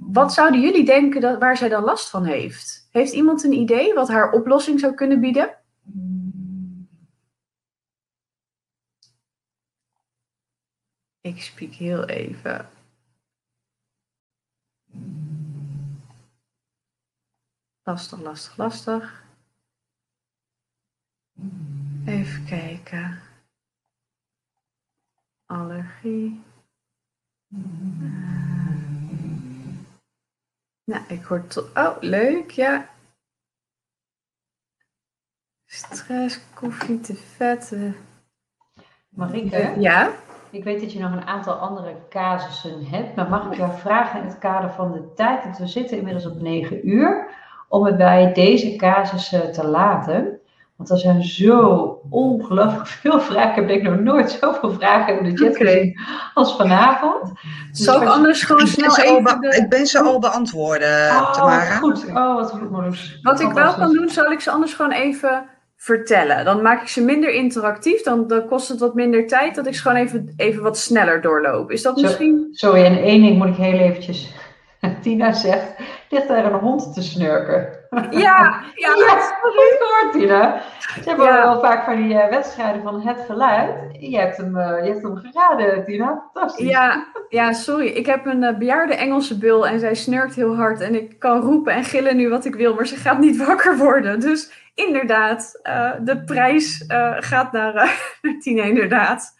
wat 0.00 0.32
zouden 0.32 0.60
jullie 0.60 0.84
denken 0.84 1.20
dat, 1.20 1.38
waar 1.38 1.56
zij 1.56 1.68
dan 1.68 1.84
last 1.84 2.10
van 2.10 2.24
heeft? 2.24 2.88
Heeft 2.90 3.12
iemand 3.12 3.44
een 3.44 3.52
idee 3.52 3.94
wat 3.94 4.08
haar 4.08 4.32
oplossing 4.32 4.80
zou 4.80 4.94
kunnen 4.94 5.20
bieden? 5.20 5.56
Ik 11.20 11.42
spreek 11.42 11.74
heel 11.74 12.04
even. 12.04 12.68
Lastig, 17.82 18.20
lastig, 18.20 18.56
lastig. 18.56 19.24
Even 22.06 22.44
kijken. 22.44 23.27
Allergie. 25.48 26.42
nou, 30.84 31.02
ik 31.08 31.24
hoor 31.24 31.46
tot. 31.46 31.76
Oh, 31.76 31.96
leuk, 32.00 32.50
ja. 32.50 32.88
Stress, 35.66 36.40
koffie, 36.54 37.00
te 37.00 37.14
vetten. 37.14 37.96
Marieke? 39.08 39.74
Ja? 39.78 40.12
Ik 40.50 40.64
weet 40.64 40.80
dat 40.80 40.92
je 40.92 40.98
nog 40.98 41.12
een 41.12 41.26
aantal 41.26 41.54
andere 41.54 41.96
casussen 42.08 42.86
hebt, 42.86 43.16
maar 43.16 43.28
mag 43.28 43.46
ik 43.46 43.54
jou 43.54 43.78
vragen 43.78 44.20
in 44.20 44.26
het 44.26 44.38
kader 44.38 44.70
van 44.70 44.92
de 44.92 45.12
tijd, 45.14 45.44
want 45.44 45.58
we 45.58 45.66
zitten 45.66 45.96
inmiddels 45.96 46.26
op 46.26 46.40
9 46.40 46.88
uur, 46.88 47.30
om 47.68 47.84
het 47.84 47.96
bij 47.96 48.32
deze 48.32 48.76
casussen 48.76 49.52
te 49.52 49.66
laten. 49.66 50.37
Want 50.78 50.90
er 50.90 50.98
zijn 50.98 51.22
zo 51.22 52.00
ongelooflijk 52.10 52.86
veel 52.86 53.20
vragen. 53.30 53.50
Ik 53.50 53.54
heb 53.54 53.68
denk 53.68 53.82
ik 53.82 53.90
nog 53.90 54.00
nooit 54.00 54.30
zoveel 54.30 54.72
vragen 54.72 55.18
in 55.18 55.24
de 55.24 55.44
chat 55.44 55.56
gezien 55.56 56.00
als 56.34 56.56
vanavond. 56.56 57.32
Dus 57.70 57.84
Zal 57.84 58.02
ik 58.02 58.08
anders 58.08 58.42
gewoon 58.42 58.66
snel 58.66 58.98
even... 58.98 59.40
De... 59.40 59.56
Ik 59.56 59.68
ben 59.68 59.86
ze 59.86 60.00
al 60.00 60.18
beantwoorden, 60.18 61.10
oh, 61.10 61.32
Tamara. 61.32 61.76
goed. 61.76 62.06
Oh, 62.08 62.34
wat 62.34 62.50
goed, 62.50 62.70
Marloes. 62.70 63.18
Wat 63.22 63.40
ik 63.40 63.52
wel 63.52 63.74
kan 63.74 63.92
doen, 63.92 64.08
zal 64.08 64.32
ik 64.32 64.40
ze 64.40 64.50
anders 64.50 64.74
gewoon 64.74 64.92
even 64.92 65.44
vertellen. 65.76 66.44
Dan 66.44 66.62
maak 66.62 66.82
ik 66.82 66.88
ze 66.88 67.04
minder 67.04 67.30
interactief. 67.30 68.02
Dan, 68.02 68.26
dan 68.26 68.46
kost 68.46 68.68
het 68.68 68.80
wat 68.80 68.94
minder 68.94 69.26
tijd 69.26 69.54
dat 69.54 69.66
ik 69.66 69.74
ze 69.74 69.82
gewoon 69.82 69.96
even, 69.96 70.32
even 70.36 70.62
wat 70.62 70.78
sneller 70.78 71.20
doorloop. 71.20 71.70
Is 71.70 71.82
dat 71.82 72.00
misschien... 72.00 72.48
Sorry, 72.50 72.84
en 72.84 73.02
één 73.02 73.22
ding 73.22 73.38
moet 73.38 73.48
ik 73.48 73.56
heel 73.56 73.78
eventjes... 73.78 74.32
Tina 75.02 75.32
zegt, 75.32 75.72
ligt 76.10 76.28
daar 76.28 76.52
een 76.52 76.60
hond 76.60 76.94
te 76.94 77.02
snurken? 77.02 77.77
Ja, 77.90 78.62
ja. 78.74 78.94
ja 78.96 79.20
goed 79.40 79.76
gehoord, 79.78 80.12
Tina. 80.12 80.62
Ze 80.78 81.08
hebben 81.08 81.26
ja. 81.26 81.42
wel 81.42 81.60
vaak 81.60 81.84
van 81.84 81.96
die 81.96 82.14
uh, 82.14 82.28
wedstrijden 82.28 82.82
van 82.82 83.00
het 83.00 83.20
geluid. 83.26 83.96
Je 84.00 84.18
hebt 84.18 84.36
hem, 84.36 84.56
uh, 84.56 84.84
je 84.84 84.90
hebt 84.90 85.02
hem 85.02 85.16
geraden, 85.16 85.84
Tina. 85.84 86.28
Fantastisch. 86.32 86.68
Ja, 86.68 87.06
ja, 87.28 87.52
sorry. 87.52 87.86
Ik 87.86 88.06
heb 88.06 88.26
een 88.26 88.42
uh, 88.42 88.58
bejaarde 88.58 88.94
Engelse 88.94 89.38
bul 89.38 89.66
en 89.66 89.80
zij 89.80 89.94
snurkt 89.94 90.34
heel 90.34 90.56
hard. 90.56 90.80
En 90.80 90.94
ik 90.94 91.18
kan 91.18 91.40
roepen 91.40 91.72
en 91.72 91.84
gillen 91.84 92.16
nu 92.16 92.28
wat 92.28 92.44
ik 92.44 92.54
wil, 92.54 92.74
maar 92.74 92.86
ze 92.86 92.96
gaat 92.96 93.18
niet 93.18 93.36
wakker 93.46 93.76
worden. 93.76 94.20
Dus 94.20 94.70
inderdaad, 94.74 95.60
de 96.00 96.22
prijs 96.24 96.84
gaat 97.18 97.52
naar, 97.52 97.74
naar 98.22 98.38
Tina, 98.38 98.62
inderdaad. 98.62 99.36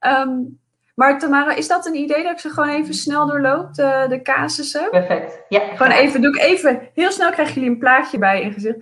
Um, 0.00 0.60
maar 0.94 1.18
Tamara, 1.18 1.54
is 1.54 1.68
dat 1.68 1.86
een 1.86 1.94
idee 1.94 2.22
dat 2.22 2.32
ik 2.32 2.38
ze 2.38 2.50
gewoon 2.50 2.68
even 2.68 2.94
snel 2.94 3.26
doorloop, 3.26 3.74
de, 3.74 4.06
de 4.08 4.22
casussen? 4.22 4.90
Perfect. 4.90 5.42
Ja. 5.48 5.60
Gewoon 5.60 5.92
even, 5.92 6.20
doe 6.20 6.34
ik 6.34 6.42
even, 6.42 6.80
heel 6.94 7.10
snel 7.10 7.30
krijgen 7.30 7.54
jullie 7.54 7.70
een 7.70 7.78
plaatje 7.78 8.18
bij 8.18 8.42
in 8.42 8.52
gezicht. 8.52 8.78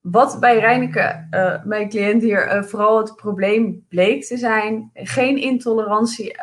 Wat 0.00 0.40
bij 0.40 0.58
Reineke, 0.58 1.26
mijn 1.64 1.88
cliënt 1.88 2.22
hier, 2.22 2.64
vooral 2.64 2.98
het 2.98 3.16
probleem 3.16 3.86
bleek 3.88 4.24
te 4.24 4.36
zijn, 4.36 4.90
geen 4.94 5.36
intolerantie, 5.36 6.38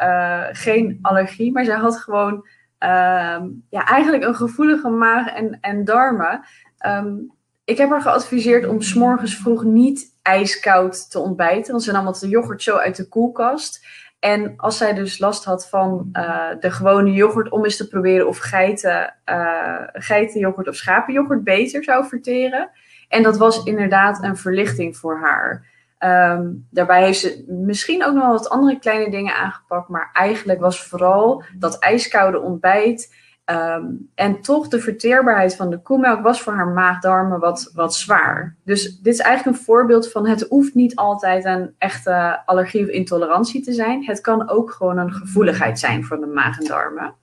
geen 0.52 1.00
allergie, 1.02 1.52
maar 1.52 1.66
zij 1.66 1.76
had 1.76 1.98
gewoon 1.98 2.48
ehm, 2.78 3.48
ja, 3.70 3.86
eigenlijk 3.86 4.24
een 4.24 4.36
gevoelige 4.36 4.90
maag 4.90 5.28
en, 5.28 5.58
en 5.62 5.86
darmen. 5.86 6.46
Um, 6.86 7.36
ik 7.68 7.78
heb 7.78 7.90
haar 7.90 8.02
geadviseerd 8.02 8.68
om 8.68 8.82
s'morgens 8.82 9.38
vroeg 9.38 9.64
niet 9.64 10.16
ijskoud 10.22 11.12
te 11.12 11.20
ontbijten. 11.20 11.72
Want 11.72 11.84
ze 11.84 11.92
nam 11.92 12.06
wat 12.06 12.20
de 12.20 12.28
yoghurt 12.28 12.64
zo 12.64 12.76
uit 12.76 12.96
de 12.96 13.08
koelkast. 13.08 13.86
En 14.20 14.54
als 14.58 14.78
zij 14.78 14.94
dus 14.94 15.20
last 15.20 15.44
had 15.44 15.70
van 15.70 16.10
uh, 16.14 16.50
de 16.60 16.72
gewone 16.72 17.12
yoghurt, 17.12 17.50
om 17.50 17.64
eens 17.64 17.78
te 17.78 17.88
proberen 17.88 18.28
of 18.28 18.38
geiten, 18.38 19.16
uh, 19.26 19.82
geitenyoghurt 19.94 20.68
of 20.68 20.76
schapenyoghurt 20.76 21.44
beter 21.44 21.84
zou 21.84 22.08
verteren. 22.08 22.70
En 23.08 23.24
dat 23.24 23.38
was 23.38 23.64
inderdaad 23.64 24.24
een 24.24 24.38
verlichting 24.38 24.98
voor 24.98 25.20
haar. 25.20 25.76
Um, 26.00 26.68
daarbij 26.70 27.04
heeft 27.04 27.20
ze 27.20 27.44
misschien 27.48 28.06
ook 28.06 28.14
nog 28.14 28.28
wat 28.28 28.50
andere 28.50 28.80
kleine 28.80 29.10
dingen 29.10 29.36
aangepakt. 29.36 29.90
Maar 29.90 30.10
eigenlijk 30.14 30.60
was 30.60 30.84
vooral 30.84 31.44
dat 31.58 31.80
ijskoude 31.80 32.40
ontbijt 32.40 33.14
Um, 33.52 34.10
en 34.16 34.42
toch 34.42 34.68
de 34.68 34.80
verteerbaarheid 34.80 35.56
van 35.56 35.70
de 35.70 35.82
koemelk 35.82 36.22
was 36.22 36.42
voor 36.42 36.54
haar 36.54 36.68
maagdarmen 36.68 37.40
wat, 37.40 37.72
wat 37.74 37.96
zwaar. 37.96 38.56
Dus 38.64 39.00
dit 39.00 39.14
is 39.14 39.20
eigenlijk 39.20 39.58
een 39.58 39.64
voorbeeld 39.64 40.12
van 40.12 40.28
het 40.28 40.46
hoeft 40.50 40.74
niet 40.74 40.96
altijd 40.96 41.46
een 41.46 41.76
echte 41.78 42.42
allergie 42.46 42.84
of 42.84 42.90
intolerantie 42.90 43.62
te 43.62 43.74
zijn. 43.74 44.06
Het 44.06 44.22
kan 44.22 44.50
ook 44.50 44.72
gewoon 44.72 44.98
een 44.98 45.14
gevoeligheid 45.14 45.80
zijn 45.80 46.04
voor 46.04 46.20
de 46.20 46.26
maag 46.26 46.60
en 46.60 46.66
darmen. 46.66 47.16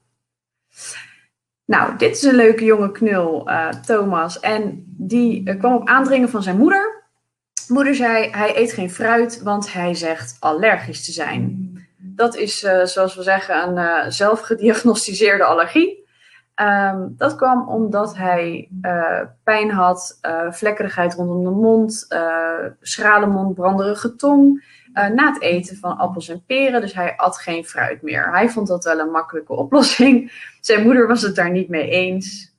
Nou, 1.64 1.96
dit 1.96 2.16
is 2.16 2.22
een 2.22 2.34
leuke 2.34 2.64
jonge 2.64 2.92
knul, 2.92 3.50
uh, 3.50 3.68
Thomas. 3.68 4.40
En 4.40 4.84
die 4.86 5.48
uh, 5.48 5.58
kwam 5.58 5.74
op 5.74 5.88
aandringen 5.88 6.28
van 6.28 6.42
zijn 6.42 6.56
moeder. 6.56 7.02
Moeder 7.68 7.94
zei, 7.94 8.30
hij 8.30 8.56
eet 8.56 8.72
geen 8.72 8.90
fruit, 8.90 9.42
want 9.42 9.72
hij 9.72 9.94
zegt 9.94 10.36
allergisch 10.40 11.04
te 11.04 11.12
zijn. 11.12 11.72
Dat 11.98 12.36
is, 12.36 12.62
uh, 12.62 12.84
zoals 12.84 13.14
we 13.14 13.22
zeggen, 13.22 13.76
een 13.76 14.12
zelfgediagnosticeerde 14.12 15.44
allergie. 15.44 16.02
Um, 16.62 17.14
dat 17.16 17.36
kwam 17.36 17.68
omdat 17.68 18.16
hij 18.16 18.68
uh, 18.82 19.20
pijn 19.44 19.70
had, 19.70 20.18
uh, 20.22 20.52
vlekkerigheid 20.52 21.14
rondom 21.14 21.44
de 21.44 21.50
mond, 21.50 22.06
uh, 22.08 22.66
schrale 22.80 23.26
mond, 23.26 23.54
branderige 23.54 24.16
tong. 24.16 24.64
na 24.92 25.32
het 25.32 25.42
eten 25.42 25.76
van 25.76 25.96
appels 25.96 26.28
en 26.28 26.44
peren, 26.46 26.80
dus 26.80 26.94
hij 26.94 27.16
at 27.16 27.38
geen 27.38 27.64
fruit 27.64 28.02
meer. 28.02 28.30
Hij 28.32 28.48
vond 28.48 28.66
dat 28.66 28.84
wel 28.84 28.98
een 28.98 29.10
makkelijke 29.10 29.52
oplossing. 29.62 30.32
Zijn 30.60 30.82
moeder 30.82 31.06
was 31.06 31.22
het 31.22 31.34
daar 31.34 31.50
niet 31.50 31.68
mee 31.68 31.88
eens. 31.88 32.54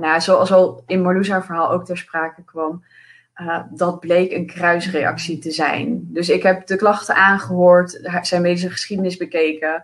nou 0.00 0.20
zoals 0.20 0.52
al 0.52 0.82
in 0.86 1.02
Marloes 1.02 1.28
haar 1.28 1.44
verhaal 1.44 1.70
ook 1.70 1.84
ter 1.84 1.98
sprake 1.98 2.44
kwam, 2.44 2.84
dat 3.70 4.00
bleek 4.00 4.32
een 4.32 4.46
kruisreactie 4.46 5.38
te 5.38 5.50
zijn. 5.50 6.00
Dus 6.12 6.28
ik 6.28 6.42
heb 6.42 6.66
de 6.66 6.76
klachten 6.76 7.14
aangehoord, 7.14 8.10
zijn 8.22 8.42
medische 8.42 8.70
geschiedenis 8.70 9.16
bekeken, 9.16 9.82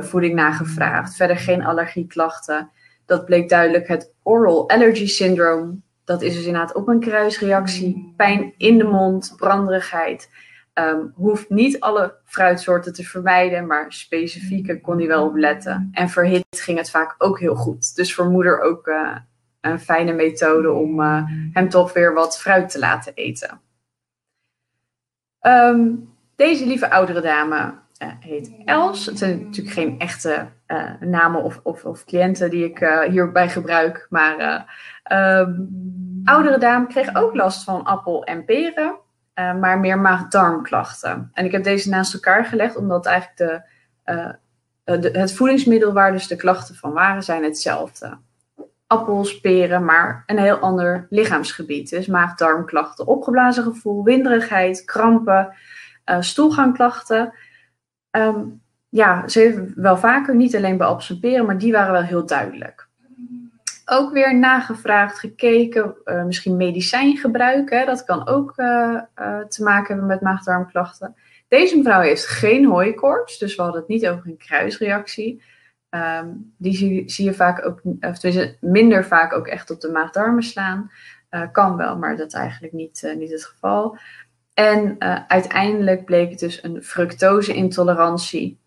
voeding 0.00 0.34
nagevraagd, 0.34 1.16
verder 1.16 1.36
geen 1.36 1.64
allergieklachten. 1.64 2.70
Dat 3.10 3.24
bleek 3.24 3.48
duidelijk 3.48 3.88
het 3.88 4.12
oral 4.22 4.68
allergy 4.68 5.06
syndrome. 5.06 5.80
Dat 6.04 6.22
is 6.22 6.34
dus 6.34 6.44
inderdaad 6.44 6.74
op 6.74 6.88
een 6.88 7.00
kruisreactie, 7.00 8.14
pijn 8.16 8.54
in 8.56 8.78
de 8.78 8.84
mond, 8.84 9.34
branderigheid. 9.36 10.30
Um, 10.74 11.12
hoeft 11.14 11.48
niet 11.48 11.80
alle 11.80 12.14
fruitsoorten 12.24 12.92
te 12.92 13.04
vermijden, 13.04 13.66
maar 13.66 13.92
specifieke 13.92 14.80
kon 14.80 14.98
hij 14.98 15.06
wel 15.06 15.26
op 15.26 15.36
letten. 15.36 15.88
En 15.92 16.08
verhit 16.08 16.44
ging 16.50 16.78
het 16.78 16.90
vaak 16.90 17.14
ook 17.18 17.38
heel 17.38 17.54
goed. 17.54 17.94
Dus 17.96 18.14
voor 18.14 18.26
moeder 18.26 18.60
ook 18.60 18.86
uh, 18.86 19.16
een 19.60 19.80
fijne 19.80 20.12
methode 20.12 20.72
om 20.72 21.00
uh, 21.00 21.22
hem 21.52 21.68
toch 21.68 21.92
weer 21.92 22.14
wat 22.14 22.40
fruit 22.40 22.70
te 22.70 22.78
laten 22.78 23.14
eten. 23.14 23.60
Um, 25.46 26.08
deze 26.36 26.66
lieve 26.66 26.90
oudere 26.90 27.20
dame 27.20 27.74
heet 28.20 28.52
Els. 28.64 29.06
Het 29.06 29.18
zijn 29.18 29.44
natuurlijk 29.44 29.74
geen 29.74 29.98
echte 29.98 30.46
namen 31.00 31.42
of, 31.42 31.60
of, 31.62 31.84
of, 31.84 32.04
cliënten 32.04 32.50
die 32.50 32.64
ik 32.64 33.04
hierbij 33.10 33.48
gebruik. 33.48 34.06
Maar 34.10 34.64
um, 35.12 36.22
oudere 36.24 36.58
dame 36.58 36.86
kreeg 36.86 37.14
ook 37.14 37.34
last 37.34 37.64
van 37.64 37.84
appel 37.84 38.24
en 38.24 38.44
peren. 38.44 38.98
Maar 39.34 39.78
meer 39.78 39.98
maag-darmklachten. 39.98 41.30
En 41.32 41.44
ik 41.44 41.52
heb 41.52 41.64
deze 41.64 41.88
naast 41.88 42.14
elkaar 42.14 42.44
gelegd, 42.44 42.76
omdat 42.76 43.06
eigenlijk 43.06 43.62
de, 44.84 45.10
het 45.12 45.32
voedingsmiddel 45.32 45.92
waar 45.92 46.12
dus 46.12 46.26
de 46.26 46.36
klachten 46.36 46.74
van 46.74 46.92
waren, 46.92 47.22
zijn 47.22 47.44
hetzelfde. 47.44 48.18
Appels, 48.86 49.40
peren, 49.40 49.84
maar 49.84 50.22
een 50.26 50.38
heel 50.38 50.56
ander 50.56 51.06
lichaamsgebied. 51.10 51.90
Dus 51.90 52.06
maag-darmklachten, 52.06 53.06
opgeblazen 53.06 53.62
gevoel, 53.62 54.04
winderigheid, 54.04 54.84
krampen, 54.84 55.54
stoelgangklachten. 56.20 57.32
Um, 58.10 58.62
ja, 58.88 59.28
ze 59.28 59.72
wel 59.76 59.96
vaker, 59.96 60.34
niet 60.36 60.56
alleen 60.56 60.76
bij 60.76 60.86
appels 60.86 61.10
en 61.10 61.20
peren, 61.20 61.46
maar 61.46 61.58
die 61.58 61.72
waren 61.72 61.92
wel 61.92 62.02
heel 62.02 62.26
duidelijk 62.26 62.88
ook 63.90 64.12
weer 64.12 64.38
nagevraagd, 64.38 65.18
gekeken, 65.18 65.94
uh, 66.04 66.24
misschien 66.24 66.56
medicijngebruik. 66.56 67.70
Hè, 67.70 67.84
dat 67.84 68.04
kan 68.04 68.26
ook 68.26 68.52
uh, 68.56 69.00
uh, 69.20 69.40
te 69.40 69.62
maken 69.62 69.86
hebben 69.86 70.06
met 70.06 70.20
maagdarmklachten. 70.20 71.14
Deze 71.48 71.76
mevrouw 71.76 72.00
heeft 72.00 72.26
geen 72.26 72.66
hooikoorts, 72.66 73.38
dus 73.38 73.54
we 73.56 73.62
hadden 73.62 73.80
het 73.80 73.90
niet 73.90 74.06
over 74.06 74.26
een 74.26 74.36
kruisreactie. 74.36 75.42
Um, 75.90 76.54
die 76.56 76.76
zie, 76.76 77.10
zie, 77.10 77.24
je 77.24 77.34
vaak 77.34 77.66
ook, 77.66 77.80
of 78.00 78.18
tenminste 78.18 78.56
minder 78.60 79.04
vaak 79.04 79.32
ook 79.32 79.46
echt 79.46 79.70
op 79.70 79.80
de 79.80 79.90
maagdarmen 79.90 80.42
slaan. 80.42 80.90
kan 81.52 81.76
wel, 81.76 81.98
maar 81.98 82.16
dat 82.16 82.26
is 82.26 82.32
eigenlijk 82.32 82.72
niet, 82.72 83.14
niet 83.16 83.30
het 83.30 83.44
geval. 83.44 83.98
En 84.60 84.96
uiteindelijk 85.28 86.04
bleek 86.04 86.30
het 86.30 86.38
dus 86.38 86.62
een 86.62 86.82
fructose-intolerantie. 86.82 88.58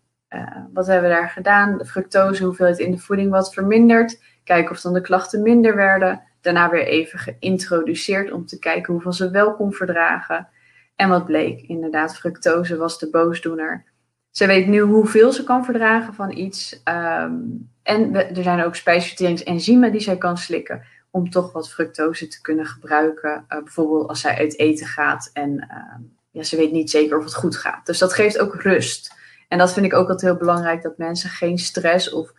wat 0.72 0.86
hebben 0.86 1.10
we 1.10 1.16
daar 1.16 1.28
gedaan? 1.28 1.78
De 1.78 1.84
fructose 1.84 2.44
hoeveelheid 2.44 2.78
in 2.78 2.90
de 2.90 2.98
voeding 2.98 3.30
wat 3.30 3.54
verminderd 3.54 4.18
Kijken 4.44 4.70
of 4.70 4.80
dan 4.80 4.92
de 4.92 5.00
klachten 5.00 5.42
minder 5.42 5.76
werden. 5.76 6.22
Daarna 6.40 6.70
weer 6.70 6.86
even 6.86 7.18
geïntroduceerd 7.18 8.32
om 8.32 8.46
te 8.46 8.58
kijken 8.58 8.92
hoeveel 8.92 9.12
ze 9.12 9.30
wel 9.30 9.54
kon 9.54 9.72
verdragen. 9.72 10.48
En 10.96 11.08
wat 11.08 11.24
bleek? 11.24 11.60
Inderdaad, 11.60 12.16
fructose 12.16 12.76
was 12.76 12.98
de 12.98 13.10
boosdoener. 13.10 13.84
Ze 14.30 14.46
weet 14.46 14.66
nu 14.66 14.80
hoeveel 14.80 15.32
ze 15.32 15.44
kan 15.44 15.64
verdragen 15.64 16.14
van 16.14 16.36
iets. 16.36 16.82
Um, 16.88 17.70
en 17.82 18.14
er 18.14 18.42
zijn 18.42 18.64
ook 18.64 18.74
spijsverteringsenzymen 18.74 19.92
die 19.92 20.00
zij 20.00 20.16
kan 20.16 20.38
slikken. 20.38 20.82
Om 21.14 21.30
toch 21.30 21.52
wat 21.52 21.70
fructose 21.70 22.28
te 22.28 22.40
kunnen 22.40 22.66
gebruiken. 22.66 23.44
Uh, 23.48 23.62
bijvoorbeeld 23.62 24.08
als 24.08 24.20
zij 24.20 24.36
uit 24.36 24.58
eten 24.58 24.86
gaat 24.86 25.30
en 25.32 25.50
uh, 25.50 26.06
ja, 26.30 26.42
ze 26.42 26.56
weet 26.56 26.72
niet 26.72 26.90
zeker 26.90 27.18
of 27.18 27.24
het 27.24 27.34
goed 27.34 27.56
gaat. 27.56 27.86
Dus 27.86 27.98
dat 27.98 28.12
geeft 28.12 28.38
ook 28.38 28.54
rust. 28.54 29.14
En 29.48 29.58
dat 29.58 29.72
vind 29.72 29.86
ik 29.86 29.92
ook 29.92 30.08
altijd 30.08 30.20
heel 30.20 30.36
belangrijk. 30.38 30.82
Dat 30.82 30.98
mensen 30.98 31.30
geen 31.30 31.58
stress 31.58 32.10
of 32.12 32.32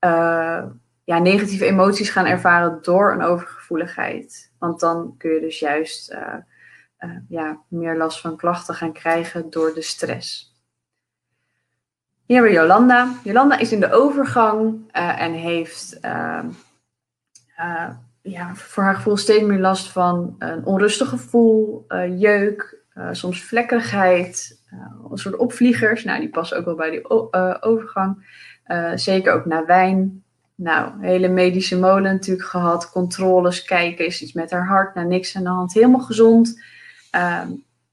uh, 0.00 0.64
ja, 1.04 1.18
negatieve 1.18 1.64
emoties 1.64 2.10
gaan 2.10 2.26
ervaren 2.26 2.78
door 2.82 3.12
een 3.12 3.22
overgevoeligheid. 3.22 4.52
Want 4.58 4.80
dan 4.80 5.14
kun 5.18 5.30
je 5.30 5.40
dus 5.40 5.58
juist 5.58 6.12
uh, 6.12 6.34
ja, 7.28 7.60
meer 7.68 7.96
last 7.96 8.20
van 8.20 8.36
klachten 8.36 8.74
gaan 8.74 8.92
krijgen 8.92 9.50
door 9.50 9.74
de 9.74 9.82
stress. 9.82 10.56
Hier 12.26 12.36
hebben 12.36 12.54
we 12.54 12.60
Jolanda. 12.60 13.14
Jolanda 13.24 13.58
is 13.58 13.72
in 13.72 13.80
de 13.80 13.92
overgang 13.92 14.92
en 14.92 15.32
heeft 15.32 16.00
ja, 18.30 18.54
voor 18.54 18.82
haar 18.82 18.94
gevoel 18.94 19.16
steeds 19.16 19.44
meer 19.44 19.58
last 19.58 19.92
van 19.92 20.34
een 20.38 20.64
onrustig 20.64 21.08
gevoel, 21.08 21.86
jeuk, 22.16 22.82
soms 23.10 23.42
vlekkerigheid, 23.42 24.62
een 25.10 25.18
soort 25.18 25.36
opvliegers. 25.36 26.04
Nou, 26.04 26.20
die 26.20 26.28
passen 26.28 26.58
ook 26.58 26.64
wel 26.64 26.74
bij 26.74 26.90
die 26.90 27.10
overgang. 27.62 28.26
zeker 28.94 29.32
ook 29.32 29.44
naar 29.44 29.66
wijn, 29.66 30.22
nou, 30.54 30.92
hele 31.00 31.28
medische 31.28 31.78
molen 31.78 32.02
natuurlijk 32.02 32.48
gehad. 32.48 32.90
Controles, 32.90 33.64
kijken, 33.64 34.06
is 34.06 34.22
iets 34.22 34.32
met 34.32 34.50
haar 34.50 34.66
hart. 34.66 34.94
Nou, 34.94 35.06
niks 35.06 35.36
aan 35.36 35.42
de 35.42 35.48
hand. 35.48 35.72
Helemaal 35.72 36.00
gezond. 36.00 36.62
Uh, 37.16 37.42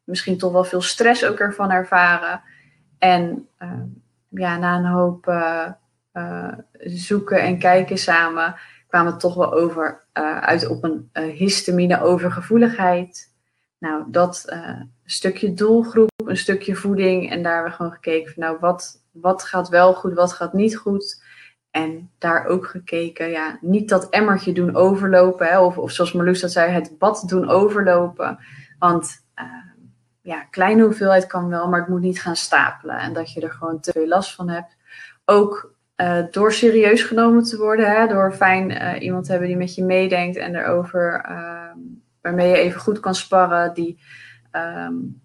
misschien 0.03 0.37
toch 0.37 0.51
wel 0.51 0.63
veel 0.63 0.81
stress 0.81 1.25
ook 1.25 1.39
ervan 1.39 1.71
ervaren. 1.71 2.41
En 2.97 3.47
uh, 3.59 3.69
ja, 4.29 4.57
na 4.57 4.77
een 4.77 4.85
hoop 4.85 5.33
zoeken 6.79 7.41
en 7.41 7.59
kijken 7.59 7.97
samen 7.97 8.55
kwamen 8.87 9.17
toch 9.17 9.35
wel 9.35 9.53
over, 9.53 10.05
uit 10.39 10.67
op 10.67 10.83
een 10.83 11.09
histamine 11.13 12.01
overgevoeligheid. 12.01 13.33
Nou, 13.77 14.03
dat 14.07 14.43
een 14.45 14.91
stukje 15.05 15.53
doelgroep, 15.53 16.11
een 16.25 16.37
stukje 16.37 16.75
voeding. 16.75 17.31
En 17.31 17.43
daar 17.43 17.53
hebben 17.53 17.71
we 17.71 17.77
gewoon 17.77 17.91
gekeken 17.91 18.33
van 18.33 18.43
nou, 18.43 18.57
wat, 18.59 19.01
wat 19.11 19.43
gaat 19.43 19.69
wel 19.69 19.93
goed, 19.93 20.13
wat 20.13 20.33
gaat 20.33 20.53
niet 20.53 20.77
goed. 20.77 21.23
En 21.71 22.11
daar 22.17 22.45
ook 22.45 22.67
gekeken, 22.67 23.29
ja, 23.29 23.57
niet 23.61 23.89
dat 23.89 24.09
emmertje 24.09 24.53
doen 24.53 24.75
overlopen. 24.75 25.47
Hè, 25.47 25.59
of, 25.59 25.77
of 25.77 25.91
zoals 25.91 26.11
Marloes 26.11 26.41
dat 26.41 26.51
zei, 26.51 26.71
het 26.71 26.97
bad 26.97 27.23
doen 27.27 27.49
overlopen. 27.49 28.39
Want 28.79 29.25
uh, 29.39 29.45
ja, 30.21 30.43
kleine 30.43 30.83
hoeveelheid 30.83 31.27
kan 31.27 31.49
wel, 31.49 31.67
maar 31.69 31.79
het 31.79 31.89
moet 31.89 32.01
niet 32.01 32.21
gaan 32.21 32.35
stapelen. 32.35 32.97
En 32.97 33.13
dat 33.13 33.31
je 33.31 33.41
er 33.41 33.51
gewoon 33.51 33.79
te 33.79 33.91
veel 33.91 34.07
last 34.07 34.35
van 34.35 34.49
hebt. 34.49 34.75
Ook 35.25 35.74
uh, 35.97 36.23
door 36.31 36.53
serieus 36.53 37.03
genomen 37.03 37.43
te 37.43 37.57
worden. 37.57 37.91
Hè, 37.91 38.07
door 38.07 38.33
fijn 38.33 38.71
uh, 38.71 39.01
iemand 39.01 39.25
te 39.25 39.31
hebben 39.31 39.49
die 39.49 39.57
met 39.57 39.75
je 39.75 39.83
meedenkt 39.83 40.37
en 40.37 40.55
erover, 40.55 41.21
ehm, 41.25 41.77
waarmee 42.21 42.49
je 42.49 42.57
even 42.57 42.81
goed 42.81 42.99
kan 42.99 43.15
sparren. 43.15 43.73
Die 43.73 43.99
um, 44.51 45.21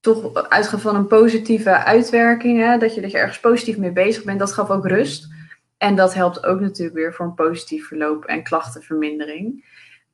toch 0.00 0.48
uitgaat 0.48 0.80
van 0.80 0.96
een 0.96 1.06
positieve 1.06 1.84
uitwerking. 1.84 2.58
Hè, 2.58 2.78
dat, 2.78 2.94
je, 2.94 3.00
dat 3.00 3.10
je 3.10 3.18
ergens 3.18 3.40
positief 3.40 3.78
mee 3.78 3.92
bezig 3.92 4.24
bent. 4.24 4.38
Dat 4.38 4.52
gaf 4.52 4.70
ook 4.70 4.86
rust. 4.86 5.32
En 5.76 5.96
dat 5.96 6.14
helpt 6.14 6.46
ook 6.46 6.60
natuurlijk 6.60 6.96
weer 6.96 7.14
voor 7.14 7.26
een 7.26 7.34
positief 7.34 7.86
verloop 7.86 8.24
en 8.24 8.42
klachtenvermindering. 8.42 9.64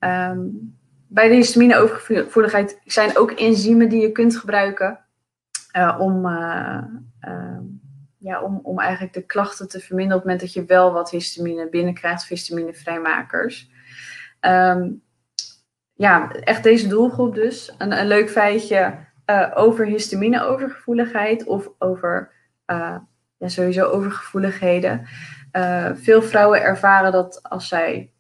Um, 0.00 0.76
bij 1.06 1.28
de 1.28 1.34
histamine-overgevoeligheid 1.34 2.80
zijn 2.84 3.16
ook 3.16 3.30
enzymen 3.30 3.88
die 3.88 4.00
je 4.00 4.12
kunt 4.12 4.36
gebruiken 4.36 5.00
uh, 5.76 5.96
om, 6.00 6.26
ja, 8.18 8.42
om, 8.42 8.60
om 8.62 8.78
eigenlijk 8.80 9.12
de 9.12 9.26
klachten 9.26 9.68
te 9.68 9.80
verminderen 9.80 10.22
op 10.22 10.28
het 10.28 10.32
moment 10.32 10.54
dat 10.54 10.62
je 10.62 10.74
wel 10.74 10.92
wat 10.92 11.10
histamine 11.10 11.68
binnenkrijgt, 11.68 12.22
of 12.22 12.28
histaminevrijmakers. 12.28 13.70
Um, 14.40 15.02
ja, 15.94 16.32
echt 16.32 16.62
deze 16.62 16.88
doelgroep 16.88 17.34
dus. 17.34 17.74
Een, 17.78 17.98
een 17.98 18.06
leuk 18.06 18.30
feitje 18.30 19.06
over 19.54 19.86
histamine-overgevoeligheid 19.86 21.44
of 21.44 21.70
over 21.78 22.32
ja, 22.66 23.48
sowieso 23.48 23.84
overgevoeligheden. 23.84 25.06
Uh, 25.52 25.90
veel 25.94 26.22
vrouwen 26.22 26.62
ervaren 26.62 27.12
dat 27.12 27.42
als 27.42 27.68
zij 27.68 28.12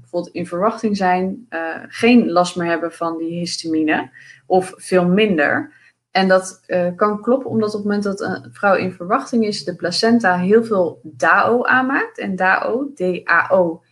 bijvoorbeeld 0.00 0.34
in 0.34 0.46
verwachting 0.46 0.96
zijn, 0.96 1.46
geen 1.88 2.30
last 2.30 2.56
meer 2.56 2.66
hebben 2.66 2.92
van 2.92 3.18
die 3.18 3.38
histamine 3.38 4.10
of 4.46 4.72
veel 4.76 5.08
minder. 5.08 5.72
En 6.10 6.28
dat 6.28 6.60
kan 6.96 7.22
kloppen 7.22 7.50
omdat 7.50 7.68
op 7.68 7.74
het 7.74 7.84
moment 7.84 8.02
dat 8.02 8.20
een 8.20 8.48
vrouw 8.52 8.74
in 8.74 8.92
verwachting 8.92 9.44
is, 9.44 9.64
de 9.64 9.76
placenta 9.76 10.38
heel 10.38 10.64
veel 10.64 11.00
DAO 11.02 11.64
aanmaakt. 11.64 12.18
En 12.18 12.36
DAO, 12.36 12.92
D-A-O, 12.94 13.82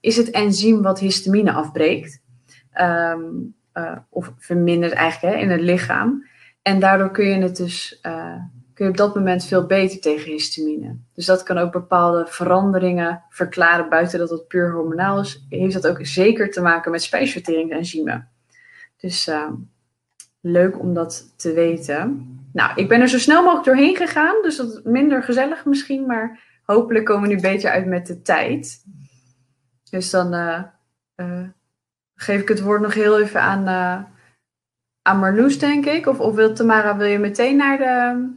is 0.00 0.16
het 0.16 0.30
enzym 0.30 0.82
wat 0.82 0.98
histamine 0.98 1.52
afbreekt. 1.52 2.22
Um, 2.80 3.54
of 4.08 4.32
vermindert 4.38 4.92
eigenlijk 4.92 5.34
hè, 5.34 5.40
in 5.40 5.50
het 5.50 5.60
lichaam. 5.60 6.26
En 6.62 6.80
daardoor 6.80 7.10
kun 7.10 7.26
je 7.26 7.42
het 7.42 7.56
dus 7.56 8.00
kun 8.74 8.84
je 8.84 8.90
op 8.90 8.96
dat 8.96 9.14
moment 9.14 9.44
veel 9.44 9.66
beter 9.66 10.00
tegen 10.00 10.30
histamine. 10.30 10.96
Dus 11.14 11.26
dat 11.26 11.42
kan 11.42 11.58
ook 11.58 11.72
bepaalde 11.72 12.26
veranderingen 12.26 13.22
verklaren, 13.28 13.88
buiten 13.88 14.18
dat 14.18 14.30
het 14.30 14.46
puur 14.48 14.72
hormonaal 14.72 15.20
is, 15.20 15.46
heeft 15.48 15.74
dat 15.74 15.86
ook 15.86 15.98
zeker 16.06 16.50
te 16.50 16.60
maken 16.60 16.90
met 16.90 17.02
spijsverteringsenzymen. 17.02 18.28
Dus 18.96 19.28
uh, 19.28 19.50
leuk 20.46 20.78
om 20.78 20.94
dat 20.94 21.32
te 21.36 21.52
weten. 21.52 22.30
Nou, 22.52 22.70
ik 22.74 22.88
ben 22.88 23.00
er 23.00 23.08
zo 23.08 23.18
snel 23.18 23.42
mogelijk 23.42 23.66
doorheen 23.66 23.96
gegaan, 23.96 24.42
dus 24.42 24.56
dat 24.56 24.72
is 24.72 24.80
minder 24.84 25.22
gezellig 25.22 25.64
misschien, 25.64 26.06
maar 26.06 26.40
hopelijk 26.64 27.04
komen 27.04 27.28
we 27.28 27.34
nu 27.34 27.40
beter 27.40 27.70
uit 27.70 27.86
met 27.86 28.06
de 28.06 28.22
tijd. 28.22 28.84
Dus 29.90 30.10
dan 30.10 30.34
eh, 30.34 30.62
eh, 31.14 31.48
geef 32.14 32.40
ik 32.40 32.48
het 32.48 32.60
woord 32.60 32.80
nog 32.80 32.94
heel 32.94 33.20
even 33.20 33.40
aan, 33.40 33.68
uh, 33.68 34.04
aan 35.02 35.18
Marloes, 35.18 35.58
denk 35.58 35.86
ik. 35.86 36.06
Of, 36.06 36.20
of 36.20 36.34
wil 36.34 36.54
Tamara, 36.54 36.96
wil 36.96 37.06
je 37.06 37.18
meteen 37.18 37.56
naar 37.56 37.78
de 37.78 38.28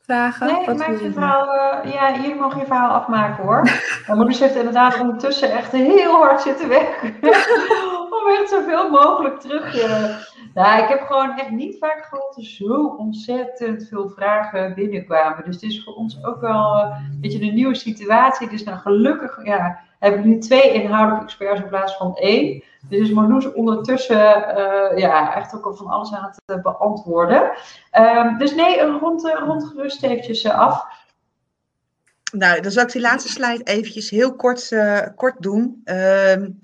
vragen? 0.00 0.46
Nee, 0.46 0.66
Wat 0.66 0.76
maak 0.76 1.00
je 1.00 1.12
verhaal, 1.12 1.46
ja, 1.86 2.14
jullie 2.14 2.34
mogen 2.34 2.60
je 2.60 2.66
verhaal 2.66 2.90
afmaken 2.90 3.44
hoor. 3.44 3.62
Mijn 4.06 4.18
moeder 4.18 4.38
heeft 4.38 4.56
inderdaad 4.56 5.00
ondertussen 5.00 5.52
echt 5.52 5.72
heel 5.72 6.12
hard 6.12 6.40
zitten 6.40 6.68
werken. 6.68 7.14
echt 8.30 8.48
zoveel 8.48 8.90
mogelijk 8.90 9.40
terug. 9.40 9.74
Nou, 10.54 10.82
ik 10.82 10.88
heb 10.88 11.00
gewoon 11.00 11.38
echt 11.38 11.50
niet 11.50 11.78
vaak 11.78 12.04
gehad 12.04 12.34
dat 12.34 12.36
er 12.36 12.50
zo 12.50 12.94
ontzettend 12.98 13.88
veel 13.88 14.08
vragen 14.08 14.74
binnenkwamen. 14.74 15.44
Dus 15.44 15.54
het 15.54 15.64
is 15.64 15.84
voor 15.84 15.94
ons 15.94 16.24
ook 16.24 16.40
wel 16.40 16.76
uh, 16.76 16.96
een 17.12 17.20
beetje 17.20 17.42
een 17.42 17.54
nieuwe 17.54 17.74
situatie. 17.74 18.48
Dus 18.48 18.64
nou 18.64 18.78
gelukkig 18.78 19.44
ja, 19.44 19.80
heb 19.98 20.14
ik 20.14 20.24
nu 20.24 20.38
twee 20.38 20.72
inhoudelijke 20.72 21.24
experts 21.24 21.60
in 21.60 21.68
plaats 21.68 21.96
van 21.96 22.16
één. 22.16 22.62
Dus 22.88 23.00
is 23.00 23.10
Marloes 23.10 23.52
ondertussen 23.52 24.16
uh, 24.16 24.98
ja, 24.98 25.34
echt 25.36 25.54
ook 25.54 25.64
al 25.64 25.74
van 25.74 25.86
alles 25.86 26.14
aan 26.14 26.24
het 26.24 26.56
uh, 26.56 26.62
beantwoorden. 26.62 27.50
Um, 27.98 28.38
dus 28.38 28.54
nee, 28.54 28.80
rond, 28.80 29.34
rond 29.46 29.64
gerust 29.64 30.02
eventjes 30.02 30.48
af. 30.48 30.84
Nou, 32.32 32.60
dan 32.60 32.70
zal 32.70 32.82
ik 32.82 32.92
die 32.92 33.00
laatste 33.00 33.30
slide 33.30 33.62
eventjes 33.62 34.10
heel 34.10 34.36
kort, 34.36 34.76
kort 35.16 35.42
doen. 35.42 35.82
Um, 35.84 36.60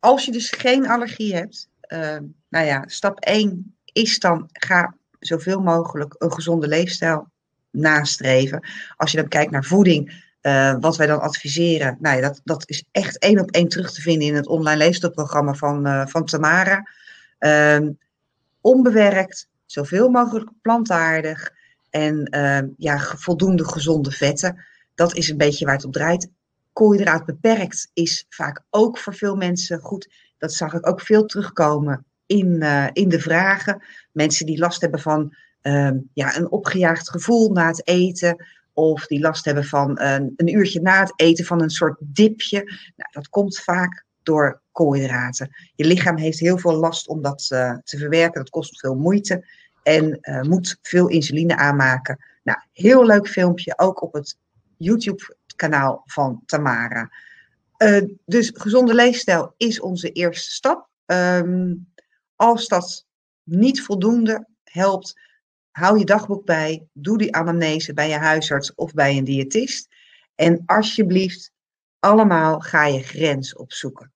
als 0.00 0.24
je 0.24 0.32
dus 0.32 0.50
geen 0.50 0.88
allergie 0.88 1.34
hebt, 1.34 1.68
um, 1.88 2.34
nou 2.48 2.66
ja, 2.66 2.84
stap 2.86 3.18
1 3.18 3.76
is 3.92 4.18
dan 4.18 4.48
ga 4.52 4.94
zoveel 5.18 5.60
mogelijk 5.60 6.14
een 6.18 6.32
gezonde 6.32 6.68
leefstijl 6.68 7.28
nastreven. 7.70 8.68
Als 8.96 9.10
je 9.10 9.16
dan 9.16 9.28
kijkt 9.28 9.50
naar 9.50 9.64
voeding, 9.64 10.28
uh, 10.42 10.76
wat 10.80 10.96
wij 10.96 11.06
dan 11.06 11.20
adviseren, 11.20 11.96
nou 12.00 12.16
ja, 12.16 12.22
dat, 12.22 12.40
dat 12.44 12.68
is 12.68 12.84
echt 12.90 13.18
één 13.18 13.40
op 13.40 13.50
één 13.50 13.68
terug 13.68 13.92
te 13.92 14.00
vinden 14.00 14.28
in 14.28 14.34
het 14.34 14.46
online 14.46 14.76
leefstijlprogramma 14.76 15.54
van, 15.54 15.86
uh, 15.86 16.06
van 16.06 16.24
Tamara. 16.24 16.88
Um, 17.38 17.98
onbewerkt, 18.60 19.48
zoveel 19.66 20.08
mogelijk 20.08 20.50
plantaardig 20.62 21.52
en 21.90 22.28
uh, 22.36 22.58
ja, 22.76 22.98
voldoende 22.98 23.64
gezonde 23.64 24.10
vetten. 24.10 24.64
Dat 24.94 25.14
is 25.14 25.28
een 25.28 25.36
beetje 25.36 25.64
waar 25.64 25.74
het 25.74 25.84
op 25.84 25.92
draait. 25.92 26.28
Koolhydraat 26.80 27.24
beperkt 27.24 27.90
is 27.92 28.26
vaak 28.28 28.62
ook 28.70 28.98
voor 28.98 29.14
veel 29.14 29.36
mensen 29.36 29.80
goed. 29.80 30.08
Dat 30.38 30.52
zag 30.52 30.74
ik 30.74 30.86
ook 30.86 31.00
veel 31.00 31.26
terugkomen 31.26 32.06
in, 32.26 32.62
in 32.92 33.08
de 33.08 33.20
vragen. 33.20 33.82
Mensen 34.12 34.46
die 34.46 34.58
last 34.58 34.80
hebben 34.80 35.00
van 35.00 35.36
ja, 36.12 36.36
een 36.36 36.50
opgejaagd 36.50 37.10
gevoel 37.10 37.52
na 37.52 37.66
het 37.66 37.88
eten 37.88 38.44
of 38.72 39.06
die 39.06 39.20
last 39.20 39.44
hebben 39.44 39.64
van 39.64 40.00
een, 40.00 40.32
een, 40.36 40.54
uurtje 40.54 40.80
na 40.80 41.00
het 41.00 41.12
eten 41.16 41.44
van 41.44 41.62
een 41.62 41.70
soort 41.70 41.96
dipje. 42.00 42.62
Nou, 42.96 43.10
dat 43.10 43.28
komt 43.28 43.58
vaak 43.58 44.04
door 44.22 44.60
koolhydraten. 44.72 45.56
Je 45.74 45.84
lichaam 45.84 46.16
heeft 46.16 46.38
heel 46.38 46.58
veel 46.58 46.74
last 46.74 47.08
om 47.08 47.22
dat 47.22 47.48
uh, 47.52 47.76
te 47.84 47.98
verwerken. 47.98 48.40
Dat 48.40 48.50
kost 48.50 48.80
veel 48.80 48.94
moeite 48.94 49.46
en 49.82 50.18
uh, 50.22 50.40
moet 50.40 50.78
veel 50.82 51.08
insuline 51.08 51.56
aanmaken. 51.56 52.24
Nou, 52.42 52.58
heel 52.72 53.06
leuk 53.06 53.28
filmpje, 53.28 53.78
ook 53.78 54.02
op 54.02 54.12
het 54.12 54.36
YouTube-kanaal 55.60 56.02
van 56.06 56.42
Tamara. 56.46 57.10
Uh, 57.78 58.02
dus 58.24 58.50
gezonde 58.54 58.94
leefstijl 58.94 59.54
is 59.56 59.80
onze 59.80 60.12
eerste 60.12 60.50
stap. 60.50 60.88
Um, 61.06 61.92
als 62.36 62.68
dat 62.68 63.06
niet 63.42 63.82
voldoende 63.82 64.46
helpt, 64.64 65.20
hou 65.70 65.98
je 65.98 66.04
dagboek 66.04 66.44
bij, 66.44 66.86
doe 66.92 67.18
die 67.18 67.34
anamnese 67.34 67.92
bij 67.94 68.08
je 68.08 68.18
huisarts 68.18 68.74
of 68.74 68.92
bij 68.92 69.16
een 69.16 69.24
diëtist. 69.24 69.88
En 70.34 70.62
alsjeblieft, 70.66 71.52
allemaal 71.98 72.60
ga 72.60 72.86
je 72.86 73.02
grens 73.02 73.56
opzoeken. 73.56 74.12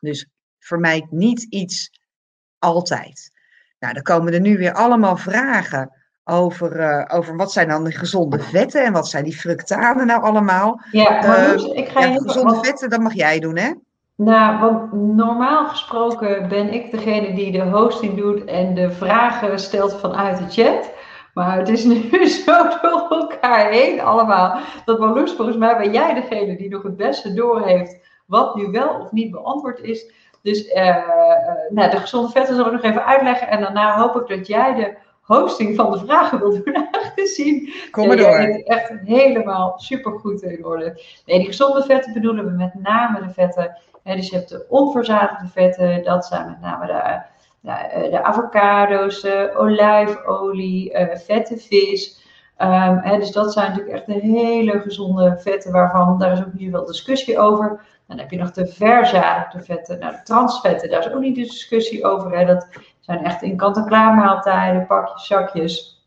Dus 0.00 0.26
vermijd 0.58 1.10
niet 1.10 1.42
iets 1.42 1.90
altijd. 2.58 3.30
Nou, 3.78 3.94
dan 3.94 4.02
komen 4.02 4.32
er 4.32 4.40
nu 4.40 4.58
weer 4.58 4.72
allemaal 4.72 5.16
vragen 5.16 5.97
over, 6.28 6.80
uh, 6.80 7.04
over 7.18 7.36
wat 7.36 7.52
zijn 7.52 7.68
dan 7.68 7.84
de 7.84 7.92
gezonde 7.92 8.38
vetten 8.38 8.84
en 8.84 8.92
wat 8.92 9.08
zijn 9.08 9.24
die 9.24 9.36
fructanen 9.36 10.06
nou 10.06 10.22
allemaal. 10.22 10.80
Ja, 10.90 11.10
maar 11.10 11.54
uh, 11.54 11.76
ik 11.76 11.88
ga 11.88 12.00
ja, 12.00 12.12
gezonde 12.12 12.54
wat... 12.54 12.66
vetten, 12.66 12.90
dat 12.90 13.00
mag 13.00 13.14
jij 13.14 13.38
doen, 13.38 13.56
hè? 13.56 13.72
Nou, 14.14 14.60
want 14.60 14.92
normaal 14.92 15.66
gesproken 15.66 16.48
ben 16.48 16.72
ik 16.72 16.90
degene 16.90 17.34
die 17.34 17.52
de 17.52 17.62
hosting 17.62 18.16
doet 18.16 18.44
en 18.44 18.74
de 18.74 18.90
vragen 18.90 19.58
stelt 19.58 20.00
vanuit 20.00 20.38
de 20.38 20.62
chat. 20.62 20.90
Maar 21.34 21.58
het 21.58 21.68
is 21.68 21.84
nu 22.10 22.26
zo 22.26 22.62
door 22.82 23.06
elkaar 23.10 23.70
heen 23.70 24.00
allemaal. 24.00 24.58
Dat 24.84 24.98
Marloes, 24.98 25.32
volgens 25.32 25.56
mij 25.56 25.76
ben 25.76 25.92
jij 25.92 26.14
degene 26.14 26.56
die 26.56 26.70
nog 26.70 26.82
het 26.82 26.96
beste 26.96 27.34
doorheeft 27.34 27.96
wat 28.26 28.54
nu 28.54 28.70
wel 28.70 28.88
of 28.88 29.12
niet 29.12 29.30
beantwoord 29.30 29.80
is. 29.80 30.12
Dus 30.42 30.66
uh, 30.66 30.96
nou, 31.68 31.90
de 31.90 31.96
gezonde 31.96 32.30
vetten 32.30 32.56
zal 32.56 32.66
ik 32.66 32.72
nog 32.72 32.82
even 32.82 33.06
uitleggen. 33.06 33.48
En 33.48 33.60
daarna 33.60 33.98
hoop 33.98 34.16
ik 34.16 34.36
dat 34.36 34.46
jij 34.46 34.74
de 34.74 34.96
hosting 35.28 35.76
van 35.76 35.92
de 35.92 35.98
vragen 35.98 36.38
wil 36.38 36.50
doen. 36.50 36.76
Aangezien 36.92 37.72
Kom 37.90 38.06
maar 38.06 38.16
door. 38.16 38.38
het 38.38 38.66
echt 38.66 38.92
helemaal 39.04 39.74
supergoed 39.76 40.42
in 40.42 40.64
orde. 40.64 41.02
Nee, 41.26 41.38
die 41.38 41.46
gezonde 41.46 41.82
vetten 41.82 42.12
bedoelen 42.12 42.44
we 42.44 42.50
met 42.50 42.74
name 42.74 43.20
de 43.20 43.30
vetten. 43.30 43.78
Hè, 44.02 44.16
dus 44.16 44.28
je 44.28 44.36
hebt 44.36 44.48
de 44.48 44.66
onverzadigde 44.68 45.48
vetten. 45.48 46.04
Dat 46.04 46.26
zijn 46.26 46.46
met 46.46 46.60
name 46.60 46.86
de 46.86 47.20
nou, 47.60 48.10
de 48.10 48.22
avocado's, 48.22 49.20
de 49.20 49.52
olijfolie, 49.56 50.92
uh, 50.92 51.16
vette 51.16 51.56
vis. 51.56 52.26
Um, 52.58 52.98
hè, 52.98 53.18
dus 53.18 53.32
dat 53.32 53.52
zijn 53.52 53.68
natuurlijk 53.68 53.96
echt 53.96 54.06
de 54.06 54.28
hele 54.28 54.80
gezonde 54.80 55.38
vetten 55.38 55.72
waarvan, 55.72 56.18
daar 56.18 56.32
is 56.32 56.40
ook 56.40 56.52
niet 56.52 56.70
veel 56.70 56.84
discussie 56.84 57.38
over. 57.38 57.80
Dan 58.08 58.18
heb 58.18 58.30
je 58.30 58.38
nog 58.38 58.52
de 58.52 58.66
verzadigde 58.66 59.62
vetten, 59.62 59.98
nou 59.98 60.12
de 60.12 60.22
transvetten, 60.22 60.90
daar 60.90 61.06
is 61.06 61.12
ook 61.12 61.20
niet 61.20 61.34
de 61.34 61.42
discussie 61.42 62.04
over. 62.04 62.38
Hè. 62.38 62.44
Dat 62.44 62.68
zijn 63.00 63.24
echt 63.24 63.42
in 63.42 63.56
kant-en-klaar 63.56 64.14
maaltijden, 64.14 64.86
pakjes, 64.86 65.26
zakjes. 65.26 66.06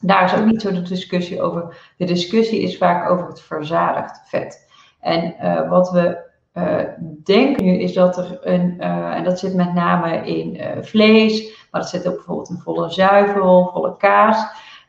Daar 0.00 0.24
is 0.24 0.34
ook 0.34 0.44
niet 0.44 0.62
zo 0.62 0.72
de 0.72 0.82
discussie 0.82 1.42
over. 1.42 1.92
De 1.96 2.04
discussie 2.04 2.60
is 2.62 2.78
vaak 2.78 3.10
over 3.10 3.26
het 3.26 3.40
verzadigd 3.40 4.22
vet. 4.24 4.68
En 5.00 5.34
uh, 5.42 5.68
wat 5.68 5.90
we 5.90 6.28
uh, 6.54 6.82
denk 7.24 7.60
nu 7.60 7.78
is 7.78 7.92
dat 7.92 8.18
er 8.18 8.38
een, 8.42 8.76
uh, 8.80 9.14
en 9.14 9.24
dat 9.24 9.38
zit 9.38 9.54
met 9.54 9.74
name 9.74 10.26
in 10.26 10.60
vlees, 10.84 11.66
maar 11.70 11.80
dat 11.80 11.90
zit 11.90 12.08
ook 12.08 12.14
bijvoorbeeld 12.14 12.50
in 12.50 12.58
volle 12.58 12.90
zuivel, 12.90 13.70
volle 13.72 13.96
kaas. 13.96 14.46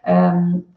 Um, 0.08 0.70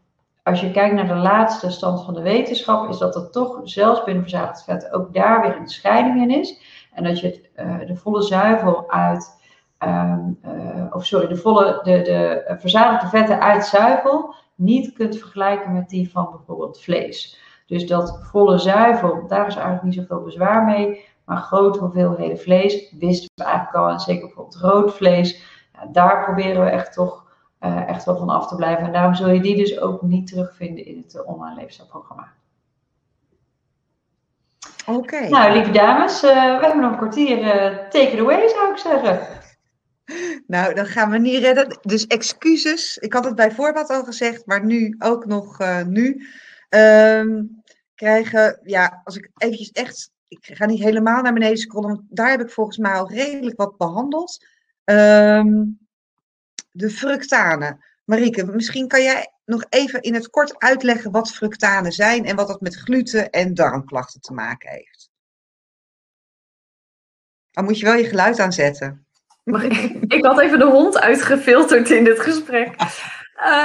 als 0.45 0.61
je 0.61 0.71
kijkt 0.71 0.95
naar 0.95 1.07
de 1.07 1.15
laatste 1.15 1.69
stand 1.69 2.03
van 2.03 2.13
de 2.13 2.21
wetenschap, 2.21 2.89
is 2.89 2.97
dat 2.97 3.15
er 3.15 3.29
toch 3.29 3.59
zelfs 3.63 4.03
binnen 4.03 4.23
verzadigd 4.23 4.63
vet 4.63 4.91
ook 4.91 5.13
daar 5.13 5.41
weer 5.41 5.55
een 5.55 5.67
scheiding 5.67 6.21
in 6.21 6.39
is. 6.39 6.59
En 6.93 7.03
dat 7.03 7.19
je 7.19 7.27
het, 7.27 7.87
de 7.87 7.95
volle 7.95 8.21
zuivel 8.21 8.91
uit, 8.91 9.43
um, 9.79 10.39
of 10.91 11.05
sorry, 11.05 11.27
de, 11.27 11.35
volle, 11.35 11.79
de, 11.83 12.01
de 12.01 12.55
verzadigde 12.59 13.07
vetten 13.07 13.39
uit 13.39 13.65
zuivel 13.65 14.33
niet 14.55 14.93
kunt 14.93 15.17
vergelijken 15.17 15.73
met 15.73 15.89
die 15.89 16.11
van 16.11 16.29
bijvoorbeeld 16.31 16.81
vlees. 16.81 17.39
Dus 17.65 17.87
dat 17.87 18.19
volle 18.21 18.57
zuivel, 18.57 19.27
daar 19.27 19.47
is 19.47 19.55
eigenlijk 19.55 19.83
niet 19.83 19.93
zoveel 19.93 20.23
bezwaar 20.23 20.63
mee. 20.63 21.05
Maar 21.25 21.37
grote 21.37 21.79
hoeveelheden 21.79 22.39
vlees, 22.39 22.93
wisten 22.99 23.29
we 23.35 23.43
eigenlijk 23.43 23.75
al. 23.75 23.89
En 23.89 23.99
zeker 23.99 24.25
bijvoorbeeld 24.25 24.61
rood 24.61 24.93
vlees. 24.93 25.43
Ja, 25.73 25.87
daar 25.91 26.23
proberen 26.23 26.63
we 26.63 26.69
echt 26.69 26.93
toch 26.93 27.24
uh, 27.61 27.89
echt 27.89 28.05
wel 28.05 28.17
van 28.17 28.29
af 28.29 28.47
te 28.47 28.55
blijven. 28.55 28.85
En 28.85 28.91
daarom 28.91 29.15
zul 29.15 29.29
je 29.29 29.41
die 29.41 29.55
dus 29.55 29.79
ook 29.79 30.01
niet 30.01 30.27
terugvinden 30.27 30.85
in 30.85 30.97
het 30.97 31.13
uh, 31.13 31.27
online 31.27 31.55
leefstijlprogramma. 31.55 32.33
Oké. 34.87 34.97
Okay. 34.97 35.29
Nou, 35.29 35.53
lieve 35.53 35.71
dames, 35.71 36.23
uh, 36.23 36.31
we 36.31 36.65
hebben 36.65 36.81
nog 36.81 36.91
een 36.91 36.97
kwartier. 36.97 37.37
take 37.89 38.11
it 38.11 38.19
away, 38.19 38.47
zou 38.49 38.71
ik 38.71 38.77
zeggen. 38.77 39.19
Nou, 40.47 40.73
dat 40.73 40.87
gaan 40.87 41.09
we 41.09 41.17
niet 41.17 41.39
redden. 41.39 41.79
Dus 41.81 42.07
excuses. 42.07 42.97
Ik 42.97 43.13
had 43.13 43.25
het 43.25 43.35
bij 43.35 43.51
voorbaat 43.51 43.89
al 43.89 44.03
gezegd, 44.03 44.45
maar 44.45 44.65
nu 44.65 44.95
ook 44.99 45.25
nog 45.25 45.57
nu. 45.85 46.27
Um, 46.69 47.63
krijgen, 47.95 48.59
ja, 48.63 49.01
als 49.03 49.15
ik 49.17 49.29
eventjes 49.37 49.71
echt, 49.71 50.11
ik 50.27 50.49
ga 50.53 50.65
niet 50.65 50.83
helemaal 50.83 51.21
naar 51.21 51.33
beneden 51.33 51.57
scrollen, 51.57 51.89
want 51.89 52.01
daar 52.09 52.29
heb 52.29 52.41
ik 52.41 52.49
volgens 52.49 52.77
mij 52.77 52.93
al 52.93 53.09
redelijk 53.09 53.57
wat 53.57 53.77
behandeld. 53.77 54.45
Um, 54.83 55.84
de 56.75 56.89
fructanen. 56.89 57.83
Marieke, 58.03 58.45
misschien 58.45 58.87
kan 58.87 59.03
jij 59.03 59.31
nog 59.45 59.65
even 59.69 60.01
in 60.01 60.13
het 60.13 60.29
kort 60.29 60.59
uitleggen 60.59 61.11
wat 61.11 61.31
fructanen 61.31 61.91
zijn 61.91 62.25
en 62.25 62.35
wat 62.35 62.47
dat 62.47 62.61
met 62.61 62.75
gluten 62.75 63.29
en 63.29 63.53
darmklachten 63.53 64.21
te 64.21 64.33
maken 64.33 64.69
heeft. 64.69 65.09
Dan 67.51 67.63
moet 67.63 67.79
je 67.79 67.85
wel 67.85 67.95
je 67.95 68.05
geluid 68.05 68.39
aanzetten. 68.39 69.05
Maar 69.43 69.63
ik, 69.63 69.91
ik 70.07 70.25
had 70.25 70.39
even 70.39 70.59
de 70.59 70.65
hond 70.65 70.99
uitgefilterd 70.99 71.89
in 71.89 72.03
dit 72.03 72.19
gesprek. 72.19 72.75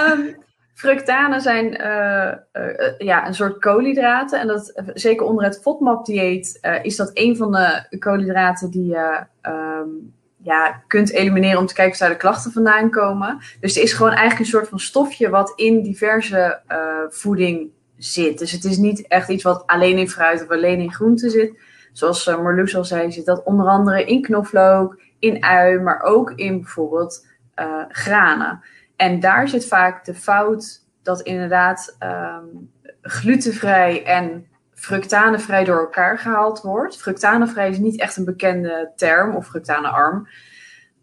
Um, 0.09 0.37
Fructanen 0.75 1.41
zijn 1.41 1.81
uh, 1.81 2.35
uh, 2.53 2.99
ja, 2.99 3.27
een 3.27 3.35
soort 3.35 3.59
koolhydraten. 3.59 4.41
En 4.41 4.47
dat, 4.47 4.83
zeker 4.95 5.27
onder 5.27 5.45
het 5.45 5.61
FODMAP-dieet 5.63 6.59
is 6.83 6.97
dat 6.97 7.11
een 7.15 7.37
van 7.37 7.53
de 7.53 7.97
koolhydraten 7.99 8.71
die 8.71 8.87
je 8.87 9.27
um, 9.43 10.20
ja, 10.43 10.83
kunt 10.87 11.11
elimineren 11.13 11.59
om 11.59 11.67
te 11.67 11.75
kijken 11.75 11.93
of 11.93 11.99
daar 11.99 12.09
de 12.09 12.17
klachten 12.17 12.53
vandaan 12.53 12.91
komen. 12.91 13.39
Dus 13.61 13.75
het 13.75 13.85
is 13.85 13.93
gewoon 13.93 14.13
eigenlijk 14.13 14.41
een 14.41 14.47
soort 14.47 14.69
van 14.69 14.81
stofje 14.81 15.29
wat 15.29 15.53
in 15.57 15.83
diverse 15.83 16.61
voeding 17.09 17.71
zit. 18.03 18.39
Dus 18.39 18.53
het 18.53 18.65
is 18.65 18.77
niet 18.77 19.07
echt 19.07 19.29
iets 19.29 19.43
wat 19.43 19.67
alleen 19.67 19.99
in 19.99 20.09
fruit 20.09 20.43
of 20.43 20.51
alleen 20.51 20.81
in 20.81 20.93
groente 20.93 21.31
zit. 21.31 21.59
zoals 21.93 22.27
uh, 22.27 22.43
Marloes 22.43 22.77
al 22.77 22.85
zei, 22.85 23.13
zit 23.13 23.25
dat 23.25 23.45
onder 23.45 23.67
andere 23.67 24.05
in 24.05 24.23
knoflook, 24.23 25.01
in 25.19 25.45
ui, 25.45 25.79
maar 25.79 26.03
ook 26.03 26.31
in 26.31 26.61
bijvoorbeeld 26.61 27.27
uh, 27.57 27.83
granen. 27.89 28.63
En 28.97 29.21
daar 29.21 29.49
zit 29.49 29.67
vaak 29.67 30.05
de 30.05 30.15
fout 30.15 30.85
dat 31.03 31.21
inderdaad 31.21 31.97
um, 32.03 32.71
glutenvrij 33.03 34.05
en 34.05 34.47
fructanevrij 34.81 35.65
door 35.65 35.79
elkaar 35.79 36.19
gehaald 36.19 36.61
wordt. 36.61 36.97
Fructanevrij 36.97 37.69
is 37.69 37.79
niet 37.79 38.01
echt 38.01 38.17
een 38.17 38.25
bekende 38.25 38.93
term 38.97 39.35
of 39.35 39.47
fructanearm. 39.47 40.29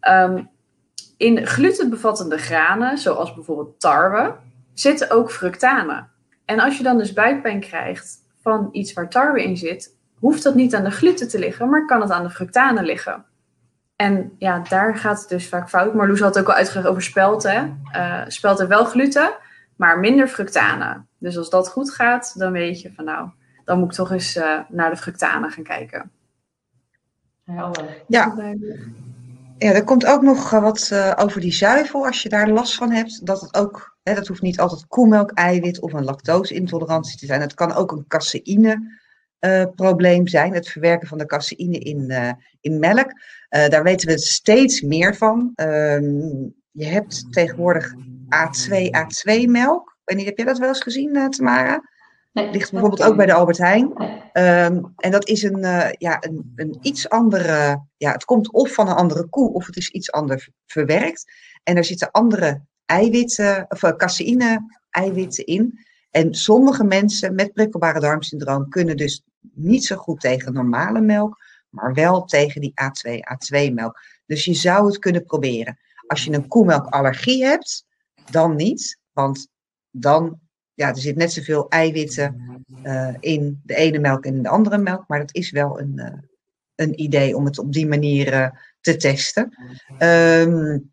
Um, 0.08 0.48
in 1.16 1.46
glutenbevattende 1.46 2.38
granen, 2.38 2.98
zoals 2.98 3.34
bijvoorbeeld 3.34 3.80
tarwe, 3.80 4.34
zitten 4.74 5.10
ook 5.10 5.32
fructanen. 5.32 6.10
En 6.44 6.60
als 6.60 6.76
je 6.76 6.82
dan 6.82 6.98
dus 6.98 7.12
buikpijn 7.12 7.60
krijgt 7.60 8.16
van 8.42 8.68
iets 8.72 8.92
waar 8.92 9.08
tarwe 9.08 9.42
in 9.42 9.56
zit, 9.56 9.96
hoeft 10.18 10.42
dat 10.42 10.54
niet 10.54 10.74
aan 10.74 10.84
de 10.84 10.90
gluten 10.90 11.28
te 11.28 11.38
liggen, 11.38 11.68
maar 11.68 11.86
kan 11.86 12.00
het 12.00 12.10
aan 12.10 12.22
de 12.22 12.30
fructanen 12.30 12.84
liggen. 12.84 13.24
En 13.96 14.34
ja, 14.38 14.58
daar 14.68 14.96
gaat 14.96 15.20
het 15.20 15.28
dus 15.28 15.48
vaak 15.48 15.68
fout. 15.68 15.94
Marloes 15.94 16.20
had 16.20 16.38
ook 16.38 16.48
al 16.48 16.54
uitgelegd 16.54 16.88
over 16.88 17.02
spelten. 17.02 17.82
Uh, 17.96 18.22
spelten 18.26 18.68
wel 18.68 18.84
gluten, 18.84 19.32
maar 19.76 19.98
minder 19.98 20.28
fructanen. 20.28 21.08
Dus 21.18 21.36
als 21.38 21.50
dat 21.50 21.68
goed 21.68 21.90
gaat, 21.90 22.38
dan 22.38 22.52
weet 22.52 22.80
je 22.80 22.92
van 22.92 23.04
nou, 23.04 23.28
dan 23.68 23.78
moet 23.78 23.88
ik 23.88 23.94
toch 23.96 24.12
eens 24.12 24.36
uh, 24.36 24.60
naar 24.68 24.90
de 24.90 24.96
fructanen 24.96 25.50
gaan 25.50 25.64
kijken. 25.64 26.10
Helder. 27.44 28.02
Ja. 28.06 28.54
Ja, 29.58 29.72
er 29.72 29.84
komt 29.84 30.06
ook 30.06 30.22
nog 30.22 30.52
uh, 30.52 30.62
wat 30.62 30.90
uh, 30.92 31.12
over 31.16 31.40
die 31.40 31.52
zuivel, 31.52 32.06
als 32.06 32.22
je 32.22 32.28
daar 32.28 32.48
last 32.48 32.74
van 32.74 32.90
hebt. 32.90 33.26
Dat 33.26 33.40
het 33.40 33.56
ook, 33.56 33.96
hè, 34.02 34.14
dat 34.14 34.26
hoeft 34.26 34.42
niet 34.42 34.60
altijd 34.60 34.86
koemelk, 34.86 35.30
eiwit 35.30 35.80
of 35.80 35.92
een 35.92 36.04
lactose-intolerantie 36.04 37.18
te 37.18 37.26
zijn. 37.26 37.40
Het 37.40 37.54
kan 37.54 37.72
ook 37.72 37.92
een 37.92 38.04
caseïne-probleem 38.08 40.20
uh, 40.20 40.26
zijn, 40.26 40.54
het 40.54 40.68
verwerken 40.68 41.08
van 41.08 41.18
de 41.18 41.26
caseïne 41.26 41.78
in, 41.78 42.36
in 42.60 42.78
melk. 42.78 43.12
daar 43.48 43.82
weten 43.82 44.08
we 44.08 44.18
steeds 44.18 44.80
meer 44.80 45.16
van. 45.16 45.52
je 46.70 46.86
hebt 46.86 47.32
tegenwoordig 47.32 47.94
A2, 48.34 48.70
A2-melk. 48.96 49.90
Ik 49.90 49.96
weet 50.04 50.16
niet, 50.16 50.26
heb 50.26 50.36
jij 50.36 50.46
dat 50.46 50.58
wel 50.58 50.68
eens 50.68 50.82
gezien, 50.82 51.30
Tamara? 51.30 51.82
Nee, 52.38 52.50
ligt 52.50 52.70
bijvoorbeeld 52.70 53.02
ook 53.02 53.16
bij 53.16 53.26
de 53.26 53.32
Albert 53.32 53.58
Heijn. 53.58 53.84
Um, 54.32 54.92
en 54.96 55.10
dat 55.10 55.28
is 55.28 55.42
een, 55.42 55.58
uh, 55.58 55.88
ja, 55.92 56.16
een, 56.20 56.52
een, 56.56 56.78
iets 56.80 57.08
andere. 57.08 57.84
Ja, 57.96 58.12
het 58.12 58.24
komt 58.24 58.52
of 58.52 58.72
van 58.72 58.88
een 58.88 58.94
andere 58.94 59.28
koe 59.28 59.52
of 59.52 59.66
het 59.66 59.76
is 59.76 59.88
iets 59.88 60.12
anders 60.12 60.50
verwerkt. 60.66 61.24
En 61.62 61.76
er 61.76 61.84
zitten 61.84 62.10
andere 62.10 62.62
eiwitten, 62.86 63.66
of 63.68 63.82
uh, 63.82 63.90
caseïne-eiwitten 63.90 65.46
in. 65.46 65.86
En 66.10 66.34
sommige 66.34 66.84
mensen 66.84 67.34
met 67.34 67.52
prikkelbare 67.52 68.00
darmsyndroom 68.00 68.68
kunnen 68.68 68.96
dus 68.96 69.22
niet 69.54 69.84
zo 69.84 69.96
goed 69.96 70.20
tegen 70.20 70.52
normale 70.52 71.00
melk, 71.00 71.36
maar 71.68 71.94
wel 71.94 72.24
tegen 72.24 72.60
die 72.60 72.72
A2, 72.82 73.10
A2-melk. 73.12 74.00
Dus 74.26 74.44
je 74.44 74.54
zou 74.54 74.86
het 74.86 74.98
kunnen 74.98 75.24
proberen. 75.24 75.78
Als 76.06 76.24
je 76.24 76.32
een 76.32 76.48
koemelkallergie 76.48 77.44
hebt, 77.44 77.84
dan 78.30 78.56
niet, 78.56 78.98
want 79.12 79.48
dan 79.90 80.40
ja, 80.78 80.88
er 80.88 80.98
zit 80.98 81.16
net 81.16 81.32
zoveel 81.32 81.68
eiwitten 81.68 82.64
uh, 82.84 83.14
in 83.20 83.60
de 83.64 83.74
ene 83.74 83.98
melk 83.98 84.24
en 84.24 84.34
in 84.34 84.42
de 84.42 84.48
andere 84.48 84.78
melk, 84.78 85.04
maar 85.08 85.18
dat 85.18 85.34
is 85.34 85.50
wel 85.50 85.80
een, 85.80 85.92
uh, 85.96 86.12
een 86.74 87.00
idee 87.00 87.36
om 87.36 87.44
het 87.44 87.58
op 87.58 87.72
die 87.72 87.86
manier 87.86 88.32
uh, 88.32 88.48
te 88.80 88.96
testen. 88.96 89.54
Um, 89.98 90.92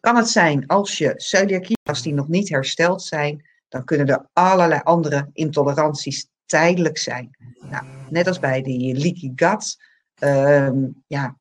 kan 0.00 0.16
het 0.16 0.28
zijn 0.28 0.66
als 0.66 0.98
je 0.98 1.12
celiakie, 1.16 1.78
als 1.82 2.02
die 2.02 2.14
nog 2.14 2.28
niet 2.28 2.48
hersteld 2.48 3.02
zijn, 3.02 3.46
dan 3.68 3.84
kunnen 3.84 4.06
er 4.06 4.26
allerlei 4.32 4.80
andere 4.84 5.30
intoleranties 5.32 6.26
tijdelijk 6.46 6.98
zijn. 6.98 7.30
Nou, 7.70 7.84
net 8.10 8.26
als 8.26 8.38
bij 8.38 8.62
die 8.62 8.96
leaky 8.96 9.32
gut, 9.36 9.76
um, 10.18 11.02
ja, 11.06 11.36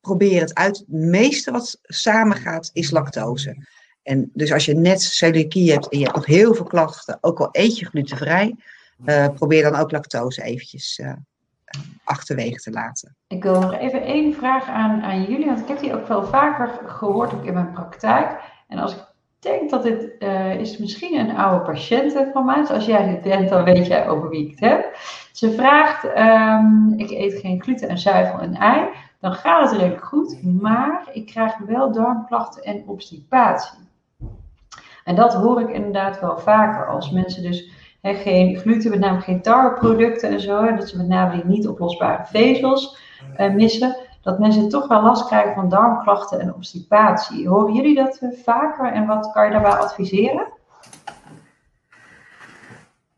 probeer 0.00 0.40
het 0.40 0.54
uit. 0.54 0.78
Het 0.78 0.88
meeste 0.88 1.50
wat 1.50 1.78
samengaat 1.82 2.70
is 2.72 2.90
lactose. 2.90 3.56
En 4.08 4.30
dus 4.34 4.52
als 4.52 4.64
je 4.64 4.74
net 4.74 5.02
celiakie 5.02 5.72
hebt 5.72 5.88
en 5.88 5.98
je 5.98 6.04
hebt 6.04 6.16
nog 6.16 6.26
heel 6.26 6.54
veel 6.54 6.64
klachten, 6.64 7.18
ook 7.20 7.40
al 7.40 7.48
eet 7.52 7.78
je 7.78 7.86
glutenvrij, 7.86 8.56
uh, 9.04 9.28
probeer 9.34 9.62
dan 9.62 9.76
ook 9.76 9.90
lactose 9.90 10.42
eventjes 10.42 10.98
uh, 10.98 11.12
achterwege 12.04 12.60
te 12.60 12.70
laten. 12.70 13.16
Ik 13.26 13.42
wil 13.42 13.60
nog 13.60 13.74
even 13.74 14.02
één 14.02 14.34
vraag 14.34 14.68
aan, 14.68 15.02
aan 15.02 15.22
jullie, 15.22 15.46
want 15.46 15.58
ik 15.58 15.68
heb 15.68 15.80
die 15.80 15.94
ook 15.94 16.08
wel 16.08 16.26
vaker 16.26 16.70
gehoord, 16.86 17.34
ook 17.34 17.44
in 17.44 17.54
mijn 17.54 17.72
praktijk. 17.72 18.40
En 18.68 18.78
als 18.78 18.92
ik 18.92 19.04
denk 19.38 19.70
dat 19.70 19.82
dit 19.82 20.10
uh, 20.18 20.54
is 20.54 20.78
misschien 20.78 21.18
een 21.18 21.36
oude 21.36 21.64
patiënte 21.64 22.30
van 22.32 22.44
mij, 22.44 22.60
dus 22.60 22.70
als 22.70 22.86
jij 22.86 23.06
dit 23.06 23.22
bent, 23.22 23.48
dan 23.48 23.64
weet 23.64 23.86
jij 23.86 24.08
over 24.08 24.28
wie 24.28 24.44
ik 24.44 24.50
het 24.50 24.60
heb. 24.60 24.96
Ze 25.32 25.52
vraagt, 25.52 26.04
um, 26.04 26.94
ik 26.96 27.10
eet 27.10 27.40
geen 27.40 27.62
gluten 27.62 27.88
en 27.88 27.98
zuivel 27.98 28.38
en 28.38 28.54
ei, 28.54 28.88
dan 29.20 29.32
gaat 29.32 29.70
het 29.70 29.80
redelijk 29.80 30.04
goed, 30.04 30.42
maar 30.42 31.08
ik 31.12 31.26
krijg 31.26 31.56
wel 31.58 31.92
darmklachten 31.92 32.62
en 32.62 32.82
obstipatie. 32.86 33.86
En 35.08 35.14
dat 35.14 35.34
hoor 35.34 35.60
ik 35.60 35.70
inderdaad 35.70 36.20
wel 36.20 36.38
vaker 36.38 36.86
als 36.86 37.10
mensen 37.10 37.42
dus 37.42 37.70
geen 38.02 38.56
gluten, 38.56 38.90
met 38.90 39.00
name 39.00 39.20
geen 39.20 39.42
tarweproducten 39.42 40.30
en 40.30 40.40
zo, 40.40 40.74
dat 40.74 40.88
ze 40.88 40.96
met 40.96 41.08
name 41.08 41.34
die 41.34 41.44
niet 41.44 41.68
oplosbare 41.68 42.24
vezels 42.26 42.98
uh, 43.38 43.54
missen, 43.54 43.96
dat 44.22 44.38
mensen 44.38 44.68
toch 44.68 44.88
wel 44.88 45.02
last 45.02 45.26
krijgen 45.26 45.54
van 45.54 45.68
darmklachten 45.68 46.40
en 46.40 46.54
obstipatie. 46.54 47.48
Horen 47.48 47.74
jullie 47.74 47.94
dat 47.94 48.18
uh, 48.22 48.30
vaker 48.44 48.92
en 48.92 49.06
wat 49.06 49.32
kan 49.32 49.44
je 49.44 49.50
daarbij 49.50 49.70
adviseren? 49.70 50.46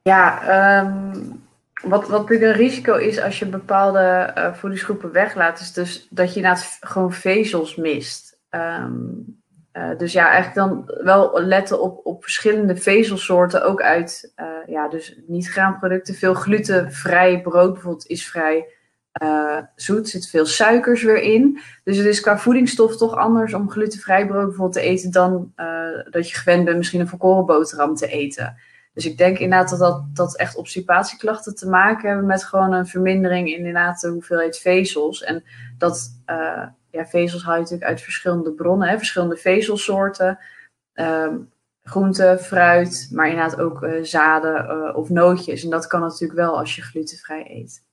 Ja, 0.02 0.38
um, 0.80 1.42
wat, 1.82 2.08
wat 2.08 2.30
een 2.30 2.52
risico 2.52 2.94
is 2.94 3.20
als 3.20 3.38
je 3.38 3.46
bepaalde 3.46 4.32
uh, 4.38 4.52
voedingsgroepen 4.52 5.12
weglaat, 5.12 5.60
is 5.60 5.72
dus 5.72 6.06
dat 6.10 6.34
je 6.34 6.36
inderdaad 6.36 6.78
gewoon 6.80 7.12
vezels 7.12 7.76
mist. 7.76 8.38
Um, 8.50 9.39
uh, 9.72 9.98
dus 9.98 10.12
ja, 10.12 10.28
eigenlijk 10.28 10.54
dan 10.54 11.04
wel 11.04 11.42
letten 11.42 11.80
op, 11.80 12.06
op 12.06 12.22
verschillende 12.22 12.76
vezelsoorten, 12.76 13.64
ook 13.64 13.82
uit 13.82 14.32
uh, 14.36 14.46
ja, 14.66 14.88
dus 14.88 15.18
niet-graanproducten. 15.26 16.14
Veel 16.14 16.34
glutenvrij 16.34 17.40
brood 17.40 17.72
bijvoorbeeld 17.72 18.06
is 18.06 18.28
vrij 18.28 18.66
uh, 19.22 19.58
zoet, 19.74 20.08
zit 20.08 20.28
veel 20.28 20.46
suikers 20.46 21.02
weer 21.02 21.22
in. 21.22 21.60
Dus 21.84 21.96
het 21.96 22.06
is 22.06 22.20
qua 22.20 22.38
voedingsstof 22.38 22.96
toch 22.96 23.14
anders 23.16 23.54
om 23.54 23.70
glutenvrij 23.70 24.26
brood 24.26 24.46
bijvoorbeeld 24.46 24.72
te 24.72 24.80
eten 24.80 25.10
dan 25.10 25.52
dat 26.10 26.30
je 26.30 26.36
gewend 26.36 26.64
bent 26.64 26.76
misschien 26.76 27.00
een 27.00 27.08
volkoren 27.08 27.46
boterham 27.46 27.94
te 27.94 28.06
eten. 28.06 28.56
Dus 28.94 29.06
ik 29.06 29.18
denk 29.18 29.38
inderdaad 29.38 29.70
dat, 29.70 29.78
dat, 29.78 30.04
dat 30.14 30.36
echt 30.36 30.56
obstipatieklachten 30.56 31.54
te 31.54 31.68
maken 31.68 32.08
hebben 32.08 32.26
met 32.26 32.44
gewoon 32.44 32.72
een 32.72 32.86
vermindering 32.86 33.48
in 33.48 33.56
inderdaad 33.56 34.00
de 34.00 34.08
hoeveelheid 34.08 34.58
vezels. 34.58 35.22
En 35.22 35.44
dat 35.78 36.08
ja, 36.90 37.06
vezels 37.06 37.42
haal 37.42 37.54
je 37.54 37.60
natuurlijk 37.60 37.90
uit 37.90 38.00
verschillende 38.00 38.52
bronnen, 38.52 38.88
hè, 38.88 38.96
verschillende 38.96 39.36
vezelsoorten. 39.36 40.38
Um, 40.94 41.50
groente, 41.82 42.38
fruit, 42.40 43.08
maar 43.12 43.28
inderdaad 43.28 43.60
ook 43.60 43.82
uh, 43.82 44.02
zaden 44.02 44.64
uh, 44.64 44.96
of 44.96 45.08
nootjes. 45.08 45.64
En 45.64 45.70
dat 45.70 45.86
kan 45.86 46.00
natuurlijk 46.00 46.38
wel 46.38 46.58
als 46.58 46.76
je 46.76 46.82
glutenvrij 46.82 47.46
eet. 47.50 47.84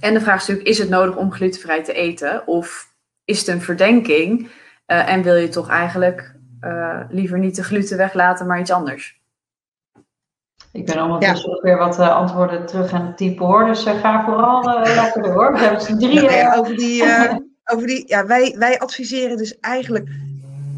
En 0.00 0.14
de 0.14 0.20
vraag 0.20 0.40
is 0.40 0.40
natuurlijk, 0.40 0.68
is 0.68 0.78
het 0.78 0.88
nodig 0.88 1.16
om 1.16 1.32
glutenvrij 1.32 1.84
te 1.84 1.92
eten? 1.92 2.46
Of 2.46 2.94
is 3.24 3.38
het 3.38 3.48
een 3.48 3.60
verdenking 3.60 4.40
uh, 4.86 5.08
en 5.08 5.22
wil 5.22 5.34
je 5.34 5.48
toch 5.48 5.68
eigenlijk 5.68 6.34
liever 7.08 7.38
niet 7.38 7.56
de 7.56 7.64
gluten 7.64 7.96
weglaten, 7.96 8.46
maar 8.46 8.60
iets 8.60 8.70
anders? 8.70 9.22
Ik 10.74 10.86
ben 10.86 10.96
allemaal 10.96 11.22
ja. 11.22 11.32
dus 11.32 11.46
ook 11.46 11.62
weer 11.62 11.78
wat 11.78 11.98
uh, 11.98 12.16
antwoorden 12.16 12.66
terug 12.66 12.92
aan 12.92 13.06
het 13.06 13.16
type 13.16 13.44
hoor. 13.44 13.64
Dus 13.64 13.86
uh, 13.86 14.00
ga 14.00 14.24
vooral 14.24 14.68
uh, 14.68 14.94
lekker 15.02 15.22
door. 15.22 15.52
We 15.52 15.58
hebben 15.58 15.98
drie. 15.98 16.20
Nee, 16.20 16.56
over 16.56 16.76
die, 16.76 17.02
over 17.72 17.86
die, 17.86 18.08
ja, 18.08 18.26
wij, 18.26 18.54
wij 18.58 18.78
adviseren 18.78 19.36
dus 19.36 19.58
eigenlijk 19.58 20.08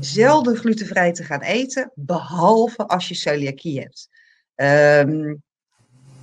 zelden 0.00 0.56
glutenvrij 0.56 1.12
te 1.12 1.24
gaan 1.24 1.40
eten, 1.40 1.90
behalve 1.94 2.86
als 2.86 3.08
je 3.08 3.14
celiakie 3.14 3.80
hebt. 3.80 4.08
Um, 5.06 5.42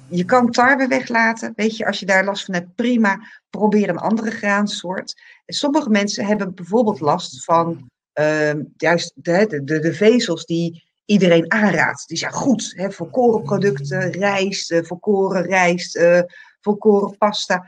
je 0.08 0.26
kan 0.26 0.52
tarwe 0.52 0.88
weglaten. 0.88 1.54
Weet 1.56 1.78
je, 1.78 1.86
als 1.86 2.00
je 2.00 2.06
daar 2.06 2.26
last 2.26 2.46
van 2.46 2.54
hebt, 2.54 2.76
prima. 2.76 3.20
Probeer 3.50 3.90
een 3.90 3.98
andere 3.98 4.32
graansoort. 4.32 5.22
En 5.46 5.54
sommige 5.54 5.90
mensen 5.90 6.26
hebben 6.26 6.56
bijvoorbeeld 6.56 7.00
last 7.00 7.44
van 7.44 7.90
um, 8.14 8.74
juist 8.78 9.12
de, 9.16 9.46
de, 9.48 9.64
de, 9.64 9.80
de 9.80 9.94
vezels 9.94 10.46
die 10.46 10.93
iedereen 11.06 11.52
aanraadt. 11.52 12.08
Die 12.08 12.18
zijn 12.18 12.34
goed, 12.34 12.74
hè, 12.76 12.92
volkorenproducten, 12.92 14.12
rijst, 14.12 14.72
uh, 14.72 14.84
volkoren 14.84 15.42
rijst, 15.42 15.96
uh, 15.96 16.22
volkoren 16.62 17.18
pasta. 17.18 17.66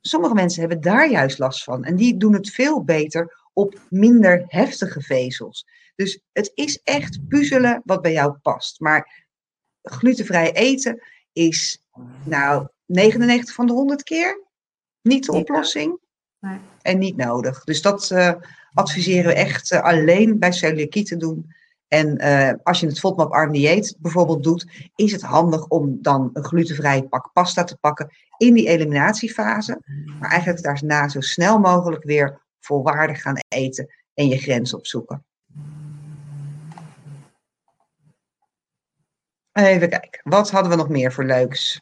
Sommige 0.00 0.34
mensen 0.34 0.60
hebben 0.60 0.80
daar 0.80 1.10
juist 1.10 1.38
last 1.38 1.64
van 1.64 1.84
en 1.84 1.96
die 1.96 2.16
doen 2.16 2.32
het 2.32 2.50
veel 2.50 2.84
beter 2.84 3.40
op 3.52 3.80
minder 3.88 4.44
heftige 4.46 5.00
vezels. 5.00 5.66
Dus 5.94 6.20
het 6.32 6.52
is 6.54 6.80
echt 6.82 7.28
puzzelen 7.28 7.82
wat 7.84 8.02
bij 8.02 8.12
jou 8.12 8.32
past. 8.32 8.80
Maar 8.80 9.26
glutenvrij 9.82 10.52
eten 10.52 11.02
is 11.32 11.82
nou 12.24 12.68
99 12.86 13.54
van 13.54 13.66
de 13.66 13.72
100 13.72 14.02
keer 14.02 14.42
niet 15.02 15.26
de 15.26 15.32
oplossing 15.32 15.98
nee. 16.38 16.58
en 16.82 16.98
niet 16.98 17.16
nodig. 17.16 17.64
Dus 17.64 17.82
dat 17.82 18.10
uh, 18.10 18.32
adviseren 18.72 19.26
we 19.26 19.34
echt 19.34 19.72
alleen 19.72 20.38
bij 20.38 20.52
celiakie 20.52 21.04
te 21.04 21.16
doen 21.16 21.54
En 21.92 22.24
uh, 22.24 22.52
als 22.62 22.80
je 22.80 22.86
het 22.86 22.98
FODMAP 22.98 23.32
Arm 23.32 23.52
dieet 23.52 23.96
bijvoorbeeld 23.98 24.42
doet, 24.42 24.90
is 24.94 25.12
het 25.12 25.22
handig 25.22 25.66
om 25.66 25.98
dan 26.02 26.30
een 26.32 26.44
glutenvrij 26.44 27.02
pak 27.02 27.30
pasta 27.32 27.64
te 27.64 27.76
pakken 27.76 28.10
in 28.36 28.54
die 28.54 28.68
eliminatiefase. 28.68 29.80
Maar 30.20 30.30
eigenlijk 30.30 30.62
daarna 30.62 31.08
zo 31.08 31.20
snel 31.20 31.58
mogelijk 31.58 32.04
weer 32.04 32.40
volwaardig 32.60 33.22
gaan 33.22 33.36
eten 33.48 33.94
en 34.14 34.28
je 34.28 34.38
grens 34.38 34.74
opzoeken. 34.74 35.24
Even 39.52 39.88
kijken, 39.88 40.20
wat 40.22 40.50
hadden 40.50 40.70
we 40.70 40.76
nog 40.76 40.88
meer 40.88 41.12
voor 41.12 41.24
leuks? 41.24 41.80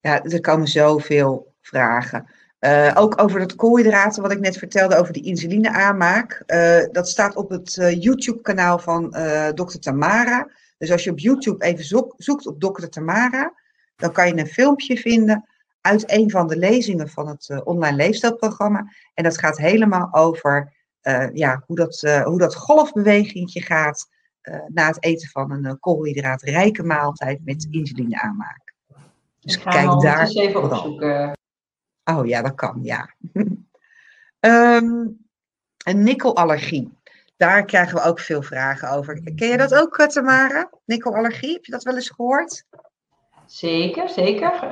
Ja, 0.00 0.24
er 0.24 0.40
komen 0.40 0.68
zoveel 0.68 1.54
vragen. 1.60 2.28
Uh, 2.60 2.92
ook 2.94 3.22
over 3.22 3.40
het 3.40 3.54
koolhydraten, 3.54 4.22
wat 4.22 4.32
ik 4.32 4.40
net 4.40 4.56
vertelde 4.56 4.96
over 4.96 5.12
die 5.12 5.24
insuline 5.24 5.70
aanmaak. 5.70 6.42
Uh, 6.46 6.84
dat 6.92 7.08
staat 7.08 7.36
op 7.36 7.50
het 7.50 7.76
uh, 7.76 8.02
YouTube-kanaal 8.02 8.78
van 8.78 9.10
Dr. 9.54 9.78
Tamara. 9.78 10.48
Dus 10.78 10.90
als 10.92 11.04
je 11.04 11.10
op 11.10 11.18
YouTube 11.18 11.64
even 11.64 11.84
zoek, 11.84 12.14
zoekt 12.16 12.46
op 12.46 12.60
Dr. 12.60 12.86
Tamara, 12.86 13.52
dan 13.96 14.12
kan 14.12 14.26
je 14.26 14.38
een 14.38 14.46
filmpje 14.46 14.96
vinden 14.96 15.48
uit 15.80 16.12
een 16.12 16.30
van 16.30 16.46
de 16.46 16.56
lezingen 16.56 17.08
van 17.08 17.28
het 17.28 17.64
online 17.64 17.96
leefstijlprogramma. 17.96 18.92
En 19.14 19.24
dat 19.24 19.38
gaat 19.38 19.58
helemaal 19.58 20.14
over 20.14 20.72
ja, 21.32 21.62
hoe, 21.66 21.76
dat, 21.76 22.00
hoe 22.24 22.38
dat 22.38 22.54
golfbewegingje 22.54 23.62
gaat 23.62 24.08
na 24.68 24.86
het 24.86 25.04
eten 25.04 25.28
van 25.28 25.50
een 25.50 25.78
koolhydraatrijke 25.78 26.82
maaltijd 26.82 27.44
met 27.44 27.66
insuline 27.70 28.20
aanmaak. 28.20 28.74
Dus 29.40 29.58
kijk 29.58 30.00
daar. 30.00 30.20
Eens 30.20 30.34
even 30.34 30.62
opzoeken. 30.62 31.37
Oh 32.16 32.26
ja, 32.26 32.42
dat 32.42 32.54
kan, 32.54 32.78
ja. 32.82 33.14
um, 34.40 35.26
een 35.88 36.02
nikkelallergie. 36.02 36.96
Daar 37.36 37.64
krijgen 37.64 37.94
we 37.94 38.02
ook 38.02 38.20
veel 38.20 38.42
vragen 38.42 38.90
over. 38.90 39.32
Ken 39.36 39.48
je 39.48 39.56
dat 39.56 39.74
ook, 39.74 39.96
eh, 39.96 40.06
Tamara? 40.06 40.70
Nikkelallergie, 40.84 41.52
heb 41.52 41.64
je 41.64 41.72
dat 41.72 41.82
wel 41.82 41.94
eens 41.94 42.10
gehoord? 42.10 42.64
Zeker, 43.46 44.08
zeker. 44.08 44.52
Uh, 44.64 44.70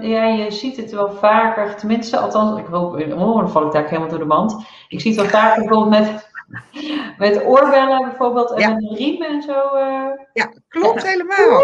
ja, 0.00 0.24
je 0.24 0.50
ziet 0.50 0.76
het 0.76 0.90
wel 0.90 1.12
vaker, 1.12 1.76
tenminste, 1.76 2.18
althans, 2.18 2.60
ik 2.60 2.66
hoop, 2.66 2.94
oh, 2.94 3.36
dan 3.38 3.50
val 3.50 3.66
ik 3.66 3.72
daar 3.72 3.88
helemaal 3.88 4.08
door 4.08 4.18
de 4.18 4.24
mand. 4.24 4.66
Ik 4.88 5.00
zie 5.00 5.10
het 5.10 5.20
wel 5.20 5.30
vaker 5.40 5.64
bijvoorbeeld 5.64 5.90
met, 5.90 6.30
met 7.18 7.44
oorbellen 7.44 8.08
bijvoorbeeld 8.08 8.50
en 8.50 8.74
met 8.74 8.98
riemen 8.98 9.28
en 9.28 9.42
zo. 9.42 9.76
Uh. 9.76 10.06
Ja, 10.32 10.52
klopt 10.68 11.06
helemaal. 11.06 11.60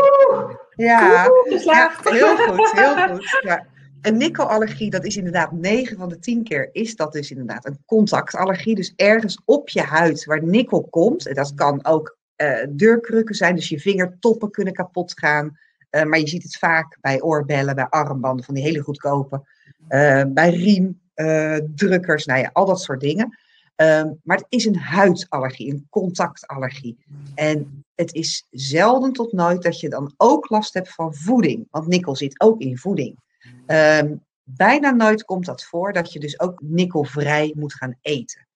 ja, 0.71 1.01
ja, 1.01 1.91
heel 2.03 2.37
goed, 2.37 2.73
heel 2.73 2.97
goed. 2.97 3.41
Ja. 3.43 3.67
Een 4.07 4.17
nikkelallergie, 4.17 4.91
dat 4.91 5.05
is 5.05 5.17
inderdaad 5.17 5.53
9 5.53 5.97
van 5.97 6.09
de 6.09 6.19
10 6.19 6.45
keer, 6.45 6.69
is 6.73 6.97
dat 6.97 7.13
dus 7.13 7.31
inderdaad 7.31 7.67
een 7.67 7.83
contactallergie. 7.87 8.75
Dus 8.75 8.93
ergens 8.97 9.41
op 9.45 9.69
je 9.69 9.83
huid 9.83 10.25
waar 10.25 10.43
nikkel 10.45 10.87
komt. 10.91 11.27
En 11.27 11.35
dat 11.35 11.55
kan 11.55 11.85
ook 11.85 12.17
uh, 12.37 12.67
deurkrukken 12.71 13.35
zijn, 13.35 13.55
dus 13.55 13.69
je 13.69 13.81
vingertoppen 13.81 14.51
kunnen 14.51 14.73
kapot 14.73 15.19
gaan. 15.19 15.59
Uh, 15.91 16.03
maar 16.03 16.19
je 16.19 16.29
ziet 16.29 16.43
het 16.43 16.57
vaak 16.57 16.99
bij 17.01 17.23
oorbellen, 17.23 17.75
bij 17.75 17.89
armbanden, 17.89 18.45
van 18.45 18.55
die 18.55 18.65
hele 18.65 18.81
goedkope. 18.81 19.49
Uh, 19.89 20.23
bij 20.29 20.51
riemdrukkers, 20.51 22.25
nou 22.25 22.41
ja, 22.41 22.51
al 22.53 22.67
dat 22.67 22.81
soort 22.81 23.01
dingen. 23.01 23.39
Ehm, 23.77 24.13
maar 24.23 24.37
het 24.37 24.47
is 24.49 24.65
een 24.65 24.79
huidallergie, 24.79 25.73
een 25.73 25.87
contactallergie. 25.91 26.99
En 27.35 27.85
het 27.95 28.15
is 28.15 28.47
zelden 28.51 29.13
tot 29.13 29.33
nooit 29.33 29.63
dat 29.63 29.81
je 29.81 29.89
dan 29.89 30.15
ook 30.17 30.51
last 30.51 30.75
hebt 30.75 30.95
van 30.95 31.15
voeding. 31.15 31.67
Want 31.71 31.87
nikkel 31.87 32.17
zit 32.17 32.41
ook 32.41 32.61
in 32.61 32.79
voeding. 32.79 33.25
Um, 33.67 34.25
bijna 34.43 34.91
nooit 34.91 35.25
komt 35.25 35.45
dat 35.45 35.65
voor 35.65 35.93
dat 35.93 36.13
je 36.13 36.21
dus 36.21 36.41
ook 36.41 36.61
nikkelvrij 36.63 37.53
moet 37.57 37.75
gaan 37.75 37.99
eten. 38.01 38.47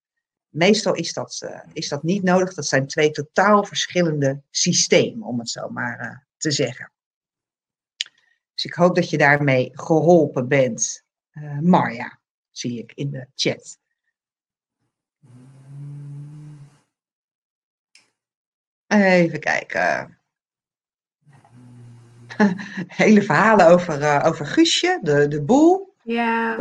Meestal 0.49 0.95
is 0.95 1.12
dat, 1.12 1.41
uh, 1.45 1.61
is 1.73 1.89
dat 1.89 2.03
niet 2.03 2.23
nodig. 2.23 2.55
Dat 2.55 2.67
zijn 2.67 2.87
twee 2.87 3.11
totaal 3.11 3.65
verschillende 3.65 4.43
systemen, 4.51 5.27
om 5.27 5.39
het 5.39 5.49
zo 5.49 5.69
maar 5.69 6.01
uh, 6.01 6.19
te 6.37 6.51
zeggen. 6.51 6.93
Dus 8.55 8.65
ik 8.65 8.75
hoop 8.75 8.95
dat 8.95 9.11
je 9.11 9.19
daarmee 9.19 9.71
geholpen 9.73 10.49
bent. 10.49 11.05
Uh, 11.33 11.59
Marja, 11.59 12.19
zie 12.51 12.79
ik 12.79 12.93
in 12.95 13.11
de 13.11 13.27
chat. 13.35 13.79
Even 18.87 19.41
kijken. 19.41 20.20
hele 23.03 23.23
verhalen 23.23 23.67
over, 23.67 24.01
uh, 24.01 24.23
over 24.27 24.47
Guusje, 24.47 24.99
de, 25.03 25.29
de 25.29 25.43
boel. 25.43 25.95
Ja. 26.03 26.59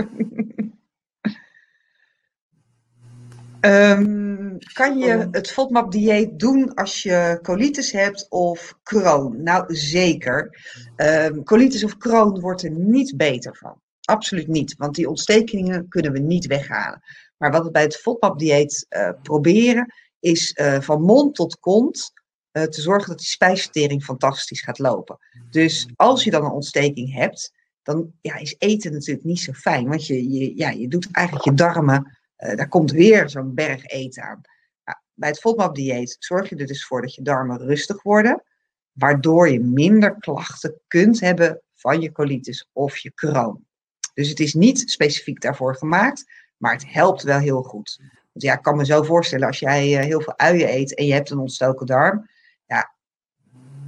um, 3.62 4.58
kan 4.74 4.98
je 4.98 5.16
oh. 5.16 5.26
het 5.32 5.52
FODMAP-dieet 5.52 6.40
doen 6.40 6.74
als 6.74 7.04
je 7.04 7.40
colitis 7.42 7.92
hebt 7.92 8.26
of 8.30 8.80
Crohn? 8.84 9.44
Nou, 9.44 9.76
zeker. 9.76 10.58
Um, 10.96 11.44
colitis 11.44 11.84
of 11.84 11.98
Crohn 11.98 12.40
wordt 12.40 12.64
er 12.64 12.72
niet 12.72 13.18
beter 13.18 13.58
van. 13.58 13.82
Absoluut 14.02 14.48
niet, 14.48 14.76
want 14.78 14.96
die 14.96 15.10
ontstekingen 15.10 15.88
kunnen 15.88 16.12
we 16.12 16.20
niet 16.20 16.46
weghalen. 16.46 17.02
Maar 17.38 17.52
wat 17.52 17.64
we 17.64 17.72
bij 17.72 17.82
het 17.82 17.96
FODMAP-dieet 17.96 18.86
uh, 18.90 19.10
proberen, 19.22 19.94
is 20.20 20.58
uh, 20.60 20.82
van 20.82 21.02
mond 21.02 21.36
tot 21.36 21.60
kont 21.60 22.12
uh, 22.52 22.64
te 22.64 22.82
zorgen 22.82 23.10
dat 23.10 23.18
die 23.18 23.28
spijsvertering 23.28 24.04
fantastisch 24.04 24.62
gaat 24.62 24.80
lopen. 24.80 25.18
Dus 25.50 25.88
als 25.96 26.24
je 26.24 26.32
dan 26.32 26.46
een 26.46 26.52
ontsteking 26.52 27.14
hebt, 27.14 27.54
dan 27.84 28.12
ja, 28.22 28.36
is 28.36 28.56
eten 28.58 28.92
natuurlijk 28.92 29.26
niet 29.26 29.40
zo 29.40 29.52
fijn. 29.52 29.88
Want 29.88 30.08
je, 30.08 30.30
je, 30.30 30.58
ja, 30.58 30.70
je 30.70 30.88
doet 30.88 31.08
eigenlijk 31.12 31.46
je 31.46 31.54
darmen, 31.54 32.18
uh, 32.38 32.56
daar 32.56 32.68
komt 32.68 32.92
weer 32.92 33.30
zo'n 33.30 33.54
berg 33.54 33.86
eten 33.86 34.24
aan. 34.24 34.42
Nou, 34.86 34.98
bij 35.14 35.30
het 35.30 35.40
FODMAP-dieet 35.40 36.16
zorg 36.20 36.50
je 36.50 36.56
er 36.56 36.66
dus 36.66 36.86
voor 36.86 37.02
dat 37.02 37.16
je 37.16 37.22
darmen 37.22 37.58
rustig 37.58 38.04
worden, 38.04 38.44
waardoor 38.92 39.50
je 39.50 39.60
minder 39.60 40.20
klachten 40.20 40.82
kunt 40.88 41.20
hebben 41.20 41.62
van 41.76 42.02
je 42.02 42.12
colitis 42.12 42.70
of 42.74 42.98
je 42.98 43.14
Crohn. 43.14 43.68
Dus 44.14 44.30
het 44.30 44.40
is 44.40 44.54
niet 44.54 44.90
specifiek 44.92 45.42
daarvoor 45.42 45.76
gemaakt, 45.76 46.32
maar 46.58 46.74
het 46.74 46.92
helpt 46.92 47.24
wel 47.24 47.40
heel 47.40 47.62
goed. 47.62 47.98
Want 48.32 48.44
ja, 48.46 48.54
ik 48.54 48.62
kan 48.62 48.78
me 48.78 48.86
zo 48.86 49.04
voorstellen, 49.04 49.48
als 49.48 49.60
jij 49.60 49.92
uh, 49.92 50.00
heel 50.00 50.22
veel 50.22 50.38
uien 50.38 50.74
eet 50.74 50.96
en 50.96 51.06
je 51.06 51.14
hebt 51.14 51.30
een 51.30 51.40
ontstoken 51.40 51.86
darm, 51.86 52.30
ja, 52.70 52.94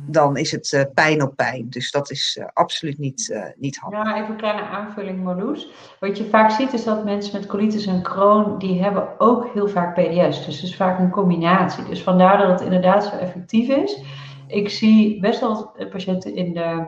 dan 0.05 0.37
is 0.37 0.51
het 0.51 0.71
uh, 0.71 0.81
pijn 0.93 1.21
op 1.21 1.35
pijn. 1.35 1.69
Dus 1.69 1.91
dat 1.91 2.11
is 2.11 2.37
uh, 2.39 2.45
absoluut 2.53 2.97
niet, 2.97 3.29
uh, 3.29 3.43
niet 3.55 3.77
handig. 3.77 4.03
Ja, 4.03 4.15
even 4.15 4.29
een 4.29 4.37
kleine 4.37 4.61
aanvulling, 4.61 5.23
Marloes. 5.23 5.67
Wat 5.99 6.17
je 6.17 6.25
vaak 6.25 6.51
ziet 6.51 6.73
is 6.73 6.83
dat 6.83 7.03
mensen 7.03 7.39
met 7.39 7.49
colitis 7.49 7.85
en 7.85 8.01
Crohn, 8.01 8.57
die 8.57 8.81
hebben 8.81 9.19
ook 9.19 9.53
heel 9.53 9.67
vaak 9.67 9.93
PDS. 9.93 10.45
Dus 10.45 10.55
het 10.55 10.63
is 10.63 10.75
vaak 10.75 10.99
een 10.99 11.09
combinatie. 11.09 11.83
Dus 11.83 12.03
vandaar 12.03 12.37
dat 12.37 12.49
het 12.49 12.61
inderdaad 12.61 13.05
zo 13.05 13.17
effectief 13.17 13.69
is. 13.69 14.01
Ik 14.47 14.69
zie 14.69 15.19
best 15.19 15.39
wel 15.39 15.75
patiënten 15.89 16.35
in 16.35 16.53
de 16.53 16.87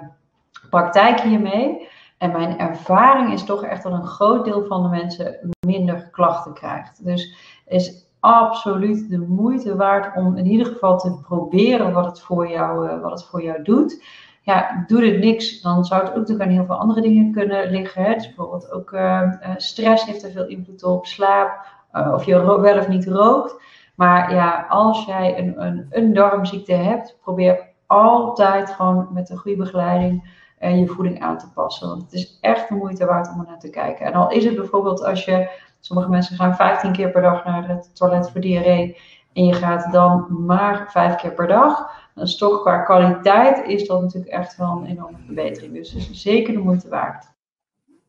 praktijk 0.69 1.19
hiermee. 1.19 1.87
En 2.17 2.31
mijn 2.31 2.59
ervaring 2.59 3.33
is 3.33 3.43
toch 3.43 3.63
echt 3.63 3.83
dat 3.83 3.91
een 3.91 4.07
groot 4.07 4.45
deel 4.45 4.65
van 4.65 4.83
de 4.83 4.89
mensen 4.89 5.55
minder 5.67 6.09
klachten 6.11 6.53
krijgt. 6.53 7.05
Dus 7.05 7.35
is 7.67 8.05
absoluut 8.23 9.09
de 9.09 9.19
moeite 9.19 9.75
waard 9.75 10.15
om 10.15 10.37
in 10.37 10.45
ieder 10.45 10.65
geval 10.65 10.97
te 10.97 11.17
proberen 11.21 11.93
wat 11.93 12.05
het 12.05 12.21
voor 12.21 12.49
jou, 12.49 12.89
uh, 12.89 13.01
wat 13.01 13.11
het 13.11 13.25
voor 13.25 13.43
jou 13.43 13.63
doet. 13.63 14.03
Ja, 14.41 14.83
doet 14.87 15.01
het 15.01 15.19
niks, 15.19 15.61
dan 15.61 15.85
zou 15.85 16.01
het 16.01 16.09
ook 16.09 16.17
natuurlijk 16.17 16.49
aan 16.49 16.55
heel 16.55 16.65
veel 16.65 16.75
andere 16.75 17.01
dingen 17.01 17.31
kunnen 17.31 17.71
liggen. 17.71 18.03
Hè? 18.03 18.13
Dus 18.13 18.25
bijvoorbeeld 18.25 18.71
ook 18.71 18.91
uh, 18.91 19.31
stress 19.57 20.05
heeft 20.05 20.23
er 20.23 20.31
veel 20.31 20.47
invloed 20.47 20.83
op, 20.83 21.05
slaap, 21.05 21.65
of 22.13 22.23
je 22.23 22.59
wel 22.61 22.77
of 22.77 22.87
niet 22.87 23.07
rookt. 23.07 23.61
Maar 23.95 24.33
ja, 24.33 24.65
als 24.69 25.05
jij 25.05 25.37
een, 25.37 25.65
een, 25.65 25.87
een 25.89 26.13
darmziekte 26.13 26.73
hebt, 26.73 27.17
probeer 27.21 27.67
altijd 27.87 28.69
gewoon 28.69 29.07
met 29.11 29.29
een 29.29 29.37
goede 29.37 29.57
begeleiding 29.57 30.41
en 30.57 30.79
je 30.79 30.87
voeding 30.87 31.21
aan 31.21 31.37
te 31.37 31.51
passen. 31.53 31.87
Want 31.87 32.01
het 32.01 32.13
is 32.13 32.37
echt 32.41 32.67
de 32.67 32.75
moeite 32.75 33.05
waard 33.05 33.29
om 33.33 33.39
er 33.39 33.45
naar 33.47 33.59
te 33.59 33.69
kijken. 33.69 34.05
En 34.05 34.13
al 34.13 34.31
is 34.31 34.45
het 34.45 34.55
bijvoorbeeld 34.55 35.03
als 35.03 35.25
je 35.25 35.49
Sommige 35.85 36.09
mensen 36.09 36.35
gaan 36.35 36.55
15 36.55 36.91
keer 36.91 37.11
per 37.11 37.21
dag 37.21 37.45
naar 37.45 37.67
het 37.67 37.95
toilet 37.95 38.31
voor 38.31 38.41
diarree. 38.41 38.97
En 39.33 39.45
je 39.45 39.53
gaat 39.53 39.91
dan 39.91 40.45
maar 40.45 40.91
vijf 40.91 41.15
keer 41.15 41.31
per 41.33 41.47
dag. 41.47 41.91
Dan 42.15 42.23
is 42.23 42.37
toch 42.37 42.61
qua 42.61 42.77
kwaliteit 42.77 43.65
is 43.67 43.87
dat 43.87 44.01
natuurlijk 44.01 44.31
echt 44.31 44.55
wel 44.55 44.77
een 44.77 44.85
enorme 44.85 45.17
verbetering. 45.25 45.73
Dus 45.73 45.91
het 45.91 46.09
is 46.09 46.21
zeker 46.21 46.53
de 46.53 46.59
moeite 46.59 46.89
waard. 46.89 47.25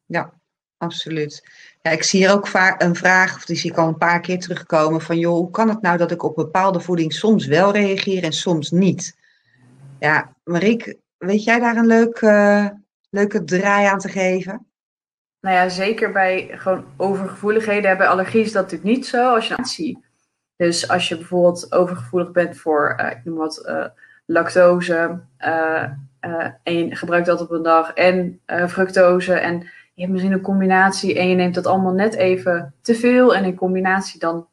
Ja, 0.07 0.33
absoluut. 0.79 1.49
Ja, 1.83 1.91
ik 1.91 2.03
zie 2.03 2.21
hier 2.21 2.33
ook 2.33 2.47
vaak 2.47 2.83
een 2.83 2.95
vraag, 2.95 3.37
of 3.37 3.45
die 3.45 3.57
zie 3.57 3.71
ik 3.71 3.79
al 3.79 3.89
een 3.89 3.99
paar 3.99 4.21
keer 4.21 4.39
terugkomen, 4.39 5.01
van 5.01 5.19
joh, 5.19 5.35
hoe 5.35 5.51
kan 5.51 5.69
het 5.69 5.83
nou 5.83 5.99
dat 5.99 6.11
ik 6.11 6.23
op 6.23 6.35
bepaalde 6.35 6.81
voeding 6.81 7.13
soms 7.13 7.47
wel 7.47 7.73
reageer 7.73 8.25
en 8.25 8.33
soms 8.33 8.71
niet? 8.71 9.17
Ja, 9.99 10.33
Marieke, 10.45 10.99
weet 11.19 11.45
jij 11.45 11.59
daar 11.59 11.77
een 11.77 11.87
leuke, 11.87 12.73
leuke 13.11 13.45
draai 13.45 13.87
aan 13.87 13.99
te 13.99 14.09
geven? 14.09 14.67
Nou 15.45 15.57
ja, 15.57 15.69
zeker 15.69 16.13
bij 16.13 16.51
gewoon 16.53 16.85
overgevoeligheden. 16.97 17.97
Bij 17.97 18.07
allergie 18.07 18.41
is 18.41 18.53
dat 18.53 18.63
natuurlijk 18.63 18.97
niet 18.97 19.07
zo 19.07 19.35
als 19.35 19.77
je. 19.77 19.99
Dus 20.57 20.89
als 20.89 21.09
je 21.09 21.17
bijvoorbeeld 21.17 21.73
overgevoelig 21.73 22.31
bent 22.31 22.57
voor, 22.57 22.97
uh, 23.01 23.11
ik 23.11 23.25
noem 23.25 23.37
wat, 23.37 23.65
uh, 23.69 23.85
lactose. 24.27 25.21
Uh, 25.39 25.83
en 26.63 26.79
je 26.79 26.97
gebruikt 26.97 27.27
dat 27.27 27.41
op 27.41 27.51
een 27.51 27.63
dag. 27.63 27.93
En 27.93 28.41
fructose. 28.69 29.35
En 29.35 29.59
je 29.95 30.01
hebt 30.01 30.11
misschien 30.11 30.33
een 30.33 30.41
combinatie. 30.41 31.19
En 31.19 31.29
je 31.29 31.35
neemt 31.35 31.55
dat 31.55 31.67
allemaal 31.67 31.93
net 31.93 32.15
even 32.15 32.75
te 32.81 32.95
veel. 32.95 33.35
En 33.35 33.45
in 33.45 33.55
combinatie 33.55 34.21
dan 34.21 34.47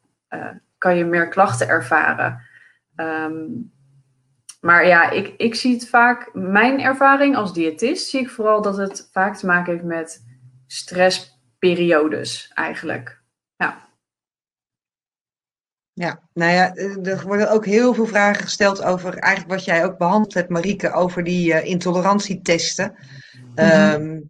kan 0.78 0.98
je 0.98 1.06
meer 1.06 1.28
klachten 1.28 1.68
ervaren. 1.68 2.42
Ehm, 2.96 3.44
maar 4.62 4.88
ja, 4.88 5.10
ik, 5.10 5.34
ik 5.38 5.56
zie 5.56 5.74
het 5.74 5.90
vaak, 5.90 6.30
mijn 6.34 6.82
ervaring 6.82 7.36
als 7.36 7.54
diëtist, 7.54 8.10
zie 8.10 8.20
ik 8.20 8.30
vooral 8.30 8.62
dat 8.62 8.78
het 8.78 9.10
vaak 9.12 9.36
te 9.36 9.46
maken 9.46 9.74
heeft 9.74 9.86
met 9.86 10.30
stressperiodes 10.72 12.52
eigenlijk. 12.54 13.22
Ja. 13.56 13.90
Ja, 15.94 16.28
nou 16.34 16.52
ja, 16.52 16.76
eh, 16.76 17.06
er 17.08 17.24
worden 17.28 17.52
ook 17.52 17.66
heel 17.66 17.94
veel 17.94 18.08
vragen 18.08 18.44
gesteld 18.44 18.84
over 18.84 19.18
eigenlijk 19.18 19.56
wat 19.56 19.66
jij 19.66 19.86
ook 19.86 19.98
behandeld 19.98 20.34
hebt, 20.34 20.50
Marieke, 20.50 20.92
over 20.92 21.24
die 21.24 21.54
uh, 21.54 21.66
intolerantietesten. 21.66 22.96
Mm 23.56 24.30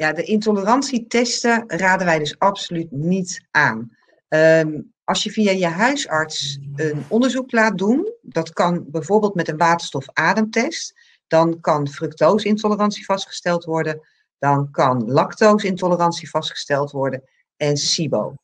ja, 0.00 0.12
de 0.12 0.22
intolerantietesten 0.22 1.64
raden 1.66 2.06
wij 2.06 2.18
dus 2.18 2.38
absoluut 2.38 2.90
niet 2.90 3.46
aan. 3.50 3.96
Um, 4.28 4.92
als 5.04 5.22
je 5.22 5.30
via 5.30 5.50
je 5.50 5.66
huisarts 5.66 6.58
een 6.76 7.04
onderzoek 7.08 7.52
laat 7.52 7.78
doen, 7.78 8.12
dat 8.22 8.52
kan 8.52 8.84
bijvoorbeeld 8.90 9.34
met 9.34 9.48
een 9.48 9.56
waterstofademtest, 9.56 10.94
dan 11.26 11.60
kan 11.60 11.88
fructose-intolerantie 11.88 13.04
vastgesteld 13.04 13.64
worden, 13.64 14.00
dan 14.40 14.70
kan 14.70 15.10
lactose-intolerantie 15.10 16.30
vastgesteld 16.30 16.90
worden 16.90 17.22
en 17.56 17.76
SIBO. 17.76 18.34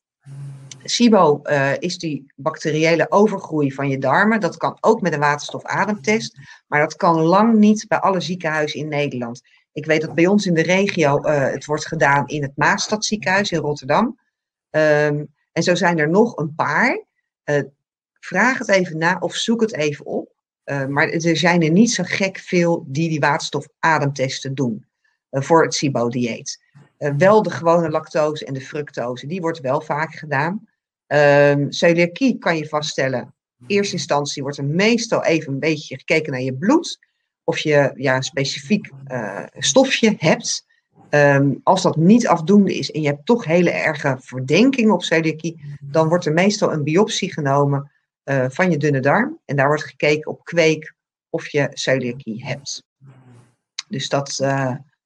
SIBO 0.83 1.39
uh, 1.43 1.77
is 1.77 1.97
die 1.97 2.31
bacteriële 2.35 3.11
overgroei 3.11 3.73
van 3.73 3.89
je 3.89 3.97
darmen. 3.97 4.39
Dat 4.39 4.57
kan 4.57 4.77
ook 4.79 5.01
met 5.01 5.13
een 5.13 5.19
waterstofademtest, 5.19 6.37
maar 6.67 6.79
dat 6.79 6.95
kan 6.95 7.21
lang 7.21 7.55
niet 7.55 7.87
bij 7.87 7.99
alle 7.99 8.19
ziekenhuizen 8.19 8.79
in 8.79 8.87
Nederland. 8.87 9.41
Ik 9.71 9.85
weet 9.85 10.01
dat 10.01 10.15
bij 10.15 10.27
ons 10.27 10.45
in 10.45 10.53
de 10.53 10.61
regio 10.61 11.21
uh, 11.23 11.51
het 11.51 11.65
wordt 11.65 11.87
gedaan 11.87 12.27
in 12.27 12.41
het 12.41 12.51
Maastadziekenhuis 12.55 13.51
in 13.51 13.59
Rotterdam. 13.59 14.19
Um, 14.69 15.35
en 15.51 15.63
zo 15.63 15.75
zijn 15.75 15.99
er 15.99 16.09
nog 16.09 16.37
een 16.37 16.55
paar. 16.55 17.05
Uh, 17.45 17.61
vraag 18.19 18.57
het 18.57 18.69
even 18.69 18.97
na 18.97 19.17
of 19.19 19.35
zoek 19.35 19.61
het 19.61 19.73
even 19.73 20.05
op. 20.05 20.35
Maar 20.87 21.09
er 21.09 21.37
zijn 21.37 21.61
er 21.61 21.71
niet 21.71 21.91
zo 21.91 22.03
gek 22.05 22.37
veel 22.37 22.85
die 22.87 23.09
die 23.09 23.19
waterstofademtesten 23.19 24.55
doen 24.55 24.86
voor 25.29 25.63
het 25.63 25.73
SIBO-dieet. 25.73 26.63
wel 27.17 27.43
de 27.43 27.49
gewone 27.49 27.89
lactose 27.89 28.45
en 28.45 28.53
de 28.53 28.61
fructose, 28.61 29.27
die 29.27 29.41
wordt 29.41 29.59
wel 29.59 29.81
vaak 29.81 30.15
gedaan. 30.15 30.67
Um, 31.07 31.71
celiakie 31.71 32.37
kan 32.37 32.57
je 32.57 32.67
vaststellen. 32.67 33.33
In 33.59 33.65
eerste 33.67 33.93
instantie 33.93 34.41
wordt 34.41 34.57
er 34.57 34.65
meestal 34.65 35.23
even 35.23 35.53
een 35.53 35.59
beetje 35.59 35.97
gekeken 35.97 36.31
naar 36.31 36.41
je 36.41 36.53
bloed. 36.53 36.99
Of 37.43 37.59
je 37.59 37.91
ja, 37.95 38.15
een 38.15 38.23
specifiek 38.23 38.89
stofje 39.57 40.15
hebt. 40.17 40.65
Um, 41.09 41.59
als 41.63 41.81
dat 41.81 41.95
niet 41.95 42.27
afdoende 42.27 42.77
is 42.77 42.91
en 42.91 43.01
je 43.01 43.07
hebt 43.07 43.25
toch 43.25 43.45
hele 43.45 43.69
erge 43.69 44.17
verdenkingen 44.19 44.93
op 44.93 45.03
celiakie, 45.03 45.77
dan 45.81 46.07
wordt 46.07 46.25
er 46.25 46.33
meestal 46.33 46.73
een 46.73 46.83
biopsie 46.83 47.33
genomen 47.33 47.91
van 48.47 48.71
je 48.71 48.77
dunne 48.77 48.99
darm. 48.99 49.39
En 49.45 49.55
daar 49.55 49.67
wordt 49.67 49.83
gekeken 49.83 50.31
op 50.31 50.43
kweek 50.43 50.93
of 51.29 51.47
je 51.47 51.69
celiakie 51.73 52.45
hebt. 52.45 52.83
Dus 53.87 54.09
dat, 54.09 54.39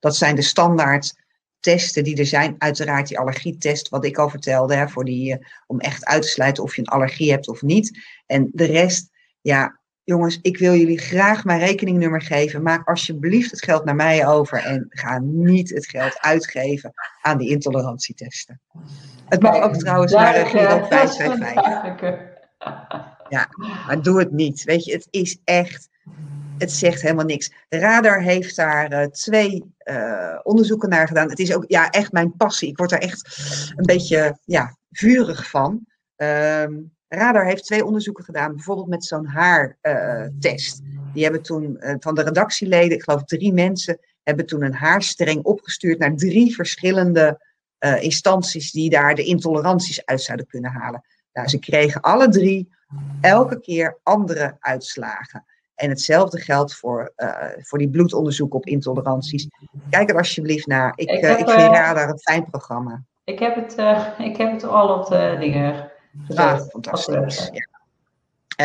dat 0.02 0.16
zijn 0.16 0.36
de 0.36 0.42
standaard 0.42 1.14
testen 1.62 2.04
die 2.04 2.18
er 2.18 2.26
zijn. 2.26 2.56
Uiteraard 2.58 3.08
die 3.08 3.20
allergietest, 3.20 3.90
wat 3.90 4.06
ik 4.06 4.18
al 4.18 4.30
vertelde, 4.30 4.76
hè, 4.76 4.90
voor 4.90 5.06
die, 5.06 5.34
uh, 5.34 5.38
om 5.68 5.80
echt 5.80 6.06
uit 6.06 6.22
te 6.22 6.28
sluiten 6.28 6.64
of 6.64 6.76
je 6.76 6.82
een 6.82 6.88
allergie 6.88 7.32
hebt 7.32 7.48
of 7.48 7.62
niet. 7.62 8.00
En 8.26 8.50
de 8.54 8.66
rest, 8.66 9.10
ja, 9.42 9.80
jongens, 10.04 10.40
ik 10.42 10.58
wil 10.58 10.76
jullie 10.76 11.00
graag 11.00 11.44
mijn 11.44 11.60
rekeningnummer 11.60 12.22
geven. 12.22 12.62
Maak 12.62 12.88
alsjeblieft 12.88 13.52
het 13.52 13.64
geld 13.64 13.86
naar 13.86 13.96
mij 13.96 14.28
over 14.28 14.58
en 14.58 14.86
ga 14.90 15.20
niet 15.20 15.70
het 15.70 15.86
geld 15.86 16.20
uitgeven 16.20 16.94
aan 17.22 17.38
die 17.38 17.50
intolerantietesten. 17.50 18.62
Het 19.28 19.42
mag 19.42 19.62
ook 19.62 19.76
trouwens 19.76 20.12
naar 20.12 20.40
een 20.40 20.46
Giro 20.46 20.86
525. 20.86 22.30
Ja, 23.30 23.50
maar 23.88 24.02
doe 24.02 24.20
het 24.20 24.32
niet. 24.32 24.64
Weet 24.64 24.86
je, 24.86 24.92
het 24.94 25.08
is 25.10 25.38
echt, 25.44 25.90
het 26.58 26.72
zegt 26.72 27.02
helemaal 27.02 27.26
niks. 27.26 27.52
Radar 27.70 28.22
heeft 28.22 28.56
daar 28.56 28.92
uh, 28.92 29.04
twee 29.04 29.71
uh, 29.86 30.40
onderzoeken 30.44 30.90
naar 30.90 31.08
gedaan. 31.08 31.30
Het 31.30 31.40
is 31.40 31.54
ook 31.56 31.64
ja, 31.68 31.90
echt 31.90 32.12
mijn 32.12 32.36
passie. 32.36 32.70
Ik 32.70 32.78
word 32.78 32.90
daar 32.90 33.00
echt 33.00 33.38
een 33.76 33.86
beetje 33.86 34.38
ja, 34.46 34.78
vurig 34.92 35.50
van. 35.50 35.86
Um, 36.16 36.92
Radar 37.08 37.46
heeft 37.46 37.66
twee 37.66 37.86
onderzoeken 37.86 38.24
gedaan, 38.24 38.56
bijvoorbeeld 38.56 38.88
met 38.88 39.06
zo'n 39.06 39.26
haartest. 39.26 40.82
Die 41.14 41.24
hebben 41.24 41.42
toen 41.42 41.78
uh, 41.80 41.96
van 42.00 42.16
de 42.16 42.22
redactieleden, 42.24 42.98
ik 42.98 43.04
geloof 43.04 43.24
drie 43.24 43.54
mensen, 43.54 44.00
hebben 44.24 44.46
toen 44.46 44.64
een 44.64 44.74
haarstreng 44.74 45.44
opgestuurd 45.44 46.00
naar 46.00 46.16
drie 46.16 46.56
verschillende 46.56 47.42
uh, 47.80 48.04
instanties 48.04 48.72
die 48.72 48.90
daar 48.90 49.16
de 49.16 49.24
intoleranties 49.24 50.06
uit 50.06 50.22
zouden 50.22 50.48
kunnen 50.48 50.72
halen. 50.72 51.04
Nou, 51.34 51.48
ze 51.48 51.60
kregen 51.60 52.02
alle 52.02 52.30
drie 52.30 52.70
elke 53.22 53.60
keer 53.60 54.00
andere 54.04 54.58
uitslagen. 54.60 55.46
En 55.82 55.90
hetzelfde 55.90 56.40
geldt 56.40 56.76
voor, 56.76 57.14
voor 57.62 57.78
die 57.78 57.90
bloedonderzoeken 57.90 58.58
op 58.58 58.66
intoleranties. 58.66 59.48
Kijk 59.90 60.10
er 60.10 60.18
alsjeblieft 60.18 60.68
naar. 60.68 60.94
Ik, 60.96 61.10
ik, 61.10 61.22
heb, 61.22 61.38
ik 61.40 61.50
vind 61.50 61.76
Radar 61.76 62.10
een 62.10 62.20
fijn 62.20 62.50
programma. 62.50 63.04
Ik 63.24 63.40
heb 63.40 63.56
het, 63.56 63.72
ik 64.18 64.38
heb 64.38 64.52
het 64.52 64.64
al 64.64 65.00
op 65.00 65.08
de 65.08 65.36
dingen 65.40 65.92
Ah, 66.36 66.60
fantastisch. 66.60 67.50
Ja. 67.54 67.68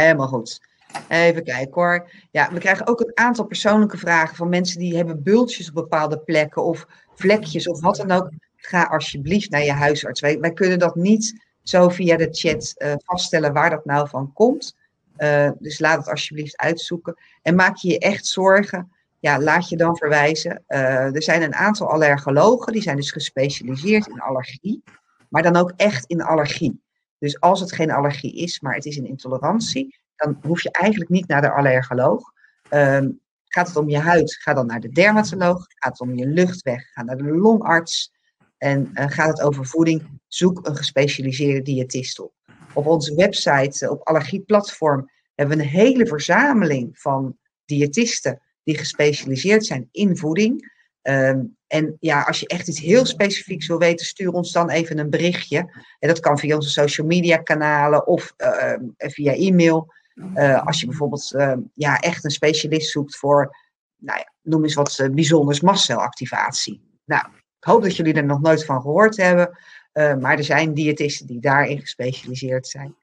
Helemaal 0.00 0.28
goed. 0.28 0.60
Even 1.08 1.44
kijken 1.44 1.74
hoor. 1.74 2.10
Ja, 2.30 2.52
we 2.52 2.58
krijgen 2.58 2.86
ook 2.86 3.00
een 3.00 3.12
aantal 3.14 3.44
persoonlijke 3.44 3.96
vragen 3.96 4.36
van 4.36 4.48
mensen 4.48 4.78
die 4.78 4.96
hebben 4.96 5.22
bultjes 5.22 5.68
op 5.68 5.74
bepaalde 5.74 6.18
plekken 6.18 6.64
of 6.64 6.86
vlekjes 7.14 7.68
of 7.68 7.80
wat 7.80 7.96
dan 7.96 8.10
ook. 8.10 8.30
Ga 8.56 8.82
alsjeblieft 8.82 9.50
naar 9.50 9.64
je 9.64 9.72
huisarts. 9.72 10.20
Wij, 10.20 10.40
wij 10.40 10.52
kunnen 10.52 10.78
dat 10.78 10.94
niet 10.94 11.44
zo 11.62 11.88
via 11.88 12.16
de 12.16 12.28
chat 12.30 12.74
uh, 12.78 12.92
vaststellen 12.96 13.52
waar 13.52 13.70
dat 13.70 13.84
nou 13.84 14.08
van 14.08 14.32
komt. 14.32 14.76
Uh, 15.18 15.50
dus 15.58 15.78
laat 15.78 15.98
het 15.98 16.08
alsjeblieft 16.08 16.56
uitzoeken. 16.56 17.14
En 17.42 17.54
maak 17.54 17.76
je 17.76 17.88
je 17.88 17.98
echt 17.98 18.26
zorgen, 18.26 18.92
ja, 19.20 19.40
laat 19.40 19.68
je 19.68 19.76
dan 19.76 19.96
verwijzen. 19.96 20.64
Uh, 20.68 21.14
er 21.14 21.22
zijn 21.22 21.42
een 21.42 21.54
aantal 21.54 21.90
allergologen, 21.90 22.72
die 22.72 22.82
zijn 22.82 22.96
dus 22.96 23.10
gespecialiseerd 23.10 24.06
in 24.06 24.20
allergie, 24.20 24.82
maar 25.28 25.42
dan 25.42 25.56
ook 25.56 25.72
echt 25.76 26.04
in 26.06 26.22
allergie. 26.22 26.82
Dus 27.18 27.40
als 27.40 27.60
het 27.60 27.72
geen 27.72 27.90
allergie 27.90 28.36
is, 28.36 28.60
maar 28.60 28.74
het 28.74 28.84
is 28.84 28.96
een 28.96 29.06
intolerantie, 29.06 29.98
dan 30.16 30.38
hoef 30.42 30.62
je 30.62 30.70
eigenlijk 30.70 31.10
niet 31.10 31.28
naar 31.28 31.40
de 31.40 31.52
allergoloog. 31.52 32.32
Um, 32.70 33.20
gaat 33.44 33.66
het 33.66 33.76
om 33.76 33.88
je 33.88 33.98
huid, 33.98 34.34
ga 34.34 34.54
dan 34.54 34.66
naar 34.66 34.80
de 34.80 34.88
dermatoloog. 34.88 35.64
Gaat 35.68 35.98
het 35.98 36.00
om 36.00 36.14
je 36.14 36.26
luchtweg, 36.26 36.92
ga 36.92 37.02
naar 37.02 37.16
de 37.16 37.24
longarts. 37.24 38.12
En 38.58 38.90
uh, 38.94 39.04
gaat 39.08 39.28
het 39.28 39.42
over 39.42 39.66
voeding, 39.66 40.20
zoek 40.26 40.66
een 40.66 40.76
gespecialiseerde 40.76 41.62
diëtist 41.62 42.20
op. 42.20 42.32
Op 42.76 42.86
onze 42.86 43.14
website, 43.14 43.84
uh, 43.84 43.90
op 43.90 44.06
Allergieplatform, 44.08 45.10
hebben 45.34 45.56
we 45.56 45.62
een 45.62 45.68
hele 45.68 46.06
verzameling 46.06 46.98
van 46.98 47.36
diëtisten 47.64 48.40
die 48.62 48.78
gespecialiseerd 48.78 49.66
zijn 49.66 49.88
in 49.90 50.16
voeding. 50.16 50.74
Um, 51.02 51.56
en 51.66 51.96
ja, 52.00 52.22
als 52.22 52.40
je 52.40 52.48
echt 52.48 52.68
iets 52.68 52.80
heel 52.80 53.06
specifieks 53.06 53.66
wil 53.66 53.78
weten, 53.78 54.06
stuur 54.06 54.32
ons 54.32 54.52
dan 54.52 54.70
even 54.70 54.98
een 54.98 55.10
berichtje. 55.10 55.58
En 55.98 56.08
dat 56.08 56.20
kan 56.20 56.38
via 56.38 56.54
onze 56.54 56.70
social 56.70 57.06
media 57.06 57.36
kanalen 57.36 58.06
of 58.06 58.34
uh, 58.36 58.72
via 58.96 59.32
e-mail. 59.32 59.92
Uh, 60.14 60.66
als 60.66 60.80
je 60.80 60.86
bijvoorbeeld 60.86 61.32
uh, 61.36 61.52
ja, 61.74 62.00
echt 62.00 62.24
een 62.24 62.30
specialist 62.30 62.90
zoekt 62.90 63.16
voor, 63.16 63.56
nou 63.96 64.18
ja, 64.18 64.32
noem 64.42 64.62
eens 64.62 64.74
wat 64.74 65.08
bijzonders, 65.12 65.60
mastcelactivatie. 65.60 67.00
Nou, 67.04 67.26
ik 67.58 67.64
hoop 67.64 67.82
dat 67.82 67.96
jullie 67.96 68.14
er 68.14 68.24
nog 68.24 68.40
nooit 68.40 68.64
van 68.64 68.80
gehoord 68.80 69.16
hebben. 69.16 69.58
Maar 69.96 70.36
er 70.36 70.44
zijn 70.44 70.74
diëtisten 70.74 71.26
die 71.26 71.40
daarin 71.40 71.80
gespecialiseerd 71.80 72.66
zijn. 72.66 72.94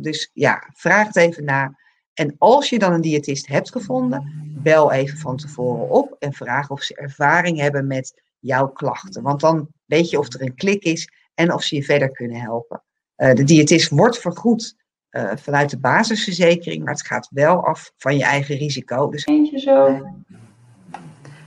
dus 0.00 0.30
ja, 0.32 0.70
vraag 0.74 1.06
het 1.06 1.16
even 1.16 1.44
na. 1.44 1.76
En 2.14 2.34
als 2.38 2.68
je 2.68 2.78
dan 2.78 2.92
een 2.92 3.00
diëtist 3.00 3.46
hebt 3.46 3.72
gevonden, 3.72 4.32
bel 4.62 4.92
even 4.92 5.18
van 5.18 5.36
tevoren 5.36 5.90
op 5.90 6.16
en 6.18 6.32
vraag 6.32 6.70
of 6.70 6.82
ze 6.82 6.94
ervaring 6.94 7.58
hebben 7.58 7.86
met 7.86 8.22
jouw 8.38 8.68
klachten. 8.68 9.22
Want 9.22 9.40
dan 9.40 9.68
weet 9.84 10.10
je 10.10 10.18
of 10.18 10.34
er 10.34 10.42
een 10.42 10.54
klik 10.54 10.82
is 10.82 11.08
en 11.34 11.52
of 11.52 11.62
ze 11.62 11.74
je 11.74 11.82
verder 11.82 12.10
kunnen 12.10 12.40
helpen. 12.40 12.82
Uh, 13.16 13.34
de 13.34 13.44
diëtist 13.44 13.90
wordt 13.90 14.18
vergoed 14.18 14.76
uh, 15.10 15.32
vanuit 15.36 15.70
de 15.70 15.78
basisverzekering, 15.78 16.84
maar 16.84 16.92
het 16.92 17.06
gaat 17.06 17.28
wel 17.30 17.64
af 17.64 17.92
van 17.96 18.16
je 18.16 18.24
eigen 18.24 18.56
risico. 18.56 19.08
Dus... 19.08 19.26
Eentje 19.26 19.58
zo. 19.58 20.06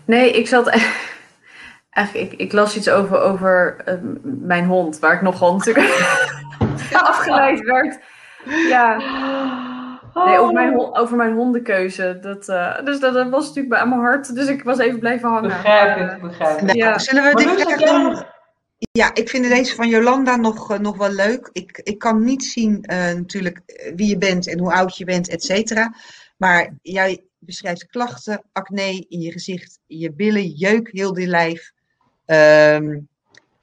Nee, 0.05 0.31
ik 0.31 0.47
zat. 0.47 0.77
Eigenlijk, 1.99 2.31
ik, 2.31 2.39
ik 2.39 2.51
las 2.51 2.75
iets 2.75 2.89
over, 2.89 3.19
over 3.19 3.75
uh, 3.85 3.93
mijn 4.23 4.65
hond, 4.65 4.99
waar 4.99 5.13
ik 5.13 5.21
nogal 5.21 5.55
natuurlijk 5.55 5.87
afgeleid 7.11 7.59
werd. 7.59 7.99
Ja. 8.67 8.97
Nee, 10.13 10.37
over 10.37 10.53
mijn, 10.53 10.79
Oh. 10.79 10.99
over 10.99 11.17
mijn 11.17 11.33
hondenkeuze. 11.33 12.17
Dat, 12.21 12.47
uh, 12.47 12.81
dus 12.83 12.99
dat, 12.99 13.13
dat 13.13 13.29
was 13.29 13.47
natuurlijk 13.47 13.75
bij 13.75 13.85
mijn 13.87 14.01
hart. 14.01 14.35
Dus 14.35 14.47
ik 14.47 14.63
was 14.63 14.77
even 14.77 14.99
blijven 14.99 15.29
hangen. 15.29 15.49
Begrijp 15.49 16.11
ik, 16.11 16.21
begrijp 16.21 16.57
ik. 16.57 16.61
Nou, 16.63 16.77
Ja. 16.77 16.99
Zullen 16.99 17.23
we 17.23 17.35
dit 17.35 17.61
vraag 17.61 18.23
Ja, 18.91 19.15
ik 19.15 19.29
vind 19.29 19.49
deze 19.49 19.75
van 19.75 19.89
Jolanda 19.89 20.35
nog, 20.35 20.71
eh, 20.71 20.79
nog 20.79 20.97
wel 20.97 21.11
leuk. 21.11 21.49
Ik, 21.51 21.79
ik 21.83 21.99
kan 21.99 22.23
niet 22.23 22.43
zien 22.43 22.83
eh, 22.83 22.97
natuurlijk 23.13 23.61
eh, 23.65 23.95
wie 23.95 24.07
je 24.07 24.17
bent 24.17 24.47
en 24.47 24.59
hoe 24.59 24.73
oud 24.73 24.97
je 24.97 25.05
bent, 25.05 25.29
et 25.29 25.43
cetera. 25.43 25.95
Maar 26.37 26.73
jij 26.81 27.23
beschrijft 27.39 27.87
klachten, 27.87 28.43
acne 28.51 29.05
in 29.07 29.19
je 29.19 29.31
gezicht, 29.31 29.79
in 29.87 29.97
je 29.97 30.13
billen, 30.13 30.47
jeuk 30.47 30.89
heel 30.91 31.19
je 31.19 31.27
lijf. 31.27 31.71
Ehm, 32.29 32.99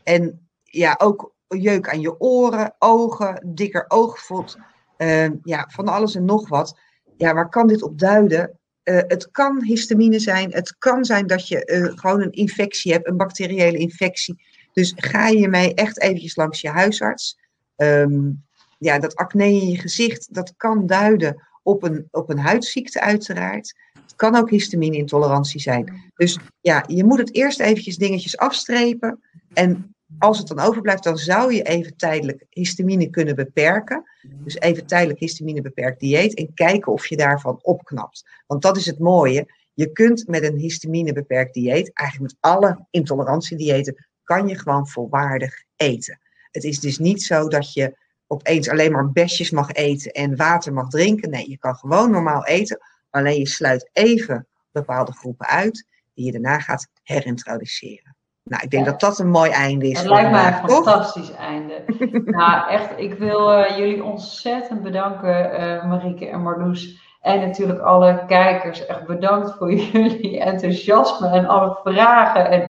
en 0.02 0.48
ja, 0.62 0.94
ook 0.98 1.34
jeuk 1.48 1.88
aan 1.88 2.00
je 2.00 2.20
oren, 2.20 2.74
ogen, 2.78 3.42
dikker 3.54 3.84
oogvod. 3.88 4.58
Ehm, 4.96 5.34
ja, 5.42 5.68
van 5.72 5.88
alles 5.88 6.14
en 6.14 6.24
nog 6.24 6.48
wat. 6.48 6.78
Ja, 7.16 7.34
waar 7.34 7.48
kan 7.48 7.66
dit 7.66 7.82
op 7.82 7.98
duiden? 7.98 8.58
Eh, 8.82 8.96
het 9.06 9.30
kan 9.30 9.62
histamine 9.62 10.18
zijn. 10.18 10.52
Het 10.52 10.76
kan 10.78 11.04
zijn 11.04 11.26
dat 11.26 11.48
je 11.48 11.64
eh, 11.64 11.92
gewoon 11.94 12.22
een 12.22 12.32
infectie 12.32 12.92
hebt, 12.92 13.06
een 13.06 13.16
bacteriële 13.16 13.78
infectie. 13.78 14.42
Dus 14.72 14.92
ga 14.96 15.28
je 15.28 15.48
mee 15.48 15.74
echt 15.74 16.00
eventjes 16.00 16.36
langs 16.36 16.60
je 16.60 16.68
huisarts. 16.68 17.38
Ehm, 17.76 18.30
ja, 18.78 18.98
dat 18.98 19.16
acne 19.16 19.44
in 19.44 19.68
je 19.68 19.78
gezicht, 19.78 20.34
dat 20.34 20.54
kan 20.56 20.86
duiden 20.86 21.42
op 21.62 21.82
een, 21.82 22.08
op 22.10 22.30
een 22.30 22.38
huidziekte 22.38 23.00
uiteraard. 23.00 23.74
Kan 24.16 24.36
ook 24.36 24.50
histamine-intolerantie 24.50 25.60
zijn. 25.60 26.10
Dus 26.14 26.38
ja, 26.60 26.84
je 26.86 27.04
moet 27.04 27.18
het 27.18 27.34
eerst 27.34 27.60
eventjes 27.60 27.96
dingetjes 27.96 28.36
afstrepen. 28.36 29.20
En 29.54 29.94
als 30.18 30.38
het 30.38 30.48
dan 30.48 30.58
overblijft, 30.58 31.02
dan 31.02 31.16
zou 31.16 31.54
je 31.54 31.62
even 31.62 31.96
tijdelijk 31.96 32.46
histamine 32.50 33.10
kunnen 33.10 33.36
beperken. 33.36 34.04
Dus 34.44 34.58
even 34.58 34.86
tijdelijk 34.86 35.18
histamine 35.18 35.60
beperkt 35.60 36.00
dieet 36.00 36.34
en 36.34 36.54
kijken 36.54 36.92
of 36.92 37.06
je 37.06 37.16
daarvan 37.16 37.58
opknapt. 37.62 38.24
Want 38.46 38.62
dat 38.62 38.76
is 38.76 38.86
het 38.86 38.98
mooie. 38.98 39.46
Je 39.74 39.92
kunt 39.92 40.26
met 40.28 40.42
een 40.42 40.56
histamine 40.56 41.12
beperkt 41.12 41.54
dieet, 41.54 41.90
eigenlijk 41.92 42.32
met 42.32 42.52
alle 42.52 42.86
intolerantiediëten, 42.90 44.06
kan 44.24 44.48
je 44.48 44.58
gewoon 44.58 44.88
volwaardig 44.88 45.54
eten. 45.76 46.20
Het 46.50 46.64
is 46.64 46.80
dus 46.80 46.98
niet 46.98 47.22
zo 47.22 47.48
dat 47.48 47.72
je 47.72 47.96
opeens 48.26 48.68
alleen 48.68 48.92
maar 48.92 49.12
besjes 49.12 49.50
mag 49.50 49.72
eten 49.72 50.12
en 50.12 50.36
water 50.36 50.72
mag 50.72 50.88
drinken. 50.88 51.30
Nee, 51.30 51.50
je 51.50 51.58
kan 51.58 51.74
gewoon 51.74 52.10
normaal 52.10 52.44
eten. 52.44 52.78
Alleen 53.16 53.38
je 53.38 53.48
sluit 53.48 53.90
even 53.92 54.46
bepaalde 54.72 55.12
groepen 55.12 55.46
uit 55.46 55.86
die 56.14 56.24
je 56.24 56.32
daarna 56.32 56.58
gaat 56.58 56.88
herintroduceren. 57.02 58.16
Nou, 58.42 58.62
ik 58.62 58.70
denk 58.70 58.84
dat 58.84 59.00
dat 59.00 59.18
een 59.18 59.30
mooi 59.30 59.50
einde 59.50 59.88
is. 59.88 59.98
Het 59.98 60.08
lijkt 60.08 60.30
mij 60.30 60.46
een 60.46 60.68
fantastisch 60.68 61.32
einde. 61.32 61.84
nou, 62.38 62.70
echt, 62.70 62.90
ik 62.96 63.14
wil 63.14 63.58
uh, 63.58 63.76
jullie 63.78 64.04
ontzettend 64.04 64.82
bedanken, 64.82 65.60
uh, 65.60 65.84
Marieke 65.88 66.28
en 66.28 66.42
Marloes. 66.42 67.04
En 67.20 67.40
natuurlijk 67.40 67.80
alle 67.80 68.24
kijkers. 68.26 68.86
Echt 68.86 69.06
bedankt 69.06 69.54
voor 69.58 69.72
jullie 69.92 70.40
enthousiasme 70.40 71.28
en 71.28 71.46
alle 71.46 71.78
vragen. 71.84 72.50
En 72.50 72.64